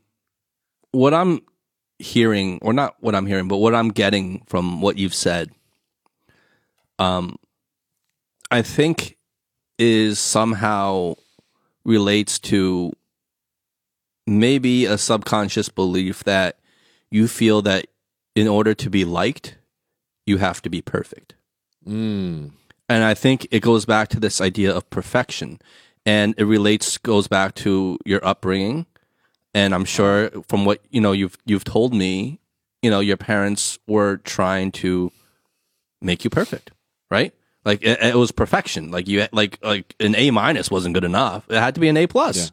what 0.92 1.14
I'm 1.14 1.42
hearing, 2.00 2.60
or 2.62 2.74
not 2.74 2.96
what 3.00 3.16
I'm 3.16 3.26
hearing, 3.28 3.48
but 3.48 3.58
what 3.58 3.76
I'm 3.76 3.90
getting 3.90 4.44
from 4.48 4.82
what 4.82 4.98
you've 4.98 5.14
said, 5.14 5.52
um, 7.00 7.36
I 8.52 8.62
think 8.62 9.18
is 9.78 10.20
somehow 10.20 11.16
relates 11.84 12.40
to 12.40 12.92
maybe 14.26 14.86
a 14.86 14.98
subconscious 14.98 15.70
belief 15.70 16.24
that 16.24 16.58
you 17.12 17.28
feel 17.28 17.62
that 17.62 17.88
in 18.36 18.48
order 18.48 18.74
to 18.74 18.90
be 18.90 19.06
liked, 19.06 19.58
you 20.26 20.38
have 20.38 20.62
to 20.64 20.70
be 20.70 20.82
perfect. 20.82 21.36
Mm. 21.88 22.52
And 22.90 23.04
I 23.04 23.14
think 23.14 23.48
it 23.52 23.62
goes 23.62 23.86
back 23.86 24.10
to 24.10 24.20
this 24.20 24.42
idea 24.42 24.76
of 24.76 24.90
perfection. 24.90 25.60
And 26.06 26.36
it 26.38 26.46
relates 26.46 26.98
goes 26.98 27.28
back 27.28 27.56
to 27.56 27.98
your 28.06 28.26
upbringing. 28.26 28.86
And 29.54 29.74
I'm 29.74 29.86
sure 29.86 30.30
from 30.48 30.66
what 30.66 30.82
you 30.90 31.02
know 31.02 31.14
you've 31.14 31.38
you've 31.46 31.64
told 31.64 31.94
me, 31.94 32.40
you 32.82 32.92
know, 32.92 33.00
your 33.00 33.18
parents 33.18 33.80
were 33.88 34.18
trying 34.18 34.72
to 34.74 35.12
make 36.02 36.24
you 36.24 36.30
perfect, 36.30 36.72
right? 37.10 37.34
Like 37.64 37.82
it, 37.82 38.00
it 38.02 38.16
was 38.16 38.32
perfection. 38.32 38.92
Like 38.92 39.08
you 39.08 39.28
like 39.32 39.58
like 39.64 39.96
an 40.00 40.16
A 40.16 40.30
minus 40.32 40.70
wasn't 40.70 40.94
good 40.94 41.04
enough. 41.04 41.50
It 41.50 41.56
had 41.56 41.74
to 41.76 41.82
be 41.82 41.88
an 41.88 41.98
A 41.98 42.06
plus. 42.06 42.52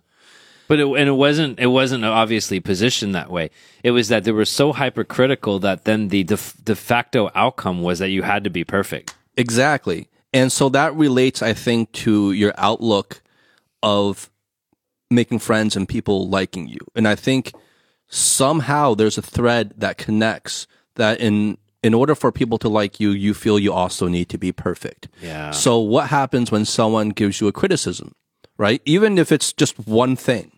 But 0.68 0.80
it, 0.80 0.86
and 0.86 1.08
it 1.08 1.12
wasn't 1.12 1.58
it 1.58 1.66
wasn't 1.66 2.04
obviously 2.04 2.60
positioned 2.60 3.14
that 3.14 3.30
way. 3.30 3.50
It 3.82 3.90
was 3.90 4.08
that 4.08 4.24
they 4.24 4.32
were 4.32 4.44
so 4.44 4.72
hypercritical 4.72 5.58
that 5.60 5.84
then 5.84 6.08
the 6.08 6.24
de, 6.24 6.38
de 6.64 6.74
facto 6.74 7.30
outcome 7.34 7.82
was 7.82 7.98
that 7.98 8.10
you 8.10 8.22
had 8.22 8.44
to 8.44 8.50
be 8.50 8.64
perfect. 8.64 9.14
Exactly. 9.36 10.08
And 10.32 10.50
so 10.50 10.68
that 10.70 10.94
relates, 10.94 11.42
I 11.42 11.52
think, 11.52 11.92
to 11.92 12.32
your 12.32 12.54
outlook 12.56 13.22
of 13.82 14.30
making 15.10 15.40
friends 15.40 15.76
and 15.76 15.88
people 15.88 16.28
liking 16.28 16.68
you. 16.68 16.78
And 16.94 17.06
I 17.06 17.14
think 17.14 17.52
somehow 18.08 18.94
there's 18.94 19.18
a 19.18 19.22
thread 19.22 19.74
that 19.76 19.98
connects 19.98 20.66
that 20.94 21.20
in 21.20 21.58
in 21.82 21.94
order 21.94 22.14
for 22.14 22.30
people 22.30 22.58
to 22.58 22.68
like 22.68 23.00
you, 23.00 23.10
you 23.10 23.34
feel 23.34 23.58
you 23.58 23.72
also 23.72 24.06
need 24.06 24.28
to 24.28 24.38
be 24.38 24.52
perfect. 24.52 25.08
Yeah. 25.20 25.50
So 25.50 25.80
what 25.80 26.08
happens 26.08 26.52
when 26.52 26.64
someone 26.64 27.08
gives 27.08 27.40
you 27.40 27.48
a 27.48 27.52
criticism, 27.52 28.14
right? 28.58 28.80
Even 28.84 29.18
if 29.18 29.32
it's 29.32 29.52
just 29.52 29.78
one 29.86 30.16
thing. 30.16 30.52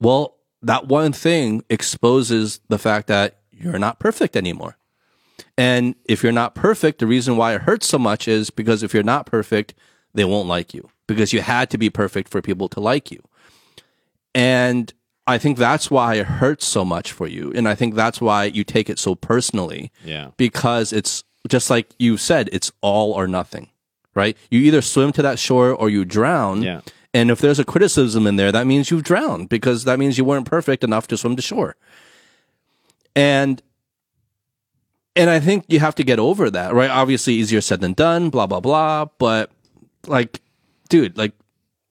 Well, 0.00 0.36
that 0.62 0.88
one 0.88 1.12
thing 1.12 1.64
exposes 1.70 2.60
the 2.68 2.78
fact 2.78 3.06
that 3.08 3.38
you're 3.50 3.78
not 3.78 3.98
perfect 3.98 4.36
anymore. 4.36 4.76
And 5.56 5.94
if 6.06 6.22
you're 6.22 6.32
not 6.32 6.54
perfect, 6.54 6.98
the 7.00 7.06
reason 7.06 7.36
why 7.36 7.54
it 7.54 7.62
hurts 7.62 7.86
so 7.86 7.98
much 7.98 8.26
is 8.28 8.50
because 8.50 8.82
if 8.82 8.92
you're 8.94 9.02
not 9.02 9.26
perfect, 9.26 9.74
they 10.14 10.24
won't 10.24 10.48
like 10.48 10.72
you 10.74 10.90
because 11.06 11.32
you 11.32 11.40
had 11.42 11.70
to 11.70 11.78
be 11.78 11.90
perfect 11.90 12.28
for 12.30 12.40
people 12.42 12.68
to 12.68 12.80
like 12.80 13.10
you. 13.10 13.22
And 14.34 14.92
I 15.26 15.38
think 15.38 15.58
that's 15.58 15.90
why 15.90 16.14
it 16.16 16.26
hurts 16.26 16.66
so 16.66 16.84
much 16.84 17.12
for 17.12 17.26
you. 17.26 17.52
And 17.54 17.68
I 17.68 17.74
think 17.74 17.94
that's 17.94 18.20
why 18.20 18.44
you 18.44 18.64
take 18.64 18.88
it 18.90 18.98
so 18.98 19.14
personally 19.14 19.92
Yeah. 20.04 20.30
because 20.36 20.92
it's 20.92 21.24
just 21.48 21.70
like 21.70 21.94
you 21.98 22.16
said, 22.16 22.48
it's 22.52 22.72
all 22.80 23.12
or 23.12 23.26
nothing, 23.26 23.70
right? 24.14 24.36
You 24.50 24.60
either 24.60 24.82
swim 24.82 25.12
to 25.12 25.22
that 25.22 25.38
shore 25.38 25.72
or 25.72 25.88
you 25.88 26.04
drown. 26.04 26.62
Yeah. 26.62 26.80
And 27.12 27.30
if 27.30 27.40
there's 27.40 27.58
a 27.58 27.64
criticism 27.64 28.26
in 28.26 28.36
there, 28.36 28.52
that 28.52 28.66
means 28.66 28.90
you've 28.90 29.02
drowned 29.02 29.48
because 29.48 29.84
that 29.84 29.98
means 29.98 30.16
you 30.16 30.24
weren't 30.24 30.46
perfect 30.46 30.84
enough 30.84 31.08
to 31.08 31.16
swim 31.16 31.36
to 31.36 31.42
shore. 31.42 31.76
And 33.16 33.62
and 35.16 35.28
I 35.28 35.40
think 35.40 35.64
you 35.68 35.80
have 35.80 35.96
to 35.96 36.04
get 36.04 36.20
over 36.20 36.50
that, 36.50 36.72
right? 36.72 36.88
Obviously 36.88 37.34
easier 37.34 37.60
said 37.60 37.80
than 37.80 37.94
done, 37.94 38.30
blah 38.30 38.46
blah 38.46 38.60
blah, 38.60 39.06
but 39.18 39.50
like 40.06 40.40
dude, 40.88 41.18
like 41.18 41.32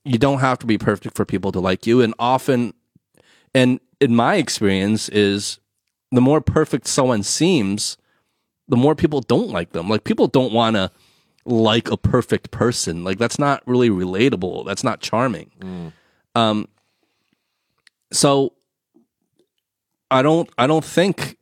you 0.06 0.18
don't 0.18 0.40
have 0.40 0.60
to 0.60 0.66
be 0.66 0.78
perfect 0.78 1.18
for 1.18 1.26
people 1.26 1.52
to 1.52 1.60
like 1.60 1.86
you 1.86 2.02
and 2.02 2.14
often 2.18 2.74
and 3.54 3.80
in 4.00 4.16
my 4.16 4.36
experience 4.36 5.10
is 5.10 5.60
the 6.12 6.22
more 6.22 6.42
perfect 6.42 6.88
someone 6.88 7.24
seems, 7.24 7.98
the 8.68 8.78
more 8.78 8.96
people 8.96 9.22
don't 9.22 9.50
like 9.50 9.72
them. 9.72 9.90
Like 9.90 10.04
people 10.04 10.28
don't 10.28 10.54
want 10.54 10.76
to 10.76 10.92
like 11.50 11.90
a 11.92 11.98
perfect 11.98 12.52
person. 12.52 13.04
Like 13.04 13.18
that's 13.18 13.40
not 13.40 13.64
really 13.66 13.90
relatable. 13.90 14.66
That's 14.66 14.84
not 14.84 15.02
charming. 15.02 15.94
Um 16.36 16.68
so 18.12 18.54
I 20.12 20.22
don't 20.22 20.50
I 20.58 20.68
don't 20.68 20.86
think 20.86 21.38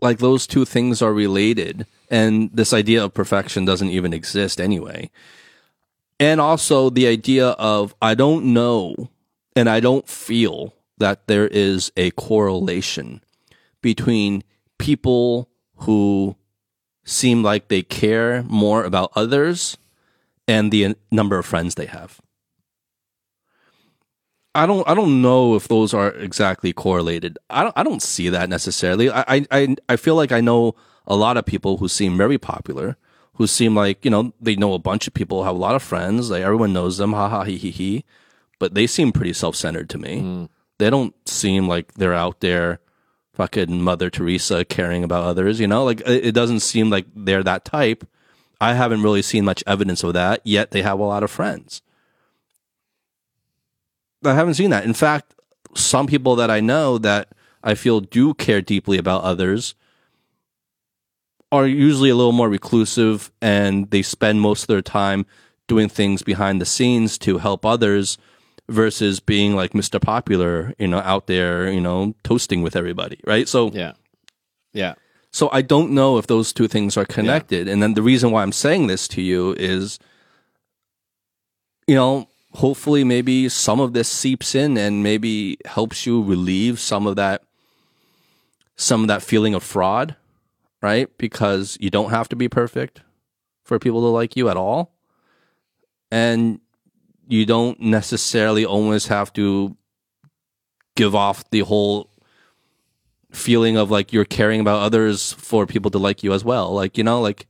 like 0.00 0.18
those 0.18 0.46
two 0.46 0.64
things 0.64 1.00
are 1.00 1.12
related 1.12 1.86
and 2.10 2.50
this 2.52 2.72
idea 2.72 3.02
of 3.04 3.14
perfection 3.14 3.64
doesn't 3.64 3.88
even 3.90 4.12
exist 4.12 4.60
anyway. 4.60 5.10
And 6.20 6.40
also 6.40 6.90
the 6.90 7.06
idea 7.06 7.48
of 7.50 7.94
I 8.02 8.14
don't 8.14 8.52
know 8.52 9.10
and 9.56 9.68
I 9.68 9.80
don't 9.80 10.08
feel 10.08 10.74
that 10.98 11.26
there 11.26 11.48
is 11.48 11.90
a 11.96 12.10
correlation 12.12 13.22
between 13.82 14.42
people 14.78 15.48
who 15.76 16.36
seem 17.04 17.42
like 17.42 17.68
they 17.68 17.82
care 17.82 18.42
more 18.44 18.84
about 18.84 19.12
others 19.14 19.76
and 20.48 20.70
the 20.72 20.96
number 21.10 21.38
of 21.38 21.46
friends 21.46 21.74
they 21.74 21.86
have. 21.86 22.20
I 24.54 24.66
don't 24.66 24.88
I 24.88 24.94
don't 24.94 25.20
know 25.20 25.56
if 25.56 25.66
those 25.66 25.92
are 25.92 26.10
exactly 26.12 26.72
correlated. 26.72 27.38
I 27.50 27.64
don't 27.64 27.72
I 27.76 27.82
don't 27.82 28.02
see 28.02 28.28
that 28.28 28.48
necessarily. 28.48 29.10
I 29.10 29.44
I 29.50 29.76
I- 29.88 29.96
feel 29.96 30.14
like 30.14 30.30
I 30.32 30.40
know 30.40 30.76
a 31.06 31.16
lot 31.16 31.36
of 31.36 31.44
people 31.44 31.78
who 31.78 31.88
seem 31.88 32.16
very 32.16 32.38
popular, 32.38 32.96
who 33.34 33.46
seem 33.46 33.74
like, 33.74 34.04
you 34.04 34.10
know, 34.10 34.32
they 34.40 34.54
know 34.54 34.72
a 34.72 34.78
bunch 34.78 35.06
of 35.08 35.14
people, 35.14 35.42
have 35.44 35.56
a 35.56 35.58
lot 35.58 35.74
of 35.74 35.82
friends, 35.82 36.30
like 36.30 36.42
everyone 36.42 36.72
knows 36.72 36.98
them, 36.98 37.12
ha 37.12 37.28
ha 37.28 37.42
he 37.42 37.56
he 37.56 37.70
he. 37.70 38.04
But 38.60 38.74
they 38.74 38.86
seem 38.86 39.10
pretty 39.10 39.32
self 39.32 39.56
centered 39.56 39.90
to 39.90 39.98
me. 39.98 40.20
Mm. 40.20 40.48
They 40.78 40.88
don't 40.88 41.14
seem 41.28 41.66
like 41.66 41.94
they're 41.94 42.14
out 42.14 42.40
there 42.40 42.78
fucking 43.34 43.82
Mother 43.82 44.10
Teresa 44.10 44.64
caring 44.64 45.04
about 45.04 45.24
others, 45.24 45.60
you 45.60 45.66
know? 45.66 45.84
Like 45.84 46.00
it, 46.00 46.26
it 46.26 46.32
doesn't 46.32 46.60
seem 46.60 46.90
like 46.90 47.06
they're 47.14 47.42
that 47.42 47.64
type. 47.64 48.06
I 48.60 48.74
haven't 48.74 49.02
really 49.02 49.22
seen 49.22 49.44
much 49.44 49.62
evidence 49.66 50.02
of 50.02 50.14
that, 50.14 50.40
yet 50.44 50.70
they 50.70 50.82
have 50.82 50.98
a 50.98 51.04
lot 51.04 51.22
of 51.22 51.30
friends. 51.30 51.82
I 54.24 54.34
haven't 54.34 54.54
seen 54.54 54.70
that. 54.70 54.84
In 54.84 54.94
fact, 54.94 55.34
some 55.74 56.06
people 56.06 56.36
that 56.36 56.50
I 56.50 56.60
know 56.60 56.98
that 56.98 57.28
I 57.62 57.74
feel 57.74 58.00
do 58.00 58.34
care 58.34 58.62
deeply 58.62 58.96
about 58.96 59.24
others 59.24 59.74
are 61.50 61.66
usually 61.66 62.10
a 62.10 62.16
little 62.16 62.32
more 62.32 62.48
reclusive 62.48 63.30
and 63.40 63.90
they 63.90 64.02
spend 64.02 64.40
most 64.40 64.62
of 64.62 64.66
their 64.68 64.82
time 64.82 65.26
doing 65.66 65.88
things 65.88 66.22
behind 66.22 66.60
the 66.60 66.66
scenes 66.66 67.16
to 67.18 67.38
help 67.38 67.64
others 67.64 68.18
versus 68.68 69.20
being 69.20 69.54
like 69.54 69.72
Mr. 69.72 70.00
Popular, 70.00 70.72
you 70.78 70.88
know, 70.88 70.98
out 71.00 71.26
there, 71.26 71.70
you 71.70 71.80
know, 71.80 72.14
toasting 72.24 72.62
with 72.62 72.76
everybody, 72.76 73.20
right? 73.24 73.48
So 73.48 73.70
Yeah. 73.72 73.92
Yeah. 74.72 74.94
so 75.30 75.48
I 75.52 75.62
don't 75.62 75.90
know 75.90 76.18
if 76.18 76.26
those 76.26 76.52
two 76.52 76.68
things 76.68 76.96
are 76.96 77.04
connected. 77.04 77.68
And 77.68 77.82
then 77.82 77.94
the 77.94 78.02
reason 78.02 78.30
why 78.30 78.42
I'm 78.42 78.52
saying 78.52 78.86
this 78.86 79.06
to 79.08 79.22
you 79.22 79.52
is, 79.58 79.98
you 81.86 81.94
know, 81.94 82.28
hopefully 82.52 83.04
maybe 83.04 83.48
some 83.48 83.80
of 83.80 83.92
this 83.92 84.08
seeps 84.08 84.54
in 84.54 84.78
and 84.78 85.02
maybe 85.02 85.58
helps 85.66 86.06
you 86.06 86.22
relieve 86.22 86.80
some 86.80 87.06
of 87.06 87.16
that, 87.16 87.42
some 88.76 89.02
of 89.02 89.08
that 89.08 89.22
feeling 89.22 89.54
of 89.54 89.62
fraud, 89.62 90.16
right? 90.80 91.08
Because 91.18 91.76
you 91.80 91.90
don't 91.90 92.10
have 92.10 92.28
to 92.30 92.36
be 92.36 92.48
perfect 92.48 93.02
for 93.64 93.78
people 93.78 94.00
to 94.00 94.06
like 94.06 94.36
you 94.36 94.48
at 94.48 94.56
all. 94.56 94.92
And 96.10 96.60
you 97.26 97.46
don't 97.46 97.80
necessarily 97.80 98.64
always 98.64 99.06
have 99.06 99.32
to 99.34 99.76
give 100.96 101.14
off 101.14 101.48
the 101.50 101.60
whole 101.60 102.10
feeling 103.32 103.76
of 103.76 103.90
like 103.90 104.12
you're 104.12 104.24
caring 104.24 104.60
about 104.60 104.82
others 104.82 105.32
for 105.32 105.66
people 105.66 105.90
to 105.90 105.98
like 105.98 106.22
you 106.22 106.32
as 106.32 106.44
well. 106.44 106.72
Like, 106.72 106.96
you 106.96 107.04
know, 107.04 107.20
like 107.20 107.46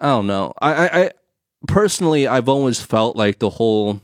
I 0.00 0.06
don't 0.06 0.26
know. 0.26 0.52
I 0.60 0.72
I 0.72 1.02
I, 1.02 1.10
personally, 1.68 2.26
I've 2.26 2.48
always 2.48 2.80
felt 2.80 3.16
like 3.16 3.38
the 3.38 3.50
whole. 3.50 4.00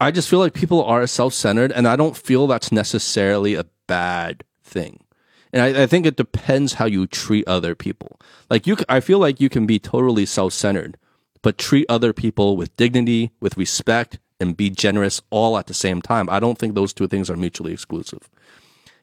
I 0.00 0.10
just 0.10 0.28
feel 0.28 0.40
like 0.40 0.52
people 0.52 0.84
are 0.84 1.06
self 1.06 1.32
centered, 1.32 1.72
and 1.72 1.86
I 1.86 1.96
don't 1.96 2.16
feel 2.16 2.46
that's 2.46 2.72
necessarily 2.72 3.54
a 3.54 3.66
bad 3.86 4.44
thing. 4.62 5.04
And 5.52 5.62
I, 5.62 5.82
I, 5.82 5.86
think 5.86 6.06
it 6.06 6.16
depends 6.16 6.74
how 6.74 6.86
you 6.86 7.06
treat 7.06 7.46
other 7.46 7.74
people. 7.74 8.18
Like 8.48 8.66
you, 8.66 8.78
I 8.88 9.00
feel 9.00 9.18
like 9.18 9.38
you 9.38 9.50
can 9.50 9.66
be 9.66 9.78
totally 9.78 10.26
self 10.26 10.52
centered, 10.52 10.96
but 11.42 11.58
treat 11.58 11.86
other 11.88 12.12
people 12.12 12.56
with 12.56 12.74
dignity, 12.76 13.32
with 13.40 13.56
respect, 13.56 14.18
and 14.40 14.56
be 14.56 14.70
generous 14.70 15.20
all 15.30 15.58
at 15.58 15.66
the 15.66 15.74
same 15.74 16.00
time. 16.00 16.28
I 16.30 16.40
don't 16.40 16.58
think 16.58 16.74
those 16.74 16.92
two 16.92 17.08
things 17.08 17.28
are 17.28 17.36
mutually 17.36 17.72
exclusive. 17.72 18.28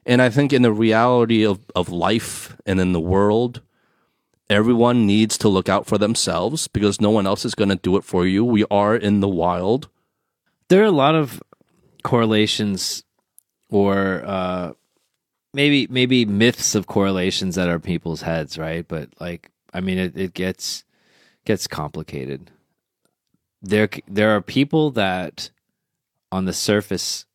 And 0.06 0.20
I 0.22 0.30
think 0.30 0.52
in 0.52 0.62
the 0.62 0.72
reality 0.72 1.44
of, 1.44 1.60
of 1.74 1.90
life 1.90 2.56
and 2.66 2.80
in 2.80 2.92
the 2.92 3.00
world, 3.00 3.60
everyone 4.48 5.06
needs 5.06 5.38
to 5.38 5.48
look 5.48 5.68
out 5.68 5.86
for 5.86 5.98
themselves 5.98 6.68
because 6.68 7.00
no 7.00 7.10
one 7.10 7.26
else 7.26 7.44
is 7.44 7.54
going 7.54 7.68
to 7.68 7.76
do 7.76 7.96
it 7.96 8.04
for 8.04 8.26
you. 8.26 8.44
We 8.44 8.64
are 8.70 8.96
in 8.96 9.20
the 9.20 9.28
wild. 9.28 9.88
There 10.68 10.82
are 10.82 10.86
a 10.86 10.90
lot 10.90 11.14
of 11.14 11.42
correlations 12.02 13.04
or 13.70 14.22
uh, 14.24 14.72
maybe 15.52 15.86
maybe 15.90 16.24
myths 16.24 16.74
of 16.74 16.86
correlations 16.86 17.54
that 17.54 17.68
are 17.68 17.78
people's 17.78 18.22
heads, 18.22 18.58
right? 18.58 18.86
But 18.86 19.10
like, 19.20 19.50
I 19.72 19.80
mean, 19.80 19.98
it, 19.98 20.16
it 20.16 20.34
gets 20.34 20.84
gets 21.50 21.66
complicated. 21.66 22.52
There 23.60 23.88
there 24.06 24.30
are 24.36 24.40
people 24.40 24.92
that 24.92 25.50
on 26.30 26.44
the 26.44 26.52
surface 26.52 27.26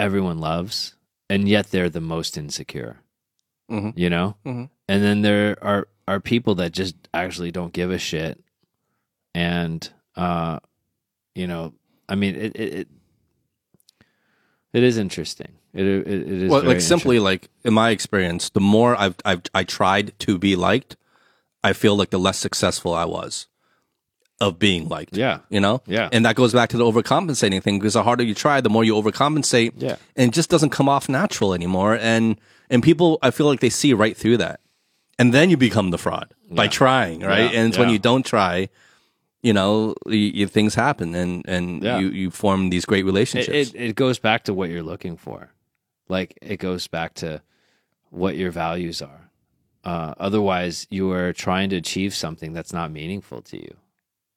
everyone 0.00 0.38
loves, 0.38 0.96
and 1.28 1.46
yet 1.46 1.70
they're 1.70 1.90
the 1.90 2.00
most 2.00 2.38
insecure. 2.38 3.02
Mm-hmm. 3.70 3.90
You 3.98 4.08
know, 4.08 4.36
mm-hmm. 4.46 4.64
and 4.88 5.02
then 5.02 5.20
there 5.20 5.58
are 5.60 5.88
are 6.08 6.20
people 6.20 6.54
that 6.54 6.72
just 6.72 6.96
actually 7.12 7.50
don't 7.50 7.74
give 7.74 7.90
a 7.90 7.98
shit, 7.98 8.42
and 9.34 9.86
uh, 10.16 10.60
you 11.34 11.46
know, 11.46 11.74
I 12.08 12.14
mean, 12.14 12.34
it 12.34 12.56
it, 12.56 12.72
it, 12.80 12.88
it 14.72 14.82
is 14.82 14.96
interesting. 14.96 15.52
It 15.74 15.84
it, 15.84 16.08
it 16.08 16.42
is 16.44 16.50
well, 16.50 16.62
like 16.62 16.80
simply 16.80 17.18
like 17.18 17.50
in 17.62 17.74
my 17.74 17.90
experience, 17.90 18.48
the 18.48 18.60
more 18.60 18.98
I've 18.98 19.16
I've 19.22 19.42
I 19.52 19.64
tried 19.64 20.18
to 20.20 20.38
be 20.38 20.56
liked, 20.56 20.96
I 21.66 21.72
feel 21.72 21.96
like 21.96 22.10
the 22.10 22.18
less 22.18 22.38
successful 22.38 22.94
I 22.94 23.04
was 23.04 23.48
of 24.40 24.58
being 24.58 24.88
liked. 24.88 25.16
Yeah. 25.16 25.40
You 25.48 25.60
know? 25.60 25.82
Yeah. 25.86 26.08
And 26.12 26.24
that 26.24 26.36
goes 26.36 26.52
back 26.52 26.68
to 26.70 26.76
the 26.76 26.84
overcompensating 26.84 27.60
thing 27.62 27.78
because 27.78 27.94
the 27.94 28.04
harder 28.04 28.22
you 28.22 28.34
try, 28.34 28.60
the 28.60 28.70
more 28.70 28.84
you 28.84 28.94
overcompensate. 28.94 29.72
Yeah. 29.76 29.96
And 30.14 30.30
it 30.30 30.34
just 30.34 30.48
doesn't 30.48 30.70
come 30.70 30.88
off 30.88 31.08
natural 31.08 31.54
anymore. 31.54 31.96
And 31.96 32.38
and 32.70 32.82
people 32.82 33.18
I 33.20 33.30
feel 33.32 33.46
like 33.46 33.60
they 33.60 33.70
see 33.70 33.94
right 33.94 34.16
through 34.16 34.36
that. 34.38 34.60
And 35.18 35.34
then 35.34 35.50
you 35.50 35.56
become 35.56 35.90
the 35.90 35.98
fraud 35.98 36.34
yeah. 36.48 36.54
by 36.54 36.68
trying, 36.68 37.20
right? 37.20 37.50
Yeah. 37.50 37.58
And 37.58 37.68
it's 37.68 37.76
yeah. 37.76 37.84
when 37.84 37.90
you 37.90 37.98
don't 37.98 38.24
try, 38.24 38.68
you 39.42 39.52
know, 39.52 39.94
you, 40.06 40.18
you, 40.18 40.46
things 40.46 40.74
happen 40.74 41.14
and 41.14 41.44
and 41.48 41.82
you 41.82 42.10
you 42.10 42.30
form 42.30 42.70
these 42.70 42.84
great 42.84 43.04
relationships. 43.04 43.70
It, 43.70 43.74
it, 43.74 43.88
it 43.88 43.96
goes 43.96 44.20
back 44.20 44.44
to 44.44 44.54
what 44.54 44.70
you're 44.70 44.84
looking 44.84 45.16
for. 45.16 45.50
Like 46.08 46.38
it 46.42 46.58
goes 46.58 46.86
back 46.86 47.14
to 47.14 47.42
what 48.10 48.36
your 48.36 48.52
values 48.52 49.02
are. 49.02 49.25
Uh, 49.86 50.14
otherwise, 50.18 50.86
you 50.90 51.12
are 51.12 51.32
trying 51.32 51.70
to 51.70 51.76
achieve 51.76 52.12
something 52.12 52.52
that's 52.52 52.72
not 52.72 52.90
meaningful 52.90 53.40
to 53.40 53.56
you 53.56 53.76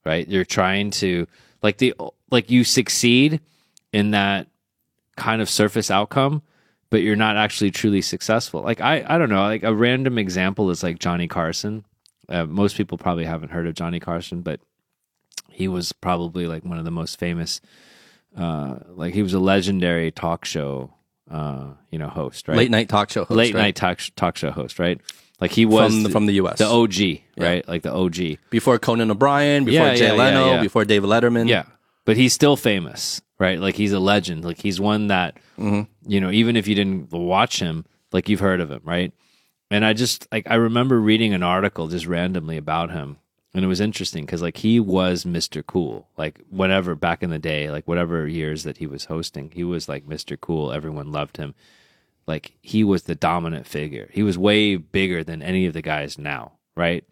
right? 0.06 0.28
You're 0.28 0.46
trying 0.46 0.92
to 0.92 1.28
like 1.62 1.78
the 1.78 1.94
like 2.32 2.50
you 2.50 2.64
succeed 2.64 3.42
in 3.92 4.12
that 4.12 4.48
kind 5.16 5.42
of 5.42 5.50
surface 5.50 5.92
outcome, 5.92 6.42
but 6.90 7.02
you're 7.02 7.16
not 7.16 7.38
actually 7.38 7.72
truly 7.72 8.02
successful. 8.02 8.62
Like 8.62 8.82
I 8.82 9.06
I 9.08 9.18
don't 9.18 9.30
know, 9.30 9.44
like 9.44 9.64
a 9.64 9.74
random 9.74 10.18
example 10.18 10.70
is 10.70 10.84
like 10.84 11.00
Johnny 11.00 11.28
Carson. 11.28 11.86
Uh, 12.28 12.46
most 12.46 12.78
people 12.78 12.98
probably 12.98 13.26
haven't 13.26 13.50
heard 13.50 13.68
of 13.68 13.74
Johnny 13.74 14.00
Carson, 14.00 14.42
but 14.42 14.60
he 15.50 15.68
was 15.68 15.92
probably 15.92 16.48
like 16.48 16.64
one 16.64 16.78
of 16.78 16.86
the 16.86 16.92
most 16.92 17.20
famous 17.20 17.60
uh, 18.38 18.76
like 18.90 19.14
he 19.14 19.24
was 19.24 19.34
a 19.34 19.40
legendary 19.40 20.12
talk 20.12 20.46
show 20.46 20.94
uh, 21.30 21.68
you 21.92 22.00
know 22.00 22.10
host, 22.10 22.48
right? 22.48 22.58
Late 22.58 22.72
night 22.72 22.90
talk 22.90 23.10
show 23.10 23.26
host. 23.26 23.38
Late 23.38 23.54
right? 23.54 23.62
night 23.62 23.76
talk 23.76 24.00
talk 24.16 24.38
show 24.38 24.52
host, 24.52 24.80
right? 24.80 25.02
Like 25.42 25.52
he 25.52 25.66
was 25.66 25.94
from 25.94 26.04
the, 26.04 26.10
from 26.10 26.26
the 26.26 26.34
U.S. 26.34 26.58
the 26.58 26.66
OG, 26.66 27.22
right? 27.38 27.66
Like 27.68 27.84
the 27.84 27.94
OG 27.94 28.40
before 28.50 28.78
Conan 28.78 29.10
O'Brien, 29.10 29.64
before 29.64 29.88
yeah, 29.88 29.96
Jay 29.96 30.08
yeah, 30.08 30.14
Leno, 30.14 30.62
before 30.62 30.84
David 30.84 31.10
Letterman. 31.10 31.48
Yeah, 31.48 31.64
but 32.06 32.18
he's 32.18 32.34
still 32.34 32.58
famous, 32.58 33.22
right? 33.40 33.60
Like 33.60 33.76
he's 33.76 33.94
a 33.94 34.00
legend. 34.00 34.44
Like 34.44 34.60
he's 34.60 34.82
one 34.82 35.08
that 35.08 35.38
mm-hmm. 35.58 35.84
you 36.10 36.20
know, 36.20 36.30
even 36.30 36.58
if 36.58 36.68
you 36.68 36.76
didn't 36.76 37.12
watch 37.12 37.60
him, 37.60 37.86
like 38.12 38.28
you've 38.28 38.42
heard 38.42 38.60
of 38.60 38.70
him, 38.70 38.82
right? 38.84 39.14
And 39.72 39.86
I 39.86 39.94
just 39.94 40.28
like 40.32 40.50
I 40.50 40.56
remember 40.56 41.00
reading 41.00 41.34
an 41.34 41.44
article 41.44 41.88
just 41.88 42.06
randomly 42.06 42.58
about 42.58 42.92
him, 42.92 43.18
and 43.54 43.64
it 43.64 43.70
was 43.70 43.80
interesting 43.80 44.26
because 44.26 44.42
like 44.42 44.58
he 44.58 44.78
was 44.78 45.24
Mr. 45.24 45.66
Cool, 45.66 46.10
like 46.18 46.42
whatever 46.50 46.96
back 46.96 47.24
in 47.24 47.30
the 47.30 47.40
day, 47.40 47.72
like 47.72 47.88
whatever 47.88 48.28
years 48.28 48.64
that 48.64 48.78
he 48.78 48.88
was 48.88 49.06
hosting, 49.06 49.52
he 49.52 49.64
was 49.64 49.88
like 49.88 50.06
Mr. 50.06 50.38
Cool. 50.38 50.74
Everyone 50.74 51.14
loved 51.14 51.38
him 51.38 51.56
like 52.30 52.54
he 52.62 52.84
was 52.84 53.04
the 53.04 53.16
dominant 53.16 53.66
figure. 53.66 54.08
He 54.14 54.22
was 54.22 54.38
way 54.38 54.76
bigger 54.76 55.24
than 55.24 55.42
any 55.42 55.66
of 55.66 55.74
the 55.74 55.82
guys 55.82 56.20
now, 56.20 56.54
right? 56.78 57.04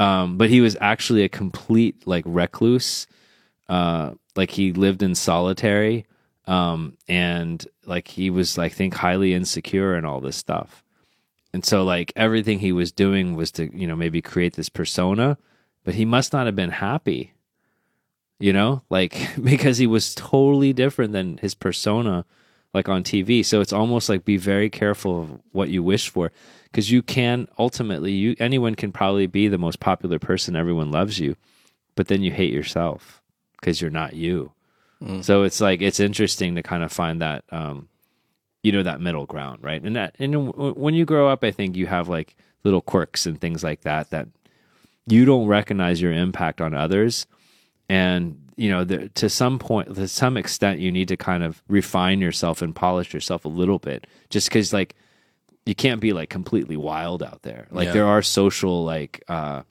Um, 0.00 0.36
but 0.36 0.50
he 0.50 0.60
was 0.60 0.76
actually 0.80 1.22
a 1.22 1.28
complete 1.28 2.04
like 2.06 2.24
recluse. 2.26 3.06
Uh, 3.68 4.14
like 4.34 4.50
he 4.50 4.72
lived 4.72 5.02
in 5.02 5.14
solitary, 5.14 6.04
um, 6.46 6.96
and 7.06 7.64
like 7.86 8.08
he 8.08 8.28
was, 8.28 8.58
I 8.58 8.68
think, 8.68 8.94
highly 8.94 9.34
insecure 9.34 9.94
and 9.94 10.04
all 10.04 10.20
this 10.20 10.36
stuff. 10.36 10.82
And 11.52 11.64
so, 11.64 11.84
like 11.84 12.12
everything 12.16 12.58
he 12.58 12.72
was 12.72 12.90
doing 12.90 13.36
was 13.36 13.52
to, 13.52 13.70
you 13.76 13.86
know, 13.86 13.96
maybe 13.96 14.20
create 14.20 14.54
this 14.54 14.68
persona, 14.68 15.38
but 15.84 15.94
he 15.94 16.04
must 16.04 16.32
not 16.32 16.46
have 16.46 16.56
been 16.56 16.70
happy, 16.70 17.34
you 18.40 18.52
know, 18.52 18.82
like 18.90 19.16
because 19.42 19.78
he 19.78 19.86
was 19.86 20.14
totally 20.14 20.72
different 20.72 21.12
than 21.12 21.38
his 21.38 21.54
persona 21.54 22.24
like 22.74 22.88
on 22.88 23.02
TV. 23.02 23.44
So 23.44 23.60
it's 23.60 23.72
almost 23.72 24.08
like 24.08 24.24
be 24.24 24.36
very 24.36 24.70
careful 24.70 25.22
of 25.22 25.40
what 25.52 25.68
you 25.68 25.82
wish 25.82 26.08
for 26.08 26.30
because 26.64 26.90
you 26.90 27.02
can 27.02 27.48
ultimately 27.58 28.12
you 28.12 28.36
anyone 28.38 28.74
can 28.74 28.92
probably 28.92 29.26
be 29.26 29.48
the 29.48 29.58
most 29.58 29.80
popular 29.80 30.18
person 30.18 30.56
everyone 30.56 30.90
loves 30.90 31.18
you, 31.18 31.36
but 31.94 32.08
then 32.08 32.22
you 32.22 32.30
hate 32.30 32.52
yourself 32.52 33.22
because 33.60 33.80
you're 33.80 33.90
not 33.90 34.14
you. 34.14 34.52
Mm. 35.02 35.24
So 35.24 35.42
it's 35.44 35.60
like 35.60 35.80
it's 35.80 36.00
interesting 36.00 36.54
to 36.56 36.62
kind 36.62 36.82
of 36.82 36.92
find 36.92 37.20
that 37.22 37.44
um 37.50 37.88
you 38.62 38.72
know 38.72 38.82
that 38.82 39.00
middle 39.00 39.26
ground, 39.26 39.62
right? 39.62 39.82
And 39.82 39.96
that 39.96 40.16
and 40.18 40.52
when 40.54 40.94
you 40.94 41.04
grow 41.04 41.28
up 41.28 41.42
I 41.42 41.50
think 41.50 41.76
you 41.76 41.86
have 41.86 42.08
like 42.08 42.36
little 42.64 42.82
quirks 42.82 43.24
and 43.24 43.40
things 43.40 43.64
like 43.64 43.82
that 43.82 44.10
that 44.10 44.28
you 45.06 45.24
don't 45.24 45.46
recognize 45.46 46.02
your 46.02 46.12
impact 46.12 46.60
on 46.60 46.74
others 46.74 47.26
and 47.88 48.40
you 48.56 48.68
know, 48.68 48.84
the, 48.84 49.08
to 49.10 49.28
some 49.28 49.58
point, 49.58 49.94
to 49.94 50.08
some 50.08 50.36
extent, 50.36 50.80
you 50.80 50.90
need 50.90 51.08
to 51.08 51.16
kind 51.16 51.44
of 51.44 51.62
refine 51.68 52.20
yourself 52.20 52.60
and 52.60 52.74
polish 52.74 53.14
yourself 53.14 53.44
a 53.44 53.48
little 53.48 53.78
bit, 53.78 54.06
just 54.30 54.48
because 54.48 54.72
like 54.72 54.96
you 55.64 55.74
can't 55.74 56.00
be 56.00 56.12
like 56.12 56.28
completely 56.28 56.76
wild 56.76 57.22
out 57.22 57.42
there. 57.42 57.68
Like 57.70 57.86
yeah. 57.86 57.92
there 57.92 58.06
are 58.06 58.22
social 58.22 58.84
like 58.84 59.22
uh, 59.28 59.62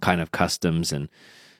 kind 0.00 0.20
of 0.20 0.32
customs 0.32 0.92
and 0.92 1.08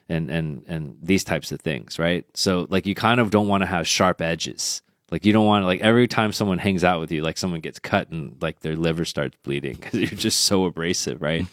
and 0.07 0.29
and 0.29 0.63
and 0.67 0.97
these 1.01 1.23
types 1.23 1.51
of 1.51 1.61
things, 1.61 1.97
right? 1.97 2.25
So 2.35 2.67
like 2.69 2.85
you 2.85 2.93
kind 2.93 3.19
of 3.19 3.31
don't 3.31 3.47
want 3.47 3.61
to 3.61 3.67
have 3.67 3.87
sharp 3.87 4.21
edges. 4.21 4.81
Like 5.11 5.25
you 5.25 5.33
don't 5.33 5.45
want 5.45 5.63
to 5.63 5.67
like 5.67 5.81
every 5.81 6.07
time 6.07 6.31
someone 6.31 6.57
hangs 6.57 6.83
out 6.83 6.99
with 6.99 7.11
you, 7.11 7.21
like 7.21 7.37
someone 7.37 7.61
gets 7.61 7.79
cut 7.79 8.09
and 8.09 8.35
like 8.41 8.59
their 8.59 8.75
liver 8.75 9.05
starts 9.05 9.35
bleeding 9.43 9.75
because 9.75 9.93
you're 9.99 10.09
just 10.09 10.41
so 10.41 10.65
abrasive, 10.65 11.21
right? 11.21 11.47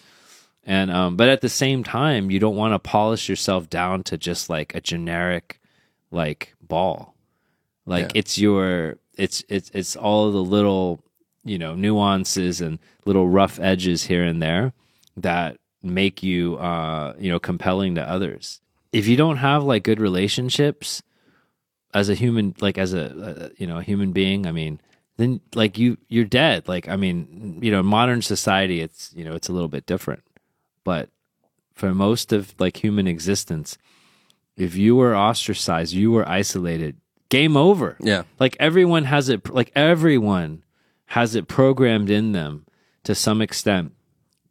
And 0.65 0.91
um, 0.91 1.17
but 1.17 1.29
at 1.29 1.41
the 1.41 1.49
same 1.49 1.83
time, 1.83 2.31
you 2.31 2.39
don't 2.39 2.57
want 2.57 2.73
to 2.73 2.79
polish 2.79 3.29
yourself 3.29 3.69
down 3.69 4.05
to 4.05 4.17
just 4.17 4.49
like 4.49 4.75
a 4.75 4.81
generic 4.81 5.61
like 6.11 6.55
ball. 6.61 7.15
Like 7.85 8.13
yeah. 8.15 8.21
it's 8.21 8.39
your 8.39 8.99
it's 9.17 9.43
it's 9.49 9.71
it's 9.75 9.97
all 9.97 10.31
the 10.31 10.43
little 10.43 11.03
you 11.45 11.59
know 11.59 11.75
nuances 11.75 12.61
and 12.61 12.79
little 13.05 13.29
rough 13.29 13.59
edges 13.59 14.05
here 14.05 14.23
and 14.23 14.41
there 14.41 14.73
that 15.17 15.59
make 15.83 16.23
you 16.23 16.57
uh 16.57 17.15
you 17.19 17.31
know 17.31 17.41
compelling 17.41 17.97
to 17.97 18.09
others. 18.09 18.61
If 18.93 19.09
you 19.09 19.17
don't 19.17 19.39
have 19.39 19.65
like 19.65 19.83
good 19.83 19.99
relationships 19.99 21.03
as 21.93 22.09
a 22.09 22.15
human 22.15 22.55
like 22.61 22.79
as 22.79 22.93
a, 22.95 23.51
a 23.57 23.61
you 23.61 23.67
know 23.67 23.79
a 23.79 23.83
human 23.83 24.13
being, 24.13 24.47
I 24.47 24.53
mean, 24.53 24.81
then 25.17 25.41
like 25.57 25.77
you 25.77 25.99
you're 26.09 26.25
dead. 26.25 26.69
Like 26.69 26.89
I 26.89 26.95
mean, 26.95 27.59
you 27.61 27.73
know, 27.73 27.83
modern 27.83 28.23
society 28.23 28.81
it's 28.81 29.13
you 29.17 29.25
know 29.25 29.35
it's 29.35 29.49
a 29.49 29.53
little 29.53 29.69
bit 29.69 29.87
different 29.87 30.23
but 30.85 31.11
for 31.73 31.95
most 31.95 32.33
of 32.33 32.55
like 32.59 32.83
human 32.83 33.07
existence, 33.07 33.79
if 34.57 34.77
you 34.77 34.97
were 34.97 35.17
ostracized, 35.17 35.93
you 35.93 36.11
were 36.11 36.29
isolated, 36.29 36.97
game 37.29 37.57
over. 37.57 37.97
Yeah. 38.01 38.25
Like 38.39 38.57
everyone 38.61 39.05
has 39.05 39.29
it, 39.29 39.53
like 39.53 39.73
everyone 39.75 40.65
has 41.07 41.35
it 41.35 41.49
programmed 41.49 42.11
in 42.11 42.33
them 42.33 42.67
to 43.05 43.15
some 43.15 43.43
extent 43.43 43.93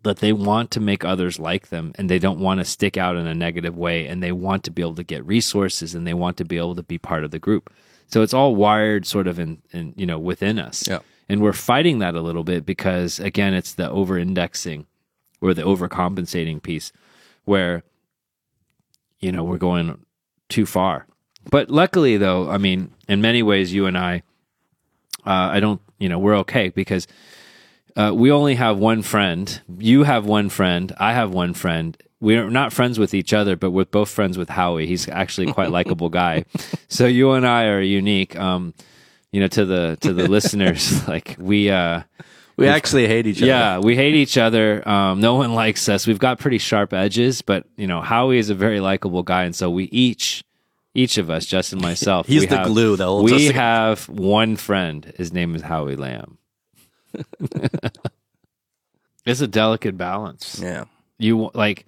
that 0.03 0.17
they 0.17 0.33
want 0.33 0.71
to 0.71 0.79
make 0.79 1.05
others 1.05 1.39
like 1.39 1.69
them 1.69 1.91
and 1.95 2.09
they 2.09 2.17
don't 2.17 2.39
want 2.39 2.59
to 2.59 2.65
stick 2.65 2.97
out 2.97 3.15
in 3.15 3.27
a 3.27 3.35
negative 3.35 3.77
way 3.77 4.07
and 4.07 4.21
they 4.21 4.31
want 4.31 4.63
to 4.63 4.71
be 4.71 4.81
able 4.81 4.95
to 4.95 5.03
get 5.03 5.25
resources 5.25 5.93
and 5.93 6.07
they 6.07 6.13
want 6.13 6.37
to 6.37 6.45
be 6.45 6.57
able 6.57 6.75
to 6.75 6.83
be 6.83 6.97
part 6.97 7.23
of 7.23 7.31
the 7.31 7.39
group. 7.39 7.71
So 8.07 8.23
it's 8.23 8.33
all 8.33 8.55
wired 8.55 9.05
sort 9.05 9.27
of 9.27 9.39
in, 9.39 9.61
in 9.71 9.93
you 9.95 10.05
know, 10.05 10.19
within 10.19 10.59
us. 10.59 10.87
Yeah. 10.87 10.99
And 11.29 11.41
we're 11.41 11.53
fighting 11.53 11.99
that 11.99 12.15
a 12.15 12.21
little 12.21 12.43
bit 12.43 12.65
because 12.65 13.19
again, 13.19 13.53
it's 13.53 13.75
the 13.75 13.89
over 13.89 14.17
indexing 14.17 14.87
or 15.41 15.53
the 15.53 15.63
overcompensating 15.63 16.61
piece. 16.61 16.91
where 17.45 17.84
you 19.19 19.31
know 19.31 19.43
we're 19.43 19.57
going 19.57 20.05
too 20.49 20.65
far. 20.65 21.07
But 21.49 21.69
luckily, 21.69 22.18
though, 22.18 22.49
I 22.49 22.57
mean, 22.57 22.91
in 23.07 23.22
many 23.22 23.41
ways, 23.41 23.73
you 23.73 23.88
and 23.88 23.97
I, 23.97 24.22
uh, 25.26 25.49
I 25.55 25.59
don't, 25.59 25.81
you 25.97 26.07
know, 26.07 26.19
we're 26.19 26.38
okay 26.38 26.69
because 26.69 27.07
uh, 27.95 28.11
we 28.13 28.31
only 28.31 28.55
have 28.55 28.77
one 28.77 29.01
friend. 29.01 29.59
You 29.80 30.03
have 30.03 30.26
one 30.26 30.49
friend. 30.49 30.93
I 30.99 31.13
have 31.13 31.31
one 31.31 31.53
friend. 31.53 31.97
We're 32.19 32.49
not 32.49 32.72
friends 32.73 32.99
with 32.99 33.15
each 33.15 33.34
other, 33.34 33.55
but 33.55 33.72
we're 33.72 33.85
both 33.85 34.09
friends 34.09 34.38
with 34.38 34.49
Howie. 34.49 34.85
He's 34.85 35.09
actually 35.09 35.51
quite 35.51 35.72
likable 35.77 36.09
guy. 36.09 36.45
So 36.88 37.07
you 37.07 37.31
and 37.31 37.47
I 37.47 37.65
are 37.65 37.81
unique. 37.81 38.35
Um, 38.38 38.76
you 39.31 39.41
know, 39.41 39.47
to 39.47 39.65
the 39.65 39.97
to 40.01 40.13
the 40.13 40.27
listeners, 40.35 41.07
like 41.13 41.35
we. 41.39 41.72
Uh, 41.72 42.03
We 42.57 42.67
actually 42.67 43.07
hate 43.07 43.25
each 43.27 43.37
other. 43.37 43.47
yeah, 43.47 43.79
we 43.79 43.95
hate 43.95 44.13
each 44.15 44.37
other. 44.37 44.87
Um, 44.87 45.19
no 45.19 45.35
one 45.35 45.53
likes 45.55 45.87
us. 45.89 46.05
We've 46.05 46.19
got 46.19 46.37
pretty 46.39 46.57
sharp 46.59 46.93
edges, 46.93 47.41
but 47.41 47.65
you 47.77 47.87
know, 47.87 48.01
Howie 48.01 48.37
is 48.37 48.49
a 48.49 48.55
very 48.55 48.79
likable 48.79 49.23
guy, 49.23 49.43
and 49.45 49.55
so 49.55 49.69
we 49.69 49.85
each, 49.85 50.43
each 50.93 51.17
of 51.17 51.29
us, 51.29 51.45
Justin, 51.45 51.81
myself, 51.89 52.27
He's 52.27 52.41
we 52.41 52.47
the 52.47 52.57
have- 52.57 52.67
glue 52.67 52.95
that 52.97 53.05
holds 53.05 53.31
We 53.31 53.47
us 53.49 53.53
have 53.55 54.09
one 54.09 54.55
friend. 54.57 55.11
His 55.17 55.31
name 55.33 55.55
is 55.55 55.61
Howie 55.63 55.95
Lamb. 55.95 56.37
it's 59.25 59.41
a 59.41 59.47
delicate 59.47 59.97
balance. 59.97 60.59
Yeah. 60.61 60.85
You 61.17 61.51
like, 61.53 61.85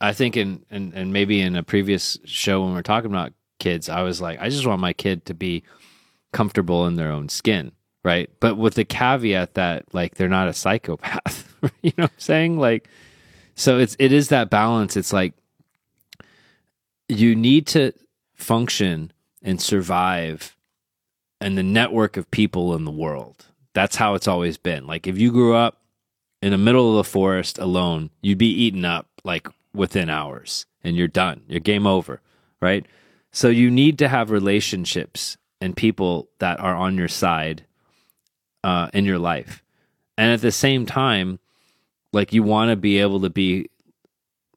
I 0.00 0.12
think 0.12 0.36
in 0.36 0.64
and 0.70 0.92
and 0.94 1.12
maybe 1.12 1.40
in 1.40 1.56
a 1.56 1.62
previous 1.62 2.18
show 2.24 2.62
when 2.62 2.72
we 2.74 2.78
are 2.78 2.82
talking 2.82 3.10
about 3.10 3.32
kids, 3.58 3.88
I 3.88 4.02
was 4.02 4.20
like, 4.20 4.40
I 4.40 4.48
just 4.50 4.66
want 4.66 4.80
my 4.80 4.92
kid 4.92 5.24
to 5.26 5.34
be 5.34 5.62
comfortable 6.32 6.86
in 6.86 6.96
their 6.96 7.10
own 7.10 7.28
skin, 7.28 7.72
right? 8.06 8.30
But 8.38 8.56
with 8.56 8.74
the 8.74 8.84
caveat 8.84 9.54
that 9.54 9.92
like 9.92 10.14
they're 10.14 10.28
not 10.28 10.46
a 10.46 10.52
psychopath. 10.52 11.52
you 11.82 11.92
know 11.98 12.04
what 12.04 12.12
I'm 12.12 12.18
saying? 12.18 12.56
Like 12.56 12.88
so 13.56 13.80
it's 13.80 13.96
it 13.98 14.12
is 14.12 14.28
that 14.28 14.48
balance. 14.48 14.96
It's 14.96 15.12
like 15.12 15.34
you 17.08 17.34
need 17.34 17.66
to 17.68 17.90
function 18.36 19.12
and 19.42 19.60
survive 19.60 20.56
in 21.40 21.56
the 21.56 21.64
network 21.64 22.16
of 22.16 22.30
people 22.30 22.76
in 22.76 22.84
the 22.84 22.92
world. 22.92 23.46
That's 23.74 23.96
how 23.96 24.14
it's 24.14 24.28
always 24.28 24.56
been. 24.56 24.86
Like 24.86 25.08
if 25.08 25.18
you 25.18 25.32
grew 25.32 25.56
up 25.56 25.80
in 26.40 26.52
the 26.52 26.58
middle 26.58 26.90
of 26.90 27.04
the 27.04 27.10
forest 27.10 27.58
alone, 27.58 28.10
you'd 28.22 28.38
be 28.38 28.52
eaten 28.52 28.84
up 28.84 29.08
like 29.24 29.48
within 29.74 30.08
hours 30.08 30.64
and 30.84 30.96
you're 30.96 31.08
done. 31.08 31.42
You're 31.48 31.58
game 31.58 31.88
over, 31.88 32.20
right? 32.60 32.86
So 33.32 33.48
you 33.48 33.68
need 33.68 33.98
to 33.98 34.06
have 34.06 34.30
relationships 34.30 35.36
and 35.60 35.76
people 35.76 36.28
that 36.38 36.60
are 36.60 36.76
on 36.76 36.96
your 36.96 37.08
side 37.08 37.65
uh, 38.66 38.88
in 38.92 39.04
your 39.04 39.18
life. 39.18 39.62
And 40.18 40.32
at 40.32 40.40
the 40.40 40.50
same 40.52 40.86
time, 40.86 41.38
like 42.12 42.32
you 42.32 42.42
want 42.42 42.70
to 42.70 42.76
be 42.76 42.98
able 42.98 43.20
to 43.20 43.30
be 43.30 43.68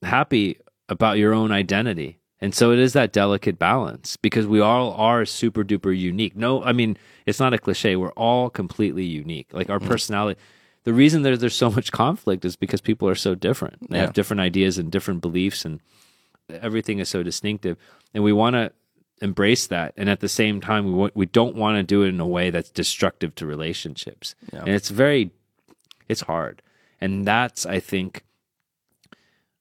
happy 0.04 0.58
about 0.88 1.18
your 1.18 1.34
own 1.34 1.52
identity. 1.52 2.18
And 2.42 2.56
so 2.56 2.72
it 2.72 2.80
is 2.80 2.94
that 2.94 3.12
delicate 3.12 3.60
balance 3.60 4.16
because 4.18 4.48
we 4.48 4.62
all 4.62 4.94
are 4.94 5.26
super 5.26 5.64
duper 5.64 5.98
unique. 5.98 6.36
No, 6.38 6.64
I 6.64 6.72
mean, 6.72 6.98
it's 7.26 7.40
not 7.40 7.54
a 7.54 7.58
cliche. 7.58 7.96
We're 7.98 8.14
all 8.14 8.50
completely 8.50 9.04
unique. 9.04 9.48
Like 9.52 9.70
our 9.70 9.80
personality, 9.80 10.40
the 10.86 10.94
reason 10.94 11.22
that 11.24 11.38
there's 11.42 11.56
so 11.56 11.70
much 11.70 11.92
conflict 11.92 12.46
is 12.46 12.56
because 12.56 12.80
people 12.82 13.10
are 13.10 13.16
so 13.16 13.36
different. 13.36 13.90
They 13.90 13.98
Yeah. 13.98 14.06
have 14.06 14.14
different 14.14 14.40
ideas 14.40 14.78
and 14.78 14.90
different 14.90 15.22
beliefs, 15.22 15.66
and 15.66 15.82
everything 16.50 17.00
is 17.00 17.10
so 17.10 17.22
distinctive. 17.22 17.76
And 18.14 18.24
we 18.24 18.32
want 18.34 18.54
to 18.56 18.72
embrace 19.22 19.68
that. 19.68 19.94
And 19.98 20.10
at 20.10 20.20
the 20.20 20.30
same 20.30 20.62
time, 20.62 20.98
we, 20.98 21.10
we 21.14 21.26
don't 21.26 21.56
want 21.56 21.78
to 21.78 21.84
do 21.84 22.04
it 22.04 22.10
in 22.10 22.20
a 22.20 22.28
way 22.28 22.50
that's 22.50 22.70
destructive 22.70 23.36
to 23.36 23.46
relationships. 23.46 24.36
Yeah. 24.54 24.60
And 24.62 24.70
it's 24.70 24.90
very, 24.90 25.32
it's 26.08 26.22
hard. 26.22 26.62
And 27.02 27.26
that's, 27.26 27.66
I 27.66 27.80
think, 27.80 28.24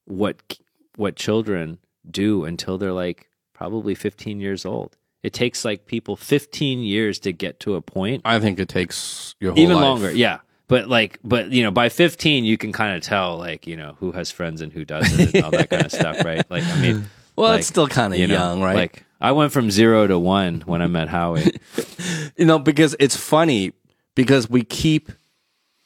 what 0.05 0.59
what 0.97 1.14
children 1.14 1.78
do 2.10 2.44
until 2.44 2.78
they're 2.78 2.93
like 2.93 3.28
probably 3.52 3.94
15 3.94 4.40
years 4.40 4.64
old. 4.64 4.97
It 5.22 5.32
takes 5.32 5.64
like 5.64 5.86
people 5.86 6.16
15 6.16 6.80
years 6.80 7.18
to 7.20 7.32
get 7.32 7.60
to 7.60 7.74
a 7.74 7.80
point, 7.80 8.22
I 8.24 8.40
think 8.40 8.59
it 8.59 8.68
takes 8.68 9.35
your 9.40 9.52
whole 9.52 9.60
even 9.60 9.76
life. 9.76 9.82
longer. 9.85 10.10
Yeah. 10.10 10.39
But 10.68 10.89
like, 10.89 11.18
but 11.24 11.51
you 11.51 11.62
know, 11.62 11.70
by 11.70 11.89
15, 11.89 12.44
you 12.44 12.56
can 12.59 12.72
kind 12.72 12.97
of 12.97 13.02
tell 13.02 13.36
like, 13.36 13.66
you 13.66 13.76
know, 13.76 13.97
who 14.01 14.12
has 14.12 14.30
friends 14.30 14.60
and 14.60 14.72
who 14.72 14.85
doesn't 14.85 15.35
and 15.35 15.44
all 15.44 15.51
that 15.51 15.70
kind 15.70 15.85
of 15.85 15.93
stuff, 15.93 16.24
right? 16.24 16.48
Like, 16.51 16.64
I 16.64 16.80
mean, 16.80 17.10
Well, 17.36 17.51
like, 17.51 17.60
it's 17.60 17.68
still 17.68 17.86
kind 17.86 18.12
of 18.12 18.18
you 18.18 18.26
know, 18.26 18.35
young, 18.35 18.60
right? 18.60 18.74
Like, 18.74 19.05
I 19.20 19.32
went 19.32 19.53
from 19.53 19.70
zero 19.70 20.07
to 20.07 20.19
one 20.19 20.62
when 20.66 20.81
I 20.82 20.86
met 20.86 21.09
Howie. 21.09 21.59
you 22.36 22.45
know, 22.45 22.59
because 22.59 22.95
it's 23.01 23.16
funny 23.16 23.73
because 24.15 24.49
we 24.49 24.62
keep 24.62 25.11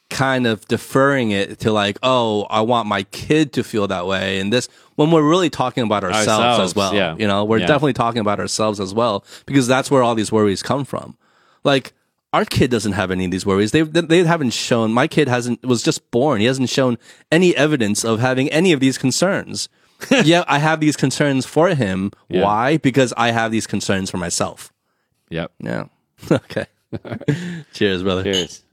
kind 0.09 0.45
of 0.45 0.67
deferring 0.67 1.31
it 1.31 1.59
to 1.61 1.71
like, 1.71 1.97
oh, 2.03 2.43
I 2.49 2.61
want 2.61 2.87
my 2.87 3.03
kid 3.03 3.53
to 3.53 3.63
feel 3.63 3.87
that 3.87 4.05
way, 4.05 4.39
and 4.39 4.53
this 4.53 4.69
when 4.95 5.09
we're 5.09 5.27
really 5.27 5.49
talking 5.49 5.83
about 5.83 6.03
ourselves, 6.03 6.29
Ourselves, 6.29 6.71
as 6.71 6.75
well. 6.75 6.93
yeah. 6.93 7.15
You 7.17 7.25
know, 7.27 7.43
we're 7.45 7.57
Yeah. 7.59 7.65
definitely 7.65 7.93
talking 7.93 8.21
about 8.21 8.39
ourselves 8.39 8.79
as 8.79 8.93
well 8.93 9.25
because 9.47 9.67
that's 9.67 9.89
where 9.89 10.03
all 10.03 10.13
these 10.13 10.31
worries 10.31 10.61
come 10.61 10.85
from. 10.85 11.17
Like 11.63 11.93
our 12.31 12.45
kid 12.45 12.69
doesn't 12.69 12.91
have 12.93 13.09
any 13.09 13.25
of 13.25 13.31
these 13.31 13.45
worries. 13.45 13.71
They 13.71 13.81
they 13.81 14.23
haven't 14.23 14.51
shown. 14.53 14.93
My 14.93 15.07
kid 15.07 15.27
hasn't 15.27 15.65
was 15.65 15.81
just 15.81 16.11
born. 16.11 16.39
He 16.41 16.45
hasn't 16.45 16.69
shown 16.69 16.99
any 17.31 17.55
evidence 17.55 18.03
of 18.05 18.19
having 18.19 18.49
any 18.49 18.71
of 18.71 18.79
these 18.79 18.99
concerns. 18.99 19.67
yeah, 20.23 20.43
I 20.47 20.59
have 20.59 20.79
these 20.79 20.95
concerns 20.97 21.45
for 21.45 21.69
him. 21.69 22.11
Yeah. 22.29 22.43
Why? 22.43 22.77
Because 22.77 23.13
I 23.17 23.31
have 23.31 23.51
these 23.51 23.67
concerns 23.67 24.09
for 24.09 24.17
myself. 24.17 24.71
yep. 25.29 25.51
Yeah. 25.59 25.85
Okay. 26.31 26.65
Cheers, 27.73 28.03
brother. 28.03 28.23
Cheers. 28.23 28.63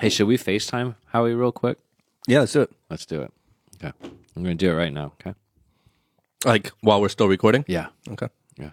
Hey, 0.00 0.08
should 0.08 0.26
we 0.26 0.36
FaceTime 0.36 0.94
Howie 1.06 1.34
real 1.34 1.52
quick? 1.52 1.78
Yeah, 2.26 2.40
let's 2.40 2.52
do 2.52 2.62
it. 2.62 2.70
Let's 2.90 3.06
do 3.06 3.22
it. 3.22 3.32
Okay. 3.76 3.92
I'm 4.36 4.42
going 4.42 4.56
to 4.58 4.66
do 4.66 4.70
it 4.70 4.74
right 4.74 4.92
now. 4.92 5.12
Okay. 5.20 5.34
Like 6.44 6.72
while 6.80 7.00
we're 7.00 7.08
still 7.08 7.28
recording. 7.28 7.64
Yeah. 7.66 7.86
Okay. 8.10 8.28
Yeah. 8.58 8.70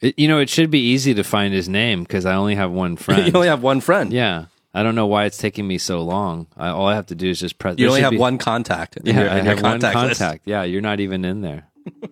It, 0.00 0.18
you 0.18 0.28
know, 0.28 0.38
it 0.38 0.50
should 0.50 0.70
be 0.70 0.80
easy 0.80 1.14
to 1.14 1.24
find 1.24 1.54
his 1.54 1.68
name 1.68 2.02
because 2.02 2.26
I 2.26 2.34
only 2.34 2.54
have 2.56 2.70
one 2.70 2.96
friend. 2.96 3.26
you 3.26 3.32
only 3.34 3.48
have 3.48 3.62
one 3.62 3.80
friend. 3.80 4.12
yeah. 4.12 4.46
I 4.76 4.82
don't 4.82 4.94
know 4.94 5.06
why 5.06 5.24
it's 5.24 5.38
taking 5.38 5.66
me 5.66 5.78
so 5.78 6.02
long. 6.02 6.48
I, 6.56 6.68
all 6.68 6.86
I 6.86 6.94
have 6.96 7.06
to 7.06 7.14
do 7.14 7.30
is 7.30 7.40
just 7.40 7.58
press. 7.58 7.76
You 7.78 7.88
only 7.88 8.02
have 8.02 8.10
be- 8.10 8.18
one 8.18 8.36
contact. 8.36 8.98
In 8.98 9.06
Yeah, 9.06 9.20
your, 9.20 9.30
I 9.30 9.38
in 9.38 9.44
your 9.46 9.54
have 9.54 9.62
one 9.62 9.80
contact 9.80 10.20
list. 10.20 10.40
Yeah, 10.44 10.64
you're 10.64 10.82
not 10.82 11.00
even 11.00 11.24
in 11.24 11.40
there. 11.40 11.68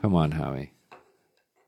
Come 0.00 0.14
on, 0.14 0.30
Howie. 0.30 0.72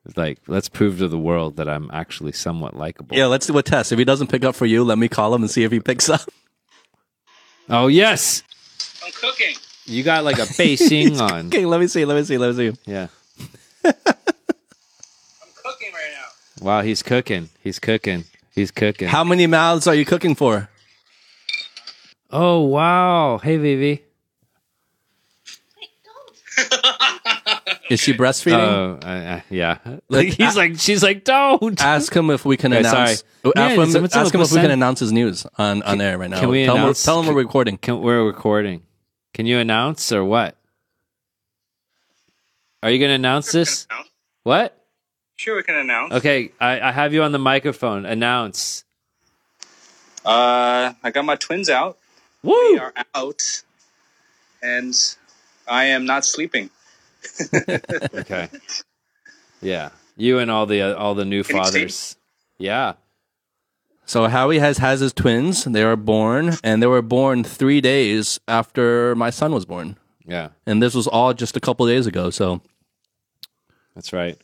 It's 0.06 0.16
like, 0.16 0.38
let's 0.46 0.70
prove 0.70 0.98
to 1.00 1.08
the 1.08 1.18
world 1.18 1.56
that 1.56 1.68
I'm 1.68 1.90
actually 1.92 2.32
somewhat 2.32 2.74
likable. 2.74 3.14
Yeah, 3.16 3.26
let's 3.26 3.46
do 3.46 3.56
a 3.58 3.62
test. 3.62 3.92
If 3.92 3.98
he 3.98 4.04
doesn't 4.06 4.28
pick 4.28 4.44
up 4.44 4.54
for 4.56 4.64
you, 4.66 4.82
let 4.82 4.96
me 4.98 5.08
call 5.08 5.32
him 5.34 5.42
and 5.42 5.50
see 5.50 5.62
if 5.64 5.70
he 5.72 5.80
picks 5.80 6.08
up. 6.08 6.22
Oh 7.68 7.86
yes, 7.86 8.42
I'm 9.06 9.12
cooking. 9.12 9.54
you 9.86 10.02
got 10.02 10.24
like 10.24 10.38
a 10.38 10.42
Beijing 10.58 11.20
on. 11.20 11.46
Okay, 11.46 11.64
let 11.64 11.78
me 11.80 11.86
see. 11.86 12.04
Let 12.04 12.16
me 12.16 12.24
see. 12.24 12.36
Let 12.36 12.56
me 12.56 12.72
see. 12.72 12.78
Yeah. 12.90 13.06
I'm 13.84 13.92
cooking 15.62 15.92
right 15.92 16.10
now. 16.12 16.64
Wow, 16.64 16.80
he's 16.82 17.04
cooking. 17.04 17.50
He's 17.62 17.78
cooking. 17.78 18.24
He's 18.54 18.70
cooking. 18.70 19.08
How 19.08 19.24
many 19.24 19.46
mouths 19.46 19.86
are 19.86 19.94
you 19.94 20.04
cooking 20.04 20.34
for? 20.34 20.68
Oh 22.30 22.60
wow! 22.60 23.38
Hey, 23.38 23.56
Vivi. 23.56 24.02
Is 27.90 28.00
she 28.00 28.14
breastfeeding? 28.14 28.58
Oh, 28.58 28.98
uh, 29.02 29.06
uh, 29.06 29.40
yeah. 29.50 29.78
Like 30.08 30.28
he's 30.28 30.56
like, 30.56 30.78
she's 30.78 31.02
like, 31.02 31.24
don't. 31.24 31.80
ask 31.82 32.14
him 32.14 32.30
if 32.30 32.44
we 32.44 32.56
can 32.56 32.72
Okay, 32.72 32.80
announce. 32.80 32.94
sorry. 32.94 33.10
Ask 33.10 33.56
Yeah, 33.56 33.68
him, 33.84 34.04
ask 34.14 34.34
him 34.34 34.40
if 34.40 34.52
we 34.52 34.60
can 34.60 34.70
announce 34.70 35.00
his 35.00 35.12
news 35.12 35.44
on, 35.58 35.82
on 35.82 36.00
air 36.00 36.16
right 36.16 36.30
now. 36.30 36.40
can 36.40 36.48
we 36.48 36.64
tell, 36.64 36.76
him, 36.76 36.80
we're- 36.80 36.84
announce- 36.88 37.04
tell 37.04 37.20
him 37.22 37.26
we're 37.34 37.42
recording. 37.42 37.76
Can, 37.76 38.00
we're 38.00 38.24
recording. 38.24 38.82
Can 39.34 39.44
you 39.46 39.58
announce 39.58 40.10
or 40.12 40.24
what? 40.24 40.56
Are 42.82 42.90
you 42.90 42.98
going 42.98 43.10
to 43.10 43.14
announce 43.14 43.52
this? 43.52 43.86
What? 44.42 44.76
Sure, 45.42 45.56
we 45.56 45.64
can 45.64 45.74
announce. 45.74 46.12
Okay, 46.12 46.52
I, 46.60 46.80
I 46.80 46.92
have 46.92 47.12
you 47.12 47.24
on 47.24 47.32
the 47.32 47.38
microphone. 47.40 48.06
Announce. 48.06 48.84
Uh, 50.24 50.92
I 51.02 51.10
got 51.10 51.24
my 51.24 51.34
twins 51.34 51.68
out. 51.68 51.98
Woo! 52.44 52.54
They 52.70 52.78
are 52.78 52.94
out, 53.12 53.64
and 54.62 54.94
I 55.66 55.86
am 55.86 56.04
not 56.04 56.24
sleeping. 56.24 56.70
Okay. 58.14 58.50
Yeah, 59.60 59.90
you 60.16 60.38
and 60.38 60.48
all 60.48 60.64
the 60.64 60.80
uh, 60.80 60.94
all 60.94 61.16
the 61.16 61.24
new 61.24 61.42
Can 61.42 61.56
fathers. 61.56 62.14
Yeah. 62.58 62.92
So 64.06 64.28
Howie 64.28 64.60
has 64.60 64.78
has 64.78 65.00
his 65.00 65.12
twins. 65.12 65.64
They 65.64 65.82
are 65.82 65.96
born, 65.96 66.54
and 66.62 66.80
they 66.80 66.86
were 66.86 67.02
born 67.02 67.42
three 67.42 67.80
days 67.80 68.38
after 68.46 69.16
my 69.16 69.30
son 69.30 69.52
was 69.52 69.64
born. 69.64 69.96
Yeah, 70.24 70.50
And 70.66 70.80
this 70.80 70.94
was 70.94 71.08
all 71.08 71.34
just 71.34 71.56
a 71.56 71.60
couple 71.60 71.84
days 71.88 72.06
ago. 72.06 72.30
So 72.30 72.62
that's 73.96 74.12
right. 74.12 74.38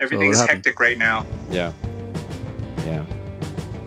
Everything's 0.00 0.38
happened? 0.38 0.58
hectic 0.58 0.80
right 0.80 0.98
now. 0.98 1.24
Yeah. 1.50 1.72
Yeah. 2.84 3.04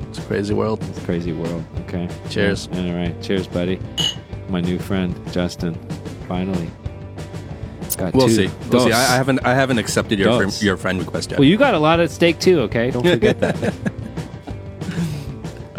it's 0.10 0.18
a 0.20 0.22
crazy 0.24 0.54
world. 0.54 0.82
It's 0.84 0.98
a 1.00 1.06
crazy 1.06 1.34
world. 1.34 1.64
Okay. 1.82 2.10
Cheers. 2.30 2.70
Yeah, 2.72 2.88
All 2.88 2.94
right. 2.96 3.22
Cheers, 3.22 3.48
buddy. 3.48 3.80
My 4.50 4.62
new 4.62 4.80
friend, 4.80 5.16
Justin. 5.32 5.76
Finally. 6.28 6.70
Got 7.98 8.14
We'll 8.14 8.28
two. 8.28 8.48
see. 8.48 8.50
We'll 8.70 8.82
see. 8.86 8.92
I, 8.92 9.00
I 9.14 9.16
haven't 9.18 9.40
I 9.44 9.56
haven't 9.56 9.80
accepted 9.80 10.20
your 10.20 10.28
Dos. 10.28 10.38
friend, 10.38 10.62
your 10.62 10.78
friend 10.78 11.00
request 11.00 11.32
yet. 11.32 11.40
Well, 11.40 11.48
you 11.48 11.58
got 11.58 11.74
a 11.74 11.80
lot 11.80 12.00
at 12.00 12.12
stake 12.12 12.38
too, 12.40 12.60
okay? 12.62 12.92
Don't 12.92 13.02
forget 13.08 13.40
that. 13.40 13.56
all 13.64 13.72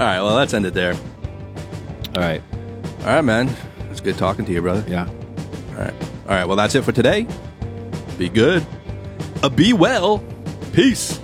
right. 0.04 0.20
Well, 0.20 0.34
let's 0.34 0.52
end 0.52 0.66
it 0.66 0.74
there. 0.74 0.94
All 2.16 2.22
right. 2.22 2.42
All 3.02 3.06
right, 3.06 3.20
man. 3.22 3.48
It's 3.90 4.00
good 4.00 4.18
talking 4.18 4.44
to 4.46 4.52
you, 4.52 4.60
brother. 4.60 4.84
Yeah. 4.88 5.06
All 5.06 5.84
right. 5.84 5.94
All 6.02 6.28
right. 6.30 6.44
Well, 6.44 6.56
that's 6.56 6.74
it 6.74 6.82
for 6.82 6.90
today. 6.90 7.24
Be 8.18 8.28
good. 8.28 8.66
Uh, 9.42 9.48
be 9.48 9.72
well. 9.72 10.22
Peace. 10.72 11.20